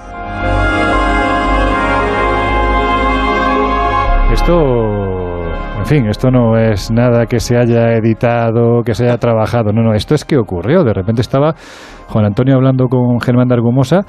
Esto, 4.34 4.54
en 5.80 5.86
fin, 5.86 6.06
esto 6.08 6.30
no 6.30 6.58
es 6.58 6.92
nada 6.92 7.26
que 7.26 7.40
se 7.40 7.58
haya 7.58 7.94
editado, 7.94 8.84
que 8.84 8.94
se 8.94 9.06
haya 9.06 9.18
trabajado. 9.18 9.72
No, 9.74 9.82
no, 9.82 9.94
esto 9.94 10.16
es 10.16 10.24
que 10.26 10.38
ocurrió. 10.38 10.84
De 10.84 10.94
repente 10.94 11.22
estaba 11.22 11.56
Juan 12.08 12.26
Antonio 12.26 12.56
hablando 12.56 12.88
con 12.88 13.20
Germán 13.20 13.48
de 13.48 13.56
Argumosa. 13.56 14.02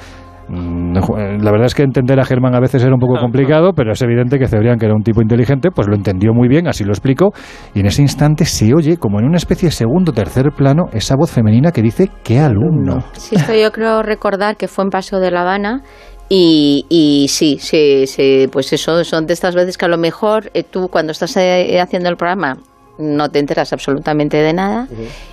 Mm, 0.50 0.94
La 1.42 1.52
verdad 1.52 1.66
es 1.66 1.74
que 1.74 1.82
entender 1.82 2.18
a 2.18 2.24
Germán 2.24 2.54
a 2.56 2.60
veces 2.60 2.82
era 2.82 2.92
un 2.92 2.98
poco 2.98 3.18
complicado, 3.20 3.72
pero 3.72 3.92
es 3.92 4.02
evidente 4.02 4.38
que 4.38 4.48
Cebrián, 4.48 4.78
que 4.78 4.86
era 4.86 4.94
un 4.94 5.02
tipo 5.02 5.22
inteligente, 5.22 5.70
pues 5.70 5.86
lo 5.86 5.94
entendió 5.94 6.32
muy 6.34 6.48
bien, 6.48 6.66
así 6.66 6.82
lo 6.82 6.90
explicó, 6.90 7.30
y 7.74 7.80
en 7.80 7.86
ese 7.86 8.02
instante 8.02 8.44
se 8.44 8.74
oye, 8.74 8.96
como 8.96 9.20
en 9.20 9.26
una 9.26 9.36
especie 9.36 9.68
de 9.68 9.72
segundo 9.72 10.10
o 10.10 10.14
tercer 10.14 10.50
plano, 10.56 10.86
esa 10.92 11.14
voz 11.16 11.30
femenina 11.30 11.70
que 11.70 11.82
dice, 11.82 12.10
¿qué 12.24 12.40
alumno? 12.40 13.04
Sí, 13.12 13.36
esto 13.36 13.54
yo 13.54 13.70
creo 13.70 14.02
recordar 14.02 14.56
que 14.56 14.66
fue 14.66 14.84
en 14.84 14.90
Paso 14.90 15.20
de 15.20 15.30
La 15.30 15.42
Habana 15.42 15.82
y, 16.28 16.84
y 16.88 17.28
sí, 17.28 17.58
sí, 17.60 18.06
sí, 18.06 18.48
pues 18.50 18.72
eso, 18.72 19.04
son 19.04 19.26
de 19.26 19.34
estas 19.34 19.54
veces 19.54 19.78
que 19.78 19.84
a 19.84 19.88
lo 19.88 19.98
mejor 19.98 20.50
eh, 20.54 20.64
tú 20.64 20.88
cuando 20.88 21.12
estás 21.12 21.36
eh, 21.36 21.80
haciendo 21.80 22.08
el 22.08 22.16
programa 22.16 22.56
no 23.00 23.28
te 23.30 23.38
enteras 23.38 23.72
absolutamente 23.72 24.36
de 24.36 24.52
nada. 24.52 24.88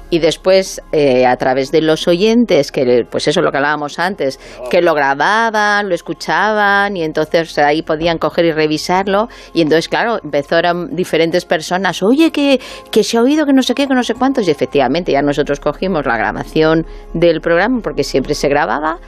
Y 0.09 0.19
después 0.19 0.81
eh, 0.93 1.25
a 1.25 1.35
través 1.35 1.71
de 1.71 1.81
los 1.81 2.07
oyentes 2.07 2.71
que 2.71 3.05
pues 3.09 3.27
eso 3.27 3.41
lo 3.41 3.51
que 3.51 3.57
hablábamos 3.57 3.99
antes 3.99 4.39
que 4.69 4.81
lo 4.81 4.93
grababan 4.93 5.89
lo 5.89 5.95
escuchaban 5.95 6.95
y 6.95 7.03
entonces 7.03 7.57
ahí 7.57 7.81
podían 7.81 8.17
coger 8.17 8.45
y 8.45 8.51
revisarlo. 8.51 9.27
Y 9.53 9.61
entonces 9.61 9.89
claro 9.89 10.19
empezaron 10.23 10.95
diferentes 10.95 11.45
personas 11.45 12.01
oye 12.01 12.31
que, 12.31 12.59
que 12.89 13.03
se 13.03 13.17
ha 13.17 13.21
oído 13.21 13.45
que 13.45 13.53
no 13.53 13.61
sé 13.61 13.75
qué 13.75 13.87
que 13.87 13.95
no 13.95 14.03
sé 14.03 14.13
cuántos 14.13 14.47
y 14.47 14.51
efectivamente 14.51 15.11
ya 15.11 15.21
nosotros 15.21 15.59
cogimos 15.59 16.05
la 16.05 16.17
grabación 16.17 16.85
del 17.13 17.41
programa 17.41 17.81
porque 17.81 18.03
siempre 18.03 18.33
se 18.33 18.47
grababa 18.47 18.99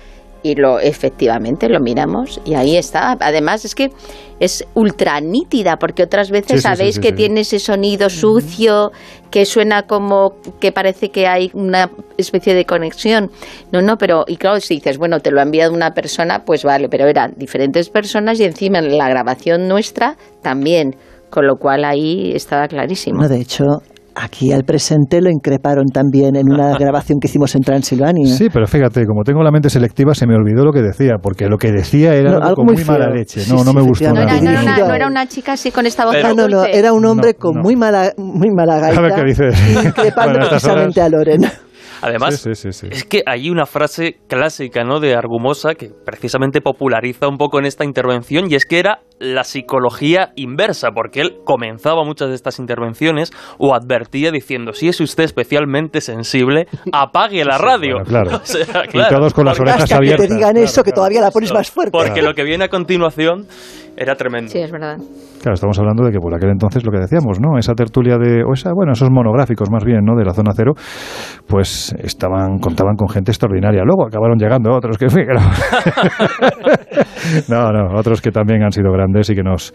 y 0.44 0.56
lo 0.56 0.80
efectivamente 0.80 1.68
lo 1.70 1.80
miramos 1.80 2.40
y 2.46 2.54
ahí 2.56 2.78
está. 2.78 3.18
Además 3.20 3.66
es 3.66 3.76
que 3.76 3.90
es 4.40 4.66
ultra 4.74 5.20
nítida 5.20 5.78
porque 5.78 6.04
otras 6.04 6.32
veces 6.32 6.48
Sí, 6.50 6.58
sí, 6.58 6.62
sí, 6.62 6.64
sabéis 6.64 6.96
sí, 6.96 7.02
que 7.02 7.10
sí. 7.10 7.16
tiene 7.16 7.42
ese 7.42 7.60
sonido 7.60 8.10
sucio 8.10 8.92
que 9.32 9.46
suena 9.46 9.84
como 9.84 10.36
que 10.60 10.72
parece 10.72 11.10
que 11.10 11.28
hay 11.28 11.52
una 11.54 11.92
especie 12.18 12.54
de 12.54 12.66
conexión. 12.66 13.32
No, 13.72 13.82
no, 13.82 13.98
pero 13.98 14.24
y 14.28 14.38
claro, 14.38 14.60
si 14.60 14.76
dices, 14.76 14.98
bueno, 14.98 15.20
te 15.20 15.32
lo 15.32 15.40
ha 15.40 15.44
enviado 15.44 15.74
una 15.74 15.92
persona, 15.92 16.44
pues 16.46 16.64
vale, 16.64 16.88
pero 16.90 17.08
eran 17.08 17.34
diferentes 17.38 17.90
personas 17.90 18.40
y 18.40 18.46
encima 18.46 18.80
en 18.80 18.98
la 18.98 19.10
grabación 19.10 19.68
nuestra 19.68 20.16
también, 20.42 20.96
con 21.30 21.46
lo 21.46 21.58
cual 21.58 21.84
ahí 21.86 22.32
estaba 22.34 22.68
clarísimo. 22.68 23.22
No, 23.22 23.28
de 23.30 23.42
hecho, 23.42 23.66
aquí 24.22 24.52
al 24.52 24.64
presente 24.64 25.22
lo 25.22 25.30
increparon 25.30 25.86
también 25.88 26.36
en 26.36 26.52
una 26.52 26.74
grabación 26.80 27.20
que 27.20 27.28
hicimos 27.28 27.56
en 27.56 27.62
Transilvania. 27.62 28.34
Sí, 28.36 28.50
pero 28.52 28.68
fíjate, 28.68 29.06
como 29.06 29.24
tengo 29.24 29.44
la 29.44 29.52
mente 29.52 29.70
selectiva, 29.70 30.14
se 30.14 30.28
me 30.28 30.36
olvidó 30.36 30.64
lo 30.66 30.72
que 30.72 30.82
decía, 30.82 31.16
porque 31.22 31.48
lo 31.48 31.58
que 31.58 31.72
decía 31.72 32.14
era 32.16 32.32
No, 32.32 32.46
algo, 32.46 32.64
muy 32.64 32.76
muy 32.76 32.86
mala 32.86 33.10
leche. 33.10 33.42
Sí, 33.42 33.52
No, 33.52 33.64
no 33.64 33.72
sí, 33.72 33.76
me 33.78 33.82
gustó 33.82 34.08
No 34.10 34.14
nada. 34.16 34.38
era, 34.38 34.42
no, 34.42 34.50
era 34.52 34.62
una, 34.62 34.78
no 34.88 34.94
era 34.96 35.08
una 35.08 35.28
chica 35.28 35.54
así 35.54 35.72
con 35.72 35.86
esta 35.86 36.06
voz 36.06 36.16
Ah, 36.18 36.22
tan 36.22 36.36
no, 36.36 36.48
no, 36.48 36.66
era 36.66 36.92
un 36.94 37.06
hombre 37.06 37.34
con 37.36 37.60
muy 37.62 37.76
mala, 37.76 38.14
muy 38.18 38.50
mala 38.52 38.80
gaita, 38.80 39.00
A 39.00 39.02
ver 39.02 39.14
qué 39.14 39.24
dices. 39.24 39.56
increpando 39.86 40.34
Bueno, 40.40 40.50
precisamente 40.50 41.02
a 41.02 41.10
Loren. 41.10 41.42
Además, 42.02 42.40
Sí, 42.40 42.56
sí, 42.56 42.72
sí, 42.72 42.88
sí. 42.88 42.88
es 42.92 43.04
que 43.04 43.24
hay 43.26 43.50
una 43.50 43.66
frase 43.66 44.18
clásica 44.28 44.84
¿no? 44.84 45.00
de 45.00 45.16
Argumosa 45.16 45.76
que 45.76 45.90
precisamente 46.06 46.62
populariza 46.62 47.28
un 47.28 47.38
poco 47.38 47.60
en 47.60 47.66
esta 47.66 47.84
intervención 47.86 48.50
y 48.50 48.56
es 48.56 48.66
que 48.66 48.80
era 48.80 49.00
la 49.20 49.44
psicología 49.44 50.32
inversa, 50.36 50.92
porque 50.92 51.22
él 51.22 51.38
comenzaba 51.44 52.04
muchas 52.06 52.30
de 52.30 52.36
estas 52.36 52.58
intervenciones 52.60 53.32
o 53.58 53.76
advertía 53.76 54.32
diciendo, 54.32 54.72
si 54.74 54.88
es 54.88 55.00
usted 55.02 55.26
especialmente 55.26 56.00
sensible, 56.02 56.68
apague 56.94 57.44
la 57.44 57.58
radio. 57.58 57.96
bueno, 57.96 58.06
claro. 58.06 58.30
O 58.42 58.46
sea, 58.46 58.84
Y 58.86 58.90
claro, 58.90 59.18
todos 59.18 59.34
con 59.34 59.46
las 59.46 59.60
orejas 59.60 59.84
Hasta 59.84 59.96
que 59.96 59.98
abiertas. 59.98 60.28
te 60.28 60.34
digan 60.36 60.58
eso, 60.58 60.84
que 60.84 60.92
todavía 60.92 61.22
la 61.22 61.32
pones 61.32 61.54
más 61.54 61.70
fuerte. 61.70 61.92
Porque 61.92 62.22
lo 62.22 62.34
que 62.34 62.44
viene 62.44 62.66
a 62.66 62.70
continuación 62.70 63.46
era 63.98 64.16
tremendo. 64.16 64.50
Sí, 64.50 64.60
es 64.60 64.72
verdad. 64.72 64.98
Claro, 65.42 65.54
estamos 65.56 65.78
hablando 65.80 66.06
de 66.06 66.12
que 66.12 66.20
por 66.20 66.34
aquel 66.34 66.50
entonces 66.52 66.86
lo 66.86 66.92
que 66.92 67.00
decíamos, 67.00 67.40
¿no? 67.42 67.58
Esa 67.58 67.74
tertulia 67.74 68.18
de, 68.18 68.44
o 68.44 68.54
esa, 68.54 68.72
bueno, 68.74 68.94
esos 68.94 69.10
monográficos 69.10 69.70
más 69.70 69.84
bien, 69.84 70.06
¿no? 70.06 70.16
De 70.16 70.24
la 70.24 70.34
zona 70.34 70.52
cero, 70.56 70.74
pues 71.48 71.89
estaban, 72.00 72.60
contaban 72.60 72.96
con 72.96 73.10
gente 73.10 73.32
extraordinaria. 73.32 73.84
Luego 73.84 74.06
acabaron 74.08 74.38
llegando 74.38 74.76
otros 74.76 74.98
que, 74.98 75.08
no. 77.50 77.72
no, 77.72 78.00
otros 78.00 78.22
que 78.22 78.32
también 78.32 78.64
han 78.64 78.72
sido 78.72 78.92
grandes 78.92 79.30
y 79.30 79.36
que 79.36 79.44
nos, 79.44 79.74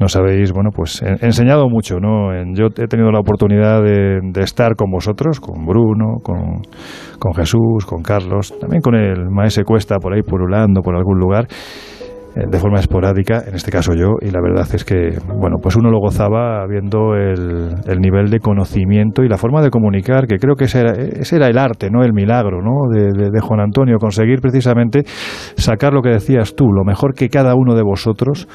nos 0.00 0.16
habéis, 0.16 0.52
bueno, 0.52 0.70
pues 0.74 1.02
enseñado 1.02 1.68
mucho, 1.68 1.98
¿no? 2.00 2.32
yo 2.54 2.66
he 2.66 2.86
tenido 2.86 3.10
la 3.10 3.20
oportunidad 3.20 3.82
de, 3.82 4.20
estar 4.42 4.76
con 4.76 4.90
vosotros, 4.90 5.40
con 5.40 5.66
Bruno, 5.66 6.20
con, 6.22 6.62
con 7.18 7.34
Jesús, 7.34 7.84
con 7.86 8.02
Carlos, 8.02 8.54
también 8.60 8.80
con 8.80 8.94
el 8.94 9.28
maese 9.30 9.64
Cuesta 9.64 9.96
por 9.96 10.14
ahí 10.14 10.22
purulando 10.22 10.80
por 10.82 10.96
algún 10.96 11.18
lugar 11.18 11.48
de 12.46 12.58
forma 12.58 12.78
esporádica, 12.78 13.42
en 13.46 13.54
este 13.54 13.70
caso 13.70 13.92
yo, 13.94 14.16
y 14.20 14.30
la 14.30 14.40
verdad 14.40 14.66
es 14.72 14.84
que, 14.84 15.18
bueno, 15.26 15.56
pues 15.60 15.76
uno 15.76 15.90
lo 15.90 15.98
gozaba 15.98 16.64
viendo 16.66 17.14
el, 17.14 17.74
el 17.86 17.98
nivel 18.00 18.30
de 18.30 18.38
conocimiento 18.38 19.22
y 19.22 19.28
la 19.28 19.38
forma 19.38 19.62
de 19.62 19.70
comunicar, 19.70 20.26
que 20.26 20.36
creo 20.36 20.54
que 20.54 20.64
ese 20.64 20.80
era, 20.80 20.92
ese 20.92 21.36
era 21.36 21.46
el 21.48 21.58
arte, 21.58 21.90
¿no? 21.90 22.02
El 22.02 22.12
milagro, 22.12 22.62
¿no? 22.62 22.88
De, 22.90 23.30
de, 23.30 23.40
Juan 23.40 23.60
Antonio, 23.60 23.96
conseguir 23.98 24.40
precisamente 24.40 25.02
sacar 25.04 25.92
lo 25.92 26.02
que 26.02 26.10
decías 26.10 26.54
tú, 26.54 26.66
lo 26.72 26.84
mejor 26.84 27.14
que 27.14 27.28
cada 27.28 27.54
uno 27.54 27.74
de 27.74 27.82
vosotros 27.82 28.46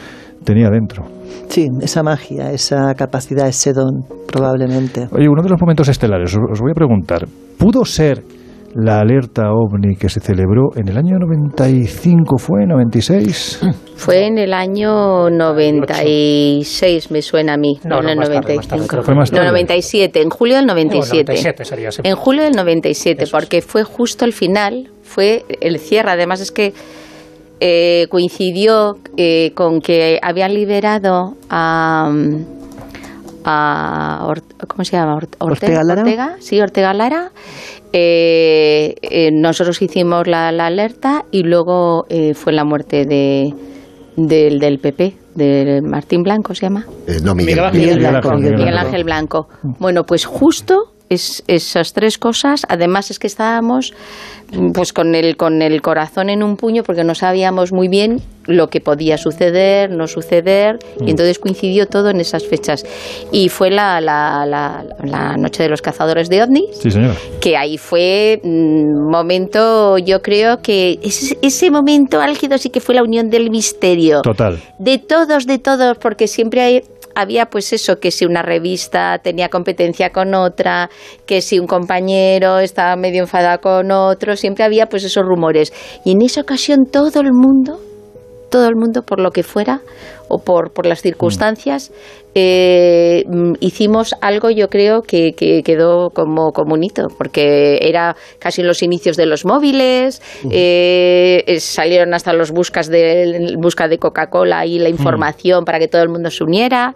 tenía 0.44 0.70
dentro. 0.70 1.06
Sí, 1.48 1.68
esa 1.82 2.04
magia, 2.04 2.52
esa 2.52 2.94
capacidad, 2.96 3.48
ese 3.48 3.74
don, 3.74 4.04
probablemente. 4.32 5.08
Oye, 5.12 5.28
uno 5.28 5.42
de 5.42 5.50
los 5.50 5.60
momentos 5.60 5.90
estelares, 5.90 6.36
os 6.36 6.60
voy 6.60 6.72
a 6.72 6.76
preguntar, 6.76 7.26
¿pudo 7.58 7.86
ser 7.86 8.24
la 8.76 9.00
alerta 9.00 9.52
ovni 9.52 9.96
que 9.96 10.10
se 10.10 10.20
celebró 10.20 10.70
en 10.76 10.88
el 10.88 10.98
año 10.98 11.18
95, 11.20 12.38
¿fue? 12.38 12.66
¿96? 12.66 13.74
Fue 13.96 14.26
en 14.26 14.38
el 14.38 14.54
año 14.54 15.30
96, 15.30 17.12
me 17.12 17.22
suena 17.22 17.54
a 17.54 17.58
mí. 17.58 17.80
No, 17.86 18.02
no, 18.02 18.10
en 18.10 18.22
el 18.22 18.30
95. 18.30 19.04
Fue 19.04 19.16
más 19.16 19.32
tarde. 19.32 19.46
No, 19.46 19.52
97, 19.52 20.22
en 20.22 20.30
julio 20.30 20.58
del 20.58 20.66
97. 20.66 21.32
97 21.32 21.66
sería, 21.66 21.92
sí. 21.92 22.02
En 22.04 22.16
julio 22.16 22.44
del 22.44 22.54
97, 22.54 23.26
porque 23.32 23.62
fue 23.62 23.84
justo 23.84 24.26
al 24.26 24.34
final, 24.34 24.90
fue 25.04 25.46
el 25.62 25.80
cierre. 25.80 26.12
Además 26.12 26.42
es 26.42 26.52
que 26.52 26.74
eh, 27.62 28.08
coincidió 28.10 28.98
eh, 29.16 29.52
con 29.54 29.80
que 29.80 30.20
habían 30.22 30.54
liberado 30.54 31.36
a... 31.50 32.12
a 33.46 34.34
¿Cómo 34.68 34.84
se 34.84 34.98
llama? 34.98 35.16
Ortega, 35.16 35.46
Ortega 35.46 35.84
Lara. 35.84 36.02
Ortega, 36.02 36.36
sí, 36.40 36.60
Ortega 36.60 36.94
Lara 36.94 37.32
eh, 37.96 38.96
eh, 39.04 39.30
nosotros 39.32 39.80
hicimos 39.84 40.26
la, 40.28 40.48
alerta 40.48 41.26
y 41.32 41.44
luego 41.44 42.06
eh, 42.10 42.34
fue 42.34 42.52
la 42.52 42.66
muerte 42.66 43.06
de, 43.06 43.54
del, 44.18 44.58
del 44.58 44.80
PP, 44.80 45.14
de 45.36 45.82
Martín 45.84 46.24
Blanco, 46.24 46.56
¿se 46.56 46.66
llama? 46.66 46.88
Eh, 47.08 47.18
no, 47.24 47.36
Miguel, 47.36 47.60
Miguel, 47.72 48.00
Blanco, 48.00 48.34
Miguel 48.34 48.78
Ángel 48.80 49.04
Blanco. 49.04 49.48
Bueno, 49.80 50.06
pues 50.06 50.26
justo 50.26 50.93
es, 51.14 51.44
esas 51.48 51.94
tres 51.94 52.18
cosas. 52.18 52.66
Además 52.70 53.12
es 53.12 53.20
que 53.20 53.28
estábamos 53.28 53.94
pues 54.74 54.94
con 54.94 55.16
el, 55.16 55.36
con 55.36 55.62
el 55.62 55.82
corazón 55.82 56.30
en 56.30 56.44
un 56.44 56.58
puño 56.58 56.84
porque 56.84 57.04
no 57.04 57.16
sabíamos 57.16 57.72
muy 57.72 57.88
bien 57.88 58.22
lo 58.46 58.68
que 58.68 58.82
podía 58.82 59.18
suceder, 59.18 59.90
no 59.90 60.06
suceder, 60.08 60.78
y 61.00 61.06
mm. 61.06 61.10
entonces 61.10 61.40
coincidió 61.40 61.88
todo 61.88 62.10
en 62.10 62.20
esas 62.20 62.46
fechas. 62.46 62.84
Y 63.32 63.50
fue 63.50 63.70
la, 63.70 64.02
la, 64.02 64.46
la, 64.46 65.38
noche 65.38 65.64
de 65.64 65.70
los 65.70 65.82
cazadores 65.82 66.30
de 66.30 66.44
ovnis, 66.44 66.78
sí, 66.82 66.90
que 67.40 67.56
ahí 67.56 67.78
fue 67.78 68.42
un 68.44 69.08
mm, 69.08 69.12
momento, 69.12 69.98
yo 69.98 70.22
creo 70.22 70.62
que 70.62 71.00
ese, 71.02 71.38
ese 71.42 71.72
momento 71.72 72.20
álgido 72.20 72.58
sí 72.58 72.70
que 72.70 72.82
fue 72.82 72.96
la 72.96 73.04
unión 73.04 73.30
del 73.30 73.50
misterio. 73.50 74.22
Total. 74.22 74.60
De 74.78 74.98
todos, 74.98 75.46
de 75.46 75.58
todos, 75.58 75.98
porque 75.98 76.28
siempre 76.28 76.62
hay, 76.62 76.84
había 77.16 77.48
pues 77.48 77.74
eso, 77.74 78.00
que 78.00 78.12
si 78.12 78.26
una 78.26 78.42
revista 78.42 79.20
tenía 79.20 79.50
competencia 79.50 80.12
con 80.12 80.34
otra, 80.34 80.90
que 81.26 81.42
si 81.42 81.60
un 81.60 81.68
compañero 81.68 82.60
estaba 82.60 82.96
medio 82.96 83.22
enfadado 83.22 83.60
con 83.62 83.92
otro, 83.92 84.36
siempre 84.36 84.64
había 84.64 84.88
pues 84.88 85.04
esos 85.04 85.24
rumores. 85.24 85.74
Y 86.06 86.12
en 86.12 86.22
esa 86.22 86.42
ocasión 86.42 86.86
todo 86.92 87.22
el 87.22 87.32
mundo, 87.34 87.80
todo 88.50 88.68
el 88.68 88.76
mundo 88.76 89.04
por 89.04 89.20
lo 89.20 89.32
que 89.32 89.44
fuera 89.44 89.82
o 90.34 90.40
por, 90.40 90.72
por 90.74 90.86
las 90.86 91.02
circunstancias, 91.02 91.92
eh, 92.36 93.26
hicimos 93.60 94.16
algo 94.22 94.50
yo 94.50 94.68
creo 94.68 95.02
que, 95.04 95.34
quedó 95.64 96.10
como, 96.10 96.52
como 96.52 96.74
un 96.74 96.84
hito, 96.84 97.08
porque 97.16 97.78
era 97.82 98.16
casi 98.40 98.62
en 98.62 98.68
los 98.68 98.82
inicios 98.82 99.18
de 99.18 99.28
los 99.28 99.46
móviles, 99.46 100.22
eh, 100.50 101.44
salieron 101.60 102.16
hasta 102.16 102.34
los 102.34 102.52
buscas 102.52 102.90
de, 102.90 103.56
busca 103.60 103.88
de 103.88 104.00
Coca-Cola 104.00 104.66
y 104.66 104.80
la 104.80 104.90
información 104.90 105.64
para 105.64 105.78
que 105.78 105.88
todo 105.88 106.02
el 106.02 106.10
mundo 106.10 106.32
se 106.32 106.44
uniera, 106.44 106.96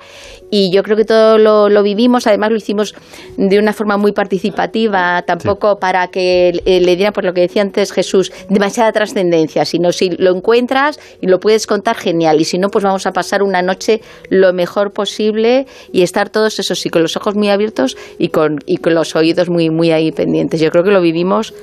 y 0.49 0.71
yo 0.73 0.81
creo 0.81 0.97
que 0.97 1.05
todo 1.05 1.37
lo, 1.37 1.83
vivimos, 1.83 2.25
además 2.25 2.49
lo 2.49 2.57
hicimos 2.57 2.95
de 3.37 3.59
una 3.59 3.73
forma 3.73 3.97
muy 3.97 4.13
participativa, 4.13 5.21
tampoco 5.27 5.77
para 5.77 6.07
que 6.07 6.61
le 6.65 6.95
diera, 6.95 7.11
por 7.11 7.25
lo 7.25 7.33
que 7.33 7.41
decía 7.41 7.61
antes 7.61 7.91
Jesús, 7.91 8.31
demasiada 8.49 8.91
trascendencia, 8.91 9.65
sino 9.65 9.91
si 9.91 10.09
lo 10.09 10.35
encuentras 10.35 10.99
y 11.21 11.27
lo 11.27 11.39
puedes 11.39 11.67
contar, 11.67 11.95
genial, 11.95 12.41
y 12.41 12.45
si 12.45 12.57
no, 12.57 12.69
pues 12.69 12.83
vamos 12.83 13.05
a 13.05 13.11
pasar 13.11 13.26
una 13.43 13.61
noche 13.61 14.01
lo 14.29 14.53
mejor 14.53 14.91
posible 14.91 15.65
y 15.91 16.01
estar 16.01 16.29
todos 16.29 16.59
esos 16.59 16.79
sí 16.79 16.89
con 16.89 17.01
los 17.01 17.15
ojos 17.17 17.35
muy 17.35 17.49
abiertos 17.49 17.97
y 18.17 18.29
con, 18.29 18.59
y 18.65 18.77
con 18.77 18.93
los 18.93 19.15
oídos 19.15 19.49
muy, 19.49 19.69
muy 19.69 19.91
ahí 19.91 20.11
pendientes. 20.11 20.59
Yo 20.61 20.69
creo 20.69 20.83
que 20.83 20.91
lo 20.91 21.01
vivimos 21.01 21.53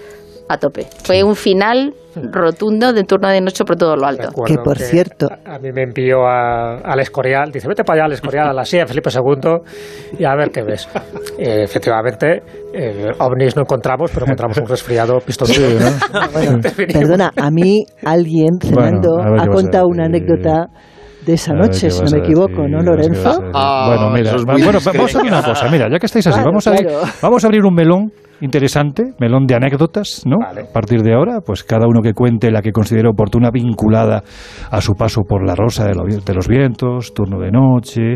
a 0.49 0.59
tope. 0.59 0.87
Fue 1.05 1.23
un 1.23 1.37
final 1.37 1.95
rotundo 2.17 2.93
de 2.93 3.05
turno 3.05 3.29
de 3.29 3.41
noche 3.41 3.65
por 3.65 3.77
todo 3.77 3.97
lo 3.97 4.07
alto. 4.07 4.29
que 4.47 4.57
por 4.59 4.79
cierto. 4.79 5.29
A, 5.45 5.59
mí 5.59 5.73
me 5.73 5.83
envió 5.83 6.27
a, 6.27 6.79
al 6.79 7.01
Escorial, 7.01 7.51
dice, 7.51 7.67
vete 7.67 7.83
para 7.83 8.01
allá 8.01 8.07
al 8.07 8.13
Escorial, 8.13 8.49
a 8.49 8.53
la 8.53 8.65
silla 8.65 8.87
Felipe 8.87 9.11
II 9.11 10.19
y 10.19 10.25
a 10.25 10.35
ver 10.35 10.51
qué 10.51 10.63
ves. 10.63 10.89
Eh, 11.37 11.65
efectivamente, 11.65 12.43
eh, 12.73 13.11
ovnis 13.19 13.57
no 13.57 13.63
encontramos, 13.63 14.09
pero 14.13 14.25
encontramos 14.25 14.57
un 14.59 14.67
resfriado 14.67 15.19
pistoso. 15.19 15.53
perdona, 16.93 17.33
a 17.37 17.51
mí 17.51 17.85
alguien 18.05 18.61
cenando 18.61 19.21
ha 19.21 19.47
contado 19.49 19.87
una 19.89 20.05
anécdota 20.05 20.69
de 21.25 21.33
esa 21.35 21.55
noche, 21.55 21.91
si 21.91 22.03
no 22.03 22.11
me 22.11 22.19
equivoco, 22.19 22.69
¿no, 22.69 22.83
Lorenzo? 22.83 23.43
Ah, 23.55 23.87
bueno, 23.89 24.11
mira, 24.11 24.33
bueno, 24.45 24.79
vamos 24.85 24.87
a 24.87 25.19
hacer 25.19 25.23
una 25.23 25.43
cosa, 25.43 25.69
mira, 25.71 25.89
ya 25.91 25.99
que 25.99 26.07
estáis 26.07 26.27
así, 26.27 26.41
vamos, 26.45 26.67
a 26.67 26.71
abrir, 26.71 26.89
vamos 27.23 27.45
a 27.45 27.47
abrir 27.47 27.65
un 27.65 27.75
melón 27.75 28.13
interesante, 28.41 29.15
melón 29.19 29.47
de 29.47 29.55
anécdotas, 29.55 30.23
¿no? 30.27 30.37
A 30.45 30.73
partir 30.73 31.03
de 31.03 31.15
ahora, 31.15 31.41
pues 31.41 31.65
cada 31.65 31.87
uno 31.87 32.03
que 32.03 32.13
cuente 32.13 32.51
la 32.51 32.61
que 32.61 32.73
considere 32.73 33.09
oportuna 33.09 33.51
vinculada 33.51 34.23
a 34.71 34.81
su 34.81 34.95
paso 34.95 35.23
por 35.27 35.47
la 35.47 35.55
Rosa 35.55 35.87
de 35.87 36.35
los 36.35 36.49
Vientos, 36.49 37.15
turno 37.15 37.39
de 37.39 37.51
noche, 37.51 38.15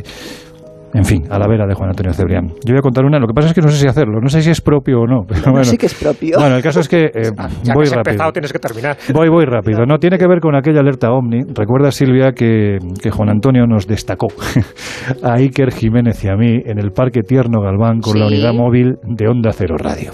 en 0.94 1.05
fin, 1.05 1.24
a 1.31 1.39
la 1.39 1.47
vera 1.47 1.66
de 1.66 1.74
Juan 1.74 1.90
Antonio 1.90 2.12
Cebrián. 2.12 2.48
Yo 2.65 2.73
voy 2.73 2.78
a 2.78 2.82
contar 2.82 3.05
una, 3.05 3.19
lo 3.19 3.27
que 3.27 3.35
pasa 3.35 3.48
es 3.48 3.55
que 3.55 3.60
no 3.60 3.69
sé 3.69 3.77
si 3.77 3.86
hacerlo, 3.86 4.20
no 4.20 4.28
sé 4.28 4.43
si 4.43 4.51
es 4.51 4.60
propio 4.60 5.01
o 5.01 5.06
no. 5.06 5.23
Pero 5.28 5.43
bueno, 5.51 5.65
sí 5.65 5.77
que 5.77 5.86
es 5.86 5.94
propio. 5.94 6.39
Bueno, 6.39 6.56
el 6.56 6.62
caso 6.62 6.81
es 6.81 6.89
que 6.89 7.05
eh, 7.06 7.31
ya 7.62 7.74
voy 7.74 7.85
que 7.85 7.90
has 7.90 7.97
rápido. 7.97 8.12
empezado 8.12 8.32
tienes 8.32 8.52
que 8.52 8.59
terminar. 8.59 8.97
Voy, 9.12 9.28
voy 9.28 9.44
rápido. 9.44 9.85
No 9.86 9.98
tiene 9.98 10.19
que 10.19 10.27
ver 10.27 10.40
con 10.40 10.55
aquella 10.56 10.81
alerta 10.81 11.10
OVNI. 11.10 11.55
Recuerda, 11.55 11.90
Silvia, 11.90 12.32
que, 12.32 12.78
que 13.02 13.10
Juan 13.10 13.28
Antonio 13.28 13.66
nos 13.66 13.86
destacó 13.86 14.28
a 15.23 15.35
Iker 15.35 15.73
Jiménez 15.73 16.24
y 16.24 16.28
a 16.28 16.36
mí 16.36 16.60
en 16.65 16.78
el 16.78 16.90
Parque 16.93 17.20
Tierno 17.23 17.60
Galván 17.60 18.01
con 18.01 18.19
la 18.19 18.27
unidad 18.27 18.55
móvil 18.55 18.97
de 19.02 19.28
Onda 19.28 19.52
Cero 19.52 19.77
Radio. 19.78 20.12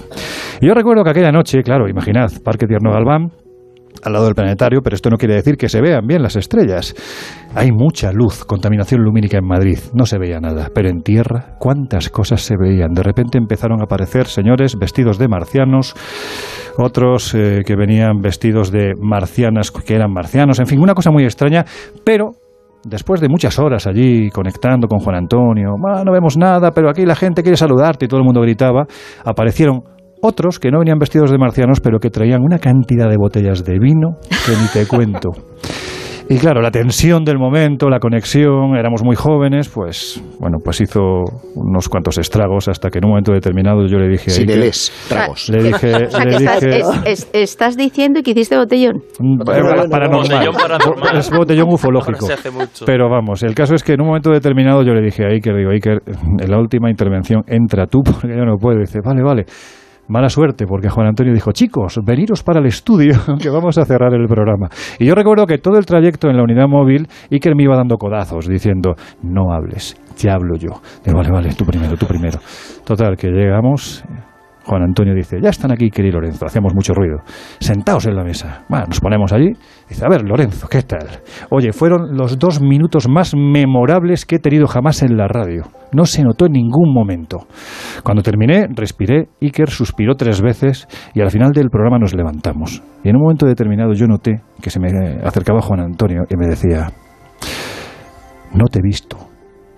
Y 0.61 0.67
yo 0.67 0.75
recuerdo 0.75 1.05
que 1.05 1.11
aquella 1.11 1.33
noche, 1.33 1.63
claro, 1.63 1.89
imaginad, 1.89 2.31
Parque 2.45 2.67
Tierno 2.67 2.93
Galván, 2.93 3.31
al 4.05 4.13
lado 4.13 4.27
del 4.27 4.35
planetario, 4.35 4.81
pero 4.83 4.95
esto 4.95 5.11
no 5.11 5.17
quiere 5.17 5.35
decir 5.35 5.57
que 5.57 5.69
se 5.69 5.81
vean 5.81 6.07
bien 6.07 6.23
las 6.23 6.37
estrellas. 6.37 6.95
Hay 7.55 7.71
mucha 7.73 8.13
luz, 8.13 8.45
contaminación 8.45 9.03
lumínica 9.03 9.39
en 9.39 9.47
Madrid, 9.47 9.79
no 9.95 10.07
se 10.07 10.19
veía 10.19 10.41
nada, 10.41 10.71
pero 10.75 10.89
en 10.89 11.01
tierra, 11.03 11.57
¿cuántas 11.59 12.11
cosas 12.11 12.43
se 12.43 12.55
veían? 12.59 12.93
De 12.93 13.03
repente 13.03 13.39
empezaron 13.39 13.81
a 13.81 13.85
aparecer 13.85 14.27
señores 14.27 14.77
vestidos 14.79 15.19
de 15.19 15.29
marcianos, 15.29 15.95
otros 16.77 17.35
eh, 17.35 17.63
que 17.65 17.77
venían 17.77 18.21
vestidos 18.21 18.71
de 18.71 18.93
marcianas 19.01 19.71
que 19.71 19.95
eran 19.95 20.13
marcianos, 20.13 20.61
en 20.61 20.67
fin, 20.67 20.81
una 20.81 20.95
cosa 20.95 21.11
muy 21.11 21.25
extraña, 21.25 21.65
pero 22.05 22.33
después 22.85 23.21
de 23.21 23.29
muchas 23.29 23.59
horas 23.59 23.87
allí 23.87 24.31
conectando 24.31 24.89
con 24.89 24.99
Juan 24.99 25.17
Antonio, 25.17 25.75
no 26.05 26.13
vemos 26.13 26.37
nada, 26.37 26.71
pero 26.73 26.91
aquí 26.91 27.07
la 27.07 27.17
gente 27.17 27.43
quiere 27.43 27.57
saludarte 27.57 28.05
y 28.05 28.09
todo 28.09 28.19
el 28.19 28.25
mundo 28.25 28.41
gritaba, 28.41 28.87
aparecieron 29.25 29.83
otros 30.25 30.59
que 30.59 30.71
no 30.71 30.79
venían 30.79 30.99
vestidos 30.99 31.31
de 31.31 31.39
marcianos, 31.39 31.81
pero 31.81 31.99
que 31.99 32.11
traían 32.11 32.43
una 32.43 32.59
cantidad 32.59 33.09
de 33.09 33.17
botellas 33.17 33.65
de 33.65 33.79
vino 33.79 34.17
que 34.47 34.53
ni 34.53 34.67
te 34.73 34.87
cuento. 34.89 35.31
Y 36.27 36.39
claro, 36.39 36.63
la 36.63 36.71
tensión 36.71 37.23
del 37.23 37.39
momento, 37.39 37.91
la 37.91 37.99
conexión, 37.99 38.77
éramos 38.79 39.05
muy 39.05 39.15
jóvenes, 39.15 39.69
pues 39.69 40.23
bueno, 40.41 40.57
pues 40.65 40.81
hizo 40.81 41.01
unos 41.55 41.89
cuantos 41.91 42.17
estragos 42.17 42.67
hasta 42.69 42.89
que 42.89 42.99
en 42.99 43.05
un 43.05 43.11
momento 43.11 43.33
determinado 43.33 43.87
yo 43.87 43.99
le 43.99 44.09
dije... 44.09 44.31
Cineles, 44.31 44.91
tragos. 45.07 45.51
Le 45.51 45.63
dije... 45.65 45.93
le 46.25 46.39
dije 46.39 46.83
estás, 47.35 47.77
diciendo 47.77 48.21
que 48.25 48.31
hiciste 48.31 48.57
botellón. 48.57 49.03
Mm, 49.21 49.43
paranormal. 49.91 51.19
Es 51.19 51.31
botellón 51.31 51.71
ufológico. 51.71 52.27
Pero 52.87 53.11
vamos, 53.11 53.43
el 53.43 53.55
caso 53.55 53.75
es 53.75 53.83
que 53.83 53.93
en 53.93 54.01
un 54.01 54.07
momento 54.07 54.31
determinado 54.31 54.83
yo 54.83 54.95
le 54.95 55.03
dije 55.03 55.25
a 55.25 55.29
Iker, 55.29 55.55
digo, 55.55 55.73
Iker, 55.73 56.03
en 56.41 56.51
la 56.51 56.59
última 56.59 56.89
intervención 56.89 57.43
entra 57.47 57.87
tú 57.87 58.03
porque 58.03 58.29
yo 58.29 58.47
no 58.47 58.57
puedo. 58.57 58.79
dice, 58.79 59.01
vale, 59.05 59.23
vale. 59.23 59.45
Mala 60.09 60.29
suerte, 60.29 60.67
porque 60.67 60.91
Juan 60.91 61.07
Antonio 61.07 61.33
dijo, 61.33 61.53
chicos, 61.53 61.99
veniros 62.05 62.43
para 62.43 62.61
el 62.61 62.67
estudio, 62.67 63.15
que 63.41 63.49
vamos 63.49 63.79
a 63.79 63.85
cerrar 63.85 64.13
el 64.15 64.27
programa. 64.27 64.69
Y 64.99 65.07
yo 65.07 65.15
recuerdo 65.15 65.47
que 65.47 65.59
todo 65.59 65.79
el 65.79 65.87
trayecto 65.87 66.29
en 66.29 66.37
la 66.37 66.43
unidad 66.43 66.69
móvil, 66.69 67.09
Iker 67.31 67.55
me 67.57 67.65
iba 67.65 67.77
dando 67.77 67.97
codazos, 67.97 68.47
diciendo, 68.47 68.95
no 69.23 69.53
hables, 69.53 69.97
ya 70.17 70.35
hablo 70.35 70.57
yo. 70.57 70.81
Digo, 71.05 71.17
vale, 71.17 71.31
vale, 71.31 71.55
tú 71.55 71.65
primero, 71.65 71.97
tú 71.97 72.07
primero. 72.07 72.39
Total, 72.85 73.17
que 73.17 73.29
llegamos, 73.29 74.05
Juan 74.65 74.83
Antonio 74.83 75.15
dice, 75.15 75.39
ya 75.43 75.51
están 75.51 75.73
aquí, 75.73 75.91
querido 75.91 76.21
Lorenzo, 76.21 76.47
hacemos 76.47 76.73
mucho 76.75 76.95
ruido. 76.95 77.19
Sentaos 77.61 78.07
en 78.07 78.17
la 78.17 78.25
mesa. 78.25 78.65
Bueno, 78.69 78.87
nos 78.87 79.01
ponemos 79.01 79.33
allí. 79.33 79.51
Dice, 79.89 80.05
a 80.05 80.09
ver, 80.09 80.23
Lorenzo, 80.23 80.69
¿qué 80.69 80.83
tal? 80.83 81.07
Oye, 81.51 81.73
fueron 81.73 82.17
los 82.17 82.39
dos 82.39 82.63
minutos 82.63 83.09
más 83.09 83.35
memorables 83.37 84.25
que 84.25 84.37
he 84.37 84.39
tenido 84.39 84.67
jamás 84.67 85.03
en 85.03 85.17
la 85.17 85.29
radio. 85.29 85.65
No 85.93 86.07
se 86.07 86.23
notó 86.23 86.47
en 86.47 86.53
ningún 86.53 86.95
momento. 86.95 87.47
Cuando 88.03 88.23
terminé, 88.23 88.67
respiré, 88.75 89.29
Iker 89.41 89.69
suspiró 89.69 90.15
tres 90.15 90.41
veces 90.41 90.89
y 91.15 91.21
al 91.21 91.31
final 91.31 91.53
del 91.53 91.69
programa 91.69 91.99
nos 91.99 92.15
levantamos. 92.15 92.83
Y 93.03 93.11
en 93.11 93.17
un 93.17 93.23
momento 93.23 93.47
determinado 93.47 93.93
yo 93.93 94.07
noté 94.07 94.41
que 94.63 94.71
se 94.71 94.81
me 94.81 94.89
acercaba 95.23 95.61
Juan 95.61 95.81
Antonio 95.81 96.23
y 96.31 96.37
me 96.37 96.49
decía, 96.49 96.91
no 98.55 98.65
te 98.71 98.79
he 98.79 98.83
visto, 98.83 99.19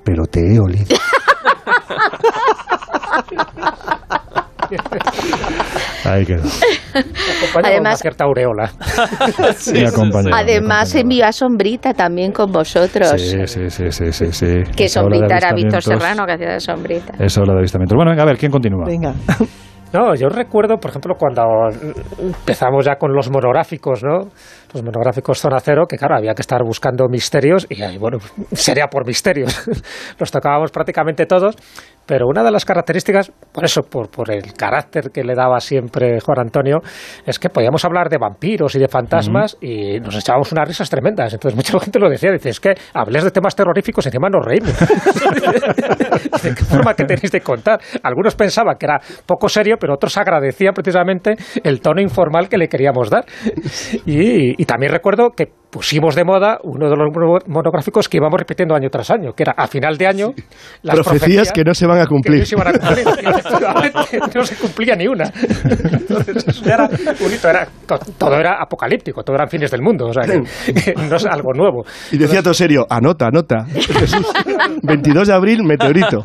pero 0.04 0.26
te 0.26 0.54
he 0.54 0.60
olido. 0.60 0.96
Ahí 6.04 6.24
quedó. 6.24 6.42
Además, 7.54 7.80
una 7.80 7.96
cierta 7.96 8.24
aureola. 8.24 8.70
Sí, 9.56 9.84
Además 10.32 10.94
envió 10.94 11.26
a 11.26 11.32
Sombrita 11.32 11.92
también 11.94 12.32
con 12.32 12.50
vosotros. 12.52 13.08
Sí, 13.20 13.46
sí, 13.46 13.70
sí, 13.70 13.90
sí, 13.90 14.12
sí, 14.12 14.32
sí. 14.32 14.62
Que 14.76 14.88
Sombrita 14.88 15.36
era 15.36 15.52
Víctor 15.52 15.82
Serrano 15.82 16.24
que 16.26 16.32
hacía 16.32 16.52
de 16.52 16.60
Sombrita. 16.60 17.14
Esa 17.18 17.42
ola 17.42 17.54
de 17.54 17.58
avistamientos. 17.60 17.96
Bueno, 17.96 18.10
venga, 18.10 18.22
a 18.22 18.26
ver, 18.26 18.38
¿quién 18.38 18.52
continúa? 18.52 18.84
Venga. 18.86 19.14
No, 19.92 20.14
yo 20.14 20.28
recuerdo, 20.28 20.78
por 20.78 20.90
ejemplo, 20.90 21.14
cuando 21.16 21.42
empezamos 22.18 22.84
ya 22.84 22.96
con 22.96 23.14
los 23.14 23.30
monográficos, 23.30 24.02
¿no? 24.02 24.28
Los 24.74 24.82
monográficos 24.82 25.38
Zona 25.38 25.60
Cero, 25.60 25.86
que 25.88 25.96
claro, 25.96 26.16
había 26.16 26.34
que 26.34 26.42
estar 26.42 26.62
buscando 26.64 27.06
misterios 27.08 27.66
y 27.70 27.80
ahí, 27.82 27.96
bueno, 27.96 28.18
sería 28.52 28.88
por 28.88 29.06
misterios. 29.06 29.64
Los 30.18 30.30
tocábamos 30.30 30.72
prácticamente 30.72 31.24
todos, 31.24 31.54
pero 32.06 32.26
una 32.28 32.42
de 32.42 32.50
las 32.50 32.64
características, 32.64 33.32
por 33.52 33.64
eso, 33.64 33.82
por, 33.82 34.08
por 34.08 34.30
el 34.30 34.52
carácter 34.54 35.10
que 35.12 35.24
le 35.24 35.34
daba 35.34 35.60
siempre 35.60 36.20
Juan 36.20 36.38
Antonio, 36.38 36.78
es 37.26 37.38
que 37.38 37.48
podíamos 37.48 37.84
hablar 37.84 38.08
de 38.08 38.18
vampiros 38.18 38.74
y 38.76 38.78
de 38.78 38.88
fantasmas 38.88 39.56
y 39.60 39.98
nos 40.00 40.16
echábamos 40.16 40.52
unas 40.52 40.68
risas 40.68 40.88
tremendas. 40.88 41.32
Entonces 41.32 41.56
mucha 41.56 41.78
gente 41.80 41.98
lo 41.98 42.08
decía, 42.08 42.30
dice, 42.30 42.50
es 42.50 42.60
que 42.60 42.74
hables 42.94 43.24
de 43.24 43.30
temas 43.30 43.56
terroríficos 43.56 44.06
y 44.06 44.08
encima 44.08 44.28
nos 44.28 44.44
reímos. 44.44 44.78
¿De 46.42 46.54
qué 46.54 46.64
forma 46.64 46.94
que 46.94 47.04
tenéis 47.04 47.32
de 47.32 47.40
contar? 47.40 47.80
Algunos 48.02 48.34
pensaban 48.36 48.76
que 48.78 48.86
era 48.86 49.00
poco 49.26 49.48
serio, 49.48 49.76
pero 49.80 49.94
otros 49.94 50.16
agradecían 50.16 50.72
precisamente 50.72 51.36
el 51.62 51.80
tono 51.80 52.00
informal 52.00 52.48
que 52.48 52.56
le 52.56 52.68
queríamos 52.68 53.10
dar. 53.10 53.24
Y, 54.06 54.60
y 54.60 54.64
también 54.64 54.92
recuerdo 54.92 55.30
que 55.30 55.46
pusimos 55.76 56.14
de 56.14 56.24
moda 56.24 56.56
uno 56.62 56.88
de 56.88 56.96
los 56.96 57.10
mono- 57.14 57.38
monográficos 57.48 58.08
que 58.08 58.16
íbamos 58.16 58.38
repitiendo 58.40 58.74
año 58.74 58.88
tras 58.88 59.10
año, 59.10 59.34
que 59.34 59.42
era 59.42 59.52
a 59.54 59.66
final 59.66 59.98
de 59.98 60.06
año 60.06 60.28
las 60.82 60.96
Profecías 61.00 61.52
que 61.52 61.64
no 61.64 61.74
se 61.74 61.86
van 61.86 61.98
a 61.98 62.04
que 62.04 62.08
cumplir. 62.08 62.38
no 62.40 62.46
se 62.46 62.54
iban 62.56 62.68
a 62.68 62.72
cumplir. 62.72 63.04
No 64.34 64.44
se 64.44 64.54
cumplía 64.56 64.94
ni 64.96 65.06
una. 65.06 65.24
Entonces 65.92 66.46
eso 66.48 66.64
ya 66.64 66.74
era 66.74 66.88
un 66.88 67.32
hito, 67.34 67.48
era, 67.50 67.68
to- 67.86 67.98
todo 68.16 68.36
era 68.36 68.56
apocalíptico, 68.62 69.22
todo 69.22 69.36
eran 69.36 69.48
fines 69.50 69.70
del 69.70 69.82
mundo, 69.82 70.06
o 70.06 70.12
sea 70.14 70.22
que 70.24 70.94
no 71.10 71.16
es 71.16 71.26
algo 71.26 71.52
nuevo. 71.54 71.84
Y 72.10 72.16
decía 72.16 72.42
todo 72.42 72.54
serio, 72.54 72.86
anota, 72.88 73.26
anota. 73.26 73.66
Jesús, 73.66 74.26
22 74.82 75.28
de 75.28 75.34
abril, 75.34 75.62
meteorito. 75.62 76.20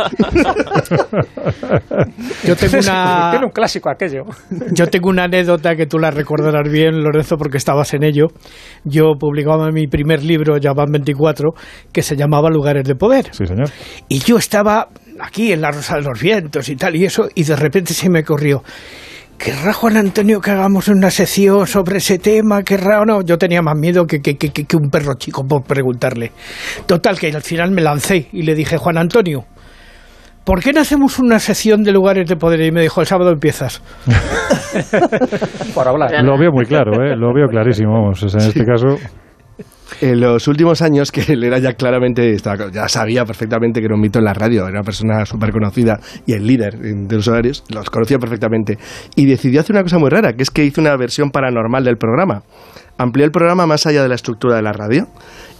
Yo 2.45 2.55
tengo 2.55 2.77
una- 2.79 3.29
Tiene 3.31 3.45
un 3.45 3.51
clásico 3.51 3.89
aquello. 3.89 4.23
Yo 4.73 4.87
tengo 4.87 5.09
una 5.09 5.23
anécdota 5.25 5.75
que 5.75 5.85
tú 5.85 5.97
la 5.99 6.11
recordarás 6.11 6.69
bien, 6.71 7.03
Lorenzo, 7.03 7.35
porque 7.37 7.57
estabas 7.57 7.93
en 7.93 8.03
ello. 8.03 8.27
Yo 8.83 9.13
publicaba 9.43 9.71
mi 9.71 9.87
primer 9.87 10.23
libro, 10.23 10.57
ya 10.57 10.73
van 10.73 10.91
24, 10.91 11.51
que 11.91 12.01
se 12.01 12.15
llamaba 12.15 12.49
Lugares 12.49 12.83
de 12.83 12.95
Poder. 12.95 13.29
Sí, 13.31 13.45
señor. 13.45 13.69
Y 14.07 14.19
yo 14.19 14.37
estaba 14.37 14.87
aquí 15.19 15.51
en 15.51 15.61
la 15.61 15.71
Rosa 15.71 15.95
de 15.95 16.01
los 16.03 16.19
Vientos 16.19 16.69
y 16.69 16.75
tal, 16.75 16.95
y 16.95 17.05
eso, 17.05 17.27
y 17.35 17.43
de 17.43 17.55
repente 17.55 17.93
se 17.93 18.09
me 18.09 18.23
corrió. 18.23 18.63
¿Querrá 19.37 19.73
Juan 19.73 19.97
Antonio 19.97 20.39
que 20.39 20.51
hagamos 20.51 20.87
una 20.87 21.09
sección 21.09 21.65
sobre 21.65 21.97
ese 21.97 22.19
tema? 22.19 22.61
¿Querrá 22.61 23.01
o 23.01 23.05
no? 23.05 23.23
Yo 23.23 23.39
tenía 23.39 23.63
más 23.63 23.75
miedo 23.75 24.05
que, 24.05 24.21
que, 24.21 24.37
que, 24.37 24.51
que 24.51 24.77
un 24.77 24.91
perro 24.91 25.15
chico 25.15 25.43
por 25.47 25.63
preguntarle. 25.63 26.31
Total, 26.85 27.17
que 27.17 27.31
al 27.33 27.41
final 27.41 27.71
me 27.71 27.81
lancé 27.81 28.27
y 28.31 28.43
le 28.43 28.53
dije, 28.53 28.77
Juan 28.77 28.99
Antonio, 28.99 29.45
¿por 30.45 30.61
qué 30.61 30.73
no 30.73 30.81
hacemos 30.81 31.17
una 31.17 31.39
sección 31.39 31.81
de 31.81 31.91
lugares 31.91 32.29
de 32.29 32.35
poder? 32.35 32.61
Y 32.61 32.71
me 32.71 32.81
dijo, 32.81 33.01
el 33.01 33.07
sábado 33.07 33.31
empiezas. 33.31 33.81
Por 35.73 35.87
hablar. 35.87 36.23
Lo 36.23 36.37
veo 36.37 36.51
muy 36.51 36.65
claro, 36.65 37.03
¿eh? 37.03 37.15
Lo 37.15 37.33
veo 37.33 37.47
clarísimo, 37.47 37.93
vamos. 37.93 38.21
O 38.21 38.29
sea, 38.29 38.41
en 38.41 38.47
este 38.49 38.63
caso... 38.63 38.97
En 39.99 40.21
los 40.21 40.47
últimos 40.47 40.81
años, 40.81 41.11
que 41.11 41.33
él 41.33 41.43
era 41.43 41.59
ya 41.59 41.73
claramente, 41.73 42.31
estaba- 42.31 42.71
ya 42.71 42.87
sabía 42.87 43.25
perfectamente 43.25 43.81
que 43.81 43.87
era 43.87 43.95
un 43.95 44.01
mito 44.01 44.19
en 44.19 44.25
la 44.25 44.33
radio, 44.33 44.61
era 44.63 44.79
una 44.79 44.83
persona 44.83 45.25
súper 45.25 45.51
conocida 45.51 45.99
y 46.25 46.33
el 46.33 46.47
líder 46.47 46.77
de 46.79 47.15
los 47.15 47.27
horarios, 47.27 47.63
los 47.69 47.89
conocía 47.89 48.17
perfectamente. 48.17 48.77
Y 49.15 49.25
decidió 49.25 49.59
hacer 49.59 49.75
una 49.75 49.83
cosa 49.83 49.97
muy 49.99 50.09
rara, 50.09 50.33
que 50.33 50.43
es 50.43 50.49
que 50.49 50.63
hizo 50.63 50.79
una 50.81 50.95
versión 50.95 51.29
paranormal 51.29 51.83
del 51.83 51.97
programa. 51.97 52.43
Amplió 52.97 53.25
el 53.25 53.31
programa 53.31 53.65
más 53.65 53.85
allá 53.85 54.01
de 54.03 54.09
la 54.09 54.15
estructura 54.15 54.55
de 54.55 54.61
la 54.61 54.73
radio. 54.73 55.07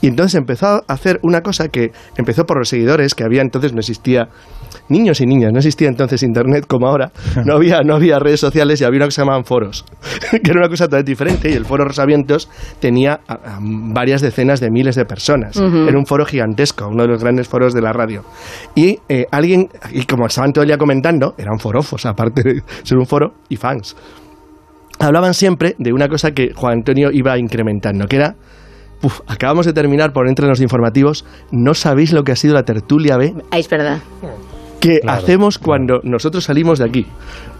Y 0.02 0.08
entonces 0.08 0.36
empezó 0.36 0.66
a 0.68 0.84
hacer 0.88 1.20
una 1.24 1.42
cosa 1.42 1.68
que 1.70 1.92
empezó 2.18 2.46
por 2.46 2.58
los 2.58 2.70
seguidores, 2.70 3.14
que 3.16 3.24
había 3.24 3.42
entonces, 3.42 3.74
no 3.74 3.80
existía 3.80 4.30
niños 4.90 5.22
y 5.22 5.26
niñas, 5.26 5.52
no 5.54 5.60
existía 5.60 5.88
entonces 5.90 6.24
internet 6.24 6.66
como 6.68 6.88
ahora, 6.88 7.12
no 7.46 7.54
había, 7.56 7.82
no 7.82 7.96
había 7.96 8.20
redes 8.20 8.40
sociales 8.40 8.82
y 8.82 8.84
había 8.84 8.98
una 8.98 9.06
cosa 9.06 9.10
que 9.10 9.16
se 9.16 9.22
llamaban 9.22 9.46
foros, 9.46 9.86
que 10.32 10.52
era 10.52 10.60
una 10.60 10.70
cosa 10.70 10.86
totalmente 10.86 11.12
diferente 11.12 11.50
y 11.50 11.54
el 11.54 11.66
foro 11.66 11.86
Rosavientos 11.86 12.50
tenía 12.80 13.20
a- 13.28 13.34
a 13.34 13.60
varias 13.62 14.22
decenas 14.22 14.60
de 14.60 14.70
miles 14.72 14.96
de 14.96 15.06
personas. 15.06 15.56
Ujú. 15.58 15.88
Era 15.88 15.98
un 15.98 16.06
foro 16.06 16.26
gigantesco, 16.26 16.88
uno 16.88 17.04
de 17.04 17.10
los 17.10 17.22
grandes 17.22 17.48
foros 17.48 17.74
de 17.74 17.82
la 17.82 17.94
radio. 17.94 18.24
Y 18.76 19.00
eh, 19.10 19.26
alguien, 19.32 19.70
y 19.92 20.04
como 20.06 20.26
estaban 20.26 20.52
todo 20.52 20.64
el 20.64 20.68
día 20.70 20.78
comentando, 20.78 21.36
eran 21.38 21.60
forofos, 21.60 22.06
aparte 22.06 22.42
de 22.44 22.64
ser 22.84 22.98
un 22.98 23.06
foro, 23.06 23.34
y 23.50 23.56
fans. 23.58 23.96
Hablaban 25.00 25.34
siempre 25.34 25.76
de 25.80 25.94
una 25.94 26.08
cosa 26.08 26.32
que 26.32 26.54
Juan 26.54 26.80
Antonio 26.80 27.10
iba 27.12 27.38
incrementando, 27.38 28.06
que 28.08 28.18
era 28.18 28.36
Uf, 29.04 29.22
acabamos 29.28 29.66
de 29.66 29.74
terminar 29.74 30.14
por 30.14 30.28
entre 30.28 30.48
los 30.48 30.62
informativos. 30.62 31.26
No 31.52 31.74
sabéis 31.74 32.14
lo 32.14 32.24
que 32.24 32.32
ha 32.32 32.36
sido 32.36 32.54
la 32.54 32.64
tertulia 32.64 33.18
B 33.18 33.34
Ah, 33.52 33.58
es 33.60 33.68
verdad. 33.70 34.00
que 34.80 35.00
Claro, 35.00 35.20
hacemos 35.20 35.58
cuando 35.58 36.02
nosotros 36.04 36.44
salimos 36.44 36.80
de 36.80 36.86
aquí. 36.86 37.06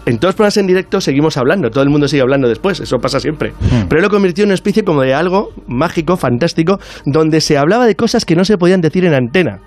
En 0.06 0.18
todos 0.18 0.30
los 0.30 0.34
programas 0.34 0.56
en 0.56 0.66
directo 0.66 1.00
seguimos 1.00 1.36
hablando, 1.36 1.70
todo 1.70 1.84
el 1.84 1.90
mundo 1.90 2.08
sigue 2.08 2.22
hablando 2.22 2.48
después, 2.48 2.80
eso 2.80 2.98
pasa 2.98 3.20
siempre. 3.20 3.52
Pero 3.88 3.98
él 4.00 4.02
lo 4.02 4.10
convirtió 4.10 4.42
en 4.42 4.48
una 4.48 4.54
especie 4.54 4.82
como 4.84 5.02
de 5.02 5.14
algo 5.14 5.50
mágico, 5.68 6.16
fantástico, 6.16 6.80
donde 7.06 7.40
se 7.40 7.56
hablaba 7.58 7.86
de 7.86 7.94
cosas 7.94 8.24
que 8.24 8.34
no 8.34 8.44
se 8.44 8.58
podían 8.58 8.80
decir 8.80 9.04
en 9.04 9.14
antena. 9.14 9.60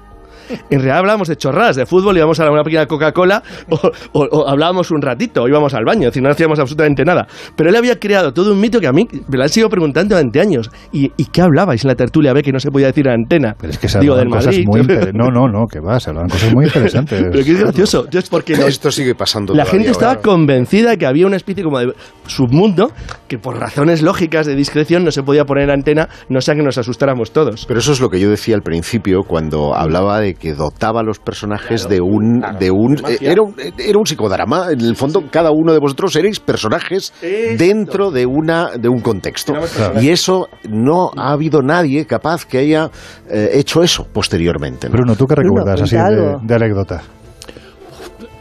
En 0.69 0.79
realidad 0.79 0.97
hablábamos 0.99 1.27
de 1.27 1.35
chorradas, 1.35 1.75
de 1.75 1.85
fútbol, 1.85 2.17
íbamos 2.17 2.39
a 2.39 2.49
una 2.49 2.63
pequeña 2.63 2.85
Coca-Cola 2.85 3.41
o, 3.69 3.75
o- 4.13 4.27
o 4.31 4.47
hablábamos 4.49 4.91
un 4.91 5.01
ratito, 5.01 5.43
o 5.43 5.47
íbamos 5.47 5.73
al 5.73 5.83
baño, 5.85 6.01
es 6.01 6.07
decir, 6.13 6.23
no 6.23 6.29
hacíamos 6.29 6.59
absolutamente 6.59 7.03
nada. 7.03 7.27
Pero 7.55 7.69
él 7.69 7.75
había 7.75 7.99
creado 7.99 8.33
todo 8.33 8.51
un 8.53 8.59
mito 8.59 8.79
que 8.79 8.87
a 8.87 8.91
mí 8.93 9.07
me 9.27 9.37
lo 9.37 9.43
han 9.43 9.49
sido 9.49 9.69
preguntando 9.69 10.15
durante 10.15 10.39
años. 10.41 10.69
¿Y, 10.91 11.11
y 11.17 11.25
qué 11.25 11.41
hablabais 11.41 11.83
en 11.83 11.89
la 11.89 11.95
tertulia 11.95 12.33
B 12.33 12.41
que 12.43 12.51
no 12.51 12.59
se 12.59 12.69
podía 12.71 12.87
decir 12.87 13.07
en 13.07 13.13
antena? 13.13 13.55
Es 13.63 13.77
que 13.77 13.87
se 13.87 13.99
Digo, 13.99 14.15
del 14.15 14.29
cosas 14.29 14.47
Madrid. 14.47 14.65
muy 14.67 14.81
No, 15.13 15.29
no, 15.31 15.47
no, 15.47 15.65
que 15.67 15.79
va, 15.79 15.99
se 15.99 16.09
hablaban 16.09 16.29
cosas 16.29 16.53
muy 16.53 16.65
interesantes. 16.65 17.23
Pero 17.31 17.43
que 17.43 17.51
es 17.51 17.59
gracioso, 17.59 18.05
es 18.11 18.29
porque 18.29 18.53
Esto 18.53 18.91
sigue 18.91 19.15
pasando 19.15 19.53
la 19.53 19.63
todavía 19.63 19.79
gente 19.79 19.91
estaba 19.91 20.17
convencida 20.21 20.91
de 20.91 20.97
que 20.97 21.05
había 21.05 21.25
una 21.27 21.35
especie 21.37 21.63
como 21.63 21.79
de 21.79 21.93
submundo 22.27 22.91
que 23.27 23.37
por 23.37 23.57
razones 23.59 24.01
lógicas 24.01 24.45
de 24.45 24.55
discreción 24.55 25.03
no 25.03 25.11
se 25.11 25.23
podía 25.23 25.45
poner 25.45 25.65
en 25.65 25.71
antena, 25.71 26.09
no 26.29 26.41
sea 26.41 26.55
que 26.55 26.61
nos 26.61 26.77
asustáramos 26.77 27.31
todos. 27.31 27.65
Pero 27.67 27.79
eso 27.79 27.91
es 27.91 27.99
lo 27.99 28.09
que 28.09 28.19
yo 28.19 28.29
decía 28.29 28.55
al 28.55 28.61
principio 28.61 29.23
cuando 29.23 29.75
hablaba 29.75 30.19
de 30.19 30.34
que 30.35 30.53
dotaba 30.53 31.01
a 31.01 31.03
los 31.03 31.19
personajes 31.19 31.87
de 31.89 32.01
un 32.01 32.41
de 32.59 32.71
un 32.71 32.95
eh, 33.07 33.17
era 33.21 33.41
un 33.41 33.55
era 33.77 33.97
un 33.97 34.05
psicodrama, 34.05 34.71
en 34.71 34.81
el 34.81 34.95
fondo 34.95 35.23
cada 35.31 35.51
uno 35.51 35.73
de 35.73 35.79
vosotros 35.79 36.15
erais 36.15 36.39
personajes 36.39 37.13
dentro 37.57 38.11
de 38.11 38.25
una 38.25 38.71
de 38.77 38.89
un 38.89 39.01
contexto. 39.01 39.53
Claro. 39.75 40.01
Y 40.01 40.09
eso 40.09 40.47
no 40.69 41.11
ha 41.17 41.31
habido 41.31 41.61
nadie 41.61 42.05
capaz 42.05 42.45
que 42.45 42.59
haya 42.59 42.89
eh, 43.29 43.51
hecho 43.53 43.83
eso 43.83 44.07
posteriormente. 44.11 44.87
¿no? 44.87 44.93
Bruno, 44.93 45.15
¿tú 45.15 45.25
qué 45.25 45.35
recuerdas 45.35 45.81
así 45.81 45.95
de, 45.95 46.37
de 46.41 46.55
anécdota? 46.55 47.01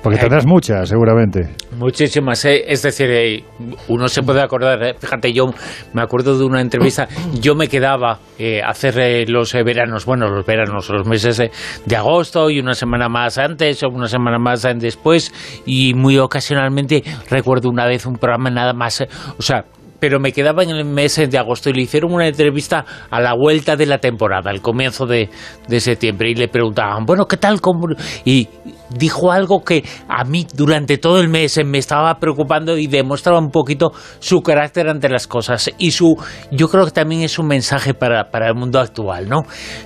Porque 0.05 0.19
tendrás 0.19 0.45
muchas, 0.45 0.87
seguramente. 0.87 1.55
Muchísimas, 1.79 2.45
eh, 2.45 2.63
es 2.69 2.83
decir, 2.83 3.11
eh, 3.11 3.43
uno 3.89 4.07
se 4.07 4.23
puede 4.23 4.43
acordar, 4.43 4.83
eh, 4.83 4.95
fíjate, 4.99 5.33
yo 5.33 5.47
me 5.95 6.03
acuerdo 6.03 6.37
de 6.37 6.45
una 6.45 6.61
entrevista, 6.61 7.09
yo 7.41 7.55
me 7.55 7.69
quedaba 7.69 8.19
eh, 8.39 8.61
a 8.63 8.69
hacer 8.69 8.99
eh, 8.99 9.25
los 9.27 9.55
eh, 9.55 9.63
veranos, 9.63 10.05
bueno, 10.05 10.29
los 10.29 10.45
veranos, 10.45 10.91
los 10.91 11.07
meses 11.07 11.41
eh, 11.41 11.51
de 11.87 11.97
agosto 11.97 12.51
y 12.51 12.61
una 12.61 12.75
semana 12.75 13.09
más 13.09 13.39
antes 13.39 13.83
o 13.83 13.89
una 13.89 14.07
semana 14.07 14.39
más 14.39 14.63
eh, 14.67 14.75
después 14.77 15.33
y 15.65 15.95
muy 15.95 16.19
ocasionalmente 16.19 17.03
recuerdo 17.31 17.71
una 17.71 17.87
vez 17.87 18.05
un 18.05 18.17
programa 18.17 18.51
nada 18.51 18.75
más, 18.75 19.01
eh, 19.01 19.09
o 19.39 19.43
sea, 19.43 19.65
pero 20.05 20.21
me 20.21 20.33
quedaba 20.33 20.63
en 20.63 20.69
el 20.69 20.85
mes 20.85 21.17
de 21.17 21.39
agosto 21.39 21.71
y 21.71 21.73
le 21.73 21.81
hicieron 21.81 22.13
una 22.13 22.29
entrevista 22.29 22.85
a 23.09 23.23
la 23.23 23.33
vuelta 23.33 23.75
de 23.75 23.87
la 23.87 23.97
temporada, 23.97 24.51
al 24.51 24.61
comienzo 24.61 25.07
de, 25.07 25.31
de 25.67 25.81
septiembre, 25.81 26.29
y 26.29 26.35
le 26.35 26.49
preguntaban, 26.49 27.07
bueno, 27.07 27.25
¿qué 27.25 27.39
tal? 27.39 27.63
Con 27.63 27.81
Bruno? 27.81 27.97
Y 28.27 28.47
dijo 28.91 29.33
algo 29.33 29.65
que 29.65 29.85
a 30.09 30.25
mí 30.25 30.47
durante 30.55 30.99
todo 30.99 31.21
el 31.21 31.29
mes 31.29 31.59
me 31.65 31.79
estaba 31.79 32.15
preocupando 32.19 32.77
y 32.77 32.87
demostraba 32.87 33.39
un 33.39 33.51
poquito 33.51 33.93
su 34.19 34.41
carácter 34.41 34.89
ante 34.89 35.09
las 35.09 35.27
cosas. 35.27 35.71
Y 35.79 35.91
su, 35.91 36.15
yo 36.51 36.69
creo 36.69 36.85
que 36.85 36.91
también 36.91 37.23
es 37.23 37.39
un 37.39 37.47
mensaje 37.47 37.95
para, 37.95 38.31
para 38.31 38.49
el 38.49 38.55
mundo 38.55 38.81
actual, 38.81 39.29
¿no? 39.29 39.43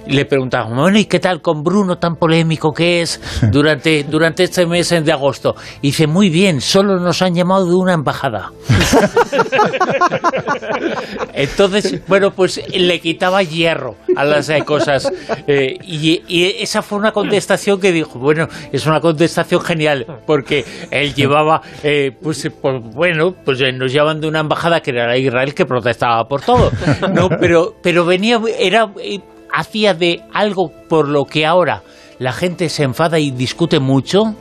Le 0.07 0.24
preguntaban, 0.24 0.77
bueno, 0.77 0.99
¿y 0.99 1.05
qué 1.07 1.20
tal 1.20 1.40
con 1.40 1.62
Bruno 1.62 1.99
tan 1.99 2.16
polémico 2.16 2.73
que 2.73 3.03
es 3.03 3.20
durante, 3.53 4.05
durante 4.05 4.45
este 4.45 4.66
mes 4.66 4.89
de 4.89 5.12
agosto? 5.12 5.55
Y 5.81 5.89
dice, 5.89 6.07
muy 6.07 6.28
bien, 6.28 6.61
solo 6.61 6.99
nos 6.99 7.23
han 7.23 7.35
llamado 7.35 7.66
de 7.66 7.74
una 7.74 7.95
embajada. 7.95 8.53
Entonces, 11.35 12.01
bueno, 12.06 12.32
pues 12.32 12.60
le 12.72 13.01
quitaba 13.01 13.43
hierro 13.43 13.97
a 14.16 14.24
las 14.24 14.48
eh, 14.48 14.62
cosas. 14.64 15.10
Eh, 15.47 15.76
y, 15.82 16.22
y 16.26 16.62
esa 16.62 16.82
fue 16.82 16.98
una 16.98 17.12
contestación 17.12 17.80
que 17.80 17.93
dijo, 17.93 18.18
bueno, 18.18 18.48
es 18.72 18.86
una 18.86 19.01
contestación 19.01 19.60
genial, 19.60 20.06
porque 20.26 20.64
él 20.90 21.14
llevaba, 21.14 21.62
eh, 21.82 22.12
pues, 22.22 22.48
pues, 22.60 22.82
bueno, 22.94 23.35
pues 23.44 23.60
eh, 23.60 23.72
nos 23.72 23.93
llaman 23.93 24.20
de 24.20 24.28
una 24.28 24.40
embajada 24.40 24.80
que 24.80 24.90
era 24.90 25.16
Israel 25.16 25.55
que 25.55 25.66
protestaba 25.66 26.26
por 26.28 26.43
todo, 26.43 26.70
¿no? 27.12 27.28
Pero, 27.40 27.76
pero 27.82 28.05
venía, 28.05 28.40
era, 28.59 28.93
eh, 29.02 29.20
hacía 29.52 29.94
de 29.94 30.22
algo 30.32 30.72
por 30.89 31.09
lo 31.09 31.24
que 31.24 31.47
ahora 31.47 31.82
la 32.18 32.32
gente 32.32 32.68
se 32.68 32.82
enfada 32.82 33.18
y 33.18 33.30
discute 33.30 33.78
mucho, 33.78 34.35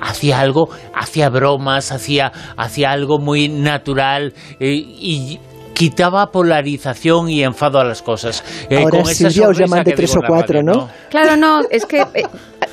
hacía 0.00 0.40
algo, 0.40 0.68
hacía 0.94 1.28
bromas, 1.28 1.92
hacía, 1.92 2.32
hacía 2.56 2.90
algo 2.90 3.18
muy 3.18 3.48
natural 3.48 4.32
eh, 4.60 4.72
y 4.74 5.38
quitaba 5.74 6.32
polarización 6.32 7.30
y 7.30 7.44
enfado 7.44 7.78
a 7.78 7.84
las 7.84 8.02
cosas. 8.02 8.42
Eh, 8.68 8.78
Ahora 8.78 8.90
con 8.90 9.00
esa 9.10 9.30
Silvia 9.30 9.48
os 9.48 9.58
llaman 9.58 9.84
de 9.84 9.92
tres 9.92 10.16
o 10.16 10.20
cuatro, 10.26 10.58
"Vale, 10.58 10.64
¿no? 10.64 10.88
Claro, 11.08 11.36
no, 11.36 11.60
es 11.70 11.86
que 11.86 12.00
eh, 12.00 12.24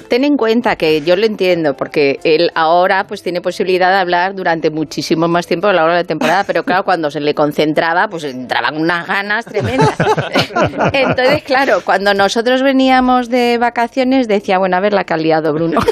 ten 0.10 0.24
en 0.24 0.36
cuenta 0.36 0.76
que 0.76 1.02
yo 1.02 1.16
lo 1.16 1.26
entiendo, 1.26 1.74
porque 1.76 2.20
él 2.24 2.50
ahora 2.56 3.06
pues 3.08 3.22
tiene 3.24 3.42
posibilidad 3.42 3.90
de 3.92 3.98
hablar 3.98 4.36
durante 4.36 4.70
muchísimo 4.70 5.28
más 5.28 5.48
tiempo 5.48 5.68
a 5.68 5.74
la 5.74 5.84
hora 5.84 5.94
de 5.96 6.02
la 6.04 6.08
temporada, 6.08 6.44
pero 6.46 6.64
claro, 6.64 6.84
cuando 6.84 7.10
se 7.10 7.20
le 7.20 7.34
concentraba, 7.34 8.08
pues 8.08 8.24
entraban 8.24 8.78
unas 8.78 9.08
ganas 9.08 9.46
tremendas. 9.46 9.96
Entonces, 10.94 11.44
claro, 11.44 11.82
cuando 11.84 12.14
nosotros 12.14 12.62
veníamos 12.62 13.30
de 13.30 13.58
vacaciones, 13.58 14.28
decía, 14.28 14.58
bueno, 14.60 14.78
a 14.78 14.80
ver 14.80 14.94
la 14.94 15.04
que 15.04 15.14
ha 15.14 15.18
liado 15.18 15.54
Bruno. 15.54 15.80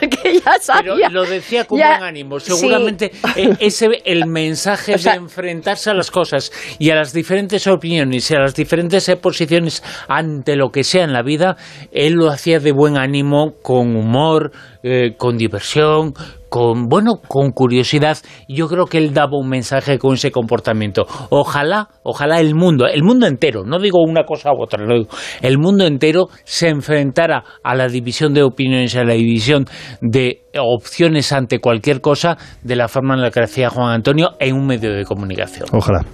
porque 0.00 0.40
ya 0.44 0.54
sabía. 0.60 0.94
Pero 1.08 1.10
lo 1.10 1.24
decía 1.24 1.64
con 1.64 1.78
Ya- 1.78 1.98
buen 1.98 2.02
ánimo. 2.02 2.40
sí. 2.40 2.52
Seguramente 2.52 3.12
eh, 3.36 3.50
ese 3.60 3.88
el 4.04 4.26
mensaje 4.26 4.94
O 4.94 4.98
sea- 4.98 5.12
de 5.12 5.18
enfrentarse 5.18 5.90
a 5.90 5.94
las 5.94 6.10
cosas 6.10 6.50
y 6.78 6.90
a 6.90 6.94
las 6.96 7.12
diferentes 7.12 7.66
opiniones 7.66 8.30
y 8.30 8.34
a 8.34 8.40
las 8.40 8.54
diferentes 8.54 9.10
posiciones 9.20 9.82
ante 10.08 10.56
lo 10.56 10.70
que 10.70 10.84
sea 10.84 11.04
en 11.04 11.12
la 11.12 11.22
vida, 11.22 11.56
él 11.92 12.14
lo 12.24 12.30
hacía 12.30 12.58
de 12.58 12.72
buen 12.72 12.96
ánimo, 12.96 13.54
con 13.62 13.96
humor, 13.96 14.50
eh, 14.82 15.14
con 15.16 15.36
diversión, 15.36 16.14
con 16.48 16.88
bueno, 16.88 17.20
con 17.26 17.50
curiosidad. 17.50 18.16
Yo 18.48 18.68
creo 18.68 18.86
que 18.86 18.98
él 18.98 19.12
daba 19.12 19.38
un 19.38 19.48
mensaje 19.48 19.98
con 19.98 20.14
ese 20.14 20.30
comportamiento. 20.30 21.04
Ojalá, 21.30 21.88
ojalá 22.02 22.40
el 22.40 22.54
mundo, 22.54 22.86
el 22.86 23.02
mundo 23.02 23.26
entero, 23.26 23.64
no 23.64 23.78
digo 23.78 24.02
una 24.02 24.24
cosa 24.24 24.52
u 24.52 24.62
otra, 24.62 24.84
no 24.84 24.94
digo, 24.94 25.08
el 25.42 25.58
mundo 25.58 25.84
entero 25.84 26.28
se 26.44 26.68
enfrentara 26.68 27.44
a 27.62 27.74
la 27.74 27.88
división 27.88 28.34
de 28.34 28.42
opiniones, 28.42 28.96
a 28.96 29.04
la 29.04 29.14
división 29.14 29.66
de 30.00 30.44
opciones 30.58 31.32
ante 31.32 31.58
cualquier 31.58 32.00
cosa 32.00 32.36
de 32.62 32.76
la 32.76 32.88
forma 32.88 33.14
en 33.14 33.22
la 33.22 33.30
que 33.30 33.40
hacía 33.40 33.70
Juan 33.70 33.92
Antonio 33.92 34.30
en 34.38 34.54
un 34.54 34.66
medio 34.66 34.92
de 34.92 35.04
comunicación. 35.04 35.66
Ojalá. 35.72 36.04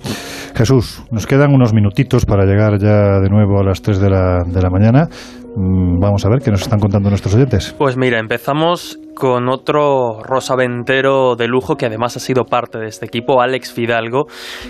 Jesús, 0.55 1.03
nos 1.11 1.27
quedan 1.27 1.55
unos 1.55 1.73
minutitos 1.73 2.27
para 2.27 2.45
llegar 2.45 2.79
ya 2.79 3.21
de 3.21 3.29
nuevo 3.29 3.61
a 3.61 3.65
las 3.65 3.83
3 3.83 4.01
de 4.01 4.11
la, 4.11 4.43
de 4.47 4.63
la 4.63 4.71
mañana. 4.71 5.09
Mm, 5.57 5.99
Vamos 6.01 6.25
a 6.25 6.31
ver 6.31 6.41
qué 6.41 6.51
nos 6.51 6.63
están 6.63 6.81
contando 6.81 7.11
nuestros 7.11 7.35
oyentes. 7.35 7.75
Pues 7.77 7.97
mira, 7.97 8.19
empezamos 8.19 8.99
con 9.15 9.51
otro 9.51 10.23
rosaventero 10.23 11.37
de 11.37 11.47
lujo 11.47 11.77
que 11.77 11.85
además 11.85 12.17
ha 12.17 12.21
sido 12.21 12.45
parte 12.45 12.79
de 12.79 12.87
este 12.87 13.05
equipo, 13.05 13.43
Alex 13.43 13.71
Fidalgo. 13.75 14.25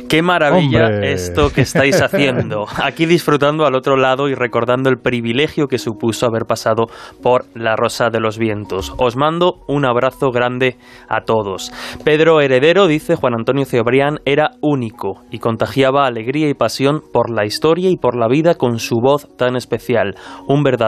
Qué 0.08 0.22
maravilla 0.22 0.86
¡Hombre! 0.86 1.12
esto 1.12 1.50
que 1.52 1.60
estáis 1.60 2.02
haciendo. 2.02 2.64
Aquí 2.82 3.06
disfrutando 3.06 3.64
al 3.64 3.76
otro 3.76 3.96
lado 3.96 4.28
y 4.28 4.34
recordando 4.34 4.90
el 4.90 4.98
privilegio 4.98 5.68
que 5.68 5.78
supuso 5.78 6.26
haber 6.26 6.46
pasado 6.46 6.86
por 7.22 7.44
la 7.54 7.76
Rosa 7.76 8.10
de 8.10 8.18
los 8.18 8.38
Vientos. 8.38 8.92
Os 8.98 9.16
mando 9.16 9.60
un 9.68 9.84
abrazo 9.86 10.30
grande 10.32 10.78
a 11.08 11.20
todos. 11.24 11.70
Pedro 12.04 12.40
Heredero 12.40 12.88
dice 12.88 13.14
Juan 13.14 13.34
Antonio 13.34 13.66
Cebrián 13.66 14.18
era 14.24 14.50
único 14.62 15.20
y 15.30 15.38
contagiaba 15.38 16.06
alegría 16.06 16.48
y 16.48 16.54
pasión 16.54 17.02
por 17.12 17.30
la 17.30 17.44
historia 17.46 17.88
y 17.88 17.96
por 17.96 18.16
la 18.16 18.26
vida 18.26 18.56
con 18.56 18.80
su 18.80 18.96
voz 19.00 19.28
tan 19.36 19.54
especial. 19.54 20.16
Un 20.48 20.64
verdadero 20.64 20.79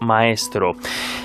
maestro. 0.00 0.72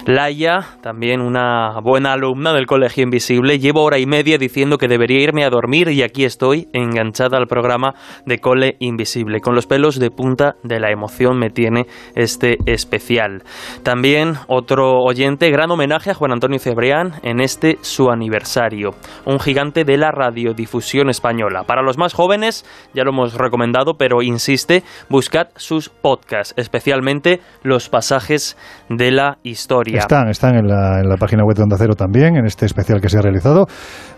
Laia, 0.06 0.78
también 0.82 1.20
una 1.20 1.80
buena 1.82 2.14
alumna 2.14 2.54
del 2.54 2.68
Colegio 2.68 3.04
Invisible, 3.04 3.58
llevo 3.58 3.84
hora 3.84 3.98
y 3.98 4.06
media 4.06 4.38
diciendo 4.38 4.78
que 4.78 4.88
debería 4.88 5.22
irme 5.22 5.44
a 5.44 5.50
dormir 5.50 5.90
y 5.90 6.04
aquí 6.04 6.26
estoy 6.26 6.68
enganchada 6.74 7.38
al 7.38 7.48
programa 7.48 7.96
de 8.26 8.40
Cole 8.40 8.78
Invisible. 8.80 9.42
Con 9.42 9.56
los 9.56 9.66
pelos 9.66 10.00
de 10.00 10.12
punta 10.12 10.58
de 10.64 10.80
la 10.80 10.92
emoción 10.92 11.40
me 11.40 11.50
tiene 11.50 11.88
este 12.16 12.58
especial. 12.66 13.44
También 13.84 14.36
otro 14.48 15.00
oyente, 15.04 15.50
gran 15.50 15.72
homenaje 15.72 16.12
a 16.12 16.14
Juan 16.14 16.34
Antonio 16.34 16.60
Cebrián 16.60 17.14
en 17.24 17.40
este 17.40 17.78
su 17.82 18.12
aniversario. 18.12 18.92
Un 19.26 19.40
gigante 19.40 19.86
de 19.86 19.98
la 19.98 20.12
radiodifusión 20.12 21.10
española. 21.10 21.64
Para 21.64 21.82
los 21.82 21.98
más 21.98 22.14
jóvenes, 22.14 22.64
ya 22.94 23.04
lo 23.04 23.10
hemos 23.10 23.34
recomendado, 23.34 23.96
pero 23.98 24.22
insiste, 24.22 24.84
buscad 25.10 25.48
sus 25.56 25.90
podcasts, 25.90 26.54
especialmente 26.58 27.42
los 27.64 27.90
pasajes 28.06 28.56
de 28.88 29.12
la 29.12 29.40
historia. 29.42 29.98
Están, 29.98 30.30
están 30.30 30.56
en 30.56 30.68
la, 30.68 31.00
en 31.00 31.10
la 31.10 31.18
página 31.18 31.44
web 31.44 31.56
de 31.56 31.64
Onda 31.64 31.76
Cero 31.80 31.96
también, 31.96 32.36
en 32.36 32.46
este 32.46 32.68
especial 32.68 33.02
que 33.02 33.10
se 33.10 33.18
ha 33.18 33.22
realizado. 33.22 33.66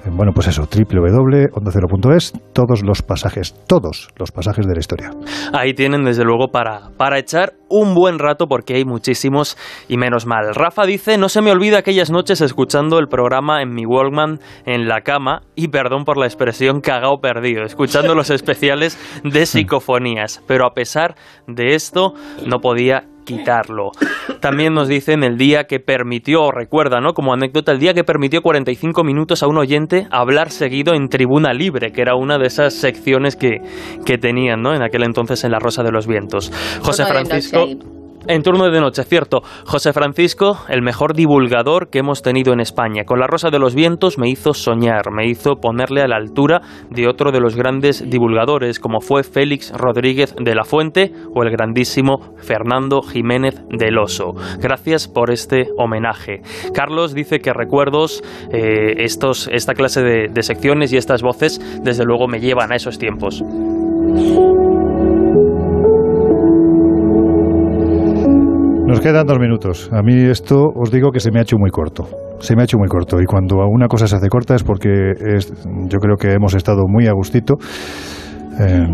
Eh, 0.05 0.09
Bueno, 0.11 0.34
pues 0.34 0.47
eso, 0.47 0.64
www.ondacero.es, 0.64 2.34
todos 2.51 2.84
los 2.84 3.01
pasajes, 3.01 3.53
todos 3.65 4.09
los 4.18 4.31
pasajes 4.31 4.68
de 4.68 4.73
la 4.73 4.80
historia. 4.80 5.11
Ahí 5.53 5.73
tienen 5.73 6.03
desde 6.03 6.26
luego 6.26 6.49
para, 6.49 6.89
para 6.97 7.18
echar 7.18 7.53
un 7.69 7.95
buen 7.95 8.19
rato 8.19 8.47
porque 8.47 8.76
hay 8.76 8.84
muchísimos 8.84 9.57
y 9.88 9.95
menos 9.95 10.26
mal. 10.26 10.53
Rafa 10.53 10.85
dice, 10.85 11.18
no 11.18 11.30
se 11.30 11.41
me 11.41 11.51
olvida 11.51 11.77
aquellas 11.77 12.11
noches 12.11 12.41
escuchando 12.41 12.99
el 12.99 13.07
programa 13.07 13.61
en 13.61 13.73
mi 13.73 13.85
Walkman 13.85 14.39
en 14.65 14.88
la 14.89 15.01
cama 15.01 15.43
y 15.55 15.69
perdón 15.69 16.03
por 16.03 16.18
la 16.18 16.26
expresión 16.26 16.81
cagao 16.81 17.19
perdido, 17.22 17.64
escuchando 17.64 18.15
los 18.15 18.30
especiales 18.38 18.99
de 19.23 19.45
psicofonías. 19.45 20.43
Pero 20.45 20.65
a 20.65 20.73
pesar 20.73 21.15
de 21.47 21.76
esto 21.76 22.14
no 22.45 22.59
podía 22.59 23.03
quitarlo. 23.27 23.91
También 24.39 24.73
nos 24.73 24.87
dicen 24.87 25.23
el 25.23 25.37
día 25.37 25.65
que 25.65 25.79
permitió, 25.79 26.49
recuerda, 26.51 27.01
¿no? 27.01 27.13
Como 27.13 27.33
anécdota, 27.33 27.71
el 27.71 27.79
día 27.79 27.93
que 27.93 28.03
permitió 28.03 28.41
45 28.41 29.03
minutos 29.03 29.43
a 29.43 29.47
un 29.47 29.57
oyente 29.57 30.07
hablar 30.09 30.49
seguido 30.49 30.95
en 30.95 31.09
tribuna 31.09 31.53
libre, 31.53 31.91
que 31.91 32.01
era 32.01 32.15
una 32.15 32.37
de 32.37 32.47
esas 32.47 32.73
secciones 32.73 33.35
que, 33.35 33.57
que 34.05 34.17
tenían, 34.17 34.61
¿no? 34.61 34.73
En 34.73 34.81
aquel 34.81 35.03
entonces 35.03 35.43
en 35.43 35.51
La 35.51 35.59
Rosa 35.59 35.83
de 35.83 35.91
los 35.91 36.07
Vientos. 36.07 36.51
José 36.81 37.03
de 37.03 37.09
Francisco. 37.09 37.97
En 38.29 38.43
turno 38.43 38.69
de 38.69 38.81
noche, 38.81 39.03
cierto. 39.03 39.41
José 39.65 39.93
Francisco, 39.93 40.57
el 40.67 40.81
mejor 40.81 41.13
divulgador 41.13 41.89
que 41.89 41.99
hemos 41.99 42.21
tenido 42.21 42.51
en 42.51 42.59
España. 42.59 43.05
Con 43.05 43.19
La 43.19 43.27
Rosa 43.27 43.49
de 43.49 43.57
los 43.57 43.73
Vientos 43.73 44.17
me 44.17 44.29
hizo 44.29 44.53
soñar, 44.53 45.11
me 45.13 45.27
hizo 45.27 45.55
ponerle 45.55 46.01
a 46.01 46.09
la 46.09 46.17
altura 46.17 46.59
de 46.89 47.07
otro 47.07 47.31
de 47.31 47.39
los 47.39 47.55
grandes 47.55 48.03
divulgadores, 48.09 48.81
como 48.81 48.99
fue 48.99 49.23
Félix 49.23 49.71
Rodríguez 49.71 50.35
de 50.37 50.55
la 50.55 50.65
Fuente 50.65 51.13
o 51.33 51.43
el 51.43 51.51
grandísimo 51.51 52.35
Fernando 52.37 53.01
Jiménez 53.01 53.61
del 53.69 53.97
Oso. 53.97 54.33
Gracias 54.59 55.07
por 55.07 55.31
este 55.31 55.69
homenaje. 55.77 56.41
Carlos 56.73 57.13
dice 57.13 57.39
que 57.39 57.53
recuerdos, 57.53 58.21
eh, 58.51 58.95
estos, 58.97 59.49
esta 59.53 59.73
clase 59.73 60.03
de 60.03 60.43
secciones 60.43 60.91
y 60.91 60.97
estas 60.97 61.21
voces, 61.21 61.61
desde 61.81 62.03
luego 62.03 62.27
me 62.27 62.41
llevan 62.41 62.73
a 62.73 62.75
esos 62.75 62.99
tiempos. 62.99 63.41
Nos 68.88 69.01
quedan 69.01 69.27
dos 69.27 69.38
minutos. 69.39 69.89
A 69.91 70.01
mí 70.01 70.15
esto 70.15 70.64
os 70.73 70.89
digo 70.91 71.11
que 71.11 71.19
se 71.19 71.30
me 71.31 71.39
ha 71.39 71.41
hecho 71.41 71.57
muy 71.59 71.69
corto. 71.72 72.07
Se 72.39 72.55
me 72.55 72.61
ha 72.61 72.65
hecho 72.65 72.77
muy 72.77 72.88
corto. 72.88 73.19
Y 73.22 73.26
cuando 73.26 73.57
una 73.68 73.88
cosa 73.88 74.07
se 74.07 74.15
hace 74.15 74.30
corta 74.30 74.55
es 74.55 74.64
porque 74.64 75.11
es- 75.35 75.51
yo 75.89 75.99
creo 75.99 76.15
que 76.15 76.31
hemos 76.31 76.53
estado 76.55 76.84
muy 76.88 77.07
a 77.07 77.11
gustito. 77.11 77.55
Eh, 78.59 78.88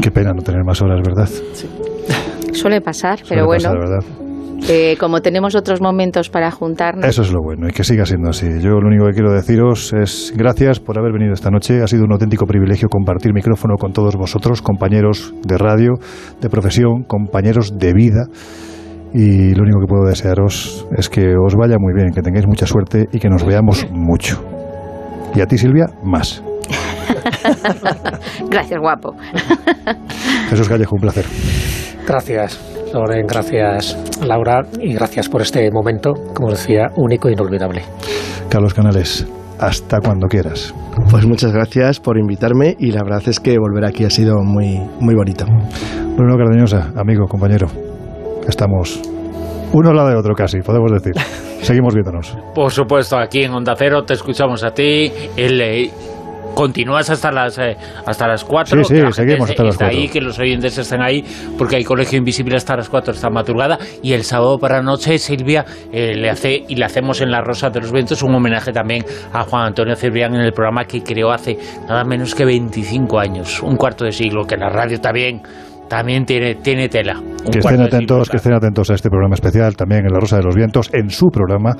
qué 0.00 0.10
pena 0.10 0.32
no 0.32 0.42
tener 0.42 0.62
más 0.64 0.80
horas, 0.82 1.00
¿verdad? 1.04 1.28
Suele 2.52 2.80
pasar, 2.80 3.18
Suele 3.18 3.30
pero 3.42 3.46
bueno, 3.46 3.64
pasar, 3.64 3.78
¿verdad? 3.78 4.04
eh, 4.68 4.96
como 5.00 5.20
tenemos 5.20 5.54
otros 5.56 5.80
momentos 5.82 6.30
para 6.30 6.50
juntarnos, 6.52 7.04
Eso 7.04 7.22
es 7.22 7.32
lo 7.32 7.42
bueno 7.42 7.68
y 7.68 7.72
que 7.72 7.82
siga 7.82 8.06
siendo 8.06 8.30
así. 8.30 8.46
Yo 8.60 8.78
lo 8.80 8.86
único 8.86 9.06
que 9.06 9.12
quiero 9.14 9.32
deciros 9.32 9.92
es 9.92 10.32
gracias 10.36 10.78
por 10.78 10.96
haber 10.98 11.12
venido 11.12 11.32
esta 11.34 11.50
noche. 11.50 11.82
Ha 11.82 11.88
sido 11.88 12.04
un 12.04 12.12
auténtico 12.12 12.46
privilegio 12.46 12.88
compartir 12.88 13.34
micrófono 13.34 13.74
con 13.78 13.92
todos 13.92 14.14
vosotros, 14.16 14.62
compañeros 14.62 15.34
de 15.44 15.58
radio, 15.58 15.94
de 16.40 16.48
profesión, 16.48 17.02
compañeros 17.02 17.76
de 17.78 17.92
vida. 17.92 18.26
Y 19.16 19.54
lo 19.54 19.62
único 19.62 19.78
que 19.78 19.86
puedo 19.86 20.04
desearos 20.06 20.88
es 20.98 21.08
que 21.08 21.36
os 21.36 21.54
vaya 21.54 21.76
muy 21.78 21.94
bien, 21.94 22.10
que 22.12 22.20
tengáis 22.20 22.48
mucha 22.48 22.66
suerte 22.66 23.06
y 23.12 23.20
que 23.20 23.28
nos 23.28 23.46
veamos 23.46 23.88
mucho. 23.92 24.44
Y 25.36 25.40
a 25.40 25.46
ti, 25.46 25.56
Silvia, 25.56 25.86
más. 26.02 26.42
gracias, 28.50 28.80
guapo. 28.80 29.14
Jesús 30.50 30.68
Callejo, 30.68 30.96
un 30.96 31.00
placer. 31.00 31.26
Gracias, 32.06 32.60
Loren, 32.92 33.26
gracias, 33.26 33.96
Laura, 34.26 34.62
y 34.80 34.94
gracias 34.94 35.28
por 35.28 35.42
este 35.42 35.70
momento, 35.70 36.12
como 36.34 36.50
decía, 36.50 36.88
único 36.96 37.28
e 37.28 37.32
inolvidable. 37.32 37.82
Carlos 38.48 38.74
Canales, 38.74 39.26
hasta 39.60 40.00
cuando 40.00 40.26
quieras. 40.26 40.74
Pues 41.10 41.24
muchas 41.24 41.52
gracias 41.52 42.00
por 42.00 42.18
invitarme 42.18 42.76
y 42.78 42.90
la 42.90 43.02
verdad 43.04 43.22
es 43.26 43.38
que 43.38 43.58
volver 43.58 43.84
aquí 43.84 44.04
ha 44.04 44.10
sido 44.10 44.42
muy, 44.42 44.80
muy 45.00 45.14
bonito. 45.14 45.46
Bruno 46.16 46.36
Cardeñosa, 46.36 46.92
amigo, 46.96 47.26
compañero, 47.26 47.68
estamos 48.48 49.00
uno 49.72 49.90
al 49.90 49.96
lado 49.96 50.10
de 50.10 50.16
otro 50.16 50.34
casi, 50.34 50.60
podemos 50.60 50.92
decir. 50.92 51.14
Seguimos 51.62 51.94
viéndonos. 51.94 52.36
Por 52.54 52.70
supuesto, 52.70 53.18
aquí 53.18 53.42
en 53.42 53.52
Onda 53.52 53.74
Cero 53.76 54.04
te 54.04 54.14
escuchamos 54.14 54.62
a 54.62 54.70
ti. 54.70 55.10
El, 55.36 55.60
eh, 55.60 55.90
continúas 56.54 57.10
hasta 57.10 57.32
las 57.32 57.58
eh, 57.58 57.76
hasta 58.06 58.28
las 58.28 58.44
4. 58.44 58.84
Sí, 58.84 58.94
sí, 58.94 59.12
seguimos 59.12 59.50
hasta 59.50 59.64
las 59.64 59.76
4. 59.76 59.86
ahí, 59.96 60.08
que 60.08 60.20
los 60.20 60.38
oyentes 60.38 60.78
estén 60.78 61.02
ahí, 61.02 61.24
porque 61.58 61.76
hay 61.76 61.84
Colegio 61.84 62.18
Invisible 62.18 62.56
hasta 62.56 62.76
las 62.76 62.88
4 62.88 63.12
esta 63.12 63.30
madrugada. 63.30 63.78
Y 64.02 64.12
el 64.12 64.22
sábado 64.22 64.58
para 64.58 64.76
la 64.76 64.82
noche, 64.82 65.18
Silvia 65.18 65.64
eh, 65.92 66.14
le 66.14 66.30
hace, 66.30 66.62
y 66.68 66.76
le 66.76 66.84
hacemos 66.84 67.20
en 67.20 67.30
La 67.30 67.40
Rosa 67.40 67.70
de 67.70 67.80
los 67.80 67.92
Vientos, 67.92 68.22
un 68.22 68.34
homenaje 68.34 68.72
también 68.72 69.04
a 69.32 69.42
Juan 69.42 69.66
Antonio 69.66 69.96
Cebrián 69.96 70.34
en 70.34 70.42
el 70.42 70.52
programa 70.52 70.84
que 70.84 71.02
creó 71.02 71.32
hace 71.32 71.58
nada 71.88 72.04
menos 72.04 72.34
que 72.34 72.44
25 72.44 73.18
años, 73.18 73.62
un 73.62 73.76
cuarto 73.76 74.04
de 74.04 74.12
siglo, 74.12 74.46
que 74.46 74.56
la 74.56 74.68
radio 74.68 75.00
también 75.00 75.42
también 75.94 76.24
tiene, 76.24 76.56
tiene 76.56 76.88
tela. 76.88 77.22
Que 77.52 77.60
estén 77.60 77.80
atentos, 77.80 78.28
que 78.28 78.38
estén 78.38 78.52
atentos 78.52 78.90
a 78.90 78.94
este 78.94 79.08
programa 79.08 79.36
especial, 79.36 79.76
también 79.76 80.04
en 80.04 80.12
La 80.12 80.18
Rosa 80.18 80.38
de 80.38 80.42
los 80.42 80.56
Vientos, 80.56 80.90
en 80.92 81.08
su 81.08 81.28
programa, 81.28 81.76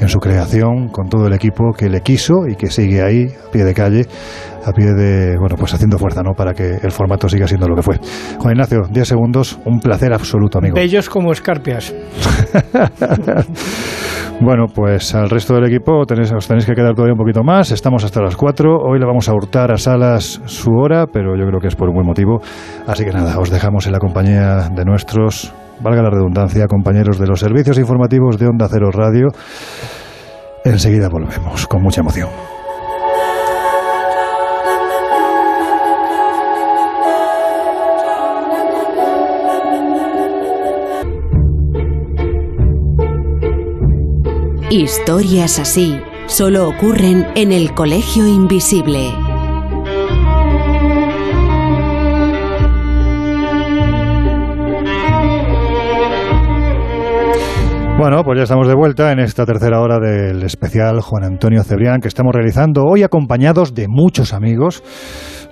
en 0.00 0.08
su 0.08 0.18
creación, 0.18 0.88
con 0.88 1.08
todo 1.08 1.28
el 1.28 1.32
equipo 1.32 1.72
que 1.72 1.88
le 1.88 2.00
quiso 2.00 2.48
y 2.48 2.56
que 2.56 2.66
sigue 2.66 3.02
ahí, 3.02 3.26
a 3.26 3.52
pie 3.52 3.62
de 3.62 3.72
calle, 3.72 4.06
a 4.64 4.72
pie 4.72 4.86
de, 4.86 5.36
bueno, 5.38 5.54
pues 5.56 5.72
haciendo 5.74 5.96
fuerza, 5.96 6.22
¿no? 6.24 6.32
Para 6.32 6.54
que 6.54 6.78
el 6.82 6.90
formato 6.90 7.28
siga 7.28 7.46
siendo 7.46 7.68
lo 7.68 7.76
que 7.76 7.82
fue. 7.82 8.00
Juan 8.38 8.54
Ignacio, 8.54 8.80
10 8.90 9.06
segundos, 9.06 9.60
un 9.64 9.78
placer 9.78 10.12
absoluto, 10.12 10.58
amigo. 10.58 10.74
Bellos 10.74 11.08
como 11.08 11.30
escarpias. 11.30 11.94
bueno, 14.44 14.66
pues 14.72 15.14
al 15.14 15.30
resto 15.30 15.54
del 15.54 15.66
equipo 15.66 16.04
tenéis, 16.06 16.32
os 16.32 16.46
tenéis 16.46 16.66
que 16.66 16.74
quedar 16.74 16.94
todavía 16.94 17.12
un 17.12 17.18
poquito 17.18 17.42
más. 17.42 17.70
Estamos 17.70 18.04
hasta 18.04 18.22
las 18.22 18.36
4. 18.36 18.76
Hoy 18.76 18.98
le 18.98 19.06
vamos 19.06 19.28
a 19.28 19.32
hurtar 19.32 19.72
a 19.72 19.76
Salas 19.76 20.40
su 20.46 20.70
hora, 20.72 21.06
pero 21.06 21.36
yo 21.36 21.46
creo 21.46 21.60
que 21.60 21.68
es 21.68 21.76
por 21.76 21.88
un 21.88 21.94
buen 21.94 22.06
motivo. 22.06 22.40
Así 22.86 23.04
que 23.04 23.12
nada, 23.12 23.38
os 23.38 23.50
dejamos 23.50 23.86
en 23.86 23.92
la 23.92 23.98
compañía 23.98 24.68
de 24.70 24.84
nuestros, 24.84 25.52
valga 25.80 26.02
la 26.02 26.10
redundancia, 26.10 26.66
compañeros 26.66 27.18
de 27.18 27.26
los 27.26 27.40
servicios 27.40 27.78
informativos 27.78 28.38
de 28.38 28.46
Onda 28.46 28.68
Cero 28.70 28.90
Radio. 28.92 29.28
Enseguida 30.64 31.08
volvemos, 31.08 31.66
con 31.66 31.82
mucha 31.82 32.00
emoción. 32.00 32.28
Historias 44.72 45.58
así 45.58 46.00
solo 46.28 46.66
ocurren 46.66 47.26
en 47.34 47.52
el 47.52 47.74
Colegio 47.74 48.26
Invisible. 48.26 49.10
Bueno, 57.98 58.24
pues 58.24 58.38
ya 58.38 58.44
estamos 58.44 58.66
de 58.66 58.74
vuelta 58.74 59.12
en 59.12 59.18
esta 59.18 59.44
tercera 59.44 59.78
hora 59.82 59.98
del 59.98 60.42
especial 60.42 61.02
Juan 61.02 61.24
Antonio 61.24 61.62
Cebrián 61.64 62.00
que 62.00 62.08
estamos 62.08 62.32
realizando 62.34 62.84
hoy 62.84 63.02
acompañados 63.02 63.74
de 63.74 63.88
muchos 63.88 64.32
amigos, 64.32 64.82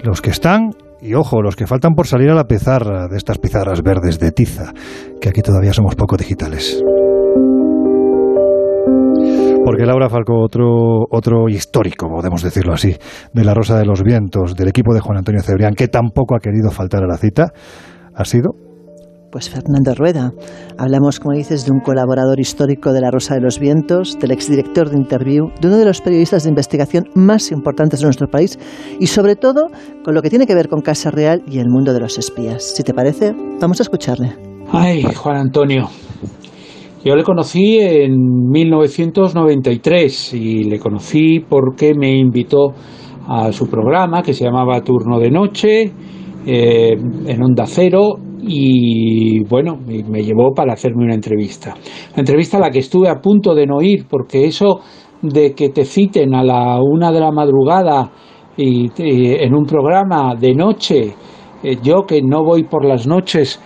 los 0.02 0.22
que 0.22 0.30
están 0.30 0.70
y 1.02 1.12
ojo, 1.12 1.42
los 1.42 1.56
que 1.56 1.66
faltan 1.66 1.92
por 1.92 2.06
salir 2.06 2.30
a 2.30 2.34
la 2.34 2.44
pizarra 2.44 3.06
de 3.06 3.18
estas 3.18 3.36
pizarras 3.36 3.82
verdes 3.82 4.18
de 4.18 4.32
tiza, 4.32 4.72
que 5.20 5.28
aquí 5.28 5.42
todavía 5.42 5.74
somos 5.74 5.94
poco 5.94 6.16
digitales. 6.16 6.82
Porque 9.70 9.86
Laura 9.86 10.08
Falco, 10.08 10.32
otro, 10.42 11.06
otro 11.12 11.48
histórico, 11.48 12.08
podemos 12.08 12.42
decirlo 12.42 12.72
así, 12.72 12.96
de 13.32 13.44
la 13.44 13.54
Rosa 13.54 13.78
de 13.78 13.84
los 13.84 14.02
Vientos, 14.02 14.56
del 14.56 14.66
equipo 14.66 14.92
de 14.92 14.98
Juan 14.98 15.18
Antonio 15.18 15.40
Cebrián, 15.42 15.74
que 15.74 15.86
tampoco 15.86 16.34
ha 16.34 16.40
querido 16.40 16.72
faltar 16.72 17.04
a 17.04 17.06
la 17.06 17.16
cita, 17.16 17.52
ha 18.12 18.24
sido 18.24 18.50
pues 19.30 19.48
Fernando 19.48 19.94
Rueda. 19.94 20.32
Hablamos, 20.76 21.20
como 21.20 21.36
dices, 21.36 21.66
de 21.66 21.70
un 21.70 21.78
colaborador 21.78 22.40
histórico 22.40 22.92
de 22.92 23.00
La 23.00 23.12
Rosa 23.12 23.36
de 23.36 23.42
los 23.42 23.60
Vientos, 23.60 24.18
del 24.18 24.32
exdirector 24.32 24.90
de 24.90 24.96
Interview, 24.96 25.52
de 25.60 25.68
uno 25.68 25.76
de 25.76 25.84
los 25.84 26.00
periodistas 26.00 26.42
de 26.42 26.48
investigación 26.48 27.04
más 27.14 27.52
importantes 27.52 28.00
de 28.00 28.06
nuestro 28.06 28.26
país 28.26 28.58
y, 28.98 29.06
sobre 29.06 29.36
todo, 29.36 29.68
con 30.02 30.16
lo 30.16 30.22
que 30.22 30.30
tiene 30.30 30.48
que 30.48 30.56
ver 30.56 30.66
con 30.66 30.80
Casa 30.80 31.12
Real 31.12 31.44
y 31.46 31.60
el 31.60 31.68
mundo 31.68 31.92
de 31.92 32.00
los 32.00 32.18
espías. 32.18 32.74
Si 32.74 32.82
te 32.82 32.92
parece, 32.92 33.36
vamos 33.60 33.78
a 33.78 33.84
escucharle. 33.84 34.34
Ay, 34.72 35.04
Juan 35.14 35.36
Antonio. 35.36 35.88
Yo 37.02 37.16
le 37.16 37.22
conocí 37.22 37.78
en 37.80 38.12
1993 38.50 40.34
y 40.34 40.64
le 40.64 40.78
conocí 40.78 41.40
porque 41.40 41.94
me 41.94 42.14
invitó 42.14 42.74
a 43.26 43.50
su 43.52 43.68
programa 43.68 44.22
que 44.22 44.34
se 44.34 44.44
llamaba 44.44 44.82
Turno 44.82 45.18
de 45.18 45.30
Noche 45.30 45.92
eh, 46.46 46.92
en 47.26 47.42
Onda 47.42 47.64
Cero 47.66 48.16
y 48.42 49.42
bueno, 49.44 49.78
me 49.78 50.22
llevó 50.22 50.52
para 50.54 50.74
hacerme 50.74 51.04
una 51.04 51.14
entrevista. 51.14 51.74
Una 52.12 52.20
entrevista 52.20 52.58
a 52.58 52.60
la 52.60 52.70
que 52.70 52.80
estuve 52.80 53.08
a 53.08 53.20
punto 53.20 53.54
de 53.54 53.66
no 53.66 53.80
ir, 53.80 54.06
porque 54.06 54.44
eso 54.44 54.80
de 55.22 55.54
que 55.54 55.70
te 55.70 55.86
citen 55.86 56.34
a 56.34 56.44
la 56.44 56.80
una 56.82 57.12
de 57.12 57.20
la 57.20 57.32
madrugada 57.32 58.10
y, 58.58 58.90
en 58.98 59.54
un 59.54 59.64
programa 59.64 60.34
de 60.34 60.54
noche, 60.54 61.14
eh, 61.62 61.76
yo 61.82 62.02
que 62.06 62.20
no 62.22 62.44
voy 62.44 62.64
por 62.64 62.84
las 62.84 63.06
noches 63.06 63.58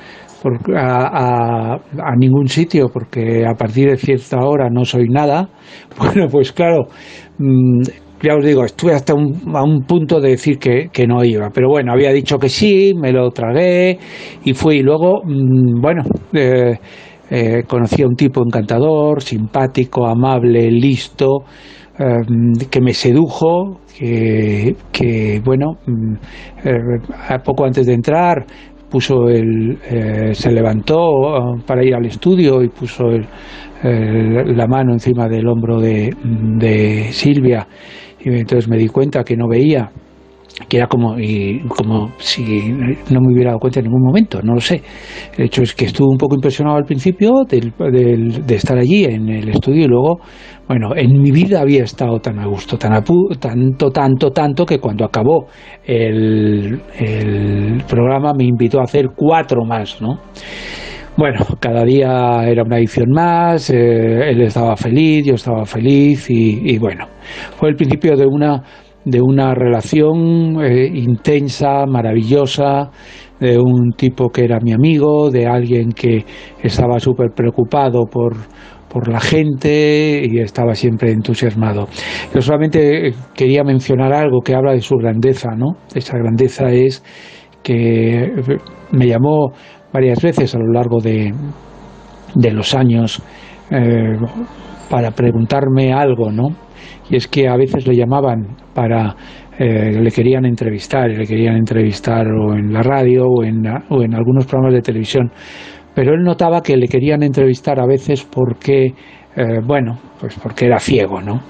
a, 0.77 1.75
a, 1.75 2.17
ningún 2.17 2.49
sitio 2.49 2.89
porque 2.93 3.45
a 3.47 3.55
partir 3.55 3.91
de 3.91 3.97
cierta 3.97 4.39
hora 4.45 4.69
no 4.71 4.85
soy 4.85 5.09
nada, 5.09 5.49
bueno, 5.99 6.29
pues 6.29 6.53
claro, 6.53 6.87
mm, 7.39 7.83
ya 8.25 8.37
os 8.37 8.45
digo, 8.45 8.65
estuve 8.65 8.95
hasta 8.95 9.15
un, 9.15 9.55
a 9.55 9.63
un 9.63 9.83
punto 9.83 10.21
de 10.21 10.31
decir 10.31 10.59
que, 10.59 10.89
que, 10.91 11.07
no 11.07 11.23
iba. 11.23 11.51
Pero 11.51 11.69
bueno, 11.69 11.93
había 11.93 12.11
dicho 12.11 12.39
que 12.39 12.49
sí, 12.49 12.93
me 12.95 13.13
lo 13.13 13.31
tragué 13.31 13.99
y 14.45 14.55
fui. 14.55 14.77
Y 14.77 14.83
luego, 14.83 15.23
mmm, 15.25 15.81
bueno, 15.81 16.03
eh, 16.33 16.79
eh, 17.31 17.63
conocí 17.67 18.03
a 18.03 18.07
un 18.07 18.17
tipo 18.17 18.43
encantador, 18.43 19.23
simpático, 19.23 20.07
amable, 20.07 20.71
listo, 20.71 21.45
eh, 21.99 22.67
que 22.71 22.81
me 22.81 22.95
sedujo, 22.95 23.81
que, 23.97 24.75
que 24.91 25.43
bueno, 25.45 25.79
mm, 25.87 26.15
poco 27.45 27.67
antes 27.67 27.87
de 27.87 27.93
entrar 27.93 28.47
puso 28.95 29.29
el, 29.29 29.77
se 30.35 30.53
levantó 30.53 31.57
para 31.67 31.85
ir 31.85 31.97
al 31.97 32.07
estudio 32.07 32.63
y 32.63 32.69
puso 32.69 33.07
el, 33.09 33.27
la 34.57 34.69
mano 34.69 34.93
encima 34.93 35.27
del 35.27 35.49
hombro 35.49 35.81
de, 35.81 36.15
de 36.23 37.09
Silvia. 37.11 37.67
Y 38.21 38.29
entonces 38.29 38.69
me 38.69 38.77
di 38.77 38.87
cuenta 38.87 39.25
que 39.25 39.37
no 39.37 39.49
veía 39.49 39.91
que 40.69 40.77
era 40.77 40.87
como, 40.87 41.19
y, 41.19 41.61
como 41.69 42.13
si 42.19 42.43
no 43.11 43.21
me 43.21 43.33
hubiera 43.33 43.51
dado 43.51 43.59
cuenta 43.59 43.81
en 43.81 43.87
ningún 43.87 44.05
momento, 44.05 44.41
no 44.43 44.55
lo 44.55 44.61
sé. 44.61 44.83
El 45.37 45.47
hecho 45.47 45.63
es 45.63 45.75
que 45.75 45.87
estuve 45.87 46.09
un 46.09 46.19
poco 46.19 46.37
impresionado 46.37 46.77
al 46.77 46.85
principio 46.85 47.45
de 47.49 48.55
estar 48.55 48.79
allí 48.79 49.05
en 49.05 49.29
el 49.29 49.49
estudio 49.49 49.85
y 49.85 49.89
luego, 49.89 50.21
bueno, 50.69 50.95
en 50.95 51.21
mi 51.21 51.33
vida 51.33 51.61
había 51.61 51.83
estado 51.83 52.21
tan 52.21 52.39
a 52.39 52.47
gusto, 52.47 52.79
tan 52.79 52.93
a 52.93 53.03
tanto, 53.03 53.91
tanto, 53.91 54.31
tanto 54.31 54.65
que 54.65 54.79
cuando 54.79 55.05
acabó 55.05 55.47
el, 55.85 56.81
el 56.99 57.83
programa 57.89 58.33
me 58.33 58.45
invitó 58.45 58.81
a 58.81 58.85
hacer 58.85 59.09
cuatro 59.17 59.65
más, 59.65 60.01
¿no? 60.01 60.21
Bueno, 61.17 61.47
cada 61.61 61.85
día 61.85 62.43
era 62.45 62.65
una 62.65 62.79
edición 62.79 63.11
más, 63.11 63.71
eh, 63.71 64.31
él 64.31 64.43
estaba 64.43 64.77
feliz, 64.77 65.25
yo 65.25 65.35
estaba 65.35 65.65
feliz 65.65 66.29
y, 66.29 66.77
bueno, 66.79 67.07
fue 67.57 67.69
el 67.69 67.77
principio 67.77 68.17
de 68.17 68.27
una, 68.27 68.61
de 69.05 69.21
una 69.21 69.55
relación 69.55 70.63
eh, 70.65 70.87
intensa, 70.95 71.87
maravillosa, 71.87 72.91
de 73.39 73.59
un 73.59 73.93
tipo 73.97 74.31
que 74.31 74.45
era 74.45 74.59
mi 74.61 74.73
amigo, 74.73 75.31
de 75.31 75.47
alguien 75.47 75.93
que 75.93 76.25
estaba 76.63 76.99
súper 76.99 77.33
preocupado 77.35 78.05
por, 78.07 78.35
por 78.89 79.09
la 79.09 79.21
gente 79.21 80.23
y 80.25 80.39
estaba 80.39 80.75
siempre 80.75 81.11
entusiasmado. 81.11 81.87
Yo 82.33 82.41
solamente 82.41 83.13
quería 83.35 83.65
mencionar 83.65 84.13
algo 84.15 84.41
que 84.41 84.55
habla 84.55 84.73
de 84.73 84.81
su 84.81 84.97
grandeza, 84.97 85.51
¿no? 85.57 85.77
Esa 85.95 86.17
grandeza 86.17 86.71
es 86.71 87.03
que 87.63 88.33
me 88.93 89.07
llamó 89.07 89.53
varias 89.93 90.23
veces 90.23 90.55
a 90.55 90.59
lo 90.59 90.73
largo 90.73 91.01
de, 91.01 91.33
de 92.35 92.51
los 92.53 92.75
años 92.75 93.23
eh, 93.71 94.17
para 94.91 95.11
preguntarme 95.11 95.93
algo, 95.93 96.31
¿no? 96.31 96.64
Y 97.11 97.17
es 97.17 97.29
que 97.29 97.49
a 97.49 97.57
veces 97.57 97.87
le 97.87 97.95
llamaban 97.95 98.57
para, 98.75 99.15
eh, 99.59 100.01
le 100.01 100.11
querían 100.11 100.47
entrevistar, 100.47 101.11
le 101.11 101.27
querían 101.27 101.57
entrevistar 101.57 102.27
o 102.29 102.55
en 102.55 102.73
la 102.73 102.83
radio 102.83 103.27
o 103.27 103.45
en, 103.45 103.67
o 103.89 104.03
en 104.03 104.15
algunos 104.15 104.47
programas 104.47 104.75
de 104.75 104.83
televisión 104.83 105.31
pero 105.95 106.15
él 106.15 106.25
notaba 106.25 106.61
que 106.61 106.77
le 106.77 106.89
querían 106.89 107.23
entrevistar 107.23 107.79
a 107.81 107.87
veces 107.87 108.25
porque, 108.25 108.87
eh, 109.37 109.61
bueno, 109.65 109.99
pues 110.21 110.37
porque 110.43 110.67
era 110.67 110.79
ciego, 110.79 111.21
¿no? 111.21 111.41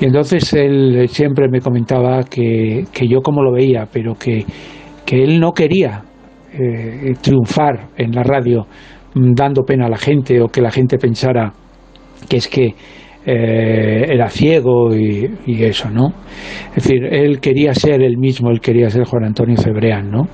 Y 0.00 0.06
entonces 0.06 0.52
él 0.54 1.06
siempre 1.08 1.48
me 1.48 1.60
comentaba 1.60 2.24
que, 2.24 2.84
que 2.92 3.06
yo 3.06 3.20
como 3.20 3.42
lo 3.42 3.52
veía, 3.52 3.86
pero 3.90 4.14
que, 4.14 4.44
que 5.04 5.22
él 5.22 5.38
no 5.38 5.52
quería 5.52 6.02
eh, 6.52 7.14
triunfar 7.20 7.88
en 7.96 8.12
la 8.12 8.22
radio 8.22 8.66
mm, 9.14 9.32
dando 9.34 9.62
pena 9.62 9.86
a 9.86 9.90
la 9.90 9.98
gente 9.98 10.40
o 10.40 10.48
que 10.48 10.62
la 10.62 10.70
gente 10.70 10.96
pensara 10.98 11.52
que 12.28 12.38
es 12.38 12.48
que 12.48 12.74
eh, 13.28 14.06
era 14.08 14.28
ciego 14.30 14.94
y, 14.94 15.28
eso, 15.64 15.90
¿no? 15.90 16.12
Es 16.76 16.84
decir, 16.84 17.04
él 17.04 17.40
quería 17.40 17.74
ser 17.74 18.00
el 18.02 18.18
mismo, 18.18 18.50
él 18.50 18.60
quería 18.60 18.88
ser 18.88 19.04
Juan 19.04 19.24
Antonio 19.24 19.56
Cebreán, 19.56 20.12
¿no? 20.12 20.28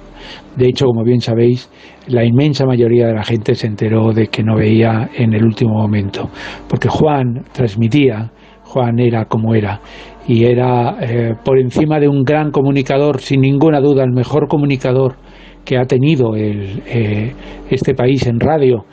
De 0.57 0.67
hecho, 0.69 0.85
como 0.85 1.03
bien 1.03 1.23
sabéis, 1.23 1.71
la 2.09 2.23
inmensa 2.23 2.67
mayoría 2.67 3.07
de 3.07 3.15
la 3.15 3.25
gente 3.25 3.55
se 3.55 3.67
enteró 3.67 4.13
de 4.13 4.27
que 4.27 4.43
no 4.43 4.57
veía 4.57 5.09
en 5.17 5.33
el 5.33 5.43
último 5.43 5.73
momento, 5.73 6.29
porque 6.69 6.89
Juan 6.89 7.45
transmitía, 7.53 8.31
Juan 8.65 8.99
era 8.99 9.25
como 9.25 9.55
era, 9.55 9.81
y 10.29 10.45
era 10.45 10.99
eh, 11.01 11.35
por 11.43 11.59
encima 11.59 11.99
de 11.99 12.09
un 12.09 12.25
gran 12.25 12.51
comunicador, 12.51 13.23
sin 13.23 13.41
ninguna 13.41 13.81
duda, 13.81 14.05
el 14.05 14.13
mejor 14.13 14.49
comunicador 14.49 15.17
que 15.65 15.79
ha 15.79 15.85
tenido 15.85 16.37
el, 16.37 16.83
eh, 16.87 17.33
este 17.71 17.95
país 17.95 18.27
en 18.27 18.39
radio 18.39 18.85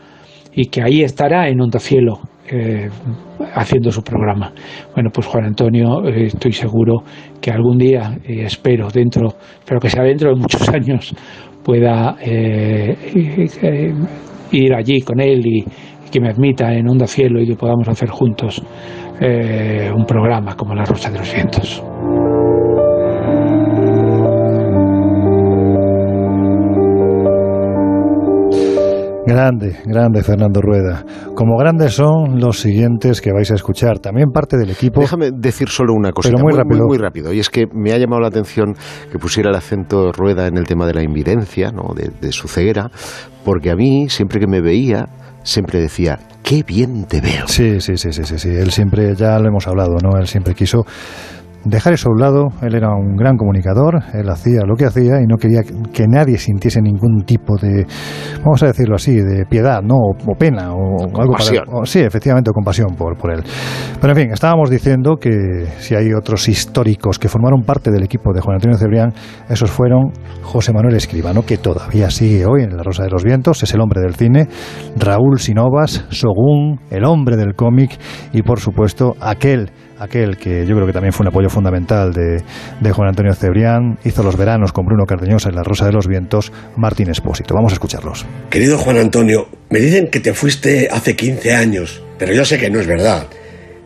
y 0.54 0.68
que 0.68 0.82
ahí 0.82 1.02
estará 1.02 1.50
en 1.50 1.60
Onda 1.60 1.80
Cielo 1.80 2.22
eh, 2.52 2.90
haciendo 3.54 3.92
su 3.92 4.02
programa. 4.02 4.52
Bueno, 4.94 5.12
pues 5.14 5.28
Juan 5.28 5.46
Antonio, 5.46 6.04
eh, 6.08 6.26
estoy 6.26 6.52
seguro 6.52 7.04
que 7.40 7.52
algún 7.52 7.78
día, 7.78 8.18
eh, 8.24 8.44
espero, 8.46 8.90
dentro, 8.90 9.36
pero 9.68 9.80
que 9.80 9.90
sea 9.90 10.04
dentro 10.04 10.30
de 10.30 10.36
muchos 10.36 10.68
años, 10.74 11.14
pueda 11.64 12.16
ir 14.52 14.74
allí 14.74 15.02
con 15.02 15.20
él 15.20 15.46
y, 15.46 15.60
y, 15.60 16.10
que 16.12 16.20
me 16.20 16.30
admita 16.30 16.74
en 16.74 16.90
Onda 16.90 17.06
Cielo 17.06 17.40
y 17.40 17.48
que 17.48 17.56
podamos 17.56 17.88
hacer 17.88 18.10
juntos 18.10 18.64
un 19.22 20.06
programa 20.06 20.56
como 20.56 20.74
La 20.74 20.86
Rosa 20.86 21.12
de 21.12 21.20
los 21.20 21.32
Vientos. 21.32 21.84
Grande, 29.30 29.78
grande 29.86 30.24
Fernando 30.24 30.60
Rueda. 30.60 31.06
Como 31.36 31.56
grandes 31.56 31.94
son 31.94 32.40
los 32.40 32.60
siguientes 32.60 33.22
que 33.22 33.32
vais 33.32 33.52
a 33.52 33.54
escuchar, 33.54 34.00
también 34.00 34.32
parte 34.32 34.58
del 34.58 34.72
equipo. 34.72 35.02
Déjame 35.02 35.30
decir 35.32 35.70
solo 35.70 35.94
una 35.94 36.12
cosa, 36.12 36.32
muy, 36.32 36.42
muy, 36.42 36.54
rápido. 36.54 36.78
Muy, 36.80 36.88
muy, 36.88 36.98
rápido. 36.98 37.32
Y 37.32 37.40
es 37.40 37.52
que 37.52 37.66
me 37.72 37.92
ha 37.92 37.98
llamado 38.00 38.22
la 38.22 38.30
atención 38.30 38.74
que 39.12 39.20
pusiera 39.20 39.52
el 39.52 39.56
acento 39.56 40.12
Rueda 40.12 40.48
en 40.48 40.58
el 40.58 40.66
tema 40.66 40.88
de 40.88 40.96
la 40.96 41.04
invidencia, 41.04 41.70
¿no? 41.72 41.94
de, 41.94 42.10
de 42.20 42.32
su 42.32 42.48
ceguera, 42.48 42.90
porque 43.46 43.70
a 43.70 43.76
mí, 43.76 44.10
siempre 44.10 44.40
que 44.40 44.48
me 44.48 44.62
veía, 44.62 45.06
siempre 45.44 45.80
decía, 45.80 46.18
qué 46.44 46.64
bien 46.64 47.06
te 47.06 47.22
veo. 47.22 47.48
Sí, 47.48 47.80
sí, 47.80 47.98
sí, 47.98 48.12
sí, 48.12 48.24
sí, 48.24 48.40
sí. 48.40 48.50
Él 48.50 48.72
siempre, 48.72 49.16
ya 49.16 49.38
lo 49.40 49.48
hemos 49.48 49.68
hablado, 49.68 49.98
¿no? 50.02 50.18
Él 50.20 50.28
siempre 50.28 50.56
quiso 50.56 50.86
dejar 51.66 51.94
eso 51.94 52.10
a 52.10 52.12
un 52.14 52.20
lado, 52.20 52.48
él 52.62 52.76
era 52.76 52.90
un 52.96 53.16
gran 53.16 53.38
comunicador, 53.38 54.02
él 54.14 54.30
hacía 54.30 54.62
lo 54.66 54.76
que 54.76 54.86
hacía 54.86 55.22
y 55.22 55.26
no 55.28 55.38
quería 55.38 55.62
que 55.64 56.08
nadie 56.08 56.38
sintiese 56.38 56.82
ningún 56.82 57.24
tipo 57.26 57.58
de, 57.58 57.86
vamos 58.44 58.64
a 58.64 58.68
decirlo 58.68 58.96
así, 58.96 59.16
de 59.16 59.46
piedad, 59.46 59.82
¿no? 59.82 59.96
O, 59.96 60.12
o 60.12 60.36
pena, 60.36 60.74
o 60.74 61.04
algo 61.20 61.34
para... 61.34 61.64
O, 61.72 61.86
sí, 61.86 62.00
efectivamente, 62.00 62.50
o 62.50 62.54
compasión 62.54 62.96
por, 62.96 63.18
por 63.18 63.32
él. 63.32 63.44
Pero 64.00 64.14
en 64.14 64.20
fin, 64.20 64.32
estábamos 64.32 64.70
diciendo 64.70 65.18
que 65.18 65.66
si 65.80 65.96
hay 65.96 66.14
otros 66.14 66.48
históricos 66.48 67.20
que 67.20 67.28
formaron 67.28 67.64
parte 67.64 67.92
del 67.92 68.04
equipo 68.04 68.34
de 68.34 68.42
Juan 68.42 68.56
Antonio 68.56 68.78
Cebrián, 68.78 69.14
esos 69.50 69.70
fueron 69.72 70.12
José 70.42 70.74
Manuel 70.74 70.96
Escribano, 70.96 71.46
que 71.46 71.58
todavía 71.58 72.10
sigue 72.10 72.46
hoy 72.46 72.64
en 72.64 72.76
La 72.76 72.84
Rosa 72.84 73.04
de 73.04 73.10
los 73.10 73.24
Vientos, 73.24 73.64
es 73.64 73.74
el 73.74 73.82
hombre 73.82 74.02
del 74.02 74.16
cine, 74.16 74.48
Raúl 74.98 75.40
Sinovas, 75.40 76.06
Sogún, 76.10 76.80
el 76.90 77.06
hombre 77.06 77.36
del 77.38 77.56
cómic 77.56 77.98
y 78.34 78.42
por 78.42 78.60
supuesto 78.60 79.16
aquel 79.20 79.72
aquel 80.00 80.38
que 80.38 80.66
yo 80.66 80.76
creo 80.76 80.88
que 80.88 80.94
también 80.94 81.14
fue 81.14 81.24
un 81.24 81.28
apoyo 81.28 81.50
fundamental 81.50 82.14
de, 82.14 82.42
Juan 82.92 83.10
Antonio 83.10 83.34
Cebrián, 83.34 84.00
hizo 84.04 84.24
los 84.24 84.38
veranos 84.38 84.72
con 84.72 84.86
Bruno 84.86 85.06
Cardeñosa 85.06 85.50
en 85.50 85.56
La 85.56 85.64
Rosa 85.64 85.86
de 85.86 85.92
los 85.92 86.08
Vientos, 86.08 86.52
Martín 86.76 87.10
Espósito. 87.10 87.54
Vamos 87.54 87.74
a 87.74 87.76
escucharlos. 87.76 88.26
Querido 88.50 88.78
Juan 88.78 88.98
Antonio, 88.98 89.48
me 89.70 89.80
dicen 89.80 90.08
que 90.08 90.20
te 90.20 90.34
fuiste 90.34 90.90
hace 90.92 91.16
15 91.16 91.54
años, 91.54 92.02
pero 92.18 92.34
yo 92.34 92.46
sé 92.46 92.58
que 92.58 92.70
no 92.70 92.80
es 92.80 92.88
verdad. 92.88 93.28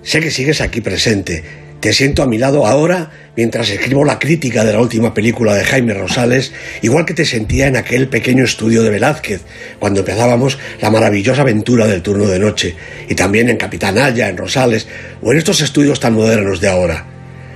Sé 0.03 0.19
que 0.19 0.31
sigues 0.31 0.61
aquí 0.61 0.81
presente. 0.81 1.62
Te 1.83 1.91
siento 1.91 2.23
a 2.23 2.27
mi 2.27 2.37
lado 2.37 2.65
ahora 2.65 3.11
mientras 3.35 3.69
escribo 3.69 4.05
la 4.05 4.17
crítica 4.17 4.63
de 4.63 4.71
la 4.71 4.79
última 4.79 5.13
película 5.13 5.53
de 5.53 5.65
Jaime 5.65 5.93
Rosales, 5.93 6.53
igual 6.81 7.05
que 7.05 7.13
te 7.13 7.25
sentía 7.25 7.67
en 7.67 7.75
aquel 7.75 8.07
pequeño 8.07 8.45
estudio 8.45 8.83
de 8.83 8.89
Velázquez, 8.89 9.41
cuando 9.79 9.99
empezábamos 9.99 10.57
la 10.79 10.89
maravillosa 10.89 11.41
aventura 11.41 11.85
del 11.85 12.01
turno 12.01 12.27
de 12.27 12.39
noche, 12.39 12.73
y 13.09 13.15
también 13.15 13.49
en 13.49 13.57
Capitán 13.57 13.97
Haya, 13.97 14.29
en 14.29 14.37
Rosales, 14.37 14.87
o 15.21 15.33
en 15.33 15.37
estos 15.37 15.59
estudios 15.59 15.99
tan 15.99 16.13
modernos 16.13 16.61
de 16.61 16.69
ahora. 16.69 17.05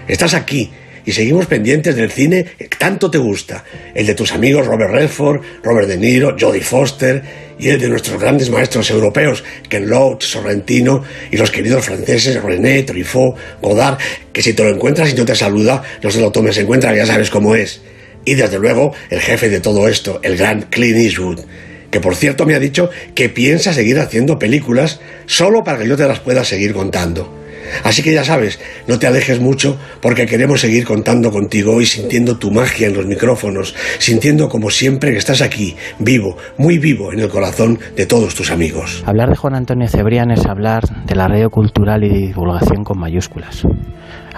Estás 0.10 0.34
aquí, 0.34 0.72
y 1.06 1.14
seguimos 1.14 1.46
pendientes 1.46 1.96
del 1.96 2.12
cine 2.12 2.48
que 2.58 2.68
tanto 2.68 3.10
te 3.10 3.20
gusta, 3.20 3.64
el 3.96 4.06
de 4.06 4.14
tus 4.14 4.34
amigos 4.34 4.68
Robert 4.68 4.92
Redford, 4.92 5.42
Robert 5.64 5.88
De 5.88 5.96
Niro, 5.96 6.36
Jodie 6.38 6.60
Foster 6.60 7.47
y 7.60 7.70
el 7.70 7.80
de 7.80 7.90
nuestros 7.90 8.20
grandes 8.20 8.50
maestros 8.50 8.90
europeos, 8.92 9.44
Ken 9.70 9.90
Loach, 9.90 10.24
Sorrentino 10.24 11.04
y 11.32 11.38
los 11.38 11.52
queridos 11.52 11.86
franceses 11.86 12.42
René, 12.42 12.84
Truffaut, 12.84 13.36
Godard, 13.62 13.98
que 14.32 14.42
si 14.42 14.54
te 14.54 14.64
lo 14.64 14.70
encuentras 14.70 15.12
y 15.12 15.16
no 15.16 15.26
te 15.26 15.36
saluda, 15.36 15.84
no 16.02 16.12
se 16.12 16.22
lo 16.22 16.32
tomes 16.32 16.58
en 16.58 16.68
cuenta, 16.68 16.96
ya 16.96 17.06
sabes 17.06 17.30
cómo 17.30 17.56
es. 17.56 17.82
Y 18.26 18.36
desde 18.36 18.60
luego, 18.60 18.94
el 19.10 19.22
jefe 19.22 19.50
de 19.50 19.62
todo 19.62 19.88
esto, 19.88 20.20
el 20.22 20.38
gran 20.38 20.64
Clint 20.64 20.98
Eastwood, 20.98 21.40
que 21.90 22.00
por 22.00 22.16
cierto 22.16 22.46
me 22.46 22.56
ha 22.56 22.60
dicho 22.60 22.90
que 23.16 23.30
piensa 23.30 23.74
seguir 23.74 24.00
haciendo 24.00 24.38
películas 24.38 25.00
solo 25.26 25.64
para 25.64 25.80
que 25.80 25.88
yo 25.88 25.96
te 25.96 26.08
las 26.08 26.20
pueda 26.20 26.44
seguir 26.44 26.74
contando. 26.74 27.47
Así 27.84 28.02
que 28.04 28.14
ya 28.14 28.24
sabes, 28.24 28.60
no 28.88 29.00
te 29.00 29.08
alejes 29.08 29.40
mucho 29.40 29.78
porque 30.02 30.26
queremos 30.26 30.62
seguir 30.62 30.86
contando 30.86 31.32
contigo 31.32 31.82
y 31.82 31.86
sintiendo 31.86 32.38
tu 32.38 32.52
magia 32.52 32.88
en 32.88 32.96
los 32.96 33.06
micrófonos, 33.06 33.76
sintiendo 34.00 34.50
como 34.50 34.70
siempre 34.70 35.12
que 35.12 35.18
estás 35.18 35.42
aquí, 35.42 35.76
vivo, 36.00 36.38
muy 36.58 36.78
vivo 36.78 37.14
en 37.14 37.20
el 37.20 37.30
corazón 37.30 37.80
de 37.96 38.06
todos 38.06 38.36
tus 38.36 38.52
amigos. 38.52 39.04
Hablar 39.06 39.30
de 39.30 39.36
Juan 39.36 39.56
Antonio 39.56 39.88
Cebrián 39.88 40.32
es 40.32 40.46
hablar 40.46 40.84
de 41.06 41.16
la 41.16 41.28
radio 41.28 41.50
cultural 41.50 42.04
y 42.04 42.10
de 42.10 42.28
divulgación 42.28 42.84
con 42.84 43.00
mayúsculas. 43.00 43.64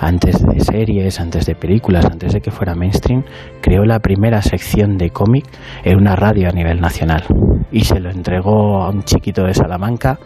Antes 0.02 0.42
de 0.42 0.60
series, 0.62 1.20
antes 1.20 1.46
de 1.46 1.56
películas, 1.56 2.06
antes 2.06 2.32
de 2.32 2.40
que 2.40 2.52
fuera 2.52 2.74
mainstream, 2.74 3.24
creó 3.62 3.84
la 3.84 4.00
primera 4.00 4.42
sección 4.42 4.98
de 4.98 5.10
cómic 5.10 5.46
en 5.84 5.98
una 5.98 6.16
radio 6.16 6.48
a 6.48 6.52
nivel 6.54 6.80
nacional 6.80 7.26
y 7.72 7.82
se 7.82 8.00
lo 8.00 8.10
entregó 8.10 8.82
a 8.82 8.90
un 8.90 9.04
chiquito 9.04 9.44
de 9.44 9.54
Salamanca 9.54 10.18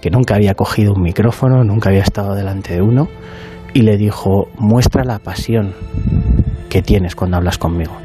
que 0.00 0.10
nunca 0.10 0.34
había 0.34 0.54
cogido 0.54 0.94
un 0.94 1.02
micrófono, 1.02 1.64
nunca 1.64 1.90
había 1.90 2.02
estado 2.02 2.34
delante 2.34 2.74
de 2.74 2.82
uno, 2.82 3.08
y 3.72 3.82
le 3.82 3.96
dijo, 3.96 4.48
muestra 4.58 5.04
la 5.04 5.18
pasión 5.18 5.74
que 6.68 6.82
tienes 6.82 7.14
cuando 7.14 7.36
hablas 7.36 7.58
conmigo. 7.58 7.96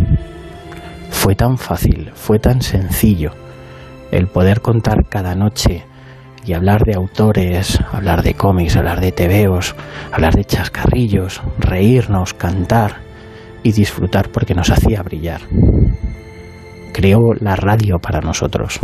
Fue 1.09 1.35
tan 1.35 1.57
fácil, 1.57 2.11
fue 2.13 2.39
tan 2.39 2.61
sencillo 2.61 3.31
el 4.11 4.27
poder 4.27 4.61
contar 4.61 5.07
cada 5.09 5.35
noche 5.35 5.85
y 6.45 6.53
hablar 6.53 6.83
de 6.83 6.93
autores, 6.93 7.79
hablar 7.91 8.21
de 8.21 8.35
cómics, 8.35 8.75
hablar 8.75 9.01
de 9.01 9.11
tebeos, 9.11 9.75
hablar 10.11 10.35
de 10.35 10.45
chascarrillos, 10.45 11.41
reírnos, 11.57 12.33
cantar 12.33 12.97
y 13.63 13.71
disfrutar 13.71 14.29
porque 14.29 14.53
nos 14.53 14.69
hacía 14.69 15.01
brillar. 15.01 15.41
Creó 16.93 17.33
la 17.39 17.55
radio 17.55 17.97
para 17.99 18.21
nosotros. 18.21 18.79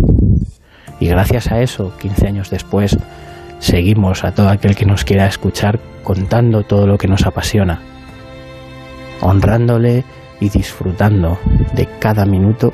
Y 1.01 1.07
gracias 1.07 1.51
a 1.51 1.59
eso, 1.59 1.97
15 1.97 2.27
años 2.27 2.51
después, 2.51 2.95
seguimos 3.57 4.23
a 4.23 4.33
todo 4.33 4.49
aquel 4.49 4.75
que 4.75 4.85
nos 4.85 5.03
quiera 5.03 5.25
escuchar 5.25 5.79
contando 6.03 6.61
todo 6.61 6.85
lo 6.85 6.99
que 6.99 7.07
nos 7.07 7.25
apasiona, 7.25 7.81
honrándole 9.19 10.05
y 10.39 10.49
disfrutando 10.49 11.39
de 11.73 11.87
cada 11.99 12.25
minuto 12.25 12.71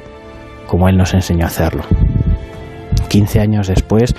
como 0.67 0.89
Él 0.89 0.97
nos 0.97 1.13
enseñó 1.13 1.45
a 1.45 1.47
hacerlo. 1.47 1.83
15 3.07 3.39
años 3.39 3.67
después, 3.69 4.13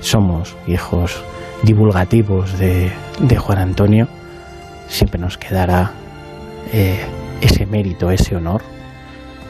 somos 0.00 0.56
hijos 0.66 1.22
divulgativos 1.62 2.58
de, 2.58 2.90
Juan 3.38 3.58
Antonio, 3.58 4.08
siempre 4.88 5.20
nos 5.20 5.38
quedará 5.38 5.92
eh, 6.72 6.98
ese 7.40 7.64
mérito, 7.64 8.10
ese 8.10 8.34
honor 8.34 8.62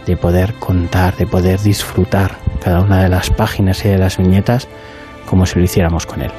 de 0.05 0.19
poder 0.19 0.53
contar, 0.57 1.16
de 1.16 1.27
poder 1.27 1.59
disfrutar 1.61 2.43
cada 2.65 2.81
una 2.81 3.03
de 3.03 3.11
las 3.11 3.28
páginas 3.31 3.85
y 3.85 3.91
de 3.91 3.99
las 3.99 4.16
viñetas 4.16 4.69
como 5.27 5.45
si 5.45 5.59
lo 5.59 5.65
hiciéramos 5.65 6.07
con 6.07 6.23
él. 6.23 6.31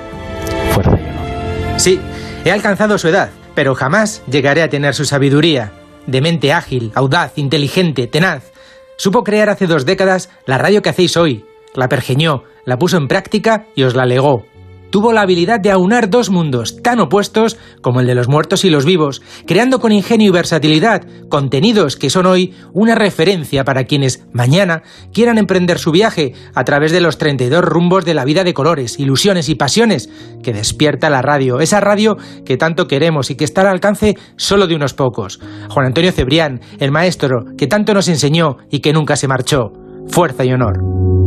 Fuerza 0.72 0.92
y 0.92 1.10
honor. 1.10 1.80
Sí, 1.80 2.02
he 2.44 2.52
alcanzado 2.52 2.98
su 2.98 3.08
edad, 3.08 3.30
pero 3.54 3.76
jamás 3.76 4.24
llegaré 4.28 4.64
a 4.64 4.70
tener 4.70 4.96
su 4.96 5.06
sabiduría. 5.06 5.72
De 6.08 6.22
mente 6.22 6.52
ágil, 6.52 6.92
audaz, 6.96 7.38
inteligente, 7.38 8.08
tenaz. 8.08 8.52
Supo 8.98 9.24
crear 9.24 9.50
hace 9.50 9.68
dos 9.68 9.86
décadas 9.86 10.30
la 10.46 10.58
radio 10.58 10.82
que 10.82 10.90
hacéis 10.90 11.16
hoy. 11.18 11.46
La 11.74 11.90
pergeñó, 11.90 12.44
la 12.64 12.78
puso 12.78 12.98
en 12.98 13.08
práctica 13.08 13.66
y 13.76 13.84
os 13.84 13.96
la 13.96 14.06
legó. 14.06 14.46
Tuvo 14.90 15.14
la 15.14 15.22
habilidad 15.22 15.60
de 15.60 15.72
aunar 15.72 16.10
dos 16.10 16.30
mundos 16.30 16.82
tan 16.82 17.00
opuestos 17.00 17.58
como 17.82 18.00
el 18.00 18.08
de 18.08 18.16
los 18.16 18.28
muertos 18.28 18.66
y 18.66 18.70
los 18.70 18.86
vivos, 18.86 19.22
creando 19.46 19.80
con 19.80 19.92
ingenio 19.92 20.30
y 20.30 20.32
versatilidad 20.32 21.04
contenidos 21.30 21.98
que 21.98 22.10
son 22.10 22.26
hoy 22.26 22.54
una 22.74 22.96
referencia 22.96 23.64
para 23.64 23.86
quienes 23.86 24.26
mañana 24.32 24.84
quieran 25.14 25.38
emprender 25.38 25.80
su 25.80 25.92
viaje 25.92 26.34
a 26.54 26.64
través 26.64 26.92
de 26.92 27.02
los 27.02 27.18
32 27.18 27.64
rumbos 27.64 28.06
de 28.06 28.14
la 28.14 28.26
vida 28.26 28.44
de 28.44 28.54
colores, 28.54 29.00
ilusiones 29.00 29.50
y 29.50 29.56
pasiones 29.56 30.10
que 30.44 30.54
despierta 30.54 31.10
la 31.10 31.22
radio, 31.22 31.60
esa 31.60 31.80
radio 31.80 32.18
que 32.46 32.58
tanto 32.58 32.88
queremos 32.88 33.32
y 33.32 33.36
que 33.36 33.46
está 33.46 33.62
al 33.62 33.68
alcance 33.68 34.18
solo 34.36 34.68
de 34.68 34.76
unos 34.76 34.94
pocos. 34.94 35.40
Juan 35.70 35.88
Antonio 35.88 36.12
Cebrián, 36.12 36.62
el 36.80 36.92
maestro 36.92 37.46
que 37.58 37.68
tanto 37.68 37.94
nos 37.94 38.08
enseñó 38.08 38.58
y 38.70 38.80
que 38.80 38.94
nunca 38.94 39.16
se 39.16 39.28
marchó. 39.28 39.72
Fuerza 40.08 40.46
y 40.46 40.54
honor. 40.54 41.25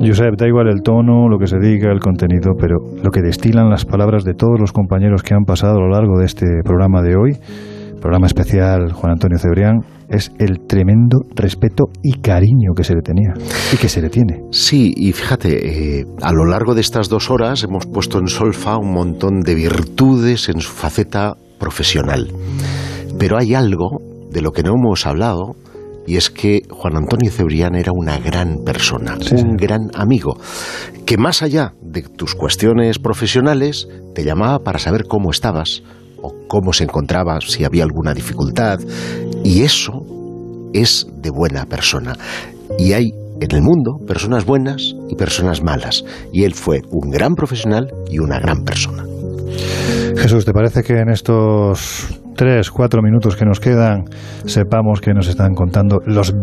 Josep, 0.00 0.36
da 0.36 0.46
igual 0.46 0.68
el 0.68 0.82
tono, 0.82 1.28
lo 1.28 1.38
que 1.38 1.46
se 1.46 1.58
diga, 1.58 1.90
el 1.90 2.00
contenido, 2.00 2.52
pero 2.58 2.76
lo 3.02 3.10
que 3.10 3.22
destilan 3.22 3.70
las 3.70 3.84
palabras 3.84 4.24
de 4.24 4.34
todos 4.34 4.60
los 4.60 4.72
compañeros 4.72 5.22
que 5.22 5.34
han 5.34 5.44
pasado 5.44 5.78
a 5.78 5.80
lo 5.80 5.88
largo 5.88 6.18
de 6.18 6.26
este 6.26 6.46
programa 6.64 7.02
de 7.02 7.16
hoy, 7.16 7.32
programa 8.00 8.26
especial 8.26 8.92
Juan 8.92 9.12
Antonio 9.12 9.38
Cebrián, 9.38 9.78
es 10.08 10.32
el 10.38 10.66
tremendo 10.66 11.18
respeto 11.34 11.84
y 12.02 12.20
cariño 12.20 12.72
que 12.76 12.84
se 12.84 12.94
le 12.94 13.02
tenía 13.02 13.34
y 13.72 13.76
que 13.76 13.88
se 13.88 14.00
le 14.00 14.10
tiene. 14.10 14.42
Sí, 14.50 14.92
y 14.96 15.12
fíjate, 15.12 15.98
eh, 15.98 16.04
a 16.22 16.32
lo 16.32 16.44
largo 16.44 16.74
de 16.74 16.82
estas 16.82 17.08
dos 17.08 17.30
horas 17.30 17.64
hemos 17.64 17.86
puesto 17.86 18.18
en 18.18 18.28
solfa 18.28 18.76
un 18.76 18.92
montón 18.92 19.40
de 19.40 19.54
virtudes 19.54 20.48
en 20.48 20.60
su 20.60 20.72
faceta 20.72 21.34
profesional. 21.58 22.28
Pero 23.18 23.38
hay 23.38 23.54
algo 23.54 23.98
de 24.30 24.42
lo 24.42 24.52
que 24.52 24.62
no 24.62 24.72
hemos 24.74 25.06
hablado 25.06 25.56
y 26.06 26.16
es 26.16 26.30
que 26.30 26.62
Juan 26.70 26.96
Antonio 26.96 27.30
Cebrián 27.30 27.74
era 27.74 27.92
una 27.92 28.18
gran 28.18 28.58
persona, 28.64 29.18
un 29.32 29.56
gran 29.56 29.90
amigo, 29.94 30.38
que 31.04 31.16
más 31.16 31.42
allá 31.42 31.74
de 31.82 32.02
tus 32.02 32.34
cuestiones 32.34 32.98
profesionales, 32.98 33.88
te 34.14 34.24
llamaba 34.24 34.60
para 34.60 34.78
saber 34.78 35.04
cómo 35.08 35.30
estabas 35.30 35.82
o 36.22 36.32
cómo 36.48 36.72
se 36.72 36.84
encontraba, 36.84 37.40
si 37.40 37.64
había 37.64 37.84
alguna 37.84 38.14
dificultad, 38.14 38.80
y 39.44 39.62
eso 39.62 39.92
es 40.72 41.06
de 41.22 41.30
buena 41.30 41.66
persona. 41.66 42.16
Y 42.78 42.92
hay 42.92 43.10
en 43.40 43.54
el 43.54 43.62
mundo 43.62 43.98
personas 44.06 44.44
buenas 44.44 44.94
y 45.08 45.14
personas 45.16 45.62
malas, 45.62 46.04
y 46.32 46.44
él 46.44 46.54
fue 46.54 46.82
un 46.90 47.10
gran 47.10 47.34
profesional 47.34 47.88
y 48.10 48.18
una 48.18 48.38
gran 48.38 48.64
persona. 48.64 49.04
Jesús, 50.16 50.44
¿te 50.44 50.52
parece 50.52 50.82
que 50.82 50.94
en 50.94 51.10
estos 51.10 52.20
tres, 52.36 52.70
cuatro 52.70 53.02
minutos 53.02 53.34
que 53.34 53.44
nos 53.44 53.58
quedan, 53.58 54.04
sepamos 54.44 55.00
que 55.00 55.12
nos 55.14 55.26
están 55.28 55.54
contando 55.54 56.00
los 56.04 56.34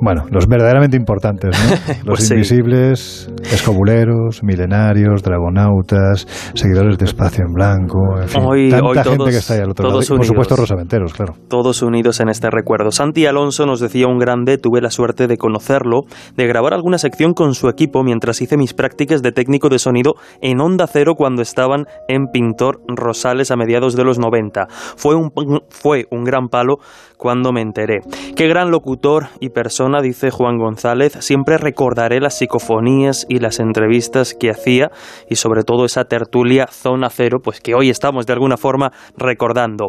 bueno, 0.00 0.24
los 0.30 0.46
verdaderamente 0.46 0.96
importantes, 0.96 1.50
¿no? 1.58 1.94
Los 2.04 2.18
Pues 2.18 2.28
sí. 2.28 2.34
invisibles, 2.34 3.30
escobuleros, 3.66 4.42
milenarios, 4.42 5.22
dragonautas, 5.22 6.26
seguidores 6.54 6.98
de 6.98 7.04
Espacio 7.04 7.44
en 7.46 7.52
Blanco, 7.52 7.98
en 8.20 8.28
fin, 8.28 8.42
Hoy- 8.44 8.70
tanta 8.70 8.86
hoy 8.86 8.94
gente 8.96 9.16
todos- 9.16 9.30
que 9.30 9.36
está 9.36 9.54
ahí 9.54 9.60
al 9.60 9.70
otro 9.70 9.88
lado. 9.88 10.00
Y, 10.02 10.06
por 10.06 10.12
unidos. 10.14 10.26
supuesto, 10.28 10.56
Rosaventeros, 10.56 11.12
claro. 11.14 11.34
Todos 11.48 11.82
unidos 11.82 12.20
en 12.20 12.28
este 12.28 12.50
recuerdo. 12.50 12.90
Santi 12.90 13.26
Alonso 13.26 13.66
nos 13.66 13.80
decía 13.80 14.06
un 14.06 14.18
grande, 14.18 14.58
tuve 14.58 14.80
la 14.80 14.90
suerte 14.90 15.26
de 15.26 15.36
conocerlo, 15.36 16.02
de 16.36 16.46
grabar 16.46 16.74
alguna 16.74 16.98
sección 16.98 17.32
con 17.34 17.54
su 17.54 17.68
equipo 17.68 18.02
mientras 18.02 18.40
hice 18.42 18.56
mis 18.56 18.74
prácticas 18.74 19.22
de 19.22 19.32
técnico 19.32 19.68
de 19.68 19.78
sonido 19.78 20.14
en 20.40 20.60
Onda 20.60 20.86
Cero 20.86 21.14
cuando 21.16 21.42
estaban 21.42 21.84
en 22.08 22.26
Pintor 22.32 22.80
Rosales 22.88 23.50
a 23.50 23.56
mediados 23.56 23.96
de 23.96 24.04
los 24.04 24.18
90. 24.18 24.66
Fue 24.96 25.14
un, 25.14 25.30
fue 25.70 26.06
un 26.10 26.24
gran 26.24 26.48
palo 26.48 26.76
cuando 27.16 27.52
me 27.52 27.60
enteré. 27.60 28.00
Qué 28.36 28.48
gran 28.48 28.70
locutor 28.70 29.26
y 29.40 29.50
persona, 29.50 29.71
dice 30.02 30.30
Juan 30.30 30.58
González. 30.58 31.16
Siempre 31.20 31.56
recordaré 31.56 32.20
las 32.20 32.38
psicofonías 32.38 33.24
y 33.28 33.38
las 33.38 33.58
entrevistas 33.58 34.34
que 34.38 34.50
hacía 34.50 34.90
y 35.28 35.36
sobre 35.36 35.62
todo 35.62 35.84
esa 35.84 36.04
tertulia 36.04 36.66
Zona 36.70 37.08
Cero, 37.10 37.38
pues 37.42 37.60
que 37.60 37.74
hoy 37.74 37.88
estamos 37.88 38.26
de 38.26 38.34
alguna 38.34 38.56
forma 38.56 38.92
recordando. 39.16 39.88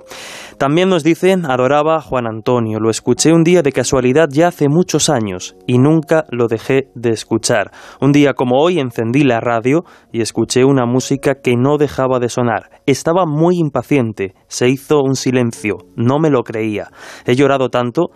También 0.58 0.90
nos 0.90 1.04
dicen, 1.04 1.46
adoraba 1.46 1.98
a 1.98 2.02
Juan 2.02 2.28
Antonio. 2.28 2.80
Lo 2.80 2.90
escuché 2.90 3.34
un 3.34 3.44
día 3.44 3.62
de 3.62 3.72
casualidad 3.72 4.30
ya 4.32 4.48
hace 4.48 4.70
muchos 4.70 5.10
años 5.10 5.56
y 5.68 5.80
nunca 5.80 6.26
lo 6.30 6.48
dejé 6.48 6.88
de 6.96 7.10
escuchar. 7.10 7.72
Un 8.00 8.14
día 8.14 8.34
como 8.34 8.62
hoy 8.62 8.80
encendí 8.80 9.24
la 9.24 9.42
radio 9.42 9.84
y 10.12 10.22
escuché 10.22 10.64
una 10.64 10.86
música 10.86 11.36
que 11.44 11.56
no 11.58 11.78
dejaba 11.78 12.20
de 12.20 12.30
sonar. 12.30 12.70
Estaba 12.86 13.26
muy 13.26 13.58
impaciente. 13.58 14.34
Se 14.48 14.70
hizo 14.70 15.02
un 15.02 15.16
silencio. 15.16 15.76
No 15.96 16.20
me 16.20 16.30
lo 16.30 16.44
creía. 16.44 16.88
He 17.26 17.36
llorado 17.36 17.70
tanto. 17.70 18.12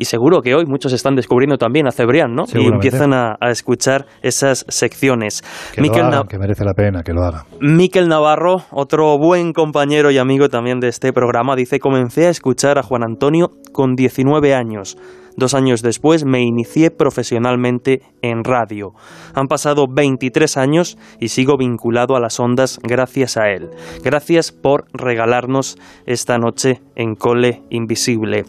Y 0.00 0.04
seguro 0.04 0.42
que 0.42 0.54
hoy 0.54 0.64
muchos 0.64 0.92
están 0.92 1.16
descubriendo 1.16 1.58
también 1.58 1.88
a 1.88 1.90
Cebrián, 1.90 2.32
¿no? 2.32 2.44
Y 2.54 2.68
empiezan 2.68 3.12
a, 3.12 3.36
a 3.40 3.50
escuchar 3.50 4.06
esas 4.22 4.64
secciones. 4.68 5.42
Que 5.74 5.82
Miquel 5.82 6.02
lo 6.02 6.06
hagan, 6.06 6.28
que 6.28 6.38
merece 6.38 6.64
la 6.64 6.72
pena 6.72 7.02
que 7.02 7.12
lo 7.12 7.24
hagan. 7.24 7.42
Miquel 7.60 8.08
Navarro, 8.08 8.62
otro 8.70 9.18
buen 9.18 9.52
compañero 9.52 10.12
y 10.12 10.18
amigo 10.18 10.48
también 10.48 10.78
de 10.78 10.86
este 10.86 11.12
programa, 11.12 11.56
dice, 11.56 11.80
comencé 11.80 12.28
a 12.28 12.30
escuchar 12.30 12.78
a 12.78 12.84
Juan 12.84 13.02
Antonio 13.02 13.50
con 13.72 13.96
19 13.96 14.54
años. 14.54 14.96
Dos 15.38 15.54
años 15.54 15.82
después 15.82 16.24
me 16.24 16.42
inicié 16.42 16.90
profesionalmente 16.90 18.02
en 18.22 18.42
radio. 18.42 18.90
Han 19.34 19.46
pasado 19.46 19.86
23 19.88 20.56
años 20.56 20.98
y 21.20 21.28
sigo 21.28 21.56
vinculado 21.56 22.16
a 22.16 22.20
las 22.20 22.40
ondas 22.40 22.80
gracias 22.82 23.36
a 23.36 23.48
él. 23.50 23.68
Gracias 24.02 24.50
por 24.50 24.86
regalarnos 24.92 25.78
esta 26.06 26.38
noche 26.38 26.80
en 26.96 27.14
Cole 27.14 27.62
Invisible. 27.70 28.46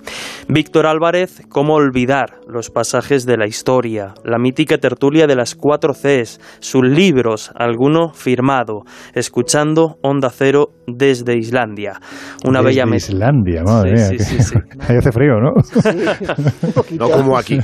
Víctor 0.48 0.88
Álvarez, 0.88 1.44
¿cómo 1.49 1.76
olvidar 1.76 2.40
los 2.48 2.72
pasajes 2.72 3.28
de 3.28 3.38
la 3.38 3.45
historia? 3.45 4.16
La 4.24 4.40
mítica 4.40 4.80
tertulia 4.80 5.28
de 5.28 5.36
las 5.36 5.53
cuatro 5.53 5.94
Cs, 5.94 6.41
sus 6.60 6.84
libros, 6.84 7.52
alguno 7.56 8.14
firmado, 8.14 8.82
escuchando 9.14 9.98
Onda 10.02 10.32
Cero 10.32 10.70
desde 10.88 11.38
Islandia. 11.38 11.99
Una 12.45 12.64
Desde 12.64 12.84
bella. 12.84 12.95
Islandia, 12.95 13.61
madre 13.64 13.95
Sí, 13.98 14.14
mía. 14.16 14.24
sí, 14.26 14.41
sí. 14.41 14.56
Ahí 14.88 14.98
hace 14.98 15.11
frío, 15.11 15.36
¿no? 15.40 15.52
No 16.97 17.10
como 17.10 17.38
aquí. 17.38 17.60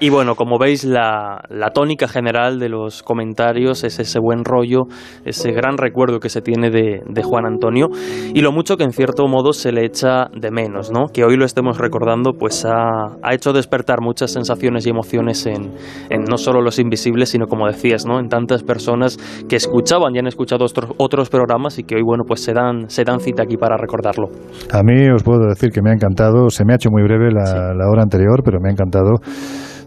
Y 0.00 0.10
bueno, 0.10 0.34
como 0.34 0.58
veis, 0.58 0.84
la, 0.84 1.42
la 1.48 1.70
tónica 1.70 2.08
general 2.08 2.58
de 2.58 2.68
los 2.68 3.02
comentarios 3.02 3.84
es 3.84 3.98
ese 3.98 4.18
buen 4.20 4.44
rollo, 4.44 4.82
ese 5.24 5.52
gran 5.52 5.78
recuerdo 5.78 6.18
que 6.18 6.28
se 6.28 6.40
tiene 6.40 6.70
de, 6.70 7.02
de 7.06 7.22
Juan 7.22 7.46
Antonio 7.46 7.88
y 8.34 8.40
lo 8.40 8.52
mucho 8.52 8.76
que 8.76 8.84
en 8.84 8.92
cierto 8.92 9.26
modo 9.28 9.52
se 9.52 9.72
le 9.72 9.84
echa 9.84 10.26
de 10.34 10.50
menos, 10.50 10.90
¿no? 10.90 11.06
Que 11.12 11.24
hoy 11.24 11.36
lo 11.36 11.44
estemos 11.44 11.78
recordando, 11.78 12.32
pues 12.32 12.64
ha, 12.64 13.16
ha 13.22 13.34
hecho 13.34 13.52
despertar 13.52 14.00
muchas 14.00 14.32
sensaciones 14.32 14.86
y 14.86 14.90
emociones 14.90 15.46
en, 15.46 15.72
en 16.10 16.24
no 16.28 16.36
solo 16.36 16.60
los 16.60 16.78
invisibles, 16.78 17.30
sino 17.30 17.46
como 17.46 17.66
decías, 17.66 18.06
¿no? 18.06 18.18
En 18.18 18.28
tantas 18.28 18.62
personas 18.62 19.18
que 19.48 19.56
escuchaban 19.56 20.14
y 20.14 20.18
han 20.18 20.26
escuchado 20.26 20.64
otros, 20.64 20.90
otros 20.98 21.28
programas 21.28 21.78
y 21.78 21.84
que 21.84 21.96
hoy, 21.96 22.02
bueno, 22.02 22.24
pues 22.26 22.42
se 22.42 22.52
dan, 22.52 22.88
se 22.88 23.04
dan 23.04 23.20
cita 23.20 23.42
aquí 23.44 23.56
para 23.56 23.76
recordarlo. 23.76 24.28
A 24.72 24.82
mí 24.82 25.08
os 25.10 25.22
puedo 25.22 25.46
decir 25.48 25.70
que 25.70 25.82
me 25.82 25.90
ha 25.90 25.94
encantado, 25.94 26.50
se 26.50 26.64
me 26.64 26.72
ha 26.72 26.76
hecho 26.76 26.90
muy 26.90 27.02
breve 27.02 27.30
la, 27.32 27.74
la 27.74 27.88
hora 27.90 28.02
anterior, 28.02 28.11
pero 28.44 28.60
me 28.60 28.68
ha 28.68 28.72
encantado 28.72 29.16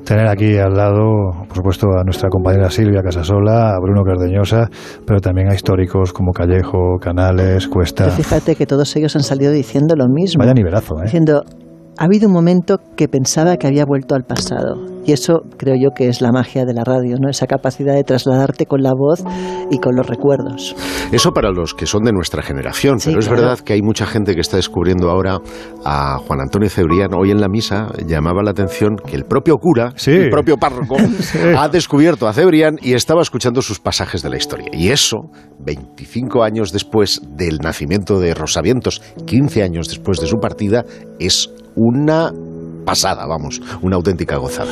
tener 0.06 0.28
aquí 0.28 0.58
al 0.58 0.74
lado, 0.74 1.32
por 1.48 1.58
supuesto, 1.58 1.88
a 2.00 2.04
nuestra 2.04 2.30
compañera 2.30 2.70
Silvia 2.70 3.02
Casasola, 3.02 3.72
a 3.72 3.80
Bruno 3.80 4.04
Cardeñosa, 4.04 4.70
pero 5.06 5.20
también 5.20 5.50
a 5.50 5.56
históricos 5.56 6.14
como 6.14 6.32
Callejo, 6.32 6.98
Canales, 7.02 7.68
Cuesta. 7.68 8.06
Pero 8.06 8.16
fíjate 8.16 8.56
que 8.56 8.66
todos 8.66 8.96
ellos 8.96 9.16
han 9.16 9.24
salido 9.24 9.52
diciendo 9.52 9.96
lo 9.96 10.08
mismo. 10.08 10.44
Vaya 10.44 10.54
nivelazo, 10.54 11.00
¿eh? 11.00 11.06
Diciendo, 11.06 11.44
ha 11.98 12.06
habido 12.06 12.28
un 12.28 12.34
momento 12.34 12.80
que 12.98 13.08
pensaba 13.08 13.58
que 13.58 13.68
había 13.68 13.86
vuelto 13.86 14.16
al 14.16 14.24
pasado. 14.24 14.76
Y 15.06 15.12
eso 15.12 15.42
creo 15.58 15.76
yo 15.76 15.92
que 15.96 16.08
es 16.08 16.20
la 16.20 16.32
magia 16.32 16.66
de 16.66 16.74
la 16.74 16.84
radio, 16.84 17.18
¿no? 17.22 17.30
Esa 17.30 17.46
capacidad 17.46 17.94
de 17.94 18.04
trasladarte 18.04 18.66
con 18.66 18.82
la 18.82 18.92
voz 18.98 19.24
y 19.70 19.78
con 19.78 19.96
los 19.96 20.08
recuerdos. 20.08 20.76
Eso 21.12 21.32
para 21.32 21.52
los 21.52 21.76
que 21.76 21.86
son 21.86 22.04
de 22.04 22.12
nuestra 22.12 22.42
generación, 22.42 23.00
Sí, 23.00 23.10
pero 23.10 23.20
es 23.20 23.28
claro. 23.28 23.42
verdad 23.44 23.60
que 23.60 23.74
hay 23.74 23.82
mucha 23.84 24.08
gente 24.08 24.34
que 24.34 24.42
está 24.42 24.58
descubriendo 24.58 25.12
ahora 25.12 25.38
a 25.86 26.18
Juan 26.18 26.42
Antonio 26.42 26.70
Cebrián. 26.70 27.14
Hoy 27.14 27.30
en 27.30 27.40
la 27.40 27.48
misa 27.48 27.90
llamaba 28.08 28.42
la 28.42 28.50
atención 28.52 28.96
que 28.96 29.16
el 29.16 29.26
propio 29.26 29.58
cura, 29.58 29.94
el 30.08 30.30
propio 30.32 30.58
párroco, 30.58 30.96
ha 31.58 31.70
descubierto 31.70 32.28
a 32.28 32.34
Cebrián 32.34 32.78
y 32.82 32.94
estaba 32.94 33.22
escuchando 33.22 33.62
sus 33.62 33.80
pasajes 33.80 34.24
de 34.24 34.30
la 34.32 34.38
historia. 34.38 34.70
Y 34.74 34.90
eso, 34.90 35.30
25 35.60 36.44
años 36.44 36.72
después 36.72 37.22
del 37.38 37.60
nacimiento 37.60 38.20
de 38.20 38.34
Rosavientos, 38.34 39.02
15 39.26 39.62
años 39.62 39.88
después 39.88 40.20
de 40.20 40.26
su 40.26 40.38
partida, 40.38 40.84
es 41.20 41.52
una 41.76 42.32
pasada, 42.86 43.26
vamos, 43.26 43.62
una 43.82 43.96
auténtica 43.96 44.38
gozada. 44.38 44.72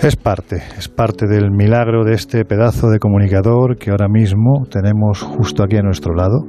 Es 0.00 0.14
parte, 0.14 0.62
es 0.76 0.88
parte 0.88 1.26
del 1.26 1.50
milagro 1.50 2.04
de 2.04 2.14
este 2.14 2.44
pedazo 2.44 2.88
de 2.90 2.98
comunicador 2.98 3.78
que 3.78 3.90
ahora 3.90 4.08
mismo 4.08 4.66
tenemos 4.70 5.22
justo 5.22 5.62
aquí 5.64 5.76
a 5.76 5.82
nuestro 5.82 6.14
lado. 6.14 6.44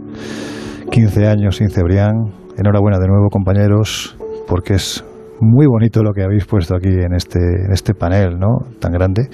15 0.92 1.28
años 1.28 1.58
sin 1.58 1.70
Cebrián. 1.70 2.34
Enhorabuena 2.58 2.98
de 3.00 3.08
nuevo, 3.08 3.30
compañeros, 3.30 4.18
porque 4.48 4.74
es 4.74 5.06
muy 5.40 5.68
bonito 5.68 6.02
lo 6.04 6.12
que 6.12 6.24
habéis 6.24 6.46
puesto 6.46 6.76
aquí 6.76 6.90
en 6.90 7.14
este, 7.14 7.40
en 7.40 7.72
este 7.72 7.94
panel, 7.94 8.40
¿no? 8.40 8.58
Tan 8.80 8.92
grande. 8.92 9.30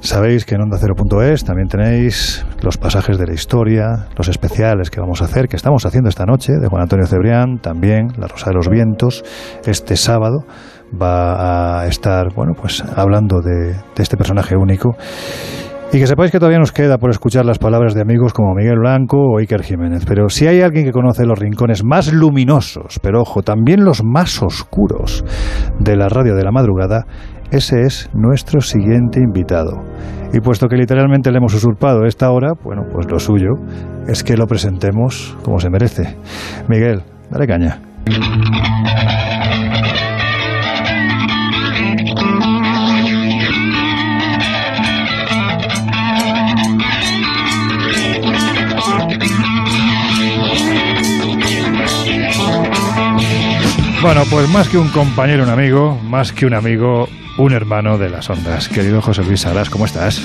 Sabéis 0.00 0.46
que 0.46 0.54
en 0.54 0.62
onda 0.62 0.78
ondacero.es 0.78 1.44
también 1.44 1.68
tenéis 1.68 2.44
los 2.62 2.78
pasajes 2.78 3.18
de 3.18 3.26
la 3.26 3.34
historia, 3.34 4.06
los 4.16 4.28
especiales 4.28 4.90
que 4.90 4.98
vamos 4.98 5.20
a 5.20 5.26
hacer, 5.26 5.46
que 5.46 5.56
estamos 5.56 5.84
haciendo 5.84 6.08
esta 6.08 6.24
noche, 6.24 6.54
de 6.54 6.68
Juan 6.68 6.82
Antonio 6.82 7.06
Cebrián, 7.06 7.58
también 7.58 8.08
La 8.16 8.26
Rosa 8.26 8.48
de 8.48 8.54
los 8.54 8.68
Vientos, 8.68 9.22
este 9.66 9.96
sábado. 9.96 10.44
va 10.90 11.82
a 11.82 11.86
estar, 11.86 12.32
bueno, 12.34 12.54
pues 12.58 12.82
hablando 12.96 13.40
de, 13.42 13.74
de 13.74 14.02
este 14.02 14.16
personaje 14.16 14.56
único. 14.56 14.96
Y 15.92 15.98
que 15.98 16.06
sepáis 16.06 16.30
que 16.30 16.38
todavía 16.38 16.60
nos 16.60 16.70
queda 16.70 16.98
por 16.98 17.10
escuchar 17.10 17.44
las 17.44 17.58
palabras 17.58 17.94
de 17.94 18.00
amigos 18.00 18.32
como 18.32 18.54
Miguel 18.54 18.78
Blanco 18.78 19.18
o 19.18 19.38
Iker 19.38 19.64
Jiménez. 19.64 20.04
Pero 20.06 20.28
si 20.28 20.46
hay 20.46 20.60
alguien 20.60 20.84
que 20.84 20.92
conoce 20.92 21.26
los 21.26 21.36
rincones 21.36 21.82
más 21.84 22.12
luminosos, 22.12 23.00
pero 23.02 23.22
ojo, 23.22 23.42
también 23.42 23.84
los 23.84 24.04
más 24.04 24.40
oscuros 24.40 25.24
de 25.80 25.96
la 25.96 26.08
radio 26.08 26.36
de 26.36 26.44
la 26.44 26.52
madrugada, 26.52 27.06
ese 27.50 27.82
es 27.82 28.08
nuestro 28.14 28.60
siguiente 28.60 29.20
invitado. 29.20 29.82
Y 30.32 30.40
puesto 30.40 30.68
que 30.68 30.76
literalmente 30.76 31.30
le 31.30 31.38
hemos 31.38 31.54
usurpado 31.54 32.04
esta 32.04 32.30
hora, 32.30 32.52
bueno, 32.62 32.82
pues 32.92 33.10
lo 33.10 33.18
suyo 33.18 33.50
es 34.06 34.22
que 34.22 34.36
lo 34.36 34.46
presentemos 34.46 35.36
como 35.42 35.58
se 35.58 35.70
merece. 35.70 36.16
Miguel, 36.68 37.02
dale 37.30 37.46
caña. 37.46 37.80
Bueno, 54.02 54.22
pues 54.30 54.48
más 54.48 54.66
que 54.66 54.78
un 54.78 54.88
compañero, 54.88 55.42
un 55.44 55.50
amigo, 55.50 56.00
más 56.02 56.32
que 56.32 56.46
un 56.46 56.54
amigo, 56.54 57.06
un 57.36 57.52
hermano 57.52 57.98
de 57.98 58.08
las 58.08 58.30
ondas. 58.30 58.66
Querido 58.66 59.02
José 59.02 59.22
Luis 59.22 59.42
Salas, 59.42 59.68
¿cómo 59.68 59.84
estás? 59.84 60.22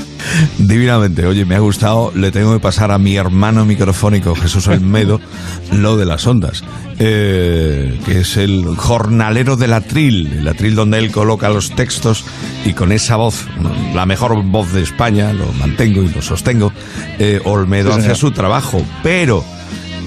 Divinamente, 0.57 1.25
oye, 1.25 1.43
me 1.43 1.55
ha 1.55 1.59
gustado, 1.59 2.13
le 2.15 2.31
tengo 2.31 2.53
que 2.53 2.61
pasar 2.61 2.91
a 2.91 2.97
mi 2.97 3.17
hermano 3.17 3.65
microfónico, 3.65 4.33
Jesús 4.33 4.69
Almedo, 4.69 5.19
lo 5.73 5.97
de 5.97 6.05
las 6.05 6.25
ondas, 6.25 6.63
eh, 6.99 7.99
que 8.05 8.21
es 8.21 8.37
el 8.37 8.63
jornalero 8.77 9.57
del 9.57 9.73
atril, 9.73 10.27
el 10.39 10.47
atril 10.47 10.73
donde 10.73 10.97
él 10.99 11.11
coloca 11.11 11.49
los 11.49 11.71
textos 11.71 12.23
y 12.63 12.71
con 12.71 12.93
esa 12.93 13.17
voz, 13.17 13.45
la 13.93 14.05
mejor 14.05 14.41
voz 14.41 14.71
de 14.71 14.83
España, 14.83 15.33
lo 15.33 15.51
mantengo 15.51 16.01
y 16.01 16.07
lo 16.07 16.21
sostengo, 16.21 16.71
eh, 17.19 17.41
Olmedo 17.43 17.91
Sí, 17.91 17.99
hace 17.99 18.15
su 18.15 18.31
trabajo, 18.31 18.81
pero... 19.03 19.43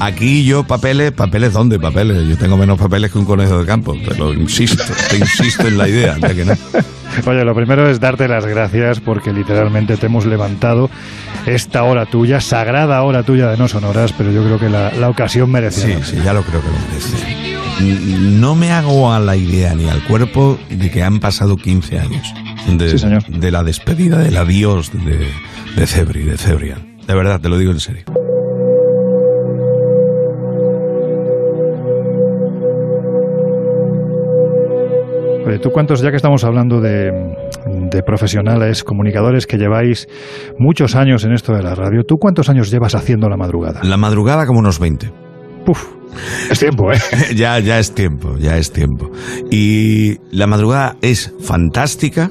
Aquí 0.01 0.45
yo 0.45 0.65
papeles, 0.65 1.13
papeles 1.13 1.53
dónde 1.53 1.79
papeles, 1.81 2.29
yo 2.29 2.37
tengo 2.37 2.57
menos 2.57 2.79
papeles 2.79 3.11
que 3.11 3.19
un 3.19 3.25
conejo 3.25 3.59
de 3.59 3.67
campo, 3.67 3.95
te 3.95 4.15
lo 4.17 4.33
insisto, 4.33 4.83
te 5.11 5.17
insisto 5.19 5.67
en 5.67 5.77
la 5.77 5.89
idea, 5.89 6.15
de 6.15 6.35
que 6.37 6.45
no. 6.45 6.53
Oye, 7.27 7.45
lo 7.45 7.55
primero 7.55 7.89
es 7.91 7.99
darte 7.99 8.29
las 8.29 8.47
gracias 8.47 9.01
porque 9.01 9.33
literalmente 9.33 9.97
te 9.97 10.07
hemos 10.07 10.25
levantado 10.25 10.89
esta 11.47 11.83
hora 11.83 12.07
tuya, 12.07 12.41
sagrada 12.41 13.03
hora 13.03 13.25
tuya 13.25 13.49
de 13.51 13.57
no 13.57 13.67
sonoras, 13.67 14.13
pero 14.13 14.31
yo 14.31 14.45
creo 14.45 14.59
que 14.61 14.69
la, 14.69 14.93
la 14.93 15.09
ocasión 15.09 15.51
merece. 15.51 15.95
Sí, 15.97 16.17
sí, 16.17 16.23
ya 16.25 16.33
lo 16.33 16.43
creo 16.43 16.61
que 16.61 16.69
lo 16.69 16.79
merece. 16.89 17.59
No 18.39 18.55
me 18.55 18.71
hago 18.73 19.13
a 19.13 19.19
la 19.19 19.37
idea 19.37 19.75
ni 19.75 19.89
al 19.89 20.03
cuerpo 20.05 20.59
de 20.71 20.91
que 20.91 21.03
han 21.03 21.19
pasado 21.21 21.57
15 21.57 21.99
años 21.99 22.27
de, 22.69 22.91
Sí, 22.91 22.99
señor. 22.99 23.25
de 23.27 23.51
la 23.51 23.65
despedida, 23.65 24.19
del 24.19 24.37
adiós 24.37 24.91
de, 24.93 25.29
de 25.77 25.87
Cebri, 25.87 26.23
de 26.23 26.37
Cebrian. 26.37 26.99
De 27.07 27.15
verdad, 27.15 27.41
te 27.41 27.49
lo 27.49 27.57
digo 27.59 27.73
en 27.73 27.81
serio. 27.81 28.05
¿Tú 35.59 35.71
cuántos, 35.71 36.03
ya 36.03 36.11
que 36.11 36.17
estamos 36.17 36.45
hablando 36.45 36.81
de, 36.81 37.11
de 37.91 38.03
profesionales, 38.03 38.85
comunicadores 38.85 39.47
que 39.47 39.57
lleváis 39.57 40.07
muchos 40.59 40.95
años 40.95 41.25
en 41.25 41.33
esto 41.33 41.55
de 41.55 41.63
la 41.63 41.75
radio, 41.75 42.05
¿tú 42.05 42.17
cuántos 42.19 42.51
años 42.51 42.71
llevas 42.71 42.95
haciendo 42.95 43.29
la 43.31 43.37
madrugada? 43.39 43.81
La 43.83 43.97
madrugada 43.97 44.47
como 44.47 44.59
unos 44.59 44.79
20. 44.79 45.11
Puf, 45.65 45.87
es 46.51 46.59
tiempo, 46.59 46.93
¿eh? 46.93 46.99
ya, 47.35 47.59
ya 47.59 47.79
es 47.79 47.95
tiempo, 47.95 48.37
ya 48.39 48.57
es 48.57 48.73
tiempo. 48.73 49.11
Y 49.51 50.19
la 50.31 50.47
madrugada 50.47 50.97
es 51.01 51.33
fantástica, 51.41 52.31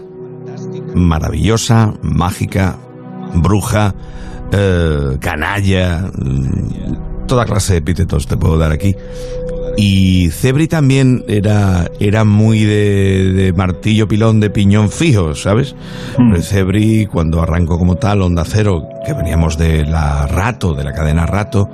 maravillosa, 0.96 1.94
mágica, 2.02 2.78
bruja, 3.36 3.96
eh, 4.52 5.18
canalla, 5.20 6.10
toda 7.28 7.46
clase 7.46 7.74
de 7.74 7.80
epítetos 7.80 8.28
te 8.28 8.38
puedo 8.38 8.58
dar 8.58 8.72
aquí. 8.72 8.96
Y 9.80 10.32
Cebri 10.32 10.68
también 10.68 11.24
era, 11.28 11.92
era 12.00 12.24
muy 12.24 12.64
de, 12.64 13.32
de 13.34 13.54
martillo 13.54 14.08
pilón 14.08 14.40
de 14.40 14.50
piñón 14.50 14.90
fijo, 14.90 15.36
¿sabes? 15.36 15.76
Pero 16.18 16.42
Cebri, 16.42 17.06
cuando 17.06 17.44
arrancó 17.44 17.78
como 17.78 17.96
tal 17.96 18.24
Onda 18.24 18.44
Cero, 18.44 18.90
que 19.06 19.14
veníamos 19.14 19.56
de 19.60 19.86
la 19.86 20.26
Rato, 20.26 20.74
de 20.74 20.84
la 20.84 20.94
cadena 20.94 21.28
Rato, 21.28 21.70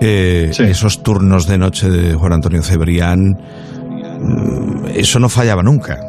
eh, 0.00 0.52
esos 0.58 1.02
turnos 1.02 1.46
de 1.46 1.58
noche 1.58 1.90
de 1.90 2.14
Juan 2.14 2.32
Antonio 2.32 2.62
Cebrián, 2.62 3.38
mm, 4.20 4.86
eso 4.94 5.18
no 5.18 5.28
fallaba 5.28 5.62
nunca. 5.62 6.00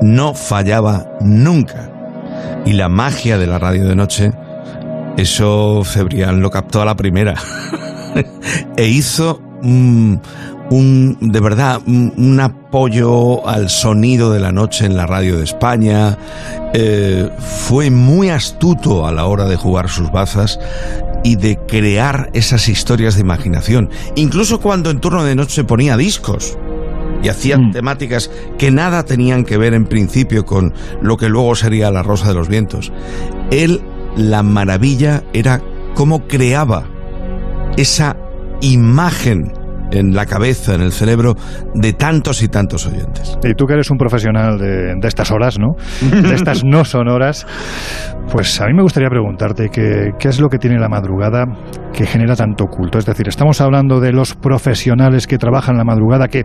No 0.00 0.34
fallaba 0.34 1.06
nunca. 1.20 1.90
Y 2.66 2.74
la 2.74 2.88
magia 2.88 3.36
de 3.36 3.46
la 3.48 3.58
radio 3.58 3.86
de 3.86 3.96
noche, 3.96 4.32
eso 5.20 5.82
Cebrián 5.84 6.40
lo 6.40 6.50
captó 6.50 6.80
a 6.82 6.84
la 6.84 6.96
primera. 6.96 7.34
e 8.76 8.86
hizo 8.88 9.40
un, 9.62 10.20
un- 10.70 11.16
de 11.20 11.40
verdad 11.40 11.80
un, 11.86 12.12
un 12.16 12.40
apoyo 12.40 13.46
al 13.46 13.68
sonido 13.70 14.32
de 14.32 14.40
la 14.40 14.52
noche 14.52 14.86
en 14.86 14.96
la 14.96 15.06
radio 15.06 15.36
de 15.38 15.44
España. 15.44 16.16
Eh, 16.74 17.28
fue 17.38 17.90
muy 17.90 18.30
astuto 18.30 19.06
a 19.06 19.12
la 19.12 19.26
hora 19.26 19.46
de 19.46 19.56
jugar 19.56 19.88
sus 19.88 20.10
bazas 20.10 20.58
y 21.22 21.36
de 21.36 21.58
crear 21.68 22.30
esas 22.32 22.68
historias 22.68 23.14
de 23.14 23.20
imaginación. 23.20 23.90
Incluso 24.16 24.60
cuando 24.60 24.90
en 24.90 25.00
turno 25.00 25.24
de 25.24 25.34
noche 25.34 25.64
ponía 25.64 25.96
discos 25.96 26.56
y 27.22 27.28
hacían 27.28 27.70
temáticas 27.72 28.30
que 28.56 28.70
nada 28.70 29.02
tenían 29.04 29.44
que 29.44 29.58
ver 29.58 29.74
en 29.74 29.84
principio 29.84 30.46
con 30.46 30.72
lo 31.02 31.18
que 31.18 31.28
luego 31.28 31.54
sería 31.54 31.90
La 31.90 32.02
Rosa 32.02 32.28
de 32.28 32.34
los 32.34 32.48
Vientos. 32.48 32.90
Él, 33.50 33.82
la 34.16 34.42
maravilla 34.42 35.22
era 35.32 35.62
cómo 35.94 36.26
creaba 36.26 36.86
esa 37.76 38.16
imagen 38.60 39.52
en 39.90 40.14
la 40.14 40.26
cabeza, 40.26 40.74
en 40.74 40.82
el 40.82 40.92
cerebro 40.92 41.34
de 41.74 41.92
tantos 41.92 42.42
y 42.42 42.48
tantos 42.48 42.86
oyentes. 42.86 43.38
Y 43.42 43.54
tú 43.54 43.66
que 43.66 43.74
eres 43.74 43.90
un 43.90 43.98
profesional 43.98 44.58
de, 44.58 44.94
de 45.00 45.08
estas 45.08 45.30
horas, 45.30 45.58
¿no? 45.58 45.74
De 46.00 46.34
estas 46.34 46.64
no 46.64 46.84
sonoras, 46.84 47.46
pues 48.30 48.60
a 48.60 48.66
mí 48.66 48.74
me 48.74 48.82
gustaría 48.82 49.08
preguntarte 49.08 49.68
qué, 49.70 50.10
qué 50.18 50.28
es 50.28 50.40
lo 50.40 50.48
que 50.48 50.58
tiene 50.58 50.78
la 50.78 50.88
madrugada 50.88 51.44
que 51.92 52.06
genera 52.06 52.36
tanto 52.36 52.66
culto. 52.66 52.98
Es 52.98 53.06
decir, 53.06 53.28
estamos 53.28 53.60
hablando 53.60 54.00
de 54.00 54.12
los 54.12 54.34
profesionales 54.34 55.26
que 55.26 55.38
trabajan 55.38 55.76
la 55.76 55.84
madrugada, 55.84 56.28
que 56.28 56.44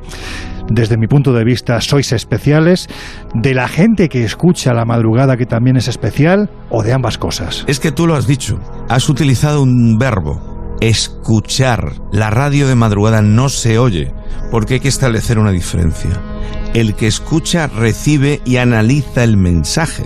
desde 0.69 0.97
mi 0.97 1.07
punto 1.07 1.34
de 1.34 1.43
vista 1.43 1.80
sois 1.81 2.11
especiales, 2.11 2.88
de 3.34 3.53
la 3.53 3.67
gente 3.67 4.09
que 4.09 4.23
escucha 4.23 4.73
la 4.73 4.85
madrugada 4.85 5.38
que 5.38 5.45
también 5.45 5.77
es 5.77 5.88
especial, 5.88 6.49
o 6.69 6.84
de 6.84 6.93
ambas 6.93 7.17
cosas. 7.17 7.63
Es 7.67 7.80
que 7.80 7.91
tú 7.91 8.07
lo 8.07 8.15
has 8.15 8.27
dicho, 8.27 8.59
has 8.89 9.09
utilizado 9.09 9.61
un 9.61 9.97
verbo, 9.97 10.55
escuchar. 10.81 11.93
La 12.11 12.30
radio 12.30 12.68
de 12.68 12.76
madrugada 12.76 13.22
no 13.22 13.49
se 13.49 13.77
oye, 13.80 14.14
porque 14.52 14.76
hay 14.76 14.80
que 14.80 14.88
establecer 14.88 15.39
una 15.39 15.52
diferencia. 15.52 16.22
El 16.73 16.95
que 16.95 17.07
escucha 17.07 17.68
recibe 17.68 18.41
y 18.45 18.57
analiza 18.57 19.23
el 19.23 19.38
mensaje 19.38 20.06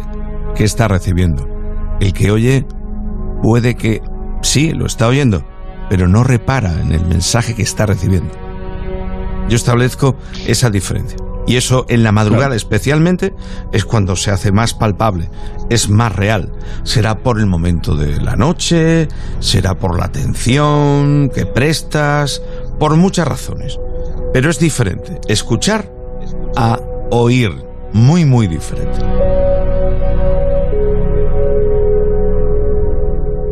que 0.55 0.63
está 0.63 0.87
recibiendo. 0.87 1.47
El 1.99 2.13
que 2.13 2.31
oye 2.31 2.65
puede 3.41 3.75
que 3.75 4.01
sí, 4.41 4.71
lo 4.71 4.85
está 4.85 5.07
oyendo, 5.07 5.45
pero 5.89 6.07
no 6.07 6.23
repara 6.23 6.79
en 6.81 6.91
el 6.91 7.05
mensaje 7.05 7.55
que 7.55 7.63
está 7.63 7.85
recibiendo. 7.85 8.33
Yo 9.49 9.55
establezco 9.55 10.15
esa 10.45 10.69
diferencia. 10.69 11.17
Y 11.47 11.55
eso 11.55 11.85
en 11.89 12.03
la 12.03 12.11
madrugada 12.11 12.55
especialmente 12.55 13.33
es 13.71 13.85
cuando 13.85 14.15
se 14.15 14.31
hace 14.31 14.51
más 14.51 14.73
palpable, 14.73 15.29
es 15.69 15.89
más 15.89 16.15
real. 16.15 16.51
Será 16.83 17.19
por 17.19 17.39
el 17.39 17.47
momento 17.47 17.95
de 17.95 18.21
la 18.21 18.35
noche, 18.35 19.07
será 19.39 19.77
por 19.79 19.97
la 19.97 20.05
atención 20.05 21.31
que 21.33 21.45
prestas, 21.45 22.41
por 22.79 22.95
muchas 22.95 23.27
razones. 23.27 23.79
Pero 24.31 24.49
es 24.49 24.59
diferente 24.59 25.19
escuchar 25.27 25.91
a 26.55 26.79
oír, 27.09 27.51
muy 27.93 28.25
muy 28.25 28.47
diferente. 28.47 29.58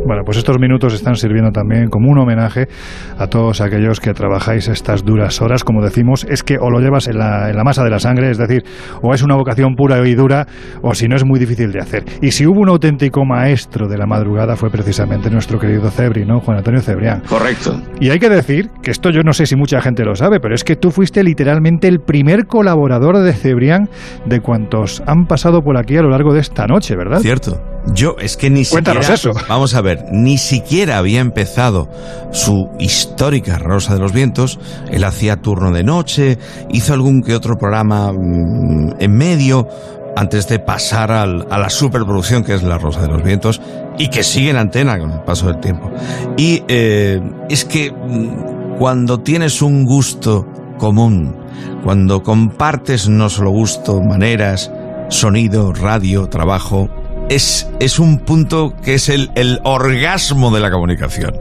Bueno, 0.08 0.24
pues 0.24 0.38
estos 0.38 0.58
minutos 0.58 0.94
están 0.94 1.16
sirviendo 1.16 1.52
también 1.52 1.90
como 1.90 2.10
un 2.10 2.18
homenaje 2.18 2.70
a 3.18 3.28
todos 3.28 3.60
aquellos 3.60 4.00
que 4.00 4.14
trabajáis 4.14 4.70
estas 4.70 5.04
duras 5.04 5.42
horas. 5.42 5.66
Como 5.66 5.84
decimos, 5.84 6.26
es 6.30 6.44
que 6.44 6.58
o 6.58 6.70
lo 6.70 6.80
llevas 6.80 7.10
en 7.10 7.18
la, 7.18 7.50
en 7.50 7.58
la 7.58 7.66
masa 7.66 7.84
de 7.84 7.90
la 7.90 8.00
sangre, 8.00 8.32
es 8.32 8.38
decir, 8.38 8.64
o 9.02 9.14
es 9.14 9.22
una 9.22 9.36
vocación 9.36 9.76
pura 9.76 9.98
y 10.08 10.16
dura, 10.16 10.48
o 10.82 10.94
si 10.94 11.10
no 11.10 11.18
es 11.18 11.26
muy 11.26 11.40
difícil 11.40 11.74
de 11.74 11.82
hacer. 11.82 12.06
Y 12.22 12.32
si 12.32 12.48
hubo 12.48 12.62
un 12.62 12.70
auténtico 12.70 13.26
maestro 13.26 13.90
de 13.90 13.98
la 13.98 14.06
madrugada 14.06 14.56
fue 14.56 14.70
precisamente 14.70 15.30
nuestro 15.30 15.60
querido 15.60 15.92
Cebri, 15.92 16.26
¿no? 16.26 16.40
Juan 16.40 16.60
Antonio 16.60 16.80
Cebrián. 16.80 17.24
Correcto. 17.28 17.82
Y 18.00 18.10
hay 18.10 18.20
que 18.20 18.30
decir, 18.30 18.70
que 18.82 18.92
esto 18.92 19.10
yo 19.10 19.24
no 19.24 19.34
sé 19.34 19.46
si 19.46 19.58
mucha 19.58 19.82
gente 19.82 20.06
lo 20.06 20.16
sabe, 20.16 20.40
pero 20.40 20.56
es 20.56 20.64
que 20.64 20.78
tú 20.78 20.92
fuiste 20.92 21.22
literalmente 21.22 21.90
el 21.90 22.00
primer 22.00 22.46
colaborador 22.46 23.18
de 23.18 23.34
Cebrián 23.34 23.90
de 24.26 24.40
cuantos 24.40 25.04
han 25.06 25.26
pasado 25.26 25.62
por 25.62 25.78
aquí 25.78 25.98
a 25.98 26.02
lo 26.02 26.10
largo 26.12 26.34
de 26.34 26.40
esta 26.40 26.66
noche, 26.66 26.96
¿verdad? 26.96 27.20
Cierto. 27.20 27.77
Yo 27.94 28.16
es 28.20 28.38
que 28.38 28.50
ni 28.50 28.66
Cuéntanos 28.66 29.06
siquiera. 29.06 29.16
eso. 29.40 29.46
Vamos 29.50 29.74
a 29.76 29.82
ver, 29.82 30.06
ni 30.12 30.38
siquiera 30.38 30.98
había 30.98 31.20
empezado 31.20 31.90
su 32.32 32.70
histórica 32.80 33.58
Rosa 33.58 33.94
de 33.96 34.00
los 34.02 34.14
Vientos. 34.14 34.60
Él 34.92 35.04
hacía 35.04 35.38
turno 35.38 35.72
de 35.72 35.84
noche, 35.84 36.38
hizo 36.72 36.94
algún 36.94 37.22
que 37.24 37.34
otro 37.36 37.58
programa 37.58 38.12
mm, 38.12 38.96
en 39.00 39.12
medio 39.18 39.68
antes 40.16 40.48
de 40.48 40.60
pasar 40.60 41.12
al- 41.12 41.46
a 41.50 41.58
la 41.60 41.70
superproducción 41.70 42.44
que 42.44 42.56
es 42.56 42.64
La 42.64 42.78
Rosa 42.78 43.02
de 43.02 43.08
los 43.08 43.24
Vientos 43.24 43.62
y 44.00 44.10
que 44.10 44.24
sigue 44.24 44.50
en 44.50 44.58
antena 44.58 44.98
con 45.00 45.12
el 45.12 45.22
paso 45.22 45.48
del 45.48 45.60
tiempo. 45.60 45.90
Y 46.38 46.64
eh, 46.68 47.20
es 47.50 47.66
que 47.66 47.92
mm, 47.92 48.78
cuando 48.78 49.20
tienes 49.22 49.62
un 49.62 49.86
gusto 49.86 50.46
común, 50.78 51.36
cuando 51.84 52.22
compartes 52.22 53.08
no 53.10 53.30
solo 53.30 53.52
gusto, 53.52 54.02
maneras, 54.02 54.72
sonido, 55.10 55.72
radio, 55.74 56.28
trabajo, 56.28 56.90
es, 57.30 57.68
es 57.80 58.00
un 58.00 58.20
punto 58.20 58.74
que 58.84 58.96
es 58.96 59.10
el, 59.10 59.32
el 59.36 59.60
orgasmo 59.64 60.52
de 60.52 60.60
la 60.60 60.72
comunicación. 60.72 61.38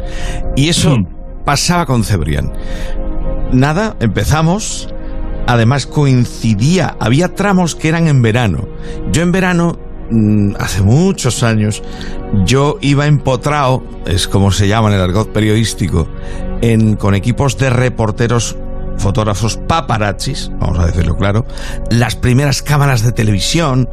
Y 0.57 0.69
eso 0.69 0.99
pasaba 1.45 1.87
con 1.87 2.05
Cebrián. 2.05 2.53
Nada, 3.53 3.97
empezamos. 4.01 4.93
Además 5.47 5.87
coincidía, 5.87 6.97
había 6.99 7.35
tramos 7.35 7.77
que 7.77 7.89
eran 7.89 8.09
en 8.09 8.21
verano. 8.21 8.67
Yo 9.13 9.23
en 9.23 9.31
verano, 9.31 9.79
mm, 10.11 10.57
hace 10.59 10.83
muchos 10.83 11.45
años, 11.45 11.85
yo 12.45 12.79
iba 12.81 13.07
empotrado, 13.07 13.85
es 14.07 14.27
como 14.27 14.51
se 14.51 14.67
llama 14.67 14.89
en 14.89 14.97
el 14.97 15.03
argot 15.03 15.33
periodístico, 15.33 16.09
en, 16.63 16.97
con 16.97 17.15
equipos 17.15 17.57
de 17.59 17.71
reporteros 17.71 18.57
fotógrafos 18.99 19.57
paparazzis, 19.57 20.51
vamos 20.59 20.79
a 20.79 20.87
decirlo 20.87 21.17
claro, 21.17 21.47
las 21.91 22.17
primeras 22.17 22.63
cámaras 22.63 23.03
de 23.03 23.13
televisión, 23.13 23.89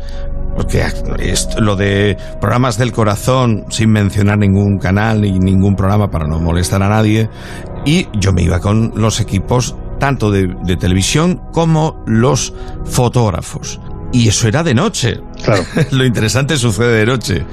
porque 0.55 0.83
esto- 1.19 1.59
lo 1.61 1.75
de 1.75 2.17
programas 2.39 2.77
del 2.77 2.91
corazón, 2.91 3.65
sin 3.69 3.89
mencionar 3.89 4.37
ningún 4.37 4.77
canal 4.77 5.21
ni 5.21 5.39
ningún 5.39 5.75
programa 5.75 6.09
para 6.11 6.27
no 6.27 6.39
molestar 6.39 6.81
a 6.83 6.89
nadie, 6.89 7.29
y 7.85 8.07
yo 8.19 8.31
me 8.33 8.43
iba 8.43 8.59
con 8.59 8.93
los 8.95 9.19
equipos 9.19 9.75
tanto 9.99 10.31
de, 10.31 10.53
de 10.63 10.75
televisión 10.77 11.41
como 11.51 12.03
los 12.05 12.53
fotógrafos. 12.85 13.79
Y 14.11 14.27
eso 14.27 14.47
era 14.47 14.61
de 14.61 14.75
noche. 14.75 15.21
Lo 15.91 16.05
interesante 16.05 16.55
sucede 16.57 16.99
de 16.99 17.05
noche. 17.07 17.45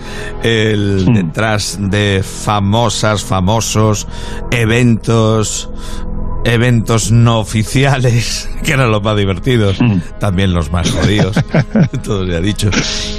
El, 0.43 1.07
Detrás 1.15 1.79
de 1.81 2.23
famosas, 2.23 3.25
famosos 3.25 4.07
eventos, 4.51 5.71
eventos 6.45 7.13
no 7.13 7.39
oficiales, 7.39 8.49
que 8.65 8.73
eran 8.73 8.91
los 8.91 9.03
más 9.03 9.17
divertidos, 9.17 9.79
también 10.19 10.53
los 10.53 10.71
más 10.71 10.91
jodidos, 10.91 11.37
todo 12.03 12.27
se 12.27 12.37
ha 12.37 12.41
dicho. 12.41 12.71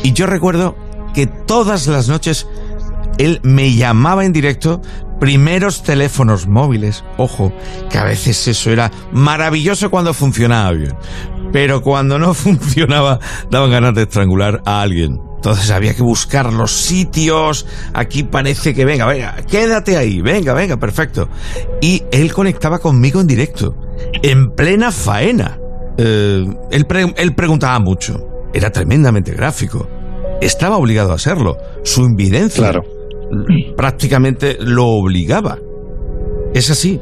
Y 0.04 0.14
yo 0.14 0.26
recuerdo 0.26 0.76
que 1.14 1.28
todas 1.28 1.88
las 1.88 2.08
noches 2.08 2.48
él 3.18 3.40
me 3.44 3.74
llamaba 3.76 4.26
en 4.26 4.34
directo, 4.34 4.82
primeros 5.20 5.84
teléfonos 5.84 6.48
móviles, 6.48 7.04
ojo, 7.18 7.54
que 7.90 7.98
a 7.98 8.04
veces 8.04 8.48
eso 8.48 8.72
era 8.72 8.92
maravilloso 9.12 9.92
cuando 9.92 10.14
funcionaba 10.14 10.72
bien, 10.72 10.96
pero 11.52 11.82
cuando 11.82 12.18
no 12.18 12.34
funcionaba 12.34 13.20
daban 13.50 13.72
ganas 13.72 13.94
de 13.94 14.04
estrangular 14.04 14.62
a 14.66 14.82
alguien. 14.82 15.31
Entonces 15.42 15.72
había 15.72 15.96
que 15.96 16.04
buscar 16.04 16.54
los 16.54 16.72
sitios. 16.72 17.66
Aquí 17.96 18.22
parece 18.22 18.76
que 18.76 18.86
venga, 18.86 19.08
venga, 19.08 19.38
quédate 19.50 19.98
ahí, 19.98 20.22
venga, 20.22 20.54
venga, 20.54 20.78
perfecto. 20.78 21.30
Y 21.82 22.04
él 22.12 22.32
conectaba 22.32 22.78
conmigo 22.78 23.20
en 23.20 23.26
directo, 23.26 23.74
en 24.22 24.52
plena 24.52 24.92
faena. 24.92 25.58
Eh, 25.98 26.46
él, 26.70 26.86
pre- 26.86 27.16
él 27.18 27.34
preguntaba 27.34 27.80
mucho. 27.80 28.20
Era 28.54 28.70
tremendamente 28.70 29.32
gráfico. 29.32 29.88
Estaba 30.42 30.78
obligado 30.78 31.12
a 31.12 31.18
serlo. 31.18 31.58
Su 31.84 32.02
invidencia 32.06 32.80
prácticamente 33.76 34.58
lo 34.60 34.86
obligaba. 34.90 35.58
Es 36.54 36.70
así. 36.70 37.02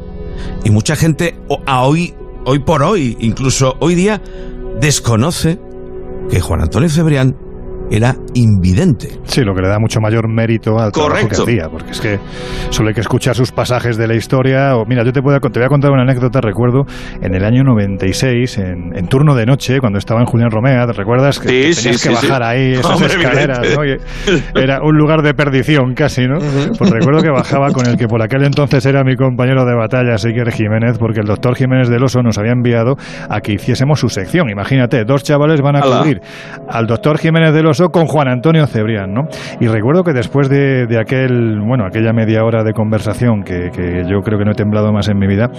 Y 0.63 0.69
mucha 0.69 0.95
gente 0.95 1.35
a 1.65 1.83
hoy, 1.83 2.13
hoy 2.45 2.59
por 2.59 2.83
hoy, 2.83 3.17
incluso 3.19 3.75
hoy 3.81 3.95
día, 3.95 4.21
desconoce 4.79 5.59
que 6.29 6.39
Juan 6.39 6.61
Antonio 6.61 6.87
Cebrián 6.87 7.35
era 7.91 8.15
invidente. 8.33 9.09
Sí, 9.23 9.41
lo 9.41 9.53
que 9.53 9.61
le 9.61 9.67
da 9.67 9.79
mucho 9.79 9.99
mayor 9.99 10.27
mérito 10.27 10.77
al 10.79 10.91
trabajo 10.91 11.13
Correcto. 11.13 11.45
que 11.45 11.51
hacía, 11.51 11.69
porque 11.69 11.91
es 11.91 11.99
que 12.01 12.19
solo 12.69 12.89
hay 12.89 12.93
que 12.95 13.01
escuchar 13.01 13.35
sus 13.35 13.51
pasajes 13.51 13.97
de 13.97 14.07
la 14.07 14.15
historia. 14.15 14.75
O, 14.75 14.85
mira, 14.85 15.03
yo 15.03 15.11
te, 15.11 15.21
puedo, 15.21 15.39
te 15.39 15.59
voy 15.59 15.65
a 15.65 15.69
contar 15.69 15.91
una 15.91 16.03
anécdota, 16.03 16.39
recuerdo, 16.41 16.85
en 17.21 17.33
el 17.35 17.43
año 17.43 17.63
96, 17.63 18.57
en, 18.59 18.95
en 18.95 19.07
turno 19.07 19.35
de 19.35 19.45
noche, 19.45 19.79
cuando 19.79 19.97
estaba 19.99 20.19
en 20.19 20.25
Julián 20.25 20.51
Romea, 20.51 20.85
¿te 20.87 20.93
recuerdas? 20.93 21.39
Que, 21.39 21.49
Sí, 21.49 21.55
que 21.65 21.73
sí, 21.73 21.83
tenías 21.83 22.01
sí, 22.01 22.09
que 22.09 22.15
sí. 22.15 22.27
bajar 22.27 22.43
ahí 22.43 22.73
esas 22.73 22.85
Hombre, 22.91 23.07
escaleras. 23.07 23.59
¿no? 23.75 23.85
Y 23.85 23.97
era 24.61 24.79
un 24.83 24.97
lugar 24.97 25.21
de 25.21 25.33
perdición 25.33 25.93
casi, 25.95 26.27
¿no? 26.27 26.37
Pues 26.77 26.89
recuerdo 26.91 27.21
que 27.21 27.29
bajaba 27.31 27.71
con 27.71 27.87
el 27.87 27.97
que 27.97 28.07
por 28.07 28.21
aquel 28.21 28.43
entonces 28.43 28.85
era 28.85 29.03
mi 29.03 29.15
compañero 29.15 29.65
de 29.65 29.75
batalla, 29.75 30.17
Siker 30.17 30.51
Jiménez, 30.51 30.97
porque 30.99 31.19
el 31.21 31.25
doctor 31.27 31.55
Jiménez 31.55 31.89
del 31.89 32.03
Oso 32.03 32.21
nos 32.21 32.37
había 32.37 32.51
enviado 32.51 32.95
a 33.29 33.39
que 33.41 33.53
hiciésemos 33.53 33.99
su 33.99 34.09
sección. 34.09 34.49
Imagínate, 34.49 35.03
dos 35.05 35.23
chavales 35.23 35.61
van 35.61 35.75
a 35.77 35.79
Ala. 35.79 35.99
cubrir 35.99 36.21
al 36.69 36.85
doctor 36.87 37.17
Jiménez 37.17 37.53
del 37.53 37.67
Oso 37.67 37.78
con 37.87 38.05
Juan 38.05 38.27
Antonio 38.27 38.67
Cebrián, 38.67 39.13
¿no? 39.13 39.23
Y 39.59 39.67
recuerdo 39.67 40.03
que 40.03 40.13
después 40.13 40.49
de, 40.49 40.87
aquel, 40.99 41.59
bueno, 41.65 41.85
aquella 41.85 42.13
media 42.13 42.43
hora 42.43 42.63
de 42.63 42.73
conversación 42.73 43.43
que, 43.43 43.69
que 43.71 44.03
yo 44.09 44.19
creo 44.21 44.37
que 44.37 44.45
no 44.45 44.51
he 44.51 44.55
temblado 44.55 44.91
más 44.91 45.07
en 45.07 45.17
mi 45.17 45.27
vida, 45.27 45.49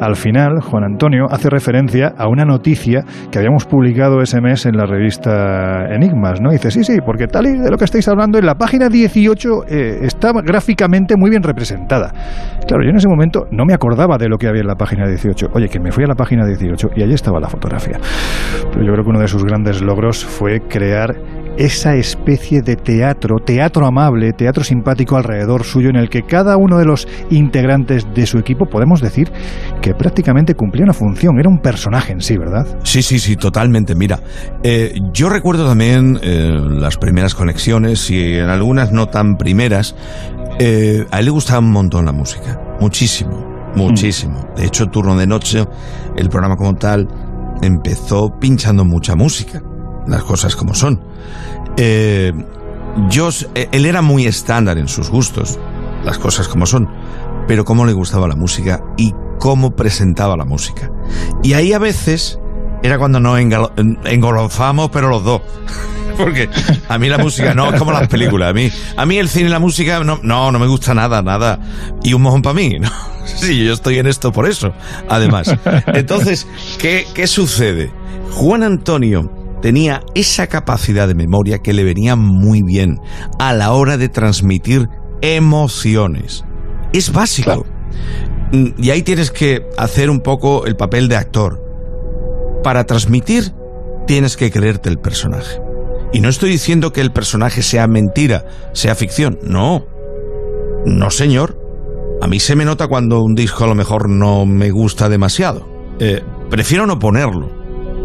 al 0.00 0.16
final 0.16 0.60
Juan 0.60 0.84
Antonio 0.84 1.26
hace 1.30 1.50
referencia 1.50 2.14
a 2.16 2.28
una 2.28 2.44
noticia 2.44 3.04
que 3.30 3.38
habíamos 3.38 3.64
publicado 3.66 4.20
ese 4.20 4.40
mes 4.40 4.66
en 4.66 4.76
la 4.76 4.86
revista 4.86 5.86
Enigmas, 5.90 6.40
¿no? 6.40 6.50
Y 6.50 6.54
dice, 6.54 6.70
sí, 6.70 6.84
sí, 6.84 6.98
porque 7.04 7.26
tal 7.26 7.46
y 7.46 7.58
de 7.58 7.70
lo 7.70 7.76
que 7.76 7.84
estáis 7.84 8.06
hablando, 8.08 8.38
en 8.38 8.46
la 8.46 8.54
página 8.54 8.88
18 8.88 9.64
eh, 9.68 9.98
está 10.02 10.32
gráficamente 10.32 11.16
muy 11.16 11.30
bien 11.30 11.42
representada. 11.42 12.12
Claro, 12.66 12.82
yo 12.82 12.90
en 12.90 12.96
ese 12.96 13.08
momento 13.08 13.46
no 13.50 13.64
me 13.64 13.74
acordaba 13.74 14.16
de 14.18 14.28
lo 14.28 14.38
que 14.38 14.48
había 14.48 14.62
en 14.62 14.68
la 14.68 14.76
página 14.76 15.06
18. 15.06 15.48
Oye, 15.52 15.68
que 15.68 15.80
me 15.80 15.92
fui 15.92 16.04
a 16.04 16.06
la 16.06 16.14
página 16.14 16.46
18 16.46 16.90
y 16.96 17.02
allí 17.02 17.14
estaba 17.14 17.40
la 17.40 17.48
fotografía. 17.48 17.98
Pero 18.70 18.84
yo 18.84 18.92
creo 18.92 19.04
que 19.04 19.10
uno 19.10 19.20
de 19.20 19.28
sus 19.28 19.44
grandes 19.44 19.82
logros 19.82 20.24
fue 20.24 20.60
crear 20.60 21.14
esa 21.56 21.94
especie 21.94 22.62
de 22.62 22.76
teatro, 22.76 23.36
teatro 23.44 23.86
amable, 23.86 24.32
teatro 24.32 24.64
simpático 24.64 25.16
alrededor 25.16 25.64
suyo, 25.64 25.88
en 25.90 25.96
el 25.96 26.08
que 26.08 26.22
cada 26.22 26.56
uno 26.56 26.78
de 26.78 26.84
los 26.84 27.06
integrantes 27.30 28.06
de 28.14 28.26
su 28.26 28.38
equipo, 28.38 28.66
podemos 28.66 29.00
decir, 29.00 29.30
que 29.80 29.94
prácticamente 29.94 30.54
cumplía 30.54 30.84
una 30.84 30.92
función, 30.92 31.38
era 31.38 31.48
un 31.48 31.58
personaje 31.58 32.12
en 32.12 32.20
sí, 32.20 32.36
¿verdad? 32.36 32.66
Sí, 32.82 33.02
sí, 33.02 33.18
sí, 33.18 33.36
totalmente. 33.36 33.94
Mira, 33.94 34.20
eh, 34.62 34.94
yo 35.12 35.28
recuerdo 35.28 35.68
también 35.68 36.18
eh, 36.22 36.50
las 36.52 36.96
primeras 36.96 37.34
conexiones 37.34 38.10
y 38.10 38.34
en 38.34 38.48
algunas 38.48 38.92
no 38.92 39.06
tan 39.06 39.36
primeras. 39.36 39.94
eh, 40.58 41.04
a 41.10 41.18
él 41.18 41.24
le 41.24 41.30
gustaba 41.30 41.58
un 41.58 41.72
montón 41.72 42.04
la 42.04 42.12
música, 42.12 42.60
muchísimo, 42.80 43.72
muchísimo. 43.74 44.48
De 44.56 44.64
hecho, 44.66 44.86
Turno 44.86 45.16
de 45.16 45.26
Noche, 45.26 45.64
el 46.16 46.28
programa 46.28 46.56
como 46.56 46.74
tal, 46.74 47.08
empezó 47.62 48.30
pinchando 48.40 48.84
mucha 48.84 49.16
música, 49.16 49.62
las 50.06 50.24
cosas 50.24 50.56
como 50.56 50.74
son. 50.74 51.00
Eh, 51.76 52.32
yo, 53.08 53.30
eh, 53.54 53.68
él 53.72 53.86
era 53.86 54.02
muy 54.02 54.26
estándar 54.26 54.78
en 54.78 54.88
sus 54.88 55.10
gustos, 55.10 55.58
las 56.04 56.18
cosas 56.18 56.48
como 56.48 56.66
son, 56.66 56.88
pero 57.46 57.64
cómo 57.64 57.84
le 57.86 57.92
gustaba 57.92 58.28
la 58.28 58.36
música 58.36 58.82
y 58.96 59.14
cómo 59.38 59.74
presentaba 59.74 60.36
la 60.36 60.44
música. 60.44 60.90
Y 61.42 61.54
ahí 61.54 61.72
a 61.72 61.78
veces 61.78 62.38
era 62.82 62.98
cuando 62.98 63.20
nos 63.20 63.38
engolofamos, 64.04 64.90
pero 64.90 65.08
los 65.08 65.24
dos. 65.24 65.42
Porque 66.16 66.48
a 66.88 66.96
mí 66.96 67.08
la 67.08 67.18
música 67.18 67.54
no 67.54 67.72
es 67.72 67.78
como 67.78 67.90
las 67.90 68.06
películas. 68.06 68.50
A 68.50 68.52
mí, 68.52 68.70
a 68.96 69.04
mí 69.04 69.18
el 69.18 69.28
cine 69.28 69.48
y 69.48 69.50
la 69.50 69.58
música 69.58 70.04
no, 70.04 70.20
no, 70.22 70.52
no 70.52 70.58
me 70.60 70.68
gusta 70.68 70.94
nada, 70.94 71.22
nada. 71.22 71.58
Y 72.04 72.14
un 72.14 72.22
mojón 72.22 72.42
para 72.42 72.54
mí. 72.54 72.78
¿no? 72.78 72.88
Sí, 73.24 73.64
yo 73.64 73.72
estoy 73.72 73.98
en 73.98 74.06
esto 74.06 74.32
por 74.32 74.46
eso, 74.46 74.74
además. 75.08 75.56
Entonces, 75.86 76.46
¿qué, 76.78 77.06
¿qué 77.14 77.26
sucede? 77.26 77.90
Juan 78.32 78.62
Antonio 78.62 79.43
tenía 79.64 80.02
esa 80.14 80.46
capacidad 80.46 81.08
de 81.08 81.14
memoria 81.14 81.60
que 81.60 81.72
le 81.72 81.84
venía 81.84 82.16
muy 82.16 82.60
bien 82.60 83.00
a 83.38 83.54
la 83.54 83.72
hora 83.72 83.96
de 83.96 84.10
transmitir 84.10 84.90
emociones. 85.22 86.44
Es 86.92 87.10
básico. 87.10 87.64
Mm, 88.52 88.72
Y 88.76 88.90
ahí 88.90 89.00
tienes 89.00 89.30
que 89.30 89.62
hacer 89.78 90.10
un 90.10 90.20
poco 90.20 90.66
el 90.66 90.76
papel 90.76 91.08
de 91.08 91.16
actor. 91.16 91.62
Para 92.62 92.84
transmitir, 92.84 93.54
tienes 94.06 94.36
que 94.36 94.50
creerte 94.50 94.90
el 94.90 94.98
personaje. 94.98 95.58
Y 96.12 96.20
no 96.20 96.28
estoy 96.28 96.50
diciendo 96.50 96.92
que 96.92 97.00
el 97.00 97.10
personaje 97.10 97.62
sea 97.62 97.86
mentira, 97.86 98.44
sea 98.74 98.94
ficción. 98.94 99.38
No. 99.42 99.86
No, 100.84 101.08
señor. 101.08 101.58
A 102.20 102.26
mí 102.28 102.38
se 102.38 102.54
me 102.54 102.66
nota 102.66 102.86
cuando 102.86 103.22
un 103.22 103.34
disco 103.34 103.64
a 103.64 103.68
lo 103.68 103.74
mejor 103.74 104.10
no 104.10 104.44
me 104.44 104.70
gusta 104.70 105.08
demasiado. 105.08 105.66
Eh, 106.00 106.20
prefiero 106.50 106.86
no 106.86 106.98
ponerlo. 106.98 107.48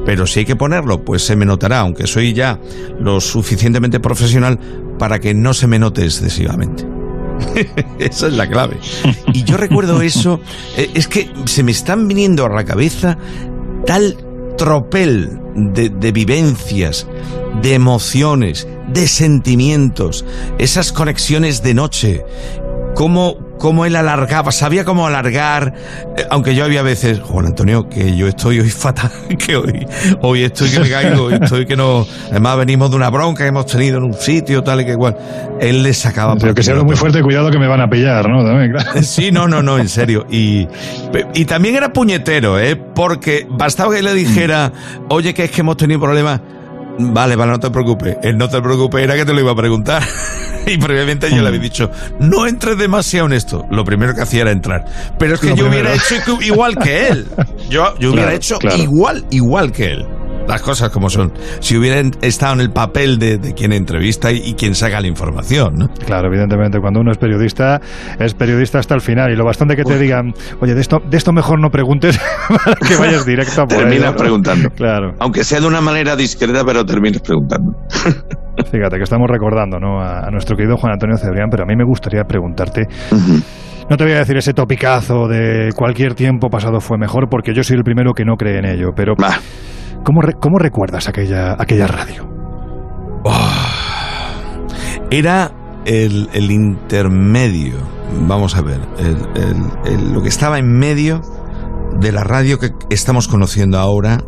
Pero 0.09 0.25
si 0.25 0.39
hay 0.39 0.45
que 0.45 0.55
ponerlo, 0.55 1.05
pues 1.05 1.23
se 1.23 1.35
me 1.35 1.45
notará, 1.45 1.81
aunque 1.81 2.07
soy 2.07 2.33
ya 2.33 2.59
lo 2.99 3.21
suficientemente 3.21 3.99
profesional 3.99 4.57
para 4.97 5.19
que 5.19 5.35
no 5.35 5.53
se 5.53 5.67
me 5.67 5.77
note 5.77 6.03
excesivamente. 6.03 6.83
Esa 7.99 8.25
es 8.25 8.33
la 8.33 8.49
clave. 8.49 8.79
Y 9.33 9.43
yo 9.43 9.55
recuerdo 9.55 10.01
eso, 10.01 10.39
eh, 10.75 10.89
es 10.95 11.07
que 11.07 11.29
se 11.45 11.61
me 11.61 11.69
están 11.69 12.07
viniendo 12.07 12.43
a 12.43 12.49
la 12.49 12.65
cabeza 12.65 13.19
tal 13.85 14.17
tropel 14.57 15.29
de, 15.53 15.89
de 15.89 16.11
vivencias, 16.11 17.05
de 17.61 17.75
emociones, 17.75 18.67
de 18.91 19.07
sentimientos, 19.07 20.25
esas 20.57 20.91
conexiones 20.91 21.61
de 21.61 21.75
noche, 21.75 22.25
cómo, 22.95 23.37
cómo 23.59 23.85
él 23.85 23.95
alargaba, 23.95 24.51
sabía 24.51 24.85
cómo 24.85 25.05
alargar, 25.05 25.73
eh, 26.17 26.25
aunque 26.31 26.55
yo 26.55 26.63
había 26.63 26.81
veces, 26.81 27.19
Juan 27.19 27.45
Antonio, 27.45 27.87
que 27.87 28.15
yo 28.15 28.27
estoy 28.27 28.59
hoy 28.59 28.69
fatal, 28.69 29.11
que 29.37 29.55
hoy, 29.55 29.85
hoy 30.21 30.43
estoy 30.43 30.71
que 30.71 30.79
me 30.79 30.89
caigo, 30.89 31.25
hoy 31.25 31.37
estoy 31.39 31.65
que 31.65 31.75
no, 31.75 32.07
además 32.31 32.57
venimos 32.57 32.89
de 32.89 32.95
una 32.95 33.09
bronca 33.09 33.43
que 33.43 33.49
hemos 33.49 33.67
tenido 33.67 33.97
en 33.99 34.05
un 34.05 34.13
sitio, 34.13 34.63
tal 34.63 34.81
y 34.81 34.85
que 34.85 34.91
igual, 34.93 35.15
él 35.59 35.83
le 35.83 35.93
sacaba... 35.93 36.35
Pero 36.37 36.55
que 36.55 36.63
sea 36.63 36.81
muy 36.81 36.95
fuerte, 36.95 37.21
cuidado 37.21 37.51
que 37.51 37.59
me 37.59 37.67
van 37.67 37.81
a 37.81 37.89
pillar, 37.89 38.27
¿no? 38.29 38.43
También, 38.43 38.71
claro. 38.71 39.01
Sí, 39.03 39.31
no, 39.31 39.47
no, 39.47 39.61
no, 39.61 39.77
en 39.77 39.89
serio. 39.89 40.25
Y, 40.31 40.67
y 41.33 41.45
también 41.45 41.75
era 41.75 41.91
puñetero, 41.91 42.59
¿eh? 42.59 42.75
Porque 42.77 43.45
bastaba 43.49 43.93
que 43.93 44.01
le 44.01 44.13
dijera, 44.13 44.71
oye, 45.09 45.33
que 45.33 45.43
es 45.43 45.51
que 45.51 45.61
hemos 45.61 45.77
tenido 45.77 45.99
problemas. 45.99 46.39
Vale, 47.01 47.35
vale, 47.35 47.51
no 47.53 47.59
te 47.59 47.69
preocupes. 47.71 48.17
El 48.21 48.37
no 48.37 48.49
te 48.49 48.61
preocupes 48.61 49.01
era 49.03 49.15
que 49.15 49.25
te 49.25 49.33
lo 49.33 49.39
iba 49.39 49.51
a 49.51 49.55
preguntar. 49.55 50.03
y 50.67 50.77
previamente 50.77 51.29
yo 51.31 51.41
le 51.41 51.47
había 51.47 51.59
dicho, 51.61 51.89
no 52.19 52.45
entres 52.45 52.77
demasiado 52.77 53.25
en 53.27 53.33
esto. 53.33 53.65
Lo 53.71 53.85
primero 53.85 54.13
que 54.13 54.21
hacía 54.21 54.41
era 54.41 54.51
entrar. 54.51 54.85
Pero 55.17 55.35
es 55.35 55.39
que 55.39 55.49
Lo 55.51 55.55
yo 55.55 55.67
hubiera 55.67 55.93
hecho 55.93 56.15
igual 56.41 56.77
que 56.77 57.07
él. 57.07 57.27
Yo, 57.69 57.95
yo 57.99 58.09
hubiera 58.09 58.23
Claro, 58.29 58.35
hecho 58.35 58.57
claro. 58.59 58.77
igual, 58.77 59.25
igual 59.29 59.71
que 59.71 59.91
él. 59.91 60.05
Las 60.49 60.61
cosas 60.63 60.89
como 60.89 61.09
son. 61.09 61.31
Si 61.59 61.77
hubiera 61.77 61.99
en- 61.99 62.11
estado 62.21 62.55
en 62.55 62.61
el 62.61 62.71
papel 62.71 63.19
de, 63.19 63.37
de 63.37 63.53
quien 63.53 63.71
entrevista 63.71 64.31
y, 64.31 64.37
y 64.43 64.53
quien 64.55 64.73
saca 64.75 64.99
la 64.99 65.07
información, 65.07 65.75
¿no? 65.75 65.87
Claro, 66.05 66.27
evidentemente, 66.27 66.79
cuando 66.79 66.99
uno 67.01 67.11
es 67.11 67.17
periodista, 67.19 67.79
es 68.19 68.33
periodista 68.33 68.79
hasta 68.79 68.95
el 68.95 69.01
final. 69.01 69.31
Y 69.31 69.35
lo 69.35 69.45
bastante 69.45 69.75
que 69.75 69.83
te 69.83 69.97
digan, 69.99 70.33
oye, 70.59 70.73
de 70.73 70.81
esto, 70.81 70.97
de 71.07 71.17
esto 71.17 71.31
mejor 71.31 71.61
no 71.61 71.69
preguntes 71.69 72.19
para 72.49 72.75
que 72.75 72.95
vayas 72.97 73.25
directo 73.25 73.61
a 73.61 73.65
por 73.67 73.77
Terminas 73.77 74.13
preguntando. 74.13 74.69
Claro. 74.71 75.13
Aunque 75.19 75.43
sea 75.43 75.59
de 75.61 75.67
una 75.67 75.81
manera 75.81 76.15
discreta, 76.15 76.63
pero 76.65 76.83
terminas 76.83 77.21
preguntando. 77.21 77.71
Fíjate 78.71 78.97
que 78.97 79.03
estamos 79.03 79.27
recordando 79.29 79.79
¿no? 79.79 80.01
a, 80.01 80.27
a 80.27 80.31
nuestro 80.31 80.57
querido 80.57 80.77
Juan 80.77 80.93
Antonio 80.93 81.15
Cebrián, 81.17 81.49
pero 81.51 81.63
a 81.63 81.65
mí 81.67 81.75
me 81.75 81.85
gustaría 81.85 82.23
preguntarte. 82.23 82.87
No 83.89 83.97
te 83.97 84.03
voy 84.03 84.13
a 84.13 84.19
decir 84.19 84.37
ese 84.37 84.53
topicazo 84.53 85.27
de 85.27 85.69
cualquier 85.75 86.13
tiempo 86.13 86.49
pasado 86.49 86.79
fue 86.79 86.97
mejor, 86.97 87.27
porque 87.29 87.53
yo 87.55 87.63
soy 87.63 87.77
el 87.77 87.83
primero 87.83 88.13
que 88.13 88.23
no 88.25 88.35
cree 88.35 88.59
en 88.59 88.65
ello. 88.65 88.89
Pero, 88.95 89.13
¿cómo, 90.03 90.21
re- 90.21 90.35
cómo 90.39 90.57
recuerdas 90.59 91.07
aquella, 91.07 91.53
aquella 91.59 91.87
radio? 91.87 92.27
Era 95.11 95.51
el, 95.85 96.29
el 96.33 96.51
intermedio, 96.51 97.77
vamos 98.27 98.55
a 98.55 98.61
ver, 98.61 98.79
el- 98.99 99.27
el- 99.41 99.93
el- 99.93 100.13
lo 100.13 100.21
que 100.21 100.29
estaba 100.29 100.59
en 100.59 100.71
medio 100.77 101.21
de 101.99 102.11
la 102.11 102.23
radio 102.23 102.59
que 102.59 102.71
estamos 102.89 103.27
conociendo 103.27 103.79
ahora 103.79 104.19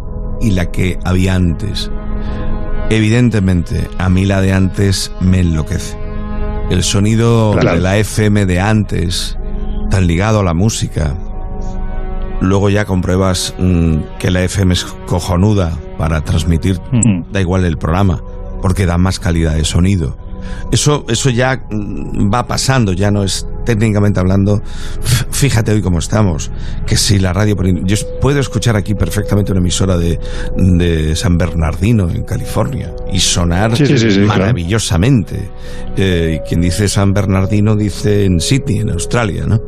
y 0.41 0.52
la 0.52 0.72
que 0.72 0.98
había 1.06 1.35
antes. 1.35 1.91
Evidentemente, 2.89 3.88
a 3.99 4.10
mí 4.10 4.26
la 4.26 4.41
de 4.41 4.53
antes 4.53 5.11
me 5.22 5.39
enloquece. 5.39 5.98
El 6.69 6.84
sonido 6.84 7.52
Claro. 7.60 7.76
de 7.77 7.81
la 7.81 7.98
FM 7.98 8.45
de 8.45 8.60
antes, 8.60 9.38
tan 9.89 10.07
ligado 10.07 10.39
a 10.39 10.43
la 10.43 10.53
música. 10.53 11.15
Luego 12.41 12.69
ya 12.69 12.85
compruebas 12.85 13.53
mm, 13.59 14.18
que 14.19 14.31
la 14.31 14.43
FM 14.43 14.73
es 14.73 14.84
cojonuda 15.05 15.77
para 15.97 16.22
transmitir, 16.22 16.80
da 17.31 17.39
igual 17.39 17.65
el 17.65 17.77
programa, 17.77 18.22
porque 18.61 18.85
da 18.85 18.97
más 18.97 19.19
calidad 19.19 19.55
de 19.55 19.63
sonido. 19.63 20.18
Eso, 20.72 21.05
eso 21.07 21.30
ya 21.30 21.65
mm, 21.69 22.34
va 22.34 22.47
pasando, 22.47 22.93
ya 22.93 23.11
no 23.11 23.23
es 23.23 23.47
técnicamente 23.63 24.19
hablando. 24.19 24.61
Fíjate 25.31 25.72
hoy 25.72 25.81
cómo 25.81 25.99
estamos. 25.99 26.51
Que 26.88 26.97
si 26.97 27.19
la 27.19 27.31
radio. 27.34 27.55
Yo 27.84 27.95
puedo 28.19 28.39
escuchar 28.39 28.76
aquí 28.76 28.95
perfectamente 28.95 29.51
una 29.51 29.61
emisora 29.61 29.97
de, 29.97 30.19
de 30.57 31.15
San 31.15 31.38
Bernardino, 31.38 32.09
en 32.09 32.23
California, 32.23 32.91
y 33.11 33.19
sonar 33.19 33.76
Sí, 33.77 33.85
sí, 33.85 33.97
sí, 33.97 34.11
sí, 34.11 34.22
claro. 34.22 34.39
maravillosamente. 34.39 35.49
Eh, 35.95 36.41
quien 36.47 36.61
dice 36.61 36.88
San 36.89 37.13
Bernardino 37.13 37.76
dice 37.76 38.26
en 38.26 38.39
Sydney, 38.39 38.80
en 38.80 38.89
Australia, 38.89 39.45
¿no? 39.45 39.61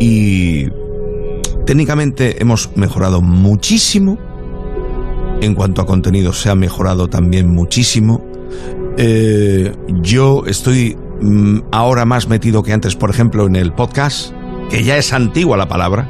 Y 0.00 0.68
técnicamente 1.68 2.40
hemos 2.40 2.74
mejorado 2.76 3.20
muchísimo. 3.20 4.18
En 5.42 5.54
cuanto 5.54 5.82
a 5.82 5.86
contenido, 5.86 6.32
se 6.32 6.48
ha 6.48 6.54
mejorado 6.54 7.08
también 7.08 7.50
muchísimo. 7.50 8.24
Eh, 8.96 9.74
yo 10.00 10.44
estoy 10.46 10.96
mm, 11.20 11.58
ahora 11.70 12.06
más 12.06 12.26
metido 12.26 12.62
que 12.62 12.72
antes, 12.72 12.96
por 12.96 13.10
ejemplo, 13.10 13.46
en 13.46 13.54
el 13.54 13.74
podcast, 13.74 14.32
que 14.70 14.82
ya 14.82 14.96
es 14.96 15.12
antigua 15.12 15.58
la 15.58 15.68
palabra. 15.68 16.08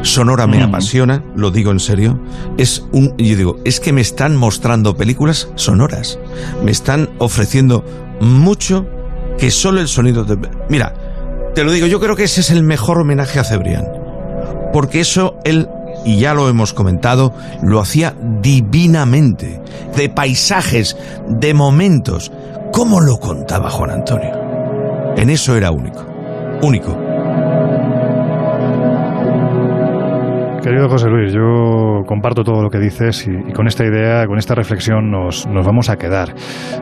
Sonora 0.00 0.46
me 0.46 0.62
apasiona, 0.62 1.22
lo 1.36 1.50
digo 1.50 1.70
en 1.70 1.80
serio. 1.80 2.18
Es 2.56 2.82
un, 2.90 3.14
yo 3.18 3.36
digo, 3.36 3.58
es 3.66 3.80
que 3.80 3.92
me 3.92 4.00
están 4.00 4.36
mostrando 4.36 4.96
películas 4.96 5.50
sonoras. 5.54 6.18
Me 6.64 6.70
están 6.70 7.10
ofreciendo 7.18 7.84
mucho 8.22 8.86
que 9.36 9.50
solo 9.50 9.82
el 9.82 9.88
sonido 9.88 10.24
de... 10.24 10.38
Mira, 10.70 10.94
te 11.54 11.62
lo 11.62 11.72
digo, 11.72 11.86
yo 11.86 12.00
creo 12.00 12.16
que 12.16 12.24
ese 12.24 12.40
es 12.40 12.50
el 12.50 12.62
mejor 12.62 12.98
homenaje 12.98 13.38
a 13.38 13.44
Cebrián. 13.44 13.97
Porque 14.72 15.00
eso 15.00 15.36
él, 15.44 15.68
y 16.04 16.18
ya 16.18 16.34
lo 16.34 16.48
hemos 16.48 16.72
comentado, 16.72 17.32
lo 17.62 17.80
hacía 17.80 18.14
divinamente. 18.42 19.60
De 19.96 20.08
paisajes, 20.08 20.96
de 21.28 21.54
momentos. 21.54 22.32
¿Cómo 22.72 23.00
lo 23.00 23.18
contaba 23.18 23.70
Juan 23.70 23.90
Antonio? 23.90 24.32
En 25.16 25.30
eso 25.30 25.56
era 25.56 25.70
único. 25.70 26.04
Único. 26.62 26.96
Querido 30.68 30.88
José 30.88 31.08
Luis, 31.08 31.32
yo 31.32 32.04
comparto 32.06 32.44
todo 32.44 32.62
lo 32.62 32.68
que 32.68 32.78
dices 32.78 33.26
y, 33.26 33.50
y 33.50 33.52
con 33.52 33.66
esta 33.66 33.84
idea, 33.84 34.26
con 34.26 34.38
esta 34.38 34.54
reflexión 34.54 35.10
nos, 35.10 35.46
nos 35.46 35.64
vamos 35.64 35.88
a 35.88 35.96
quedar. 35.96 36.34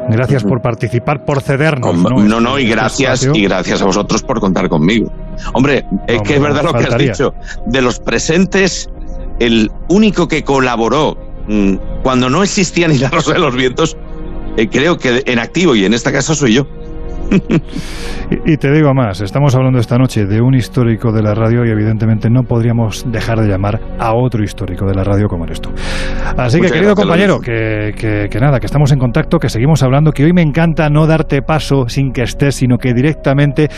Gracias 0.09 0.43
por 0.43 0.61
participar, 0.61 1.25
por 1.25 1.41
cedernos. 1.41 1.97
¿no? 1.97 2.23
No, 2.23 2.41
no, 2.41 2.59
y 2.59 2.65
Este 2.65 2.75
gracias, 2.75 3.31
y 3.33 3.43
gracias 3.43 3.83
a 3.83 3.85
vosotros 3.85 4.23
por 4.23 4.41
contar 4.41 4.69
conmigo. 4.69 5.11
Hombre, 5.55 5.85
es 6.09 6.23
que 6.23 6.35
es 6.35 6.41
verdad 6.41 6.65
lo 6.65 6.73
que 6.73 6.85
has 6.85 6.99
dicho. 6.99 7.33
De 7.67 7.81
los 7.81 8.01
presentes, 8.01 8.89
el 9.39 9.71
único 9.89 10.27
que 10.27 10.43
colaboró 10.43 11.17
mm, 11.49 12.03
cuando 12.03 12.29
no 12.29 12.43
existía 12.43 12.89
ni 12.89 12.99
la 12.99 13.11
Rosa 13.11 13.35
de 13.35 13.39
los 13.39 13.55
Vientos, 13.55 13.97
eh, 14.57 14.69
creo 14.69 14.97
que 14.97 15.23
en 15.27 15.39
activo, 15.39 15.75
y 15.75 15.85
en 15.85 15.95
este 15.95 16.13
caso 16.13 16.35
soy 16.35 16.55
yo. 16.55 16.67
Y, 18.45 18.57
te 18.57 18.73
digo 18.73 18.93
más, 18.93 19.21
estamos 19.21 19.55
hablando 19.55 19.79
esta 19.79 19.99
noche 19.99 20.25
de 20.27 20.41
un 20.41 20.55
histórico 20.55 21.13
de 21.13 21.23
la 21.23 21.33
radio 21.35 21.65
y 21.65 21.71
evidentemente 21.71 22.29
no 22.29 22.43
podríamos 22.43 23.05
dejar 23.11 23.39
de 23.41 23.47
llamar 23.49 23.81
a 24.01 24.15
otro 24.15 24.43
histórico 24.43 24.85
de 24.85 24.95
la 24.95 25.05
radio 25.05 25.29
como 25.29 25.45
eres 25.45 25.61
tú. 25.61 25.71
Así 26.37 26.61
que, 26.61 26.69
querido 26.71 26.95
compañero, 26.97 27.39
que, 27.41 27.93
que- 27.97 28.27
que 28.29 28.41
nada, 28.41 28.59
que 28.59 28.67
estamos 28.67 28.91
en 28.91 28.99
contacto, 28.99 29.39
que 29.39 29.49
seguimos 29.49 29.83
hablando, 29.85 30.11
que 30.11 30.25
hoy 30.25 30.33
me 30.33 30.43
encanta 30.43 30.89
no 30.91 31.07
darte 31.07 31.41
paso 31.43 31.89
sin 31.89 32.13
que 32.13 32.23
estés, 32.23 32.57
sino 32.57 32.79
que 32.79 32.95
directamente, 32.95 33.69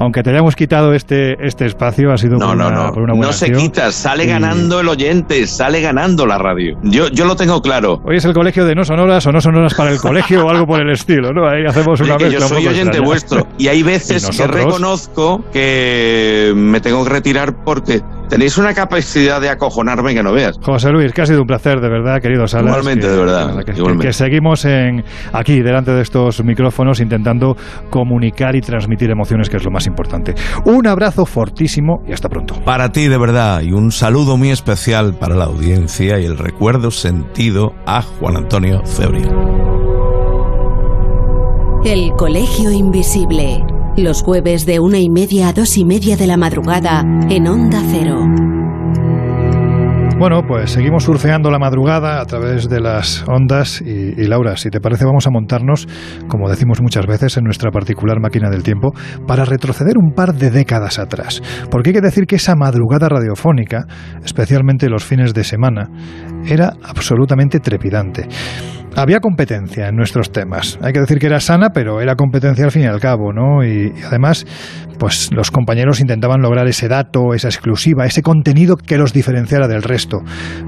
aunque 0.00 0.22
te 0.24 0.30
hayamos 0.30 0.56
quitado 0.56 0.92
este, 0.94 1.34
este 1.46 1.66
espacio, 1.66 2.12
ha 2.12 2.16
sido 2.16 2.38
No, 2.38 2.48
por, 2.48 2.56
no, 2.56 2.66
una, 2.68 2.76
no. 2.86 2.92
por 2.92 3.02
una 3.04 3.12
buena 3.12 3.26
No 3.28 3.32
se 3.32 3.46
acción. 3.46 3.60
quita, 3.62 3.92
sale 3.92 4.24
Y- 4.24 4.28
ganando 4.28 4.80
el 4.80 4.88
oyente, 4.88 5.46
sale 5.46 5.80
ganando 5.80 6.26
la 6.26 6.38
radio. 6.38 6.76
Yo, 6.82 7.08
yo 7.08 7.24
lo 7.24 7.36
tengo 7.36 7.60
claro. 7.62 8.00
Hoy 8.04 8.16
es 8.16 8.24
el 8.24 8.32
colegio 8.34 8.64
de 8.64 8.74
no 8.74 8.84
sonoras 8.84 9.24
o 9.26 9.32
no 9.32 9.40
sonoras 9.40 9.74
para 9.74 9.90
el 9.90 9.98
colegio 9.98 10.44
o 10.44 10.50
algo 10.50 10.66
por 10.66 10.80
el 10.80 10.90
estilo, 10.92 11.32
¿no? 11.32 11.46
Ahí 11.48 11.64
hacemos 11.66 12.00
una 12.00 12.16
que 12.16 12.24
yo 12.24 12.30
mezcla 12.40 12.46
un 12.46 12.48
soy 12.48 12.58
poco 12.64 12.70
oyente 12.70 12.91
vuestro 13.00 13.46
y 13.58 13.68
hay 13.68 13.82
veces 13.82 14.28
Y 14.32 14.36
que 14.36 14.46
reconozco 14.46 15.42
que 15.52 16.52
me 16.54 16.80
tengo 16.80 17.04
que 17.04 17.10
retirar 17.10 17.64
porque 17.64 18.00
tenéis 18.28 18.56
una 18.56 18.72
capacidad 18.72 19.40
de 19.40 19.50
acojonarme 19.50 20.14
que 20.14 20.22
no 20.22 20.32
veas. 20.32 20.56
José 20.62 20.90
Luis, 20.90 21.12
que 21.12 21.22
ha 21.22 21.26
sido 21.26 21.40
un 21.42 21.46
placer, 21.46 21.80
de 21.80 21.88
verdad, 21.90 22.20
querido 22.20 22.46
Salas. 22.46 22.68
Igualmente, 22.70 23.06
que- 23.06 23.12
de 23.12 23.18
verdad, 23.18 23.58
que- 23.58 23.64
que- 23.72 23.78
igualmente. 23.78 24.06
que 24.06 24.12
seguimos 24.12 24.64
en, 24.64 25.04
aquí, 25.32 25.60
delante 25.60 25.90
de 25.92 26.00
estos 26.02 26.42
micrófonos, 26.42 27.00
intentando 27.00 27.56
comunicar 27.90 28.56
y 28.56 28.60
transmitir 28.62 29.10
emociones, 29.10 29.50
que 29.50 29.58
es 29.58 29.64
lo 29.64 29.70
más 29.70 29.86
importante. 29.86 30.34
Un 30.64 30.86
abrazo 30.86 31.26
fortísimo 31.26 32.02
y 32.08 32.12
hasta 32.12 32.28
pronto. 32.28 32.54
Para 32.64 32.90
ti 32.90 33.08
de 33.08 33.18
verdad 33.18 33.60
y 33.62 33.72
un 33.72 33.92
saludo 33.92 34.36
muy 34.36 34.50
especial 34.50 35.14
para 35.18 35.34
la 35.34 35.44
audiencia 35.44 36.18
y 36.18 36.24
el 36.24 36.38
recuerdo 36.38 36.90
sentido 36.90 37.74
a 37.86 38.00
Juan 38.02 38.36
Antonio 38.36 38.80
Cebrián. 38.86 39.81
El 41.84 42.12
Colegio 42.12 42.70
Invisible. 42.70 43.58
Los 43.96 44.22
jueves 44.22 44.66
de 44.66 44.78
una 44.78 45.00
y 45.00 45.10
media 45.10 45.48
a 45.48 45.52
dos 45.52 45.76
y 45.76 45.84
media 45.84 46.16
de 46.16 46.28
la 46.28 46.36
madrugada 46.36 47.00
en 47.28 47.48
Onda 47.48 47.82
Cero. 47.90 48.20
Bueno, 50.16 50.42
pues 50.46 50.70
seguimos 50.70 51.02
surfeando 51.02 51.50
la 51.50 51.58
madrugada 51.58 52.20
a 52.20 52.24
través 52.24 52.68
de 52.68 52.78
las 52.78 53.24
ondas 53.26 53.82
y, 53.84 53.90
y, 53.90 54.28
Laura, 54.28 54.56
si 54.56 54.70
te 54.70 54.80
parece 54.80 55.04
vamos 55.04 55.26
a 55.26 55.30
montarnos, 55.30 55.88
como 56.28 56.48
decimos 56.48 56.80
muchas 56.80 57.04
veces, 57.06 57.36
en 57.36 57.42
nuestra 57.42 57.72
particular 57.72 58.20
máquina 58.20 58.48
del 58.48 58.62
tiempo 58.62 58.92
para 59.26 59.44
retroceder 59.44 59.98
un 59.98 60.12
par 60.14 60.34
de 60.34 60.52
décadas 60.52 61.00
atrás. 61.00 61.42
Porque 61.68 61.90
hay 61.90 61.94
que 61.94 62.00
decir 62.00 62.26
que 62.26 62.36
esa 62.36 62.54
madrugada 62.54 63.08
radiofónica, 63.08 63.86
especialmente 64.24 64.88
los 64.88 65.04
fines 65.04 65.34
de 65.34 65.42
semana, 65.42 65.90
era 66.46 66.74
absolutamente 66.84 67.58
trepidante. 67.58 68.28
Había 68.96 69.20
competencia 69.20 69.88
en 69.88 69.96
nuestros 69.96 70.32
temas. 70.32 70.78
Hay 70.82 70.92
que 70.92 71.00
decir 71.00 71.18
que 71.18 71.26
era 71.26 71.40
sana, 71.40 71.70
pero 71.70 72.00
era 72.00 72.14
competencia 72.16 72.64
al 72.64 72.70
fin 72.70 72.82
y 72.82 72.86
al 72.86 73.00
cabo, 73.00 73.32
¿no? 73.32 73.64
Y, 73.64 73.92
además, 74.06 74.46
pues 74.98 75.30
los 75.32 75.50
compañeros 75.50 76.00
intentaban 76.00 76.42
lograr 76.42 76.66
ese 76.68 76.88
dato, 76.88 77.34
esa 77.34 77.48
exclusiva, 77.48 78.04
ese 78.04 78.22
contenido 78.22 78.76
que 78.76 78.98
los 78.98 79.12
diferenciara 79.12 79.66
del 79.66 79.82
resto. 79.82 80.18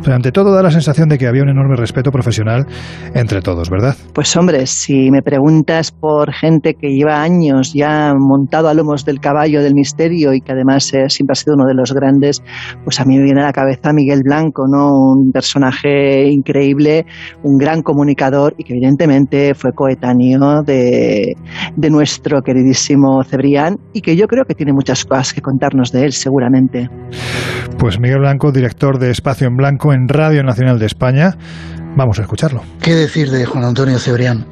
Pero 0.03 0.17
ante 0.17 0.33
todo 0.33 0.53
da 0.53 0.63
la 0.63 0.71
sensación 0.71 1.09
de 1.09 1.19
que 1.19 1.27
había 1.27 1.43
un 1.43 1.51
enorme 1.51 1.77
respeto 1.77 2.11
profesional 2.11 2.67
entre 3.15 3.43
todos, 3.43 3.71
¿verdad? 3.71 3.97
Pues 4.13 4.35
hombre, 4.37 4.67
si 4.67 5.11
me 5.11 5.23
preguntas 5.23 5.93
por 5.93 6.33
gente 6.33 6.75
que 6.75 6.89
lleva 6.89 7.23
años 7.23 7.73
ya 7.75 8.13
montado 8.19 8.69
a 8.69 8.75
lomos 8.75 9.05
del 9.05 9.21
caballo 9.21 9.63
del 9.63 9.75
misterio 9.75 10.33
y 10.33 10.41
que 10.41 10.53
además 10.53 10.93
eh, 10.95 11.09
siempre 11.09 11.33
ha 11.33 11.37
sido 11.37 11.55
uno 11.55 11.67
de 11.67 11.75
los 11.75 11.93
grandes, 11.93 12.43
pues 12.83 13.01
a 13.01 13.05
mí 13.05 13.17
me 13.17 13.25
viene 13.25 13.43
a 13.43 13.47
la 13.47 13.53
cabeza 13.53 13.93
Miguel 13.93 14.23
Blanco, 14.25 14.65
¿no? 14.67 14.89
Un 14.95 15.31
personaje 15.33 16.29
increíble, 16.29 17.07
un 17.43 17.59
gran 17.59 17.83
comunicador 17.83 18.14
y 18.57 18.65
que 18.65 18.75
evidentemente 18.75 19.55
fue 19.55 19.73
coetáneo 19.73 20.63
de, 20.63 21.35
de 21.77 21.91
nuestro 21.91 22.41
queridísimo 22.43 23.23
Cebrián 23.25 23.77
y 23.93 24.01
que 24.01 24.17
yo 24.17 24.27
creo 24.27 24.45
que 24.45 24.55
tiene 24.55 24.73
muchas 24.73 25.05
cosas 25.05 25.33
que 25.33 25.41
contarnos 25.41 25.91
de 25.93 26.05
él, 26.05 26.13
seguramente. 26.13 26.89
Pues 27.79 27.99
Miguel 27.99 28.21
Blanco, 28.21 28.53
director 28.53 28.99
de 28.99 29.11
Espacio 29.11 29.47
en 29.47 29.57
Blanco 29.57 29.93
en 29.93 30.09
Radio 30.09 30.43
Nacional 30.43 30.79
de 30.79 30.87
España. 30.87 31.37
Vamos 31.97 32.19
a 32.19 32.23
escucharlo. 32.23 32.63
¿Qué 32.81 32.95
decir 32.95 33.31
de 33.31 33.47
Juan 33.47 33.65
Antonio 33.65 33.99
Cebrián? 33.99 34.47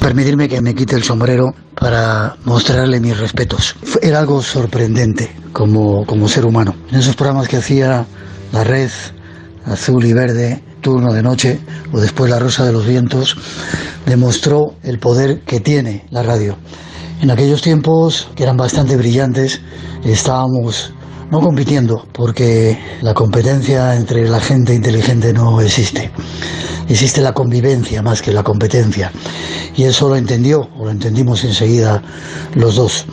Permitirme 0.00 0.48
que 0.48 0.60
me 0.60 0.74
quite 0.74 0.96
el 0.96 1.04
sombrero 1.04 1.54
para 1.78 2.34
mostrarle 2.44 3.00
mis 3.00 3.18
respetos. 3.18 3.76
Era 4.02 4.18
algo 4.18 4.42
sorprendente 4.42 5.30
como, 5.52 6.04
como 6.06 6.28
ser 6.28 6.44
humano. 6.44 6.74
En 6.90 6.98
esos 6.98 7.14
programas 7.14 7.46
que 7.46 7.58
hacía 7.58 8.04
La 8.52 8.64
Red, 8.64 8.90
Azul 9.64 10.04
y 10.04 10.12
Verde, 10.12 10.60
De 10.82 11.22
Noche 11.22 11.60
o 11.92 12.00
después 12.00 12.28
La 12.28 12.40
Rosa 12.40 12.64
de 12.64 12.72
los 12.72 12.84
Vientos, 12.84 13.36
demostró 14.04 14.74
el 14.82 14.98
poder 14.98 15.42
que 15.42 15.60
tiene 15.60 16.04
la 16.10 16.24
radio. 16.24 16.56
En 17.20 17.30
aquellos 17.30 17.62
tiempos, 17.62 18.28
que 18.34 18.42
eran 18.42 18.56
bastante 18.56 18.96
brillantes, 18.96 19.60
estábamos 20.04 20.92
no 21.30 21.40
compitiendo, 21.40 22.04
porque 22.12 22.76
la 23.00 23.14
competencia 23.14 23.94
entre 23.94 24.28
la 24.28 24.40
gente 24.40 24.74
inteligente 24.74 25.32
no 25.32 25.60
existe. 25.60 26.10
Existe 26.88 27.20
la 27.20 27.32
convivencia 27.32 28.02
más 28.02 28.20
que 28.20 28.32
la 28.32 28.42
competencia. 28.42 29.12
Y 29.76 29.84
eso 29.84 30.08
lo 30.08 30.16
entendió, 30.16 30.68
o 30.76 30.84
lo 30.84 30.90
entendimos 30.90 31.44
enseguida 31.44 32.02
los 32.54 32.74
dos. 32.74 33.06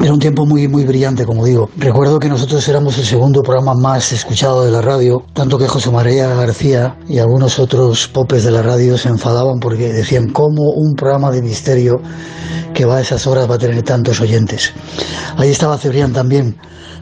Era 0.00 0.12
un 0.12 0.18
tiempo 0.18 0.46
muy, 0.46 0.66
muy 0.68 0.84
brillante, 0.84 1.24
como 1.24 1.44
digo. 1.44 1.70
Recuerdo 1.76 2.18
que 2.18 2.28
nosotros 2.28 2.66
éramos 2.68 2.98
el 2.98 3.04
segundo 3.04 3.42
programa 3.42 3.74
más 3.74 4.12
escuchado 4.12 4.64
de 4.64 4.70
la 4.70 4.80
radio, 4.80 5.24
tanto 5.32 5.58
que 5.58 5.68
José 5.68 5.90
María 5.90 6.28
García 6.34 6.96
y 7.08 7.18
algunos 7.18 7.58
otros 7.58 8.08
popes 8.08 8.44
de 8.44 8.50
la 8.50 8.62
radio 8.62 8.98
se 8.98 9.08
enfadaban 9.08 9.60
porque 9.60 9.92
decían 9.92 10.30
cómo 10.30 10.70
un 10.70 10.94
programa 10.94 11.30
de 11.30 11.42
misterio 11.42 12.00
que 12.74 12.84
va 12.84 12.96
a 12.96 13.00
esas 13.00 13.26
horas 13.26 13.48
va 13.48 13.56
a 13.56 13.58
tener 13.58 13.82
tantos 13.82 14.20
oyentes. 14.20 14.72
Ahí 15.36 15.50
estaba 15.50 15.78
Cebrián 15.78 16.12
también 16.12 16.56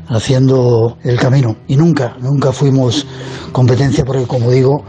haciendo 0.09 0.99
el 1.05 1.19
camino 1.19 1.57
y 1.69 1.77
nunca, 1.77 2.17
nunca 2.21 2.53
fuimos 2.53 3.07
competencia 3.53 4.05
porque 4.05 4.27
como 4.27 4.51
digo, 4.51 4.83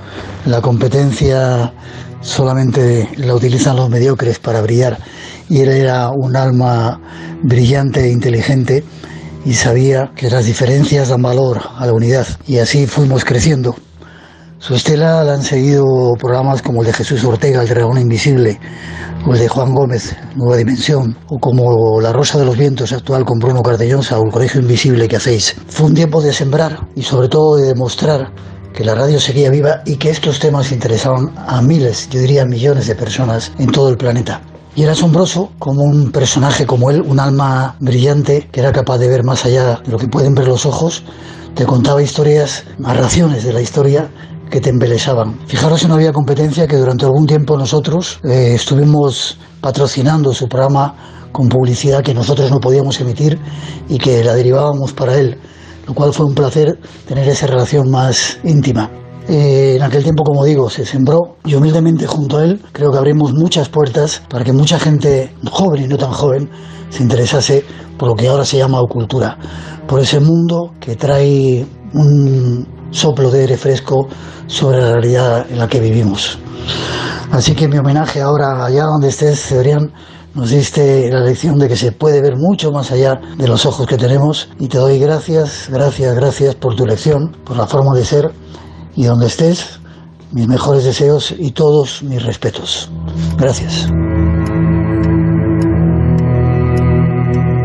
la 0.46 0.62
competencia 0.62 1.72
solamente 2.22 3.10
la 3.18 3.36
utilizan 3.36 3.76
los 3.76 3.90
mediocres 3.90 4.40
para 4.40 4.62
brillar 4.62 4.98
y 5.52 5.60
él 5.60 5.70
era 5.70 6.12
un 6.12 6.38
alma 6.38 6.98
brillante 7.44 8.06
e 8.06 8.10
inteligente 8.10 8.86
y 9.44 9.54
sabía 9.54 10.12
que 10.16 10.30
las 10.30 10.46
diferencias 10.46 11.10
dan 11.10 11.22
valor 11.22 11.60
a 11.78 11.86
la 11.86 11.92
unidad 11.92 12.26
y 12.48 12.60
así 12.60 12.88
fuimos 12.88 13.26
creciendo. 13.26 13.76
Su 14.60 14.76
estela 14.76 15.26
la 15.26 15.34
han 15.34 15.44
seguido 15.44 16.14
programas 16.18 16.62
como 16.62 16.82
el 16.82 16.88
de 16.88 16.94
Jesús 16.94 17.26
Ortega, 17.26 17.62
El 17.62 17.68
Dragón 17.68 17.98
Invisible, 17.98 18.62
o 19.28 19.34
el 19.34 19.40
de 19.40 19.50
Juan 19.50 19.76
Gómez, 19.76 20.16
Nueva 20.38 20.56
Dimensión, 20.56 21.18
o 21.28 21.38
como 21.38 22.00
La 22.00 22.14
Rosa 22.14 22.40
de 22.40 22.46
los 22.46 22.58
Vientos 22.58 22.94
actual 22.94 23.26
con 23.26 23.40
Bruno 23.40 23.62
Cardellosa 23.62 24.20
o 24.20 24.26
El 24.26 24.32
Colegio 24.32 24.62
Invisible 24.62 25.10
que 25.10 25.18
hacéis. 25.18 25.58
Fue 25.68 25.88
un 25.88 25.96
tiempo 25.96 26.22
de 26.22 26.32
sembrar 26.32 26.88
y 26.96 27.02
sobre 27.02 27.28
todo 27.28 27.58
de 27.58 27.68
demostrar 27.68 28.32
que 28.74 28.86
la 28.86 28.96
radio 28.96 29.20
seguía 29.20 29.50
viva 29.50 29.82
y 29.86 29.98
que 29.98 30.12
estos 30.12 30.40
temas 30.40 30.72
interesaban 30.72 31.34
a 31.36 31.62
miles, 31.62 32.08
yo 32.10 32.22
diría 32.22 32.46
millones 32.46 32.88
de 32.88 32.96
personas 32.96 33.52
en 33.60 33.70
todo 33.70 33.90
el 33.90 33.98
planeta. 33.98 34.40
Y 34.76 34.84
era 34.84 34.94
asombroso 34.94 35.52
como 35.60 35.84
un 35.84 36.12
personaje 36.12 36.66
como 36.66 36.92
él, 36.92 37.02
un 37.02 37.20
alma 37.20 37.76
brillante 37.80 38.48
que 38.52 38.62
era 38.62 38.72
capaz 38.72 39.00
de 39.00 39.10
ver 39.10 39.24
más 39.24 39.46
allá 39.46 39.82
de 39.84 39.92
lo 39.92 39.98
que 39.98 40.08
pueden 40.08 40.34
ver 40.34 40.48
los 40.48 40.66
ojos, 40.66 41.04
te 41.56 41.66
contaba 41.66 42.02
historias, 42.02 42.64
narraciones 42.78 43.44
de 43.44 43.52
la 43.52 43.62
historia 43.62 44.10
que 44.50 44.62
te 44.62 44.70
embelesaban. 44.70 45.38
Fijaros 45.48 45.88
no 45.88 45.96
había 45.96 46.14
competencia 46.14 46.68
que 46.68 46.78
durante 46.78 47.06
algún 47.06 47.26
tiempo 47.26 47.58
nosotros 47.58 48.20
eh, 48.24 48.54
estuvimos 48.56 49.38
patrocinando 49.60 50.34
su 50.34 50.48
programa 50.48 50.96
con 51.32 51.50
publicidad 51.50 52.04
que 52.04 52.14
nosotros 52.14 52.52
no 52.52 52.60
podíamos 52.60 53.00
emitir 53.00 53.40
y 53.90 53.98
que 53.98 54.24
la 54.24 54.34
derivábamos 54.34 54.94
para 54.94 55.18
él, 55.18 55.38
lo 55.88 55.94
cual 55.94 56.14
fue 56.14 56.26
un 56.26 56.36
placer 56.36 56.80
tener 57.08 57.28
esa 57.28 57.48
relación 57.48 57.90
más 57.90 58.40
íntima. 58.44 58.90
Eh, 59.34 59.78
en 59.78 59.82
aquel 59.82 60.04
tiempo, 60.04 60.26
como 60.26 60.44
digo, 60.44 60.70
se 60.70 60.86
sembró. 60.86 61.38
Y 61.46 61.56
humildemente 61.56 62.06
junto 62.06 62.38
a 62.38 62.44
él 62.44 62.62
creo 62.74 62.92
que 62.92 62.98
abrimos 62.98 63.32
muchas 63.32 63.70
puertas 63.70 64.22
para 64.28 64.44
que 64.44 64.52
mucha 64.52 64.78
gente 64.78 65.34
joven 65.50 65.86
y 65.86 65.88
no 65.88 65.96
tan 65.96 66.12
joven 66.12 66.50
se 66.90 67.02
interesase 67.02 67.64
por 67.98 68.10
lo 68.10 68.16
que 68.16 68.28
ahora 68.28 68.44
se 68.44 68.58
llama 68.58 68.82
cultura, 68.90 69.38
por 69.88 70.02
ese 70.02 70.20
mundo 70.20 70.74
que 70.82 70.98
trae 70.98 71.66
un 71.94 72.68
soplo 72.90 73.32
de 73.32 73.42
aire 73.42 73.56
fresco 73.56 74.10
sobre 74.48 74.82
la 74.82 74.92
realidad 74.92 75.46
en 75.50 75.60
la 75.60 75.68
que 75.70 75.80
vivimos. 75.80 76.38
Así 77.32 77.56
que 77.56 77.70
mi 77.70 77.78
homenaje 77.78 78.20
ahora, 78.20 78.66
allá 78.66 78.84
donde 78.84 79.08
estés, 79.08 79.40
Cebrián, 79.40 79.94
nos 80.34 80.50
diste 80.50 81.10
la 81.10 81.22
lección 81.22 81.58
de 81.58 81.70
que 81.70 81.78
se 81.78 81.94
puede 81.94 82.22
ver 82.22 82.36
mucho 82.36 82.74
más 82.74 82.92
allá 82.92 83.22
de 83.38 83.48
los 83.48 83.66
ojos 83.66 83.88
que 83.88 83.96
tenemos. 83.96 84.50
Y 84.60 84.68
te 84.68 84.78
doy 84.78 85.00
gracias, 85.00 85.70
gracias, 85.72 86.16
gracias 86.16 86.56
por 86.56 86.76
tu 86.76 86.86
lección, 86.86 87.32
por 87.46 87.56
la 87.56 87.66
forma 87.66 87.96
de 87.96 88.04
ser 88.04 88.32
y 88.96 89.04
donde 89.04 89.28
estés, 89.28 89.80
mis 90.32 90.48
mejores 90.48 90.84
deseos 90.84 91.34
y 91.38 91.52
todos 91.52 92.04
mis 92.04 92.24
respetos. 92.24 92.90
Gracias. 93.38 93.88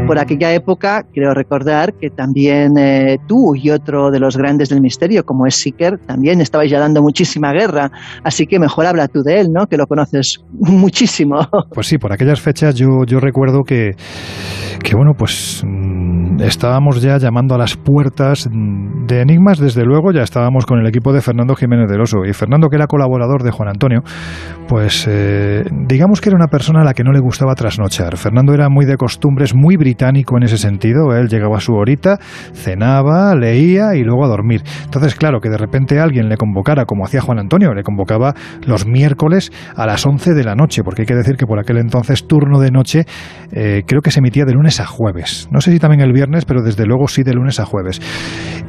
Por 0.06 0.18
aquella 0.18 0.52
época, 0.52 1.02
creo 1.12 1.34
recordar 1.34 1.94
que 1.94 2.10
también 2.10 2.78
eh, 2.78 3.18
tú 3.26 3.54
y 3.54 3.70
otro 3.70 4.10
de 4.10 4.20
los 4.20 4.36
grandes 4.36 4.68
del 4.68 4.80
misterio, 4.80 5.24
como 5.24 5.46
es 5.46 5.56
Seeker, 5.56 5.98
también 6.06 6.40
estabais 6.40 6.70
ya 6.70 6.78
dando 6.78 7.02
muchísima 7.02 7.52
guerra. 7.52 7.90
Así 8.22 8.46
que 8.46 8.58
mejor 8.58 8.86
habla 8.86 9.08
tú 9.08 9.22
de 9.22 9.40
él, 9.40 9.48
¿no? 9.52 9.66
Que 9.66 9.76
lo 9.76 9.86
conoces 9.86 10.38
muchísimo. 10.52 11.40
Pues 11.74 11.88
sí, 11.88 11.98
por 11.98 12.12
aquellas 12.12 12.40
fechas 12.40 12.74
yo, 12.74 13.04
yo 13.06 13.18
recuerdo 13.18 13.62
que, 13.64 13.92
que, 14.82 14.94
bueno, 14.94 15.12
pues 15.18 15.62
mm, 15.66 16.40
estábamos 16.40 17.02
ya 17.02 17.18
llamando 17.18 17.54
a 17.54 17.58
las 17.58 17.76
puertas 17.76 18.48
de 18.50 19.20
Enigmas, 19.20 19.58
desde 19.58 19.84
luego 19.84 20.12
ya 20.12 20.22
estábamos 20.22 20.66
con 20.66 20.78
el 20.78 20.86
equipo 20.86 21.12
de 21.12 21.20
Fernando 21.20 21.54
Jiménez 21.54 21.88
del 21.90 22.00
Oso. 22.00 22.24
Y 22.24 22.32
Fernando, 22.32 22.68
que 22.68 22.76
era 22.76 22.86
colaborador 22.86 23.42
de 23.42 23.50
Juan 23.50 23.68
Antonio, 23.68 24.02
pues 24.68 25.06
eh, 25.08 25.64
digamos 25.86 26.20
que 26.20 26.28
era 26.28 26.36
una 26.36 26.48
persona 26.48 26.82
a 26.82 26.84
la 26.84 26.94
que 26.94 27.02
no 27.02 27.12
le 27.12 27.20
gustaba 27.20 27.54
trasnochar. 27.54 28.16
Fernando 28.16 28.52
era 28.54 28.68
muy 28.68 28.86
de 28.86 28.96
costumbres, 28.96 29.54
muy 29.54 29.76
británico 29.96 30.36
en 30.36 30.42
ese 30.42 30.58
sentido. 30.58 31.16
Él 31.16 31.28
llegaba 31.28 31.56
a 31.56 31.60
su 31.60 31.72
horita, 31.72 32.18
cenaba, 32.52 33.34
leía 33.34 33.94
y 33.94 34.04
luego 34.04 34.26
a 34.26 34.28
dormir. 34.28 34.62
Entonces, 34.84 35.14
claro, 35.14 35.40
que 35.40 35.48
de 35.48 35.56
repente 35.56 35.98
alguien 35.98 36.28
le 36.28 36.36
convocara, 36.36 36.84
como 36.84 37.04
hacía 37.04 37.22
Juan 37.22 37.38
Antonio, 37.38 37.72
le 37.72 37.82
convocaba 37.82 38.34
los 38.66 38.86
miércoles 38.86 39.50
a 39.74 39.86
las 39.86 40.04
11 40.04 40.34
de 40.34 40.44
la 40.44 40.54
noche, 40.54 40.82
porque 40.82 41.02
hay 41.02 41.06
que 41.06 41.14
decir 41.14 41.36
que 41.36 41.46
por 41.46 41.58
aquel 41.58 41.78
entonces 41.78 42.26
turno 42.26 42.60
de 42.60 42.70
noche 42.70 43.06
eh, 43.52 43.82
creo 43.86 44.02
que 44.02 44.10
se 44.10 44.20
emitía 44.20 44.44
de 44.44 44.52
lunes 44.52 44.80
a 44.80 44.86
jueves. 44.86 45.48
No 45.50 45.60
sé 45.60 45.72
si 45.72 45.78
también 45.78 46.02
el 46.02 46.12
viernes, 46.12 46.44
pero 46.44 46.62
desde 46.62 46.84
luego 46.84 47.08
sí 47.08 47.22
de 47.22 47.32
lunes 47.32 47.58
a 47.58 47.64
jueves. 47.64 48.00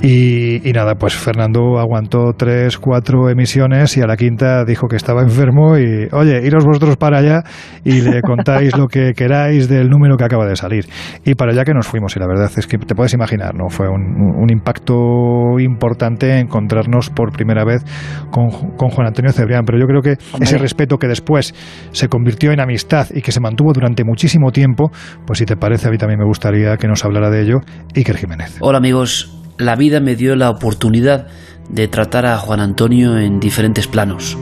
Y, 0.01 0.71
nada, 0.73 0.95
pues 0.95 1.15
Fernando 1.15 1.79
aguantó 1.79 2.33
tres, 2.37 2.77
cuatro 2.77 3.29
emisiones 3.29 3.97
y 3.97 4.01
a 4.01 4.05
la 4.05 4.15
quinta 4.15 4.63
dijo 4.63 4.87
que 4.87 4.95
estaba 4.95 5.23
enfermo 5.23 5.77
y, 5.77 6.07
oye, 6.11 6.45
iros 6.45 6.63
vosotros 6.65 6.97
para 6.97 7.17
allá 7.17 7.43
y 7.83 8.01
le 8.01 8.21
contáis 8.21 8.77
lo 8.77 8.87
que 8.87 9.13
queráis 9.13 9.67
del 9.67 9.89
número 9.89 10.15
que 10.15 10.23
acaba 10.23 10.45
de 10.45 10.55
salir 10.55 10.85
y 11.23 11.35
para 11.35 11.51
allá 11.51 11.63
que 11.63 11.73
nos 11.73 11.87
fuimos. 11.87 12.15
Y 12.15 12.19
la 12.19 12.27
verdad 12.27 12.51
es 12.55 12.67
que 12.67 12.77
te 12.77 12.95
puedes 12.95 13.13
imaginar, 13.13 13.55
¿no? 13.55 13.69
Fue 13.69 13.87
un, 13.87 14.47
impacto 14.49 15.59
importante 15.59 16.39
encontrarnos 16.39 17.09
por 17.09 17.33
primera 17.33 17.65
vez 17.65 17.83
con, 18.31 18.49
Juan 18.49 19.07
Antonio 19.07 19.31
Cebrián. 19.31 19.63
Pero 19.65 19.77
yo 19.77 19.85
creo 19.85 20.01
que 20.01 20.15
ese 20.41 20.57
respeto 20.57 20.97
que 20.97 21.07
después 21.07 21.53
se 21.91 22.07
convirtió 22.07 22.51
en 22.51 22.61
amistad 22.61 23.07
y 23.13 23.21
que 23.21 23.31
se 23.31 23.41
mantuvo 23.41 23.73
durante 23.73 24.03
muchísimo 24.05 24.51
tiempo, 24.51 24.89
pues 25.25 25.39
si 25.39 25.45
te 25.45 25.57
parece, 25.57 25.87
a 25.87 25.91
mí 25.91 25.97
también 25.97 26.19
me 26.19 26.25
gustaría 26.25 26.77
que 26.77 26.87
nos 26.87 27.03
hablara 27.03 27.29
de 27.29 27.41
ello 27.41 27.59
Iker 27.95 28.17
Jiménez. 28.17 28.57
Hola 28.61 28.77
amigos, 28.77 29.37
la 29.57 29.75
vida 29.75 29.99
me 29.99 30.15
dio 30.15 30.35
la 30.35 30.49
oportunidad 30.49 31.27
de 31.69 31.87
tratar 31.87 32.25
a 32.25 32.37
Juan 32.37 32.59
Antonio 32.59 33.17
en 33.17 33.39
diferentes 33.39 33.87
planos. 33.87 34.37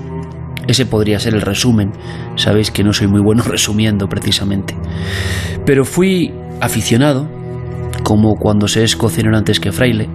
Ese 0.67 0.85
podría 0.85 1.19
ser 1.19 1.35
el 1.35 1.41
resumen. 1.41 1.91
Sabéis 2.35 2.71
que 2.71 2.83
no 2.83 2.93
soy 2.93 3.07
muy 3.07 3.21
bueno 3.21 3.43
resumiendo 3.47 4.07
precisamente. 4.07 4.75
Pero 5.65 5.85
fui 5.85 6.33
aficionado, 6.61 7.27
como 8.03 8.35
cuando 8.35 8.67
se 8.67 8.83
es 8.83 8.95
cocinero 8.95 9.37
antes 9.37 9.59
que 9.59 9.71
fraile. 9.71 10.09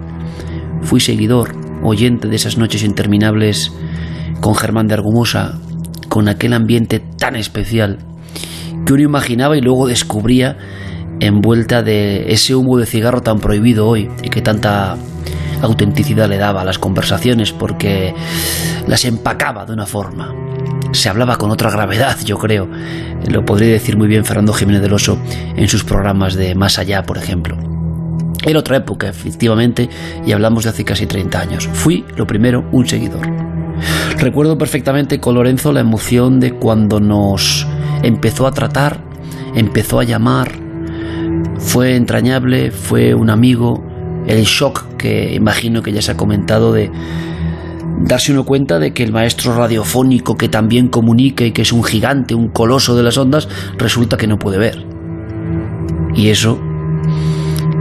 Fui 0.81 0.99
seguidor, 0.99 1.55
oyente 1.83 2.27
de 2.27 2.35
esas 2.35 2.57
noches 2.57 2.83
interminables 2.83 3.71
con 4.39 4.55
Germán 4.55 4.87
de 4.87 4.95
Argumosa, 4.95 5.59
con 6.09 6.27
aquel 6.27 6.53
ambiente 6.53 6.99
tan 6.99 7.35
especial 7.35 7.99
que 8.85 8.93
uno 8.93 9.03
imaginaba 9.03 9.57
y 9.57 9.61
luego 9.61 9.87
descubría 9.87 10.57
envuelta 11.19 11.83
de 11.83 12.33
ese 12.33 12.55
humo 12.55 12.77
de 12.77 12.85
cigarro 12.85 13.21
tan 13.21 13.39
prohibido 13.39 13.87
hoy 13.87 14.09
y 14.23 14.29
que 14.29 14.41
tanta 14.41 14.97
autenticidad 15.61 16.27
le 16.27 16.37
daba 16.37 16.61
a 16.61 16.65
las 16.65 16.79
conversaciones 16.79 17.51
porque 17.51 18.13
las 18.87 19.05
empacaba 19.05 19.65
de 19.65 19.73
una 19.73 19.85
forma. 19.85 20.33
Se 20.91 21.09
hablaba 21.09 21.37
con 21.37 21.51
otra 21.51 21.71
gravedad, 21.71 22.17
yo 22.25 22.37
creo. 22.37 22.67
Lo 23.29 23.45
podría 23.45 23.71
decir 23.71 23.97
muy 23.97 24.07
bien 24.07 24.25
Fernando 24.25 24.53
Jiménez 24.53 24.81
del 24.81 24.93
Oso 24.93 25.17
en 25.55 25.67
sus 25.67 25.83
programas 25.83 26.35
de 26.35 26.55
Más 26.55 26.79
Allá, 26.79 27.03
por 27.03 27.17
ejemplo. 27.17 27.57
Era 28.43 28.59
otra 28.59 28.77
época, 28.77 29.07
efectivamente, 29.07 29.89
y 30.25 30.31
hablamos 30.31 30.63
de 30.63 30.71
hace 30.71 30.83
casi 30.83 31.05
30 31.05 31.39
años. 31.39 31.69
Fui, 31.73 32.05
lo 32.15 32.25
primero, 32.25 32.67
un 32.71 32.87
seguidor. 32.87 33.27
Recuerdo 34.17 34.57
perfectamente 34.57 35.19
con 35.19 35.35
Lorenzo 35.35 35.71
la 35.71 35.79
emoción 35.79 36.39
de 36.39 36.53
cuando 36.53 36.99
nos 36.99 37.67
empezó 38.03 38.47
a 38.47 38.51
tratar, 38.51 39.03
empezó 39.55 39.99
a 39.99 40.03
llamar, 40.03 40.51
fue 41.57 41.95
entrañable, 41.95 42.71
fue 42.71 43.13
un 43.13 43.29
amigo, 43.29 43.83
el 44.27 44.43
shock 44.43 44.97
que 44.97 45.33
imagino 45.33 45.81
que 45.81 45.91
ya 45.91 46.01
se 46.01 46.11
ha 46.11 46.17
comentado 46.17 46.73
de 46.73 46.91
darse 47.99 48.31
uno 48.31 48.45
cuenta 48.45 48.79
de 48.79 48.93
que 48.93 49.03
el 49.03 49.11
maestro 49.11 49.55
radiofónico 49.55 50.37
que 50.37 50.49
también 50.49 50.87
comunica 50.87 51.45
y 51.45 51.51
que 51.51 51.61
es 51.61 51.71
un 51.71 51.83
gigante, 51.83 52.35
un 52.35 52.49
coloso 52.49 52.95
de 52.95 53.03
las 53.03 53.17
ondas, 53.17 53.47
resulta 53.77 54.17
que 54.17 54.27
no 54.27 54.39
puede 54.39 54.57
ver. 54.57 54.85
Y 56.15 56.29
eso, 56.29 56.59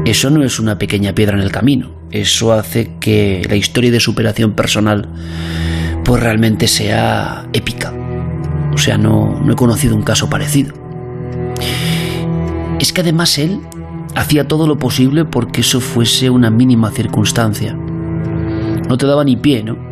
eso 0.05 0.31
no 0.31 0.43
es 0.43 0.61
una 0.61 0.79
pequeña 0.79 1.15
piedra 1.15 1.37
en 1.37 1.43
el 1.43 1.51
camino. 1.51 1.93
Eso 2.11 2.53
hace 2.53 2.93
que 3.01 3.47
la 3.49 3.57
historia 3.57 3.91
de 3.91 4.01
superación 4.01 4.53
personal, 4.53 5.09
pues 6.05 6.23
realmente 6.23 6.69
sea 6.69 7.49
épica. 7.53 7.93
O 8.73 8.79
sea, 8.79 8.99
no, 8.99 9.41
no 9.41 9.53
he 9.53 9.57
conocido 9.57 9.97
un 9.97 10.03
caso 10.03 10.31
parecido. 10.31 10.75
Es 12.79 12.93
que 12.93 13.01
además 13.01 13.39
él 13.39 13.61
hacía 14.15 14.49
todo 14.49 14.67
lo 14.67 14.79
posible 14.79 15.25
porque 15.25 15.61
eso 15.61 15.81
fuese 15.81 16.31
una 16.31 16.51
mínima 16.51 16.91
circunstancia. 16.91 17.75
No 18.89 18.97
te 18.97 19.07
daba 19.07 19.25
ni 19.25 19.37
pie, 19.37 19.63
¿no? 19.63 19.90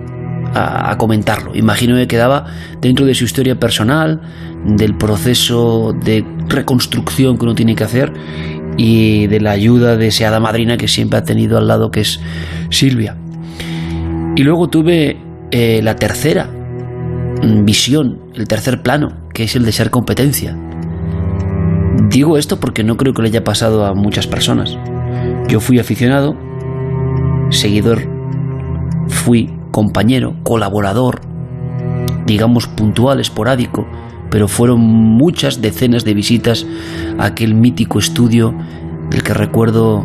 A, 0.55 0.97
comentarlo. 0.99 1.55
Imagino 1.55 1.97
que 1.97 2.09
quedaba 2.09 2.47
dentro 2.81 3.07
de 3.07 3.15
su 3.15 3.25
historia 3.25 3.61
personal, 3.61 4.21
del 4.65 4.97
proceso 4.97 5.93
de 5.93 6.25
reconstrucción 6.49 7.39
que 7.39 7.45
uno 7.45 7.55
tiene 7.55 7.77
que 7.77 7.85
hacer 7.85 8.13
y 8.77 9.27
de 9.27 9.41
la 9.41 9.53
ayuda 9.53 9.97
de 9.97 10.09
esa 10.09 10.29
hada 10.29 10.41
madrina 10.41 10.77
que 10.77 10.89
siempre 10.89 11.19
ha 11.19 11.25
tenido 11.25 11.59
al 11.59 11.69
lado, 11.69 11.91
que 11.91 12.01
es 12.01 12.21
Silvia. 12.71 13.17
Y 14.37 14.43
luego 14.43 14.69
tuve 14.69 15.19
eh, 15.51 15.81
la 15.83 15.97
tercera 15.97 16.51
visión, 17.43 18.21
el 18.35 18.49
tercer 18.49 18.83
plano, 18.83 19.13
que 19.35 19.45
es 19.45 19.57
el 19.57 19.65
de 19.65 19.73
ser 19.73 19.91
competencia. 19.91 20.57
Digo 22.09 22.39
esto 22.39 22.61
porque 22.61 22.85
no 22.85 22.97
creo 22.97 23.13
que 23.13 23.23
le 23.23 23.29
haya 23.29 23.45
pasado 23.45 23.85
a 23.85 23.95
muchas 23.95 24.27
personas. 24.27 24.77
Yo 25.49 25.61
fui 25.61 25.79
aficionado, 25.79 26.37
seguidor, 27.51 28.03
fui 29.09 29.58
compañero, 29.79 30.35
colaborador, 30.43 31.21
digamos 32.27 32.67
puntual, 32.67 33.21
esporádico, 33.21 33.87
pero 34.29 34.49
fueron 34.49 34.81
muchas 34.81 35.63
decenas 35.63 36.05
de 36.05 36.15
visitas 36.15 36.67
a 37.17 37.27
aquel 37.27 37.55
mítico 37.55 38.01
estudio 38.01 38.57
del 39.09 39.23
que 39.23 39.35
recuerdo, 39.35 40.05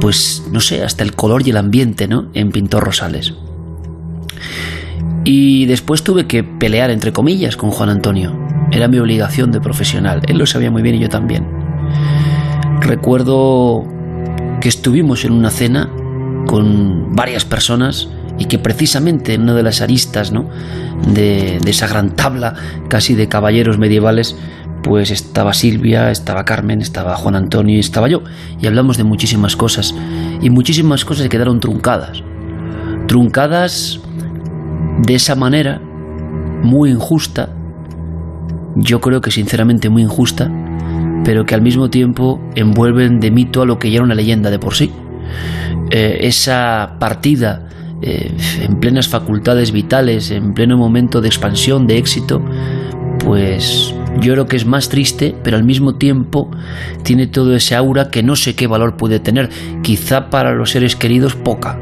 pues 0.00 0.48
no 0.50 0.58
sé, 0.58 0.82
hasta 0.82 1.04
el 1.04 1.14
color 1.14 1.46
y 1.46 1.50
el 1.50 1.58
ambiente, 1.58 2.08
¿no? 2.08 2.26
En 2.34 2.50
Pintor 2.50 2.82
Rosales. 2.82 3.34
Y 5.22 5.66
después 5.66 6.02
tuve 6.02 6.26
que 6.26 6.42
pelear, 6.42 6.90
entre 6.90 7.12
comillas, 7.12 7.56
con 7.56 7.70
Juan 7.70 7.90
Antonio. 7.90 8.36
Era 8.72 8.88
mi 8.88 8.98
obligación 8.98 9.52
de 9.52 9.60
profesional. 9.60 10.22
Él 10.26 10.38
lo 10.38 10.46
sabía 10.46 10.72
muy 10.72 10.82
bien 10.82 10.96
y 10.96 10.98
yo 10.98 11.08
también. 11.08 11.46
Recuerdo 12.80 13.84
que 14.60 14.68
estuvimos 14.68 15.24
en 15.24 15.34
una 15.34 15.50
cena 15.50 15.88
con 16.48 17.14
varias 17.14 17.44
personas 17.44 18.08
y 18.38 18.46
que 18.46 18.58
precisamente 18.58 19.34
en 19.34 19.42
una 19.42 19.54
de 19.54 19.62
las 19.62 19.80
aristas 19.80 20.32
¿no? 20.32 20.48
de, 21.12 21.58
esa 21.66 21.86
gran 21.86 22.16
tabla 22.16 22.54
casi 22.88 23.14
de 23.14 23.28
caballeros 23.28 23.78
medievales 23.78 24.36
pues 24.82 25.10
estaba 25.10 25.54
Silvia, 25.54 26.10
estaba 26.10 26.44
Carmen, 26.44 26.82
estaba 26.82 27.16
Juan 27.16 27.36
Antonio 27.36 27.76
y 27.76 27.80
estaba 27.80 28.06
yo. 28.06 28.22
Y 28.60 28.66
hablamos 28.66 28.98
de 28.98 29.04
muchísimas 29.04 29.56
cosas. 29.56 29.94
Y 30.42 30.50
muchísimas 30.50 31.06
cosas 31.06 31.30
quedaron 31.30 31.58
truncadas. 31.58 32.22
Truncadas 33.08 34.00
de 35.06 35.14
esa 35.14 35.36
manera, 35.36 35.80
muy 36.62 36.90
injusta, 36.90 37.48
yo 38.76 39.00
creo 39.00 39.20
que 39.20 39.30
sinceramente 39.30 39.88
muy 39.88 40.02
injusta, 40.02 40.50
pero 41.24 41.44
que 41.44 41.54
al 41.54 41.62
mismo 41.62 41.88
tiempo 41.88 42.40
envuelven 42.54 43.20
de 43.20 43.30
mito 43.30 43.62
a 43.62 43.66
lo 43.66 43.78
que 43.78 43.90
ya 43.90 43.96
era 43.96 44.04
una 44.04 44.14
leyenda 44.14 44.50
de 44.50 44.58
por 44.58 44.74
sí. 44.74 44.92
Eh, 45.90 46.18
esa 46.22 46.96
partida 46.98 47.63
eh, 48.02 48.34
en 48.60 48.80
plenas 48.80 49.08
facultades 49.08 49.72
vitales, 49.72 50.30
en 50.30 50.54
pleno 50.54 50.76
momento 50.76 51.20
de 51.20 51.28
expansión, 51.28 51.86
de 51.86 51.98
éxito, 51.98 52.42
pues 53.24 53.94
yo 54.20 54.32
creo 54.32 54.46
que 54.46 54.56
es 54.56 54.66
más 54.66 54.88
triste, 54.88 55.34
pero 55.42 55.56
al 55.56 55.64
mismo 55.64 55.96
tiempo 55.96 56.50
tiene 57.02 57.26
todo 57.26 57.54
ese 57.54 57.74
aura 57.74 58.10
que 58.10 58.22
no 58.22 58.36
sé 58.36 58.54
qué 58.54 58.66
valor 58.66 58.96
puede 58.96 59.20
tener. 59.20 59.48
Quizá 59.82 60.30
para 60.30 60.52
los 60.52 60.70
seres 60.70 60.96
queridos 60.96 61.34
poca. 61.34 61.78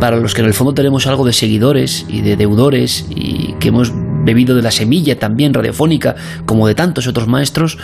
Para 0.00 0.16
los 0.16 0.34
que 0.34 0.40
en 0.40 0.48
el 0.48 0.54
fondo 0.54 0.74
tenemos 0.74 1.06
algo 1.06 1.24
de 1.24 1.32
seguidores 1.32 2.06
y 2.08 2.20
de 2.22 2.36
deudores 2.36 3.06
y 3.10 3.54
que 3.60 3.68
hemos 3.68 3.92
bebido 4.24 4.54
de 4.54 4.62
la 4.62 4.70
semilla 4.70 5.18
también 5.18 5.54
radiofónica, 5.54 6.16
como 6.44 6.66
de 6.66 6.74
tantos 6.74 7.06
otros 7.06 7.28
maestros, 7.28 7.78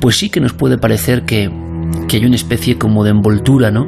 pues 0.00 0.16
sí 0.16 0.30
que 0.30 0.40
nos 0.40 0.52
puede 0.52 0.78
parecer 0.78 1.24
que, 1.24 1.50
que 2.08 2.16
hay 2.16 2.24
una 2.26 2.36
especie 2.36 2.78
como 2.78 3.04
de 3.04 3.10
envoltura, 3.10 3.70
¿no? 3.70 3.86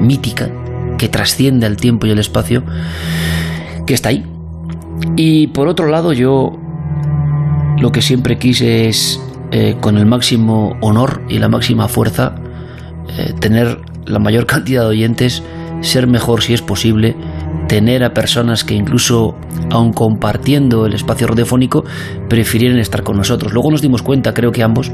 Mítica, 0.00 0.50
que 0.98 1.08
trasciende 1.08 1.66
el 1.66 1.76
tiempo 1.76 2.06
y 2.06 2.10
el 2.10 2.18
espacio, 2.18 2.62
que 3.86 3.94
está 3.94 4.10
ahí. 4.10 4.26
Y 5.16 5.48
por 5.48 5.68
otro 5.68 5.86
lado, 5.86 6.12
yo 6.12 6.58
lo 7.78 7.92
que 7.92 8.02
siempre 8.02 8.38
quise 8.38 8.88
es, 8.88 9.20
eh, 9.50 9.76
con 9.80 9.96
el 9.96 10.06
máximo 10.06 10.76
honor 10.80 11.22
y 11.28 11.38
la 11.38 11.48
máxima 11.48 11.88
fuerza, 11.88 12.34
eh, 13.16 13.32
tener 13.40 13.80
la 14.04 14.18
mayor 14.18 14.46
cantidad 14.54 14.82
de 14.82 14.88
oyentes, 14.88 15.42
ser 15.80 16.06
mejor 16.06 16.42
si 16.42 16.54
es 16.54 16.62
posible, 16.62 17.16
tener 17.68 18.02
a 18.02 18.14
personas 18.14 18.64
que 18.64 18.74
incluso, 18.74 19.36
aun 19.70 19.92
compartiendo 19.92 20.86
el 20.86 20.94
espacio 20.94 21.26
radiofónico, 21.26 21.84
prefirieran 22.28 22.78
estar 22.78 23.02
con 23.02 23.16
nosotros. 23.16 23.52
Luego 23.52 23.70
nos 23.70 23.82
dimos 23.82 24.02
cuenta, 24.02 24.34
creo 24.34 24.50
que 24.50 24.62
ambos, 24.62 24.90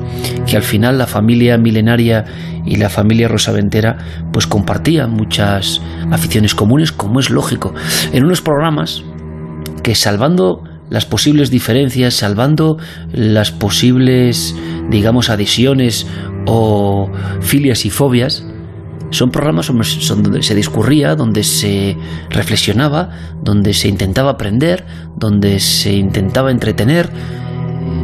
que 0.47 0.57
al 0.57 0.63
final 0.63 0.99
la 0.99 1.07
familia 1.07 1.57
milenaria 1.57 2.25
y 2.67 2.77
la 2.77 2.91
familia 2.91 3.29
Rosaventera 3.29 3.97
pues 4.33 4.47
compartían 4.47 5.13
muchas 5.13 5.81
aficiones 6.11 6.55
comunes, 6.55 6.93
como 6.93 7.21
es 7.21 7.31
lógico. 7.31 7.73
En 8.13 8.25
unos 8.25 8.43
programas 8.43 9.05
que 9.83 9.95
salvando 9.95 10.65
las 10.91 11.07
posibles 11.07 11.51
diferencias, 11.51 12.15
salvando 12.15 12.79
las 13.13 13.53
posibles, 13.53 14.55
digamos, 14.91 15.31
adhesiones 15.31 16.07
o 16.47 17.11
filias 17.41 17.87
y 17.87 17.91
fobias, 17.91 18.45
son 19.11 19.31
programas 19.31 19.69
donde 20.09 20.43
se 20.43 20.55
discurría, 20.55 21.15
donde 21.15 21.45
se 21.45 21.97
reflexionaba, 22.31 23.11
donde 23.43 23.75
se 23.75 23.89
intentaba 23.89 24.33
aprender, 24.33 24.87
donde 25.17 25.61
se 25.61 25.93
intentaba 25.93 26.51
entretener. 26.51 27.11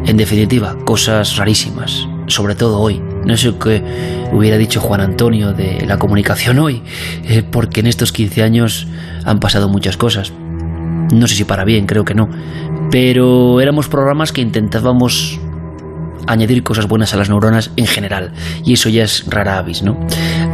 En 0.07 0.17
definitiva, 0.17 0.77
cosas 0.85 1.37
rarísimas, 1.37 2.07
sobre 2.27 2.55
todo 2.55 2.79
hoy. 2.79 3.03
No 3.25 3.37
sé 3.37 3.53
qué 3.63 3.83
hubiera 4.33 4.57
dicho 4.57 4.81
Juan 4.81 5.01
Antonio 5.01 5.53
de 5.53 5.85
la 5.87 5.99
comunicación 5.99 6.59
hoy, 6.59 6.83
eh, 7.25 7.43
porque 7.43 7.81
en 7.81 7.87
estos 7.87 8.13
15 8.13 8.43
años 8.43 8.87
han 9.25 9.41
pasado 9.41 9.69
muchas 9.69 9.97
cosas. 9.97 10.33
No 11.13 11.27
sé 11.27 11.35
si 11.35 11.45
para 11.45 11.65
bien, 11.65 11.87
creo 11.87 12.05
que 12.05 12.15
no. 12.15 12.29
Pero 12.91 13.61
éramos 13.61 13.89
programas 13.89 14.33
que 14.33 14.41
intentábamos 14.41 15.41
añadir 16.31 16.63
cosas 16.63 16.87
buenas 16.87 17.13
a 17.15 17.17
las 17.17 17.29
neuronas 17.29 17.73
en 17.77 17.87
general. 17.87 18.33
Y 18.65 18.75
eso 18.75 18.89
ya 18.89 19.03
es 19.05 19.25
rara 19.29 19.59
avis, 19.59 19.83
¿no? 19.83 19.99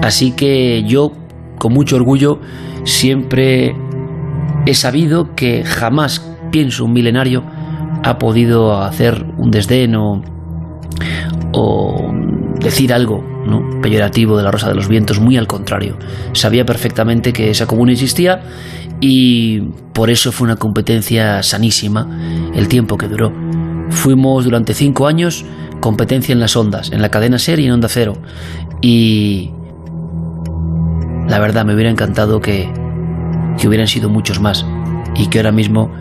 Así 0.02 0.32
que 0.32 0.82
yo, 0.84 1.12
con 1.58 1.72
mucho 1.72 1.96
orgullo, 1.96 2.40
siempre 2.84 3.74
he 4.66 4.74
sabido 4.74 5.34
que 5.34 5.64
jamás 5.64 6.26
pienso 6.50 6.84
un 6.84 6.92
milenario 6.92 7.44
ha 8.02 8.18
podido 8.18 8.80
hacer 8.82 9.24
un 9.36 9.50
desdén 9.50 9.94
o, 9.96 10.22
decir 12.60 12.92
algo 12.92 13.22
¿no? 13.46 13.80
peyorativo 13.80 14.36
de 14.36 14.42
la 14.42 14.50
Rosa 14.50 14.68
de 14.68 14.74
los 14.74 14.88
Vientos, 14.88 15.20
muy 15.20 15.36
al 15.36 15.46
contrario. 15.46 15.96
Sabía 16.32 16.64
perfectamente 16.64 17.32
que 17.32 17.50
esa 17.50 17.66
comuna 17.66 17.92
existía 17.92 18.42
y 19.00 19.60
por 19.92 20.10
eso 20.10 20.32
fue 20.32 20.46
una 20.46 20.56
competencia 20.56 21.42
sanísima 21.42 22.50
el 22.54 22.68
tiempo 22.68 22.96
que 22.96 23.08
duró. 23.08 23.32
Fuimos 23.90 24.44
durante 24.44 24.74
cinco 24.74 25.06
años 25.06 25.44
competencia 25.80 26.32
en 26.32 26.40
las 26.40 26.56
ondas, 26.56 26.90
en 26.92 27.02
la 27.02 27.10
cadena 27.10 27.38
Ser 27.38 27.60
y 27.60 27.66
en 27.66 27.72
Onda 27.72 27.88
Cero. 27.88 28.14
Y 28.80 29.50
la 31.28 31.38
verdad 31.38 31.64
me 31.64 31.74
hubiera 31.74 31.90
encantado 31.90 32.40
que, 32.40 32.72
que 33.58 33.68
hubieran 33.68 33.86
sido 33.86 34.08
muchos 34.08 34.40
más 34.40 34.64
y 35.14 35.28
que 35.28 35.38
ahora 35.38 35.52
mismo 35.52 35.92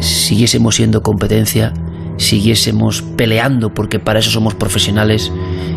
siguiésemos 0.00 0.76
siendo 0.76 1.02
competencia, 1.02 1.72
siguiésemos 2.16 3.02
peleando 3.02 3.72
porque 3.74 3.98
para 3.98 4.18
eso 4.18 4.30
somos 4.30 4.54
profesionales 4.54 5.32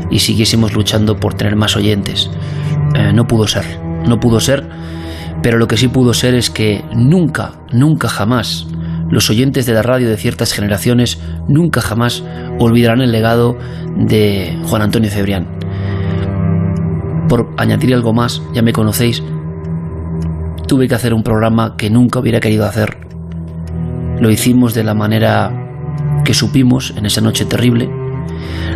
y 0.09 0.19
siguiésemos 0.19 0.73
luchando 0.73 1.17
por 1.17 1.33
tener 1.33 1.55
más 1.55 1.75
oyentes. 1.75 2.29
Eh, 2.95 3.11
no 3.13 3.25
pudo 3.27 3.47
ser, 3.47 3.65
no 4.07 4.19
pudo 4.19 4.39
ser, 4.39 4.67
pero 5.41 5.57
lo 5.57 5.67
que 5.67 5.77
sí 5.77 5.87
pudo 5.87 6.13
ser 6.13 6.35
es 6.35 6.49
que 6.49 6.83
nunca, 6.95 7.53
nunca 7.71 8.07
jamás 8.07 8.67
los 9.13 9.29
oyentes 9.29 9.67
de 9.67 9.73
la 9.73 9.83
radio 9.83 10.09
de 10.09 10.17
ciertas 10.17 10.53
generaciones 10.53 11.19
nunca 11.47 11.81
jamás 11.81 12.23
olvidarán 12.57 12.99
el 12.99 13.11
legado 13.11 13.55
de 13.95 14.57
Juan 14.65 14.81
Antonio 14.81 15.11
Cebrián. 15.11 15.47
Por 17.29 17.53
añadir 17.57 17.93
algo 17.93 18.11
más, 18.11 18.41
ya 18.55 18.63
me 18.63 18.73
conocéis, 18.73 19.21
tuve 20.67 20.87
que 20.87 20.95
hacer 20.95 21.13
un 21.13 21.21
programa 21.21 21.77
que 21.77 21.91
nunca 21.91 22.19
hubiera 22.19 22.39
querido 22.39 22.65
hacer. 22.65 22.97
Lo 24.19 24.31
hicimos 24.31 24.73
de 24.73 24.83
la 24.83 24.95
manera 24.95 25.51
que 26.25 26.33
supimos 26.33 26.95
en 26.97 27.05
esa 27.05 27.21
noche 27.21 27.45
terrible. 27.45 27.91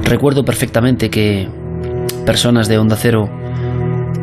Recuerdo 0.03 0.45
perfectamente 0.45 1.09
que 1.09 1.49
personas 2.27 2.67
de 2.67 2.77
Onda 2.77 2.95
Cero 2.95 3.27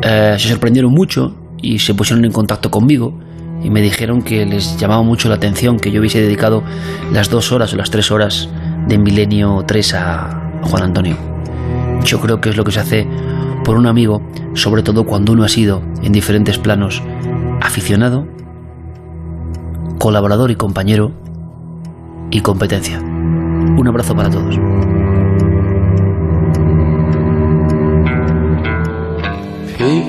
eh, 0.01 0.37
se 0.39 0.49
sorprendieron 0.49 0.93
mucho 0.93 1.35
y 1.61 1.81
se 1.81 1.93
pusieron 1.93 2.25
en 2.25 2.31
contacto 2.31 2.71
conmigo 2.71 3.19
y 3.65 3.71
me 3.71 3.81
dijeron 3.81 4.23
que 4.23 4.45
les 4.47 4.77
llamaba 4.77 5.03
mucho 5.03 5.29
la 5.29 5.37
atención 5.37 5.81
que 5.81 5.91
yo 5.91 6.01
hubiese 6.01 6.21
dedicado 6.21 6.63
las 7.13 7.31
dos 7.31 7.51
horas 7.51 7.73
o 7.73 7.77
las 7.77 7.91
tres 7.91 8.11
horas 8.11 8.49
de 8.87 8.99
Milenio 8.99 9.65
3 9.67 9.95
a 9.95 10.61
Juan 10.63 10.83
Antonio. 10.83 11.17
Yo 12.05 12.21
creo 12.21 12.41
que 12.41 12.51
es 12.51 12.57
lo 12.57 12.65
que 12.65 12.73
se 12.73 12.81
hace 12.81 13.09
por 13.65 13.77
un 13.77 13.87
amigo, 13.87 14.23
sobre 14.53 14.83
todo 14.83 15.05
cuando 15.05 15.33
uno 15.33 15.45
ha 15.45 15.49
sido 15.49 15.83
en 16.03 16.13
diferentes 16.13 16.59
planos 16.59 17.03
aficionado, 17.63 18.29
colaborador 19.99 20.51
y 20.51 20.57
compañero 20.57 21.13
y 22.31 22.41
competencia. 22.41 23.01
Un 23.01 23.89
abrazo 23.89 24.15
para 24.15 24.29
todos. 24.29 24.59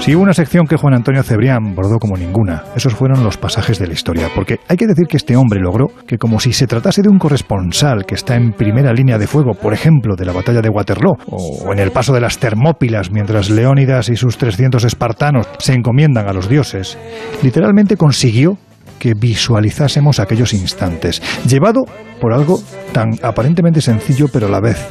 Si 0.00 0.14
hubo 0.14 0.22
una 0.22 0.32
sección 0.32 0.66
que 0.66 0.76
Juan 0.76 0.94
Antonio 0.94 1.22
Cebrián 1.22 1.74
bordó 1.74 1.98
como 1.98 2.16
ninguna, 2.16 2.64
esos 2.74 2.94
fueron 2.94 3.24
los 3.24 3.36
pasajes 3.36 3.78
de 3.78 3.88
la 3.88 3.92
historia, 3.92 4.28
porque 4.34 4.60
hay 4.68 4.76
que 4.76 4.86
decir 4.86 5.06
que 5.06 5.16
este 5.16 5.36
hombre 5.36 5.60
logró 5.60 5.88
que 6.06 6.18
como 6.18 6.40
si 6.40 6.52
se 6.52 6.66
tratase 6.66 7.02
de 7.02 7.08
un 7.08 7.18
corresponsal 7.18 8.06
que 8.06 8.14
está 8.14 8.36
en 8.36 8.52
primera 8.52 8.92
línea 8.92 9.18
de 9.18 9.26
fuego, 9.26 9.52
por 9.54 9.74
ejemplo, 9.74 10.14
de 10.16 10.24
la 10.24 10.32
batalla 10.32 10.62
de 10.62 10.70
Waterloo, 10.70 11.16
o 11.26 11.72
en 11.72 11.80
el 11.80 11.90
paso 11.90 12.14
de 12.14 12.20
las 12.20 12.38
Termópilas 12.38 13.10
mientras 13.10 13.50
Leónidas 13.50 14.08
y 14.08 14.16
sus 14.16 14.38
300 14.38 14.84
espartanos 14.84 15.46
se 15.58 15.74
encomiendan 15.74 16.28
a 16.28 16.32
los 16.32 16.48
dioses, 16.48 16.96
literalmente 17.42 17.96
consiguió 17.96 18.56
que 18.98 19.14
visualizásemos 19.14 20.20
aquellos 20.20 20.54
instantes, 20.54 21.20
llevado 21.46 21.84
por 22.20 22.32
algo 22.32 22.60
tan 22.92 23.10
aparentemente 23.22 23.80
sencillo 23.80 24.26
pero 24.32 24.46
a 24.46 24.50
la 24.50 24.60
vez 24.60 24.86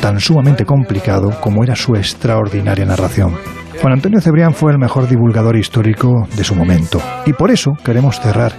tan 0.00 0.20
sumamente 0.20 0.64
complicado 0.64 1.30
como 1.40 1.64
era 1.64 1.74
su 1.74 1.94
extraordinaria 1.94 2.84
narración. 2.84 3.34
Juan 3.80 3.94
Antonio 3.94 4.20
Cebrián 4.20 4.54
fue 4.54 4.72
el 4.72 4.78
mejor 4.78 5.08
divulgador 5.08 5.56
histórico 5.56 6.26
de 6.36 6.44
su 6.44 6.54
momento 6.54 7.00
y 7.26 7.32
por 7.32 7.50
eso 7.50 7.72
queremos 7.84 8.20
cerrar 8.20 8.52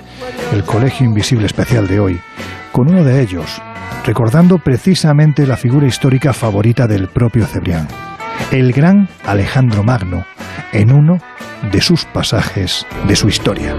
el 0.52 0.64
Colegio 0.64 1.06
Invisible 1.06 1.46
Especial 1.46 1.88
de 1.88 2.00
hoy 2.00 2.20
con 2.72 2.90
uno 2.90 3.04
de 3.04 3.22
ellos, 3.22 3.62
recordando 4.06 4.58
precisamente 4.58 5.46
la 5.46 5.58
figura 5.58 5.88
histórica 5.88 6.34
favorita 6.34 6.88
del 6.88 7.08
propio 7.08 7.46
Cebrián, 7.46 7.88
el 8.52 8.74
gran 8.74 9.08
Alejandro 9.26 9.84
Magno, 9.84 10.26
en 10.72 10.92
uno 10.92 11.20
de 11.72 11.82
sus 11.82 12.06
pasajes 12.06 12.86
de 13.08 13.16
su 13.16 13.28
historia. 13.28 13.76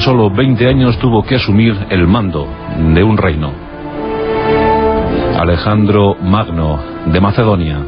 Tan 0.00 0.14
solo 0.14 0.30
20 0.30 0.66
años 0.66 0.98
tuvo 0.98 1.22
que 1.22 1.34
asumir 1.34 1.76
el 1.90 2.06
mando 2.06 2.48
de 2.94 3.02
un 3.02 3.18
reino. 3.18 3.52
Alejandro 5.38 6.16
Magno 6.22 6.80
de 7.04 7.20
Macedonia. 7.20 7.78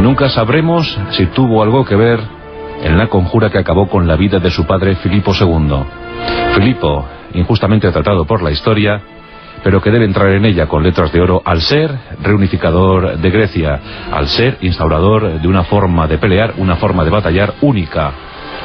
Nunca 0.00 0.28
sabremos 0.28 0.98
si 1.10 1.26
tuvo 1.26 1.62
algo 1.62 1.84
que 1.84 1.94
ver 1.94 2.18
en 2.82 2.98
la 2.98 3.06
conjura 3.06 3.50
que 3.50 3.58
acabó 3.58 3.88
con 3.88 4.08
la 4.08 4.16
vida 4.16 4.40
de 4.40 4.50
su 4.50 4.66
padre 4.66 4.96
Filipo 4.96 5.32
II. 5.32 5.84
Filipo, 6.56 7.06
injustamente 7.34 7.92
tratado 7.92 8.24
por 8.24 8.42
la 8.42 8.50
historia, 8.50 9.00
pero 9.62 9.80
que 9.80 9.92
debe 9.92 10.06
entrar 10.06 10.32
en 10.32 10.44
ella 10.44 10.66
con 10.66 10.82
letras 10.82 11.12
de 11.12 11.20
oro 11.20 11.40
al 11.44 11.60
ser 11.60 11.88
reunificador 12.20 13.16
de 13.16 13.30
Grecia, 13.30 13.80
al 14.10 14.26
ser 14.26 14.58
instaurador 14.62 15.40
de 15.40 15.46
una 15.46 15.62
forma 15.62 16.08
de 16.08 16.18
pelear, 16.18 16.54
una 16.56 16.76
forma 16.76 17.04
de 17.04 17.10
batallar 17.10 17.54
única, 17.60 18.12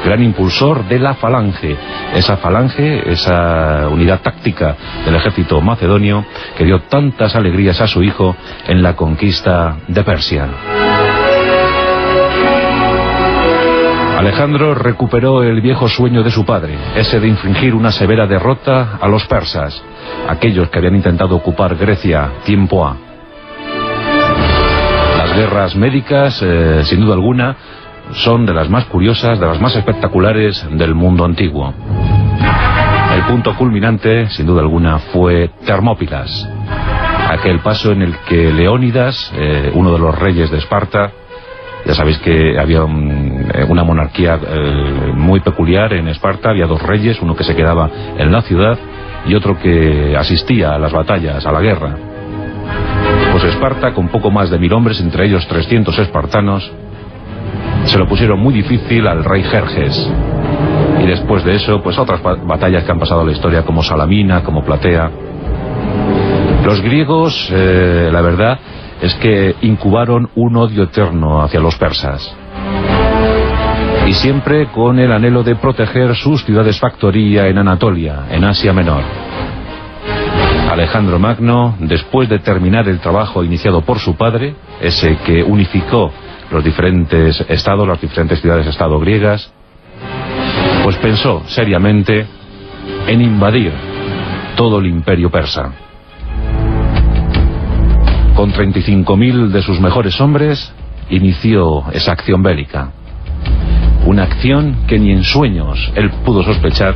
gran 0.06 0.22
impulsor 0.22 0.86
de 0.88 1.00
la 1.00 1.14
falange, 1.14 1.76
esa 2.14 2.36
falange, 2.36 3.10
esa 3.10 3.88
unidad 3.90 4.20
táctica 4.20 4.76
del 5.04 5.16
ejército 5.16 5.60
macedonio 5.60 6.24
que 6.56 6.64
dio 6.64 6.82
tantas 6.82 7.34
alegrías 7.34 7.80
a 7.80 7.88
su 7.88 8.04
hijo 8.04 8.36
en 8.68 8.82
la 8.82 8.94
conquista 8.94 9.78
de 9.88 10.04
Persia. 10.04 10.48
Alejandro 14.16 14.74
recuperó 14.74 15.42
el 15.42 15.60
viejo 15.60 15.88
sueño 15.88 16.22
de 16.22 16.30
su 16.30 16.44
padre, 16.44 16.78
ese 16.94 17.18
de 17.18 17.26
infringir 17.26 17.74
una 17.74 17.90
severa 17.90 18.26
derrota 18.26 18.98
a 19.00 19.08
los 19.08 19.26
persas, 19.26 19.82
aquellos 20.28 20.70
que 20.70 20.78
habían 20.78 20.94
intentado 20.94 21.34
ocupar 21.34 21.76
Grecia 21.76 22.30
tiempo 22.44 22.86
a. 22.86 22.96
Las 25.18 25.36
guerras 25.36 25.74
médicas, 25.76 26.40
eh, 26.42 26.82
sin 26.84 27.00
duda 27.00 27.14
alguna, 27.14 27.56
son 28.12 28.46
de 28.46 28.54
las 28.54 28.68
más 28.68 28.86
curiosas, 28.86 29.38
de 29.38 29.46
las 29.46 29.60
más 29.60 29.74
espectaculares 29.76 30.66
del 30.72 30.94
mundo 30.94 31.24
antiguo. 31.24 31.72
El 33.14 33.22
punto 33.22 33.54
culminante, 33.56 34.28
sin 34.30 34.46
duda 34.46 34.60
alguna, 34.60 34.98
fue 34.98 35.50
Termópilas, 35.64 36.48
aquel 37.28 37.60
paso 37.60 37.92
en 37.92 38.02
el 38.02 38.16
que 38.28 38.52
Leónidas, 38.52 39.32
eh, 39.34 39.70
uno 39.74 39.92
de 39.92 39.98
los 39.98 40.18
reyes 40.18 40.50
de 40.50 40.58
Esparta, 40.58 41.10
ya 41.86 41.94
sabéis 41.94 42.18
que 42.18 42.58
había 42.58 42.80
eh, 42.80 43.64
una 43.68 43.84
monarquía 43.84 44.38
eh, 44.44 45.12
muy 45.14 45.40
peculiar 45.40 45.92
en 45.92 46.08
Esparta, 46.08 46.50
había 46.50 46.66
dos 46.66 46.82
reyes, 46.82 47.20
uno 47.22 47.36
que 47.36 47.44
se 47.44 47.54
quedaba 47.54 47.88
en 48.18 48.32
la 48.32 48.42
ciudad 48.42 48.76
y 49.24 49.34
otro 49.34 49.58
que 49.58 50.16
asistía 50.16 50.74
a 50.74 50.78
las 50.78 50.92
batallas, 50.92 51.46
a 51.46 51.52
la 51.52 51.60
guerra. 51.60 51.96
Pues 53.30 53.44
Esparta, 53.44 53.92
con 53.92 54.08
poco 54.08 54.30
más 54.30 54.50
de 54.50 54.58
mil 54.58 54.72
hombres, 54.72 55.00
entre 55.00 55.26
ellos 55.26 55.46
300 55.46 55.98
espartanos, 55.98 56.72
se 57.86 57.98
lo 57.98 58.08
pusieron 58.08 58.40
muy 58.40 58.52
difícil 58.54 59.06
al 59.06 59.24
rey 59.24 59.42
Jerjes. 59.44 60.10
Y 61.00 61.06
después 61.06 61.44
de 61.44 61.54
eso, 61.54 61.80
pues 61.82 61.98
otras 61.98 62.20
batallas 62.22 62.84
que 62.84 62.92
han 62.92 62.98
pasado 62.98 63.20
a 63.20 63.24
la 63.24 63.32
historia, 63.32 63.62
como 63.62 63.82
Salamina, 63.82 64.42
como 64.42 64.64
Platea. 64.64 65.10
Los 66.64 66.80
griegos, 66.80 67.48
eh, 67.52 68.08
la 68.12 68.20
verdad, 68.20 68.58
es 69.00 69.14
que 69.14 69.54
incubaron 69.62 70.28
un 70.34 70.56
odio 70.56 70.84
eterno 70.84 71.42
hacia 71.42 71.60
los 71.60 71.76
persas. 71.76 72.34
Y 74.06 74.12
siempre 74.14 74.66
con 74.66 74.98
el 74.98 75.12
anhelo 75.12 75.42
de 75.42 75.56
proteger 75.56 76.14
sus 76.16 76.44
ciudades 76.44 76.78
factoría 76.78 77.46
en 77.46 77.58
Anatolia, 77.58 78.24
en 78.30 78.44
Asia 78.44 78.72
Menor. 78.72 79.02
Alejandro 80.70 81.18
Magno, 81.18 81.76
después 81.78 82.28
de 82.28 82.38
terminar 82.40 82.88
el 82.88 83.00
trabajo 83.00 83.44
iniciado 83.44 83.82
por 83.82 83.98
su 83.98 84.16
padre, 84.16 84.54
ese 84.80 85.16
que 85.24 85.42
unificó 85.42 86.12
los 86.56 86.64
diferentes 86.64 87.44
estados, 87.50 87.86
las 87.86 88.00
diferentes 88.00 88.40
ciudades-estado 88.40 88.98
griegas, 88.98 89.52
pues 90.82 90.96
pensó 90.96 91.42
seriamente 91.48 92.26
en 93.06 93.20
invadir 93.20 93.72
todo 94.56 94.78
el 94.78 94.86
imperio 94.86 95.30
persa. 95.30 95.70
Con 98.34 98.54
35.000 98.54 99.48
de 99.48 99.60
sus 99.60 99.78
mejores 99.80 100.18
hombres, 100.18 100.72
inició 101.10 101.84
esa 101.92 102.12
acción 102.12 102.42
bélica. 102.42 102.90
Una 104.06 104.22
acción 104.22 104.86
que 104.86 104.98
ni 104.98 105.12
en 105.12 105.24
sueños 105.24 105.92
él 105.94 106.10
pudo 106.24 106.42
sospechar 106.42 106.94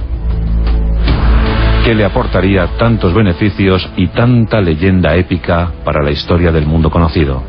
que 1.85 1.95
le 1.95 2.07
aportaría 2.07 2.67
tantos 2.79 3.13
beneficios 3.13 3.87
y 3.99 4.07
tanta 4.09 4.63
leyenda 4.63 5.17
épica 5.17 5.71
para 5.85 6.03
la 6.03 6.13
historia 6.13 6.51
del 6.51 6.65
mundo 6.65 6.91
conocido. 6.91 7.43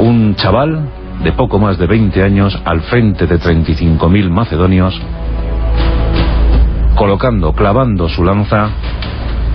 Un 0.00 0.36
chaval 0.36 0.88
de 1.24 1.32
poco 1.32 1.58
más 1.58 1.76
de 1.78 1.86
20 1.86 2.22
años 2.22 2.60
al 2.64 2.82
frente 2.82 3.26
de 3.26 3.38
35.000 3.38 4.30
macedonios 4.30 5.00
colocando, 6.94 7.52
clavando 7.52 8.08
su 8.08 8.24
lanza 8.24 8.70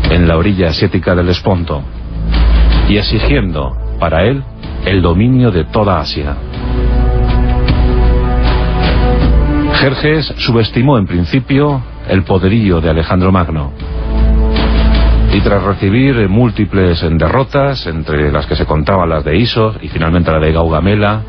en 0.09 0.27
la 0.27 0.37
orilla 0.37 0.69
asiática 0.69 1.15
del 1.15 1.29
Esponto 1.29 1.81
y 2.89 2.97
exigiendo 2.97 3.75
para 3.99 4.23
él 4.23 4.43
el 4.85 5.01
dominio 5.01 5.51
de 5.51 5.63
toda 5.65 5.99
Asia. 5.99 6.35
Jerjes 9.75 10.33
subestimó 10.37 10.97
en 10.97 11.05
principio 11.05 11.81
el 12.07 12.23
poderío 12.23 12.81
de 12.81 12.89
Alejandro 12.89 13.31
Magno 13.31 13.71
y 15.33 15.41
tras 15.41 15.63
recibir 15.63 16.29
múltiples 16.29 17.01
derrotas, 17.17 17.87
entre 17.87 18.31
las 18.31 18.45
que 18.45 18.55
se 18.55 18.67
contaban 18.67 19.09
las 19.09 19.23
de 19.23 19.35
Isos 19.35 19.77
y 19.81 19.87
finalmente 19.87 20.31
la 20.31 20.39
de 20.39 20.51
Gaugamela, 20.51 21.23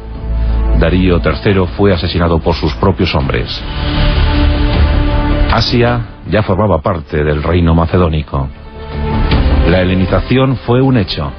Darío 0.78 1.22
III 1.24 1.66
fue 1.74 1.94
asesinado 1.94 2.38
por 2.38 2.54
sus 2.54 2.74
propios 2.74 3.14
hombres. 3.14 3.62
Asia 5.50 6.00
ya 6.30 6.42
formaba 6.42 6.82
parte 6.82 7.24
del 7.24 7.42
reino 7.42 7.74
macedónico. 7.74 8.48
La 9.68 9.80
helenización 9.80 10.56
fue 10.56 10.82
un 10.82 10.98
hecho. 10.98 11.32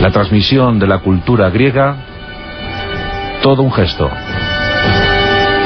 La 0.00 0.10
transmisión 0.12 0.78
de 0.78 0.86
la 0.86 0.98
cultura 1.00 1.50
griega, 1.50 1.96
todo 3.42 3.62
un 3.62 3.72
gesto. 3.72 4.08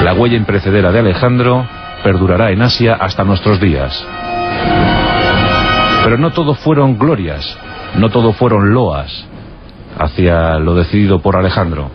La 0.03 0.15
huella 0.15 0.37
imprecedera 0.37 0.91
de 0.91 1.01
Alejandro 1.01 1.67
perdurará 2.03 2.51
en 2.51 2.63
Asia 2.63 2.95
hasta 2.95 3.25
nuestros 3.25 3.61
días. 3.61 4.07
Pero 6.05 6.19
no 6.19 6.31
todo 6.31 6.55
fueron 6.55 6.99
glorias, 6.99 7.59
no 7.97 8.09
todo 8.09 8.33
fueron 8.33 8.73
loas 8.73 9.27
hacia 9.99 10.59
lo 10.59 10.75
decidido 10.75 11.21
por 11.21 11.37
Alejandro. 11.37 11.91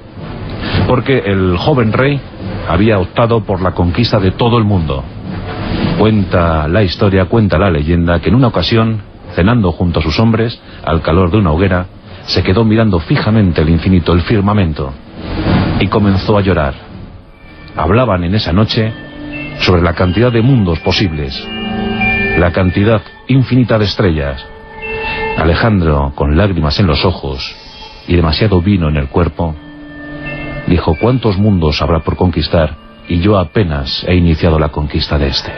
Porque 0.88 1.20
el 1.26 1.58
joven 1.58 1.92
rey 1.92 2.20
había 2.70 3.00
optado 3.00 3.44
por 3.44 3.62
la 3.62 3.72
conquista 3.72 4.20
de 4.20 4.32
todo 4.32 4.58
el 4.58 4.64
mundo. 4.64 5.04
Cuenta 5.98 6.68
la 6.68 6.84
historia, 6.84 7.26
cuenta 7.26 7.58
la 7.58 7.72
leyenda, 7.72 8.20
que 8.20 8.30
en 8.30 8.36
una 8.36 8.48
ocasión, 8.48 9.02
cenando 9.34 9.72
junto 9.72 10.00
a 10.00 10.04
sus 10.04 10.20
hombres, 10.20 10.60
al 10.84 11.02
calor 11.02 11.32
de 11.32 11.38
una 11.38 11.52
hoguera, 11.52 11.88
se 12.26 12.44
quedó 12.44 12.64
mirando 12.64 13.00
fijamente 13.00 13.62
el 13.62 13.70
infinito, 13.70 14.14
el 14.14 14.22
firmamento, 14.22 14.94
y 15.80 15.88
comenzó 15.88 16.38
a 16.38 16.42
llorar. 16.42 16.74
Hablaban 17.76 18.24
en 18.24 18.36
esa 18.36 18.52
noche 18.52 18.92
sobre 19.60 19.82
la 19.82 19.94
cantidad 19.94 20.32
de 20.32 20.42
mundos 20.42 20.80
posibles, 20.80 21.48
la 22.38 22.52
cantidad 22.52 23.02
infinita 23.28 23.78
de 23.78 23.86
estrellas. 23.86 24.46
Alejandro, 25.38 26.12
con 26.16 26.38
lágrimas 26.38 26.80
en 26.80 26.88
los 26.88 27.06
ojos 27.06 27.56
y 28.08 28.16
demasiado 28.16 28.62
vino 28.62 28.90
en 28.90 28.98
el 28.98 29.08
cuerpo, 29.08 29.56
dijo, 30.68 30.96
¿cuántos 31.00 31.38
mundos 31.38 31.82
habrá 31.82 32.02
por 32.02 32.16
conquistar? 32.18 32.76
Y 33.08 33.20
yo 33.20 33.38
apenas 33.38 34.04
he 34.08 34.16
iniciado 34.16 34.60
la 34.60 34.70
conquista 34.70 35.18
de 35.18 35.28
este. 35.28 35.52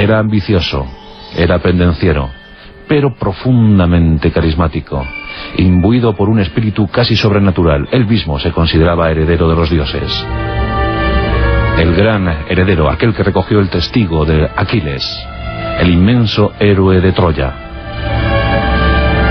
Era 0.00 0.18
ambicioso, 0.18 0.86
era 1.36 1.58
pendenciero, 1.58 2.30
pero 2.88 3.14
profundamente 3.14 4.30
carismático, 4.30 5.04
imbuido 5.58 6.14
por 6.14 6.28
un 6.28 6.40
espíritu 6.40 6.86
casi 6.88 7.16
sobrenatural. 7.16 7.88
Él 7.92 8.06
mismo 8.06 8.38
se 8.38 8.52
consideraba 8.52 9.10
heredero 9.10 9.48
de 9.48 9.56
los 9.56 9.70
dioses. 9.70 10.24
El 11.78 11.94
gran 11.94 12.26
heredero, 12.48 12.88
aquel 12.88 13.14
que 13.14 13.22
recogió 13.22 13.60
el 13.60 13.68
testigo 13.68 14.24
de 14.24 14.48
Aquiles, 14.56 15.04
el 15.78 15.90
inmenso 15.90 16.52
héroe 16.58 17.02
de 17.02 17.12
Troya. 17.12 17.52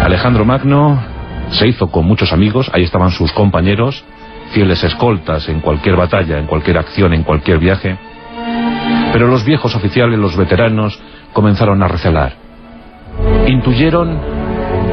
Alejandro 0.03 0.45
Magno 0.45 1.01
se 1.49 1.67
hizo 1.67 1.88
con 1.88 2.05
muchos 2.05 2.31
amigos, 2.31 2.69
ahí 2.72 2.84
estaban 2.84 3.09
sus 3.09 3.31
compañeros, 3.31 4.03
fieles 4.51 4.84
escoltas 4.84 5.49
en 5.49 5.59
cualquier 5.59 5.95
batalla, 5.95 6.38
en 6.38 6.45
cualquier 6.45 6.77
acción, 6.77 7.13
en 7.13 7.23
cualquier 7.23 7.57
viaje. 7.57 7.97
Pero 9.11 9.27
los 9.27 9.43
viejos 9.43 9.76
oficiales, 9.76 10.19
los 10.19 10.38
veteranos, 10.38 10.99
comenzaron 11.34 11.81
a 11.81 11.88
recelar. 11.88 12.34
Intuyeron 13.47 14.19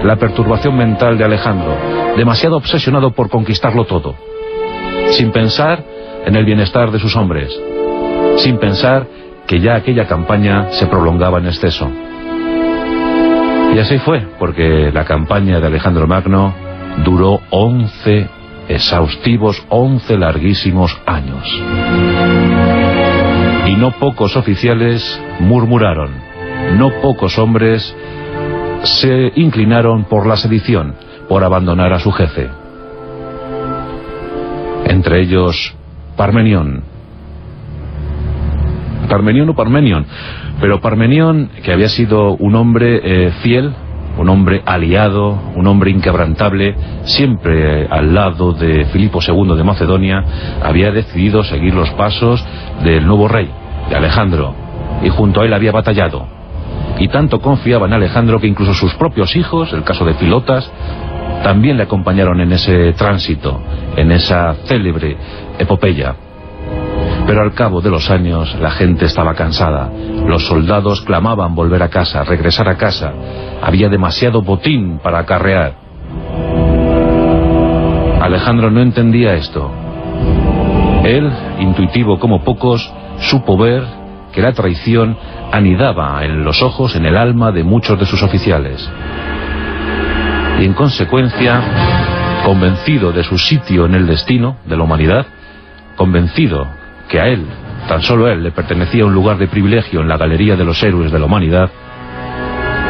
la 0.04 0.16
perturbación 0.16 0.74
mental 0.74 1.18
de 1.18 1.24
Alejandro, 1.24 1.76
demasiado 2.16 2.56
obsesionado 2.56 3.10
por 3.10 3.28
conquistarlo 3.28 3.84
todo, 3.84 4.14
sin 5.10 5.32
pensar 5.32 5.91
en 6.24 6.36
el 6.36 6.44
bienestar 6.44 6.90
de 6.90 6.98
sus 6.98 7.16
hombres, 7.16 7.50
sin 8.36 8.58
pensar 8.58 9.06
que 9.46 9.60
ya 9.60 9.74
aquella 9.74 10.06
campaña 10.06 10.70
se 10.72 10.86
prolongaba 10.86 11.38
en 11.38 11.46
exceso. 11.46 11.90
Y 13.74 13.78
así 13.78 13.98
fue, 13.98 14.20
porque 14.38 14.90
la 14.92 15.04
campaña 15.04 15.58
de 15.60 15.66
Alejandro 15.66 16.06
Magno 16.06 16.54
duró 17.04 17.40
11 17.50 18.28
exhaustivos, 18.68 19.62
11 19.68 20.18
larguísimos 20.18 20.96
años. 21.06 21.44
Y 23.66 23.74
no 23.76 23.92
pocos 23.92 24.36
oficiales 24.36 25.20
murmuraron, 25.40 26.10
no 26.76 26.90
pocos 27.00 27.38
hombres 27.38 27.94
se 28.84 29.32
inclinaron 29.36 30.04
por 30.04 30.26
la 30.26 30.36
sedición, 30.36 30.94
por 31.28 31.44
abandonar 31.44 31.92
a 31.92 31.98
su 31.98 32.12
jefe. 32.12 32.48
Entre 34.84 35.22
ellos 35.22 35.74
Parmenión. 36.22 36.84
Parmenión 39.08 39.48
o 39.48 39.54
Parmenión. 39.56 40.06
Pero 40.60 40.80
Parmenión, 40.80 41.50
que 41.64 41.72
había 41.72 41.88
sido 41.88 42.36
un 42.36 42.54
hombre 42.54 43.00
eh, 43.02 43.32
fiel, 43.42 43.72
un 44.16 44.28
hombre 44.28 44.62
aliado, 44.64 45.36
un 45.56 45.66
hombre 45.66 45.90
inquebrantable, 45.90 46.76
siempre 47.02 47.88
al 47.88 48.14
lado 48.14 48.52
de 48.52 48.84
Filipo 48.92 49.18
II 49.20 49.56
de 49.56 49.64
Macedonia, 49.64 50.24
había 50.62 50.92
decidido 50.92 51.42
seguir 51.42 51.74
los 51.74 51.90
pasos 51.90 52.46
del 52.84 53.04
nuevo 53.04 53.26
rey, 53.26 53.50
de 53.90 53.96
Alejandro, 53.96 54.54
y 55.02 55.08
junto 55.08 55.40
a 55.40 55.44
él 55.44 55.52
había 55.52 55.72
batallado. 55.72 56.28
Y 57.00 57.08
tanto 57.08 57.40
confiaba 57.40 57.88
en 57.88 57.94
Alejandro 57.94 58.38
que 58.38 58.46
incluso 58.46 58.74
sus 58.74 58.94
propios 58.94 59.34
hijos, 59.34 59.72
el 59.72 59.82
caso 59.82 60.04
de 60.04 60.14
Filotas, 60.14 60.70
también 61.42 61.76
le 61.76 61.84
acompañaron 61.84 62.40
en 62.40 62.52
ese 62.52 62.92
tránsito, 62.92 63.60
en 63.96 64.12
esa 64.12 64.54
célebre 64.66 65.16
epopeya. 65.58 66.14
Pero 67.26 67.42
al 67.42 67.54
cabo 67.54 67.80
de 67.80 67.90
los 67.90 68.10
años 68.10 68.56
la 68.60 68.70
gente 68.70 69.06
estaba 69.06 69.34
cansada. 69.34 69.90
Los 70.26 70.46
soldados 70.46 71.02
clamaban 71.02 71.54
volver 71.54 71.82
a 71.82 71.88
casa, 71.88 72.24
regresar 72.24 72.68
a 72.68 72.76
casa. 72.76 73.12
Había 73.62 73.88
demasiado 73.88 74.42
botín 74.42 74.98
para 75.02 75.20
acarrear. 75.20 75.74
Alejandro 78.20 78.70
no 78.70 78.80
entendía 78.80 79.34
esto. 79.34 79.70
Él, 81.04 81.30
intuitivo 81.58 82.18
como 82.18 82.44
pocos, 82.44 82.92
supo 83.18 83.56
ver 83.56 83.82
que 84.32 84.40
la 84.40 84.52
traición 84.52 85.16
anidaba 85.52 86.24
en 86.24 86.44
los 86.44 86.62
ojos, 86.62 86.94
en 86.96 87.04
el 87.04 87.16
alma 87.16 87.52
de 87.52 87.64
muchos 87.64 87.98
de 87.98 88.06
sus 88.06 88.22
oficiales. 88.22 88.88
Y 90.60 90.64
en 90.64 90.74
consecuencia, 90.74 91.60
convencido 92.44 93.12
de 93.12 93.24
su 93.24 93.38
sitio 93.38 93.86
en 93.86 93.94
el 93.94 94.06
destino 94.06 94.58
de 94.64 94.76
la 94.76 94.84
humanidad, 94.84 95.26
convencido 95.96 96.66
que 97.08 97.20
a 97.20 97.28
él, 97.28 97.44
tan 97.88 98.02
solo 98.02 98.28
él, 98.28 98.42
le 98.42 98.52
pertenecía 98.52 99.04
un 99.04 99.14
lugar 99.14 99.38
de 99.38 99.48
privilegio 99.48 100.00
en 100.00 100.08
la 100.08 100.16
galería 100.16 100.56
de 100.56 100.64
los 100.64 100.82
héroes 100.82 101.12
de 101.12 101.18
la 101.18 101.26
humanidad, 101.26 101.70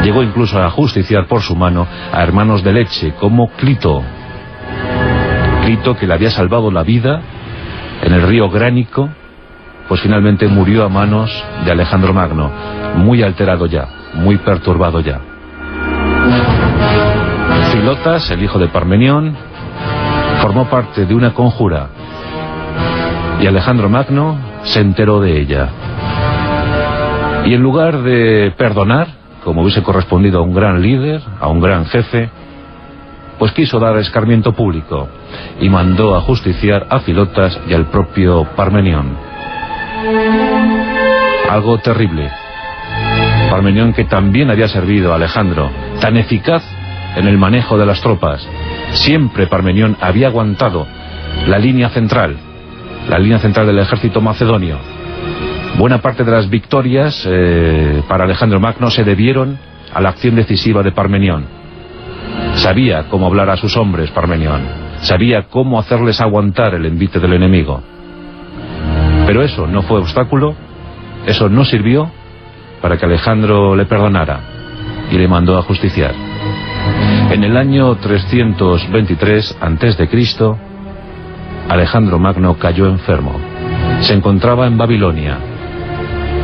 llegó 0.03 0.23
incluso 0.23 0.61
a 0.61 0.71
justiciar 0.71 1.27
por 1.27 1.43
su 1.43 1.55
mano 1.57 1.87
a 2.13 2.23
hermanos 2.23 2.63
de 2.63 2.73
leche 2.73 3.15
como 3.19 3.51
Clito. 3.53 4.03
Clito 5.65 5.97
que 5.97 6.07
le 6.07 6.15
había 6.15 6.31
salvado 6.31 6.71
la 6.71 6.83
vida 6.83 7.21
en 8.03 8.13
el 8.13 8.23
río 8.23 8.51
Gránico, 8.51 9.09
pues 9.89 10.01
finalmente 10.01 10.49
murió 10.49 10.85
a 10.85 10.89
manos 10.89 11.31
de 11.65 11.71
Alejandro 11.71 12.13
Magno, 12.13 12.51
muy 12.97 13.23
alterado 13.23 13.67
ya, 13.67 13.89
muy 14.15 14.39
perturbado 14.39 15.01
ya. 15.01 15.21
Filotas, 17.83 18.31
el 18.31 18.41
hijo 18.45 18.61
de 18.61 18.69
Parmenión, 18.69 19.37
formó 20.41 20.71
parte 20.71 21.05
de 21.05 21.17
una 21.17 21.35
conjura 21.35 21.89
y 23.41 23.47
Alejandro 23.49 23.89
Magno 23.89 24.39
se 24.63 24.79
enteró 24.79 25.21
de 25.21 25.41
ella. 25.41 25.69
Y 27.45 27.55
en 27.55 27.61
lugar 27.61 28.03
de 28.03 28.55
perdonar, 28.57 29.09
como 29.43 29.63
hubiese 29.63 29.83
correspondido 29.83 30.39
a 30.39 30.43
un 30.43 30.55
gran 30.55 30.81
líder, 30.81 31.23
a 31.41 31.49
un 31.49 31.59
gran 31.59 31.85
jefe, 31.87 32.31
pues 33.41 33.51
quiso 33.51 33.81
dar 33.81 33.97
escarmiento 33.97 34.53
público 34.53 35.09
y 35.61 35.69
mandó 35.69 36.15
a 36.15 36.21
justiciar 36.21 36.87
a 36.89 37.01
Filotas 37.01 37.59
y 37.69 37.75
al 37.75 37.87
propio 37.87 38.45
Parmenión. 38.55 39.17
Algo 41.51 41.79
terrible. 41.79 42.31
Parmenión 43.51 43.93
que 43.93 44.05
también 44.05 44.53
había 44.53 44.69
servido 44.69 45.11
a 45.11 45.17
Alejandro, 45.17 45.69
tan 46.01 46.17
eficaz 46.17 46.63
en 47.17 47.27
el 47.27 47.39
manejo 47.39 47.79
de 47.79 47.87
las 47.87 48.01
tropas. 48.01 48.47
Siempre 48.93 49.47
Parmenión 49.47 49.97
había 50.01 50.29
aguantado 50.29 50.87
la 51.47 51.59
línea 51.59 51.89
central, 51.91 52.37
la 53.09 53.19
línea 53.19 53.39
central 53.39 53.67
del 53.67 53.79
ejército 53.79 54.21
macedonio. 54.21 54.79
Buena 55.79 55.99
parte 55.99 56.25
de 56.25 56.31
las 56.31 56.51
victorias 56.51 57.27
eh, 57.27 58.03
para 58.09 58.25
Alejandro 58.25 58.61
Magno 58.61 58.91
se 58.91 59.05
debieron 59.05 59.59
a 59.93 60.01
la 60.01 60.11
acción 60.11 60.35
decisiva 60.35 60.83
de 60.83 60.93
Parmenión. 60.93 61.47
Sabía 62.55 63.09
cómo 63.09 63.27
hablar 63.27 63.51
a 63.51 63.57
sus 63.57 63.77
hombres, 63.77 64.11
Parmenión. 64.11 64.63
Sabía 65.01 65.45
cómo 65.49 65.79
hacerles 65.79 66.21
aguantar 66.21 66.75
el 66.75 66.87
envite 66.87 67.19
del 67.19 67.33
enemigo. 67.33 67.83
Pero 69.27 69.43
eso 69.43 69.67
no 69.67 69.83
fue 69.83 69.99
obstáculo 70.01 70.55
eso 71.27 71.49
no 71.49 71.65
sirvió 71.65 72.11
para 72.81 72.97
que 72.97 73.07
Alejandro 73.07 73.77
le 73.77 73.85
perdonara 73.85 74.41
y 75.11 75.17
le 75.17 75.29
mandó 75.29 75.57
a 75.57 75.63
justiciar. 75.63 76.32
En 77.33 77.45
el 77.45 77.57
año 77.57 77.95
323 77.97 79.57
a.C., 79.59 80.55
Alejandro 81.67 82.19
Magno 82.19 82.59
cayó 82.59 82.87
enfermo. 82.89 83.41
Se 84.03 84.13
encontraba 84.13 84.67
en 84.67 84.77
Babilonia. 84.77 85.39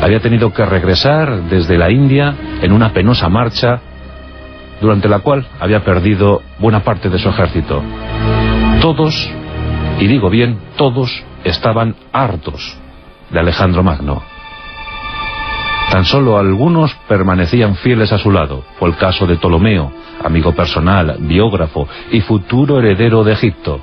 Había 0.00 0.20
tenido 0.20 0.50
que 0.50 0.64
regresar 0.64 1.42
desde 1.42 1.76
la 1.76 1.90
India 1.90 2.34
en 2.62 2.72
una 2.72 2.94
penosa 2.94 3.28
marcha 3.28 3.82
durante 4.80 5.10
la 5.10 5.18
cual 5.18 5.46
había 5.60 5.84
perdido 5.84 6.40
buena 6.58 6.82
parte 6.82 7.10
de 7.10 7.18
su 7.18 7.28
ejército. 7.28 7.82
Todos, 8.80 9.30
y 10.00 10.06
digo 10.06 10.30
bien, 10.30 10.58
todos 10.78 11.22
estaban 11.44 11.96
hartos 12.14 12.78
de 13.30 13.38
Alejandro 13.38 13.82
Magno. 13.82 14.37
Tan 15.90 16.04
solo 16.04 16.38
algunos 16.38 16.94
permanecían 17.08 17.74
fieles 17.76 18.12
a 18.12 18.18
su 18.18 18.30
lado. 18.30 18.62
Fue 18.78 18.90
el 18.90 18.96
caso 18.96 19.26
de 19.26 19.36
Ptolomeo, 19.36 19.90
amigo 20.22 20.52
personal, 20.52 21.16
biógrafo 21.20 21.88
y 22.12 22.20
futuro 22.20 22.78
heredero 22.78 23.24
de 23.24 23.32
Egipto. 23.32 23.80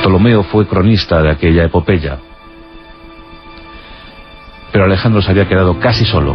Ptolomeo 0.00 0.42
fue 0.44 0.66
cronista 0.66 1.22
de 1.22 1.30
aquella 1.30 1.64
epopeya. 1.64 2.18
Pero 4.72 4.84
Alejandro 4.84 5.20
se 5.20 5.30
había 5.30 5.46
quedado 5.46 5.78
casi 5.78 6.06
solo. 6.06 6.34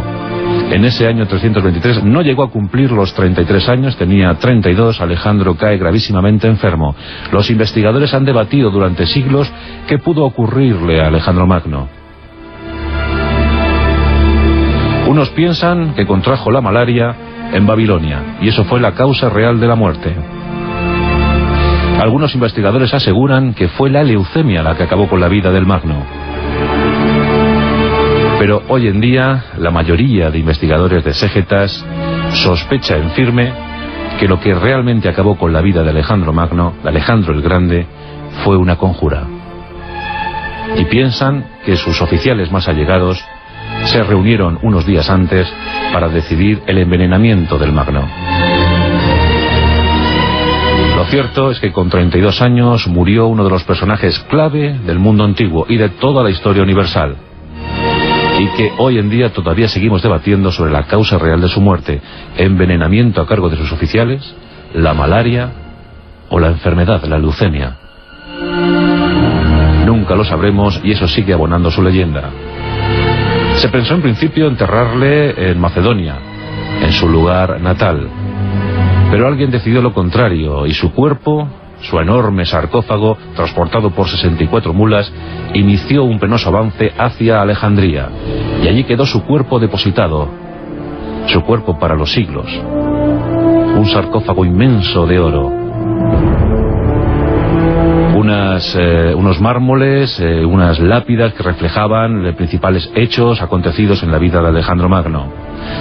En 0.70 0.84
ese 0.84 1.08
año 1.08 1.26
323 1.26 2.04
no 2.04 2.22
llegó 2.22 2.44
a 2.44 2.50
cumplir 2.50 2.92
los 2.92 3.12
33 3.14 3.68
años, 3.68 3.96
tenía 3.96 4.32
32, 4.34 5.00
Alejandro 5.00 5.56
cae 5.56 5.78
gravísimamente 5.78 6.46
enfermo. 6.46 6.94
Los 7.32 7.50
investigadores 7.50 8.14
han 8.14 8.24
debatido 8.24 8.70
durante 8.70 9.06
siglos 9.06 9.50
qué 9.88 9.98
pudo 9.98 10.24
ocurrirle 10.24 11.00
a 11.00 11.08
Alejandro 11.08 11.46
Magno. 11.46 11.88
Unos 15.08 15.30
piensan 15.30 15.94
que 15.94 16.04
contrajo 16.04 16.50
la 16.50 16.60
malaria 16.60 17.16
en 17.54 17.66
Babilonia, 17.66 18.36
y 18.42 18.48
eso 18.48 18.64
fue 18.64 18.78
la 18.78 18.92
causa 18.92 19.30
real 19.30 19.58
de 19.58 19.66
la 19.66 19.74
muerte. 19.74 20.14
Algunos 21.98 22.34
investigadores 22.34 22.92
aseguran 22.92 23.54
que 23.54 23.68
fue 23.68 23.88
la 23.88 24.04
leucemia 24.04 24.62
la 24.62 24.76
que 24.76 24.82
acabó 24.82 25.08
con 25.08 25.18
la 25.18 25.28
vida 25.28 25.50
del 25.50 25.64
Magno. 25.64 26.04
Pero 28.38 28.62
hoy 28.68 28.86
en 28.86 29.00
día 29.00 29.44
la 29.56 29.70
mayoría 29.70 30.30
de 30.30 30.40
investigadores 30.40 31.02
de 31.02 31.14
Segetas 31.14 31.82
sospecha 32.34 32.98
en 32.98 33.10
firme 33.12 33.50
que 34.20 34.28
lo 34.28 34.38
que 34.38 34.52
realmente 34.52 35.08
acabó 35.08 35.38
con 35.38 35.54
la 35.54 35.62
vida 35.62 35.82
de 35.82 35.88
Alejandro 35.88 36.34
Magno, 36.34 36.74
de 36.82 36.88
Alejandro 36.90 37.32
el 37.32 37.40
Grande, 37.40 37.86
fue 38.44 38.58
una 38.58 38.76
conjura. 38.76 39.22
Y 40.76 40.84
piensan 40.84 41.46
que 41.64 41.76
sus 41.76 42.02
oficiales 42.02 42.52
más 42.52 42.68
allegados 42.68 43.24
se 43.88 44.02
reunieron 44.02 44.58
unos 44.62 44.84
días 44.84 45.08
antes 45.08 45.52
para 45.92 46.08
decidir 46.08 46.62
el 46.66 46.78
envenenamiento 46.78 47.58
del 47.58 47.72
Magno. 47.72 48.06
Lo 50.96 51.04
cierto 51.06 51.50
es 51.50 51.58
que 51.58 51.72
con 51.72 51.88
32 51.88 52.42
años 52.42 52.86
murió 52.86 53.28
uno 53.28 53.44
de 53.44 53.50
los 53.50 53.64
personajes 53.64 54.18
clave 54.28 54.78
del 54.84 54.98
mundo 54.98 55.24
antiguo 55.24 55.64
y 55.68 55.76
de 55.76 55.88
toda 55.88 56.22
la 56.22 56.30
historia 56.30 56.62
universal. 56.62 57.16
Y 58.38 58.46
que 58.56 58.72
hoy 58.76 58.98
en 58.98 59.08
día 59.08 59.32
todavía 59.32 59.68
seguimos 59.68 60.02
debatiendo 60.02 60.52
sobre 60.52 60.70
la 60.70 60.84
causa 60.86 61.18
real 61.18 61.40
de 61.40 61.48
su 61.48 61.60
muerte, 61.60 62.00
envenenamiento 62.36 63.22
a 63.22 63.26
cargo 63.26 63.48
de 63.48 63.56
sus 63.56 63.72
oficiales, 63.72 64.34
la 64.74 64.92
malaria 64.92 65.50
o 66.28 66.38
la 66.38 66.48
enfermedad, 66.48 67.02
la 67.04 67.18
leucemia. 67.18 67.76
Nunca 69.86 70.14
lo 70.14 70.24
sabremos 70.24 70.78
y 70.84 70.92
eso 70.92 71.08
sigue 71.08 71.32
abonando 71.32 71.70
su 71.70 71.82
leyenda. 71.82 72.30
Se 73.58 73.68
pensó 73.70 73.94
en 73.94 74.02
principio 74.02 74.46
enterrarle 74.46 75.50
en 75.50 75.58
Macedonia, 75.58 76.16
en 76.80 76.92
su 76.92 77.08
lugar 77.08 77.60
natal. 77.60 78.08
Pero 79.10 79.26
alguien 79.26 79.50
decidió 79.50 79.82
lo 79.82 79.92
contrario 79.92 80.64
y 80.64 80.72
su 80.72 80.92
cuerpo, 80.92 81.48
su 81.80 81.98
enorme 81.98 82.46
sarcófago, 82.46 83.18
transportado 83.34 83.90
por 83.90 84.08
64 84.08 84.72
mulas, 84.72 85.12
inició 85.54 86.04
un 86.04 86.20
penoso 86.20 86.50
avance 86.50 86.92
hacia 86.96 87.42
Alejandría. 87.42 88.08
Y 88.62 88.68
allí 88.68 88.84
quedó 88.84 89.04
su 89.04 89.24
cuerpo 89.24 89.58
depositado, 89.58 90.28
su 91.26 91.42
cuerpo 91.42 91.80
para 91.80 91.96
los 91.96 92.12
siglos. 92.12 92.46
Un 92.46 93.86
sarcófago 93.86 94.44
inmenso 94.44 95.04
de 95.04 95.18
oro 95.18 95.58
eh, 98.26 99.14
unos 99.14 99.40
mármoles, 99.40 100.18
eh, 100.18 100.44
unas 100.44 100.80
lápidas 100.80 101.32
que 101.34 101.42
reflejaban 101.42 102.22
los 102.22 102.34
principales 102.34 102.90
hechos 102.96 103.40
acontecidos 103.40 104.02
en 104.02 104.10
la 104.10 104.18
vida 104.18 104.42
de 104.42 104.48
Alejandro 104.48 104.88
Magno. 104.88 105.32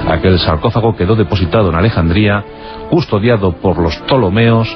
Aquel 0.07 0.37
sarcófago 0.37 0.95
quedó 0.95 1.15
depositado 1.15 1.69
en 1.69 1.75
Alejandría, 1.75 2.43
custodiado 2.89 3.53
por 3.53 3.79
los 3.79 3.97
Ptolomeos. 3.97 4.67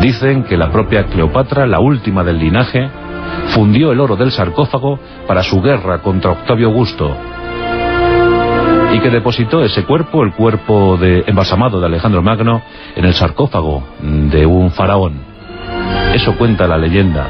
Dicen 0.00 0.44
que 0.44 0.56
la 0.56 0.70
propia 0.70 1.04
Cleopatra, 1.04 1.66
la 1.66 1.78
última 1.78 2.24
del 2.24 2.38
linaje, 2.38 2.88
fundió 3.48 3.92
el 3.92 4.00
oro 4.00 4.16
del 4.16 4.32
sarcófago 4.32 4.98
para 5.26 5.42
su 5.42 5.60
guerra 5.60 5.98
contra 5.98 6.32
Octavio 6.32 6.68
Augusto 6.68 7.14
y 8.94 9.00
que 9.00 9.10
depositó 9.10 9.62
ese 9.62 9.84
cuerpo, 9.84 10.22
el 10.22 10.32
cuerpo 10.32 10.96
de, 10.98 11.24
embalsamado 11.26 11.80
de 11.80 11.86
Alejandro 11.86 12.22
Magno, 12.22 12.62
en 12.94 13.04
el 13.04 13.14
sarcófago 13.14 13.82
de 14.00 14.44
un 14.44 14.70
faraón. 14.70 15.31
Eso 16.14 16.36
cuenta 16.36 16.66
la 16.66 16.78
leyenda. 16.78 17.28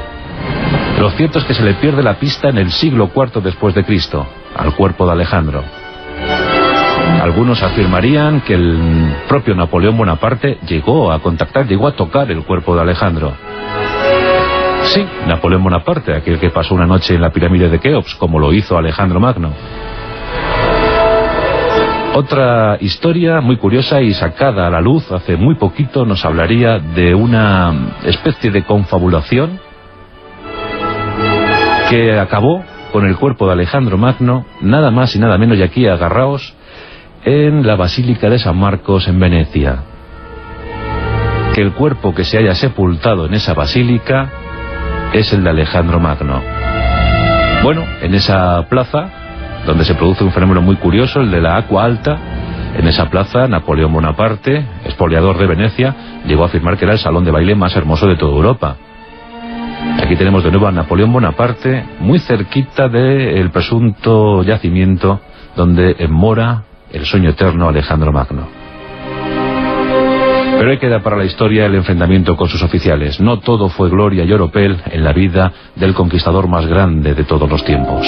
Lo 0.99 1.11
cierto 1.11 1.39
es 1.39 1.45
que 1.45 1.55
se 1.55 1.62
le 1.62 1.74
pierde 1.74 2.03
la 2.03 2.19
pista 2.19 2.49
en 2.49 2.59
el 2.59 2.70
siglo 2.70 3.11
IV 3.15 3.43
después 3.43 3.74
de 3.74 3.85
Cristo, 3.85 4.27
al 4.57 4.74
cuerpo 4.74 5.07
de 5.07 5.12
Alejandro. 5.12 5.62
Algunos 7.23 7.62
afirmarían 7.62 8.41
que 8.41 8.55
el 8.55 9.15
propio 9.29 9.55
Napoleón 9.55 9.97
Bonaparte 9.97 10.59
llegó 10.66 11.12
a 11.12 11.20
contactar, 11.20 11.66
llegó 11.66 11.87
a 11.87 11.93
tocar 11.93 12.31
el 12.31 12.45
cuerpo 12.45 12.74
de 12.74 12.83
Alejandro. 12.83 13.33
Sí, 14.85 15.07
Napoleón 15.27 15.62
Bonaparte, 15.62 16.15
aquel 16.15 16.39
que 16.39 16.51
pasó 16.51 16.74
una 16.74 16.87
noche 16.87 17.15
en 17.15 17.20
la 17.20 17.31
pirámide 17.31 17.69
de 17.69 17.79
Keops, 17.79 18.16
como 18.16 18.39
lo 18.39 18.53
hizo 18.53 18.77
Alejandro 18.77 19.20
Magno. 19.20 19.53
Otra 22.14 22.76
historia 22.78 23.40
muy 23.40 23.56
curiosa 23.56 24.02
y 24.02 24.12
sacada 24.12 24.66
a 24.66 24.70
la 24.70 24.82
luz 24.82 25.10
hace 25.10 25.36
muy 25.36 25.55
poquito 25.55 26.05
nos 26.05 26.26
hablaría 26.26 26.78
de 26.78 27.14
una 27.14 27.94
especie 28.05 28.51
de 28.51 28.64
confabulación 28.64 29.59
que 31.89 32.18
acabó 32.18 32.62
con 32.93 33.06
el 33.06 33.16
cuerpo 33.16 33.47
de 33.47 33.52
Alejandro 33.52 33.97
Magno, 33.97 34.44
nada 34.60 34.90
más 34.90 35.16
y 35.16 35.20
nada 35.20 35.39
menos, 35.39 35.56
y 35.56 35.62
aquí 35.62 35.86
agarraos, 35.86 36.55
en 37.24 37.66
la 37.66 37.76
Basílica 37.76 38.28
de 38.28 38.39
San 38.39 38.59
Marcos 38.59 39.09
en 39.09 39.18
Venecia. 39.18 39.78
Que 41.55 41.62
el 41.62 41.72
cuerpo 41.72 42.14
que 42.14 42.24
se 42.24 42.36
haya 42.36 42.55
sepultado 42.55 43.24
en 43.24 43.32
esa 43.32 43.55
basílica 43.55 44.28
es 45.14 45.32
el 45.32 45.44
de 45.44 45.51
Alejandro 45.51 45.98
Magno. 45.98 46.43
Bueno, 47.62 47.84
en 48.02 48.14
esa 48.14 48.66
plaza 48.68 49.22
donde 49.66 49.84
se 49.84 49.94
produce 49.94 50.24
un 50.24 50.32
fenómeno 50.32 50.60
muy 50.60 50.76
curioso, 50.76 51.20
el 51.20 51.30
de 51.30 51.40
la 51.40 51.56
Aqua 51.56 51.84
Alta. 51.84 52.18
En 52.76 52.86
esa 52.89 53.10
plaza, 53.10 53.47
Napoleón 53.48 53.93
Bonaparte, 53.93 54.64
expoliador 54.84 55.39
de 55.39 55.47
Venecia, 55.47 55.94
llegó 56.26 56.44
a 56.44 56.47
afirmar 56.47 56.78
que 56.78 56.84
era 56.84 56.94
el 56.94 56.98
salón 56.98 57.24
de 57.24 57.30
baile 57.30 57.55
más 57.55 57.76
hermoso 57.76 58.06
de 58.06 58.16
toda 58.16 58.34
Europa. 58.34 58.76
Aquí 60.02 60.16
tenemos 60.16 60.43
de 60.43 60.51
nuevo 60.51 60.66
a 60.66 60.72
Napoleón 60.72 61.12
Bonaparte, 61.12 61.84
muy 62.01 62.18
cerquita 62.18 62.89
del 62.89 63.51
presunto 63.51 64.43
yacimiento 64.43 65.20
donde 65.55 65.94
mora 66.09 66.62
el 66.90 67.05
sueño 67.05 67.30
eterno 67.30 67.68
Alejandro 67.68 68.12
Magno. 68.12 68.62
Pero 70.59 70.70
ahí 70.70 70.78
queda 70.78 71.02
para 71.02 71.16
la 71.16 71.24
historia 71.24 71.66
el 71.66 71.74
enfrentamiento 71.74 72.36
con 72.36 72.48
sus 72.48 72.62
oficiales. 72.62 73.20
No 73.20 73.40
todo 73.40 73.68
fue 73.68 73.90
gloria 73.90 74.24
y 74.24 74.32
oropel 74.32 74.76
en 74.90 75.02
la 75.02 75.12
vida 75.12 75.52
del 75.74 75.94
conquistador 75.94 76.47
más 76.47 76.66
grande 76.66 77.14
de 77.14 77.24
todos 77.24 77.51
los 77.51 77.64
tiempos. 77.64 78.06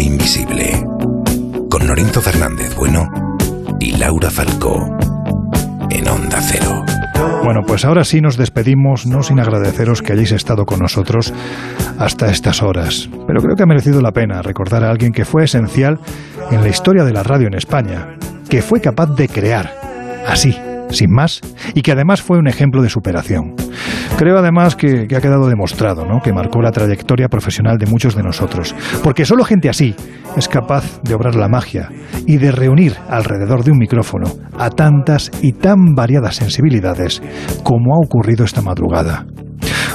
Invisible. 0.00 0.84
Con 1.68 1.86
Norinto 1.86 2.20
Fernández 2.20 2.74
Bueno 2.76 3.08
y 3.78 3.96
Laura 3.96 4.30
Falcó. 4.30 4.96
En 5.90 6.08
Onda 6.08 6.40
Cero. 6.40 6.84
Bueno, 7.44 7.60
pues 7.66 7.84
ahora 7.84 8.04
sí 8.04 8.20
nos 8.20 8.36
despedimos, 8.36 9.06
no 9.06 9.22
sin 9.22 9.40
agradeceros 9.40 10.00
que 10.00 10.12
hayáis 10.12 10.32
estado 10.32 10.64
con 10.64 10.78
nosotros 10.78 11.32
hasta 11.98 12.30
estas 12.30 12.62
horas. 12.62 13.08
Pero 13.26 13.42
creo 13.42 13.56
que 13.56 13.64
ha 13.64 13.66
merecido 13.66 14.00
la 14.00 14.12
pena 14.12 14.42
recordar 14.42 14.84
a 14.84 14.90
alguien 14.90 15.12
que 15.12 15.24
fue 15.24 15.44
esencial 15.44 15.98
en 16.50 16.62
la 16.62 16.68
historia 16.68 17.04
de 17.04 17.12
la 17.12 17.22
radio 17.22 17.46
en 17.46 17.54
España, 17.54 18.16
que 18.48 18.62
fue 18.62 18.80
capaz 18.80 19.14
de 19.14 19.28
crear, 19.28 19.74
así, 20.26 20.56
sin 20.92 21.10
más, 21.10 21.40
y 21.74 21.82
que 21.82 21.92
además 21.92 22.22
fue 22.22 22.38
un 22.38 22.48
ejemplo 22.48 22.82
de 22.82 22.88
superación. 22.88 23.54
Creo 24.16 24.38
además 24.38 24.76
que, 24.76 25.06
ha 25.16 25.20
quedado 25.20 25.48
demostrado 25.48 26.04
¿no? 26.04 26.20
que 26.20 26.32
marcó 26.32 26.60
la 26.62 26.70
trayectoria 26.70 27.28
profesional 27.28 27.78
de 27.78 27.86
muchos 27.86 28.14
de 28.14 28.22
nosotros, 28.22 28.74
porque 29.02 29.24
solo 29.24 29.44
gente 29.44 29.68
así 29.68 29.94
es 30.36 30.48
capaz 30.48 31.00
de 31.02 31.14
obrar 31.14 31.34
la 31.34 31.48
magia 31.48 31.88
y 32.26 32.36
de 32.36 32.52
reunir 32.52 32.94
alrededor 33.08 33.64
de 33.64 33.72
un 33.72 33.78
micrófono 33.78 34.26
a 34.58 34.70
tantas 34.70 35.30
y 35.40 35.52
tan 35.52 35.94
variadas 35.94 36.36
sensibilidades 36.36 37.22
como 37.62 37.94
ha 37.94 37.98
ocurrido 38.04 38.44
esta 38.44 38.62
madrugada. 38.62 39.26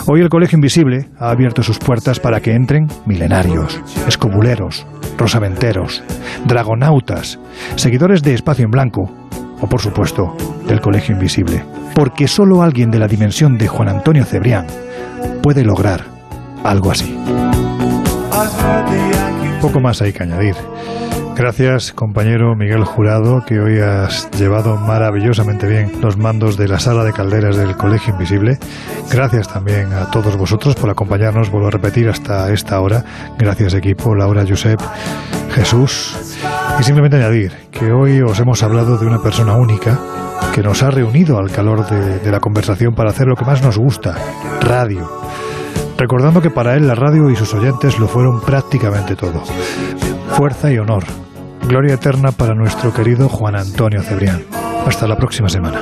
Hoy 0.08 0.22
el 0.22 0.30
Colegio 0.30 0.56
Invisible 0.56 1.10
ha 1.20 1.30
abierto 1.32 1.64
sus 1.64 1.80
puertas 1.80 2.20
para 2.20 2.40
que 2.40 2.54
entren 2.54 2.88
milenarios, 3.06 3.82
escobuleros, 4.08 4.88
rosaventeros, 5.18 6.04
dragonautas, 6.46 7.40
seguidores 7.76 8.24
de 8.24 8.34
Espacio 8.34 8.64
en 8.64 8.72
Blanco 8.72 9.27
o 9.60 9.68
por 9.68 9.82
supuesto 9.82 10.36
del 10.68 10.82
Colegio 10.82 11.14
Invisible, 11.16 11.64
porque 11.96 12.28
solo 12.28 12.62
alguien 12.62 12.92
de 12.92 13.00
la 13.00 13.08
dimensión 13.08 13.58
de 13.58 13.68
Juan 13.68 13.90
Antonio 13.90 14.26
Cebrián 14.26 14.68
puede 15.42 15.64
lograr 15.64 16.06
algo 16.64 16.92
así. 16.92 17.18
Poco 19.62 19.80
más 19.80 20.02
hay 20.02 20.14
que 20.14 20.24
añadir. 20.24 20.56
Gracias, 21.38 21.94
compañero 21.94 22.56
Miguel 22.56 22.84
Jurado, 22.84 23.46
que 23.46 23.60
hoy 23.60 23.78
has 23.78 24.28
llevado 24.32 24.76
maravillosamente 24.76 25.68
bien 25.68 26.02
los 26.02 26.18
mandos 26.18 26.58
de 26.58 26.68
la 26.68 26.80
sala 26.80 27.04
de 27.04 27.14
calderas 27.14 27.56
del 27.56 27.78
Colegio 27.78 28.14
Invisible. 28.14 28.58
Gracias 29.12 29.48
también 29.48 29.94
a 29.94 30.10
todos 30.10 30.36
vosotros 30.36 30.74
por 30.74 30.90
acompañarnos, 30.90 31.52
vuelvo 31.52 31.68
a 31.68 31.72
repetir, 31.72 32.10
hasta 32.10 32.52
esta 32.52 32.82
hora. 32.82 33.06
Gracias, 33.38 33.76
equipo, 33.76 34.16
Laura, 34.16 34.46
Josep, 34.50 34.82
Jesús. 35.52 36.18
Y 36.80 36.84
simplemente 36.84 37.18
añadir 37.18 37.54
que 37.70 37.92
hoy 37.92 38.20
os 38.22 38.40
hemos 38.40 38.64
hablado 38.64 38.98
de 38.98 39.06
una 39.06 39.22
persona 39.22 39.54
única 39.54 40.00
que 40.56 40.64
nos 40.64 40.82
ha 40.82 40.90
reunido 40.90 41.38
al 41.38 41.52
calor 41.52 41.88
de, 41.88 42.32
la 42.32 42.40
conversación 42.40 42.96
para 42.96 43.12
hacer 43.12 43.28
lo 43.28 43.36
que 43.36 43.46
más 43.46 43.62
nos 43.62 43.78
gusta, 43.78 44.16
radio 44.60 45.08
recordando 46.00 46.42
que 46.42 46.52
para 46.52 46.76
él 46.76 46.88
la 46.88 46.94
radio 46.94 47.30
y 47.30 47.36
sus 47.36 47.54
oyentes 47.56 48.00
lo 48.00 48.08
fueron 48.08 48.42
prácticamente 48.42 49.16
todo. 49.16 49.42
Fuerza 50.36 50.72
y 50.72 50.78
honor, 50.78 51.04
Gloria 51.64 51.96
eterna 51.96 52.32
para 52.32 52.54
nuestro 52.54 52.94
querido 52.94 53.30
Juan 53.30 53.56
Antonio 53.56 54.02
Cebrián. 54.02 54.44
Hasta 54.86 55.08
la 55.08 55.18
próxima 55.18 55.50
semana. 55.50 55.82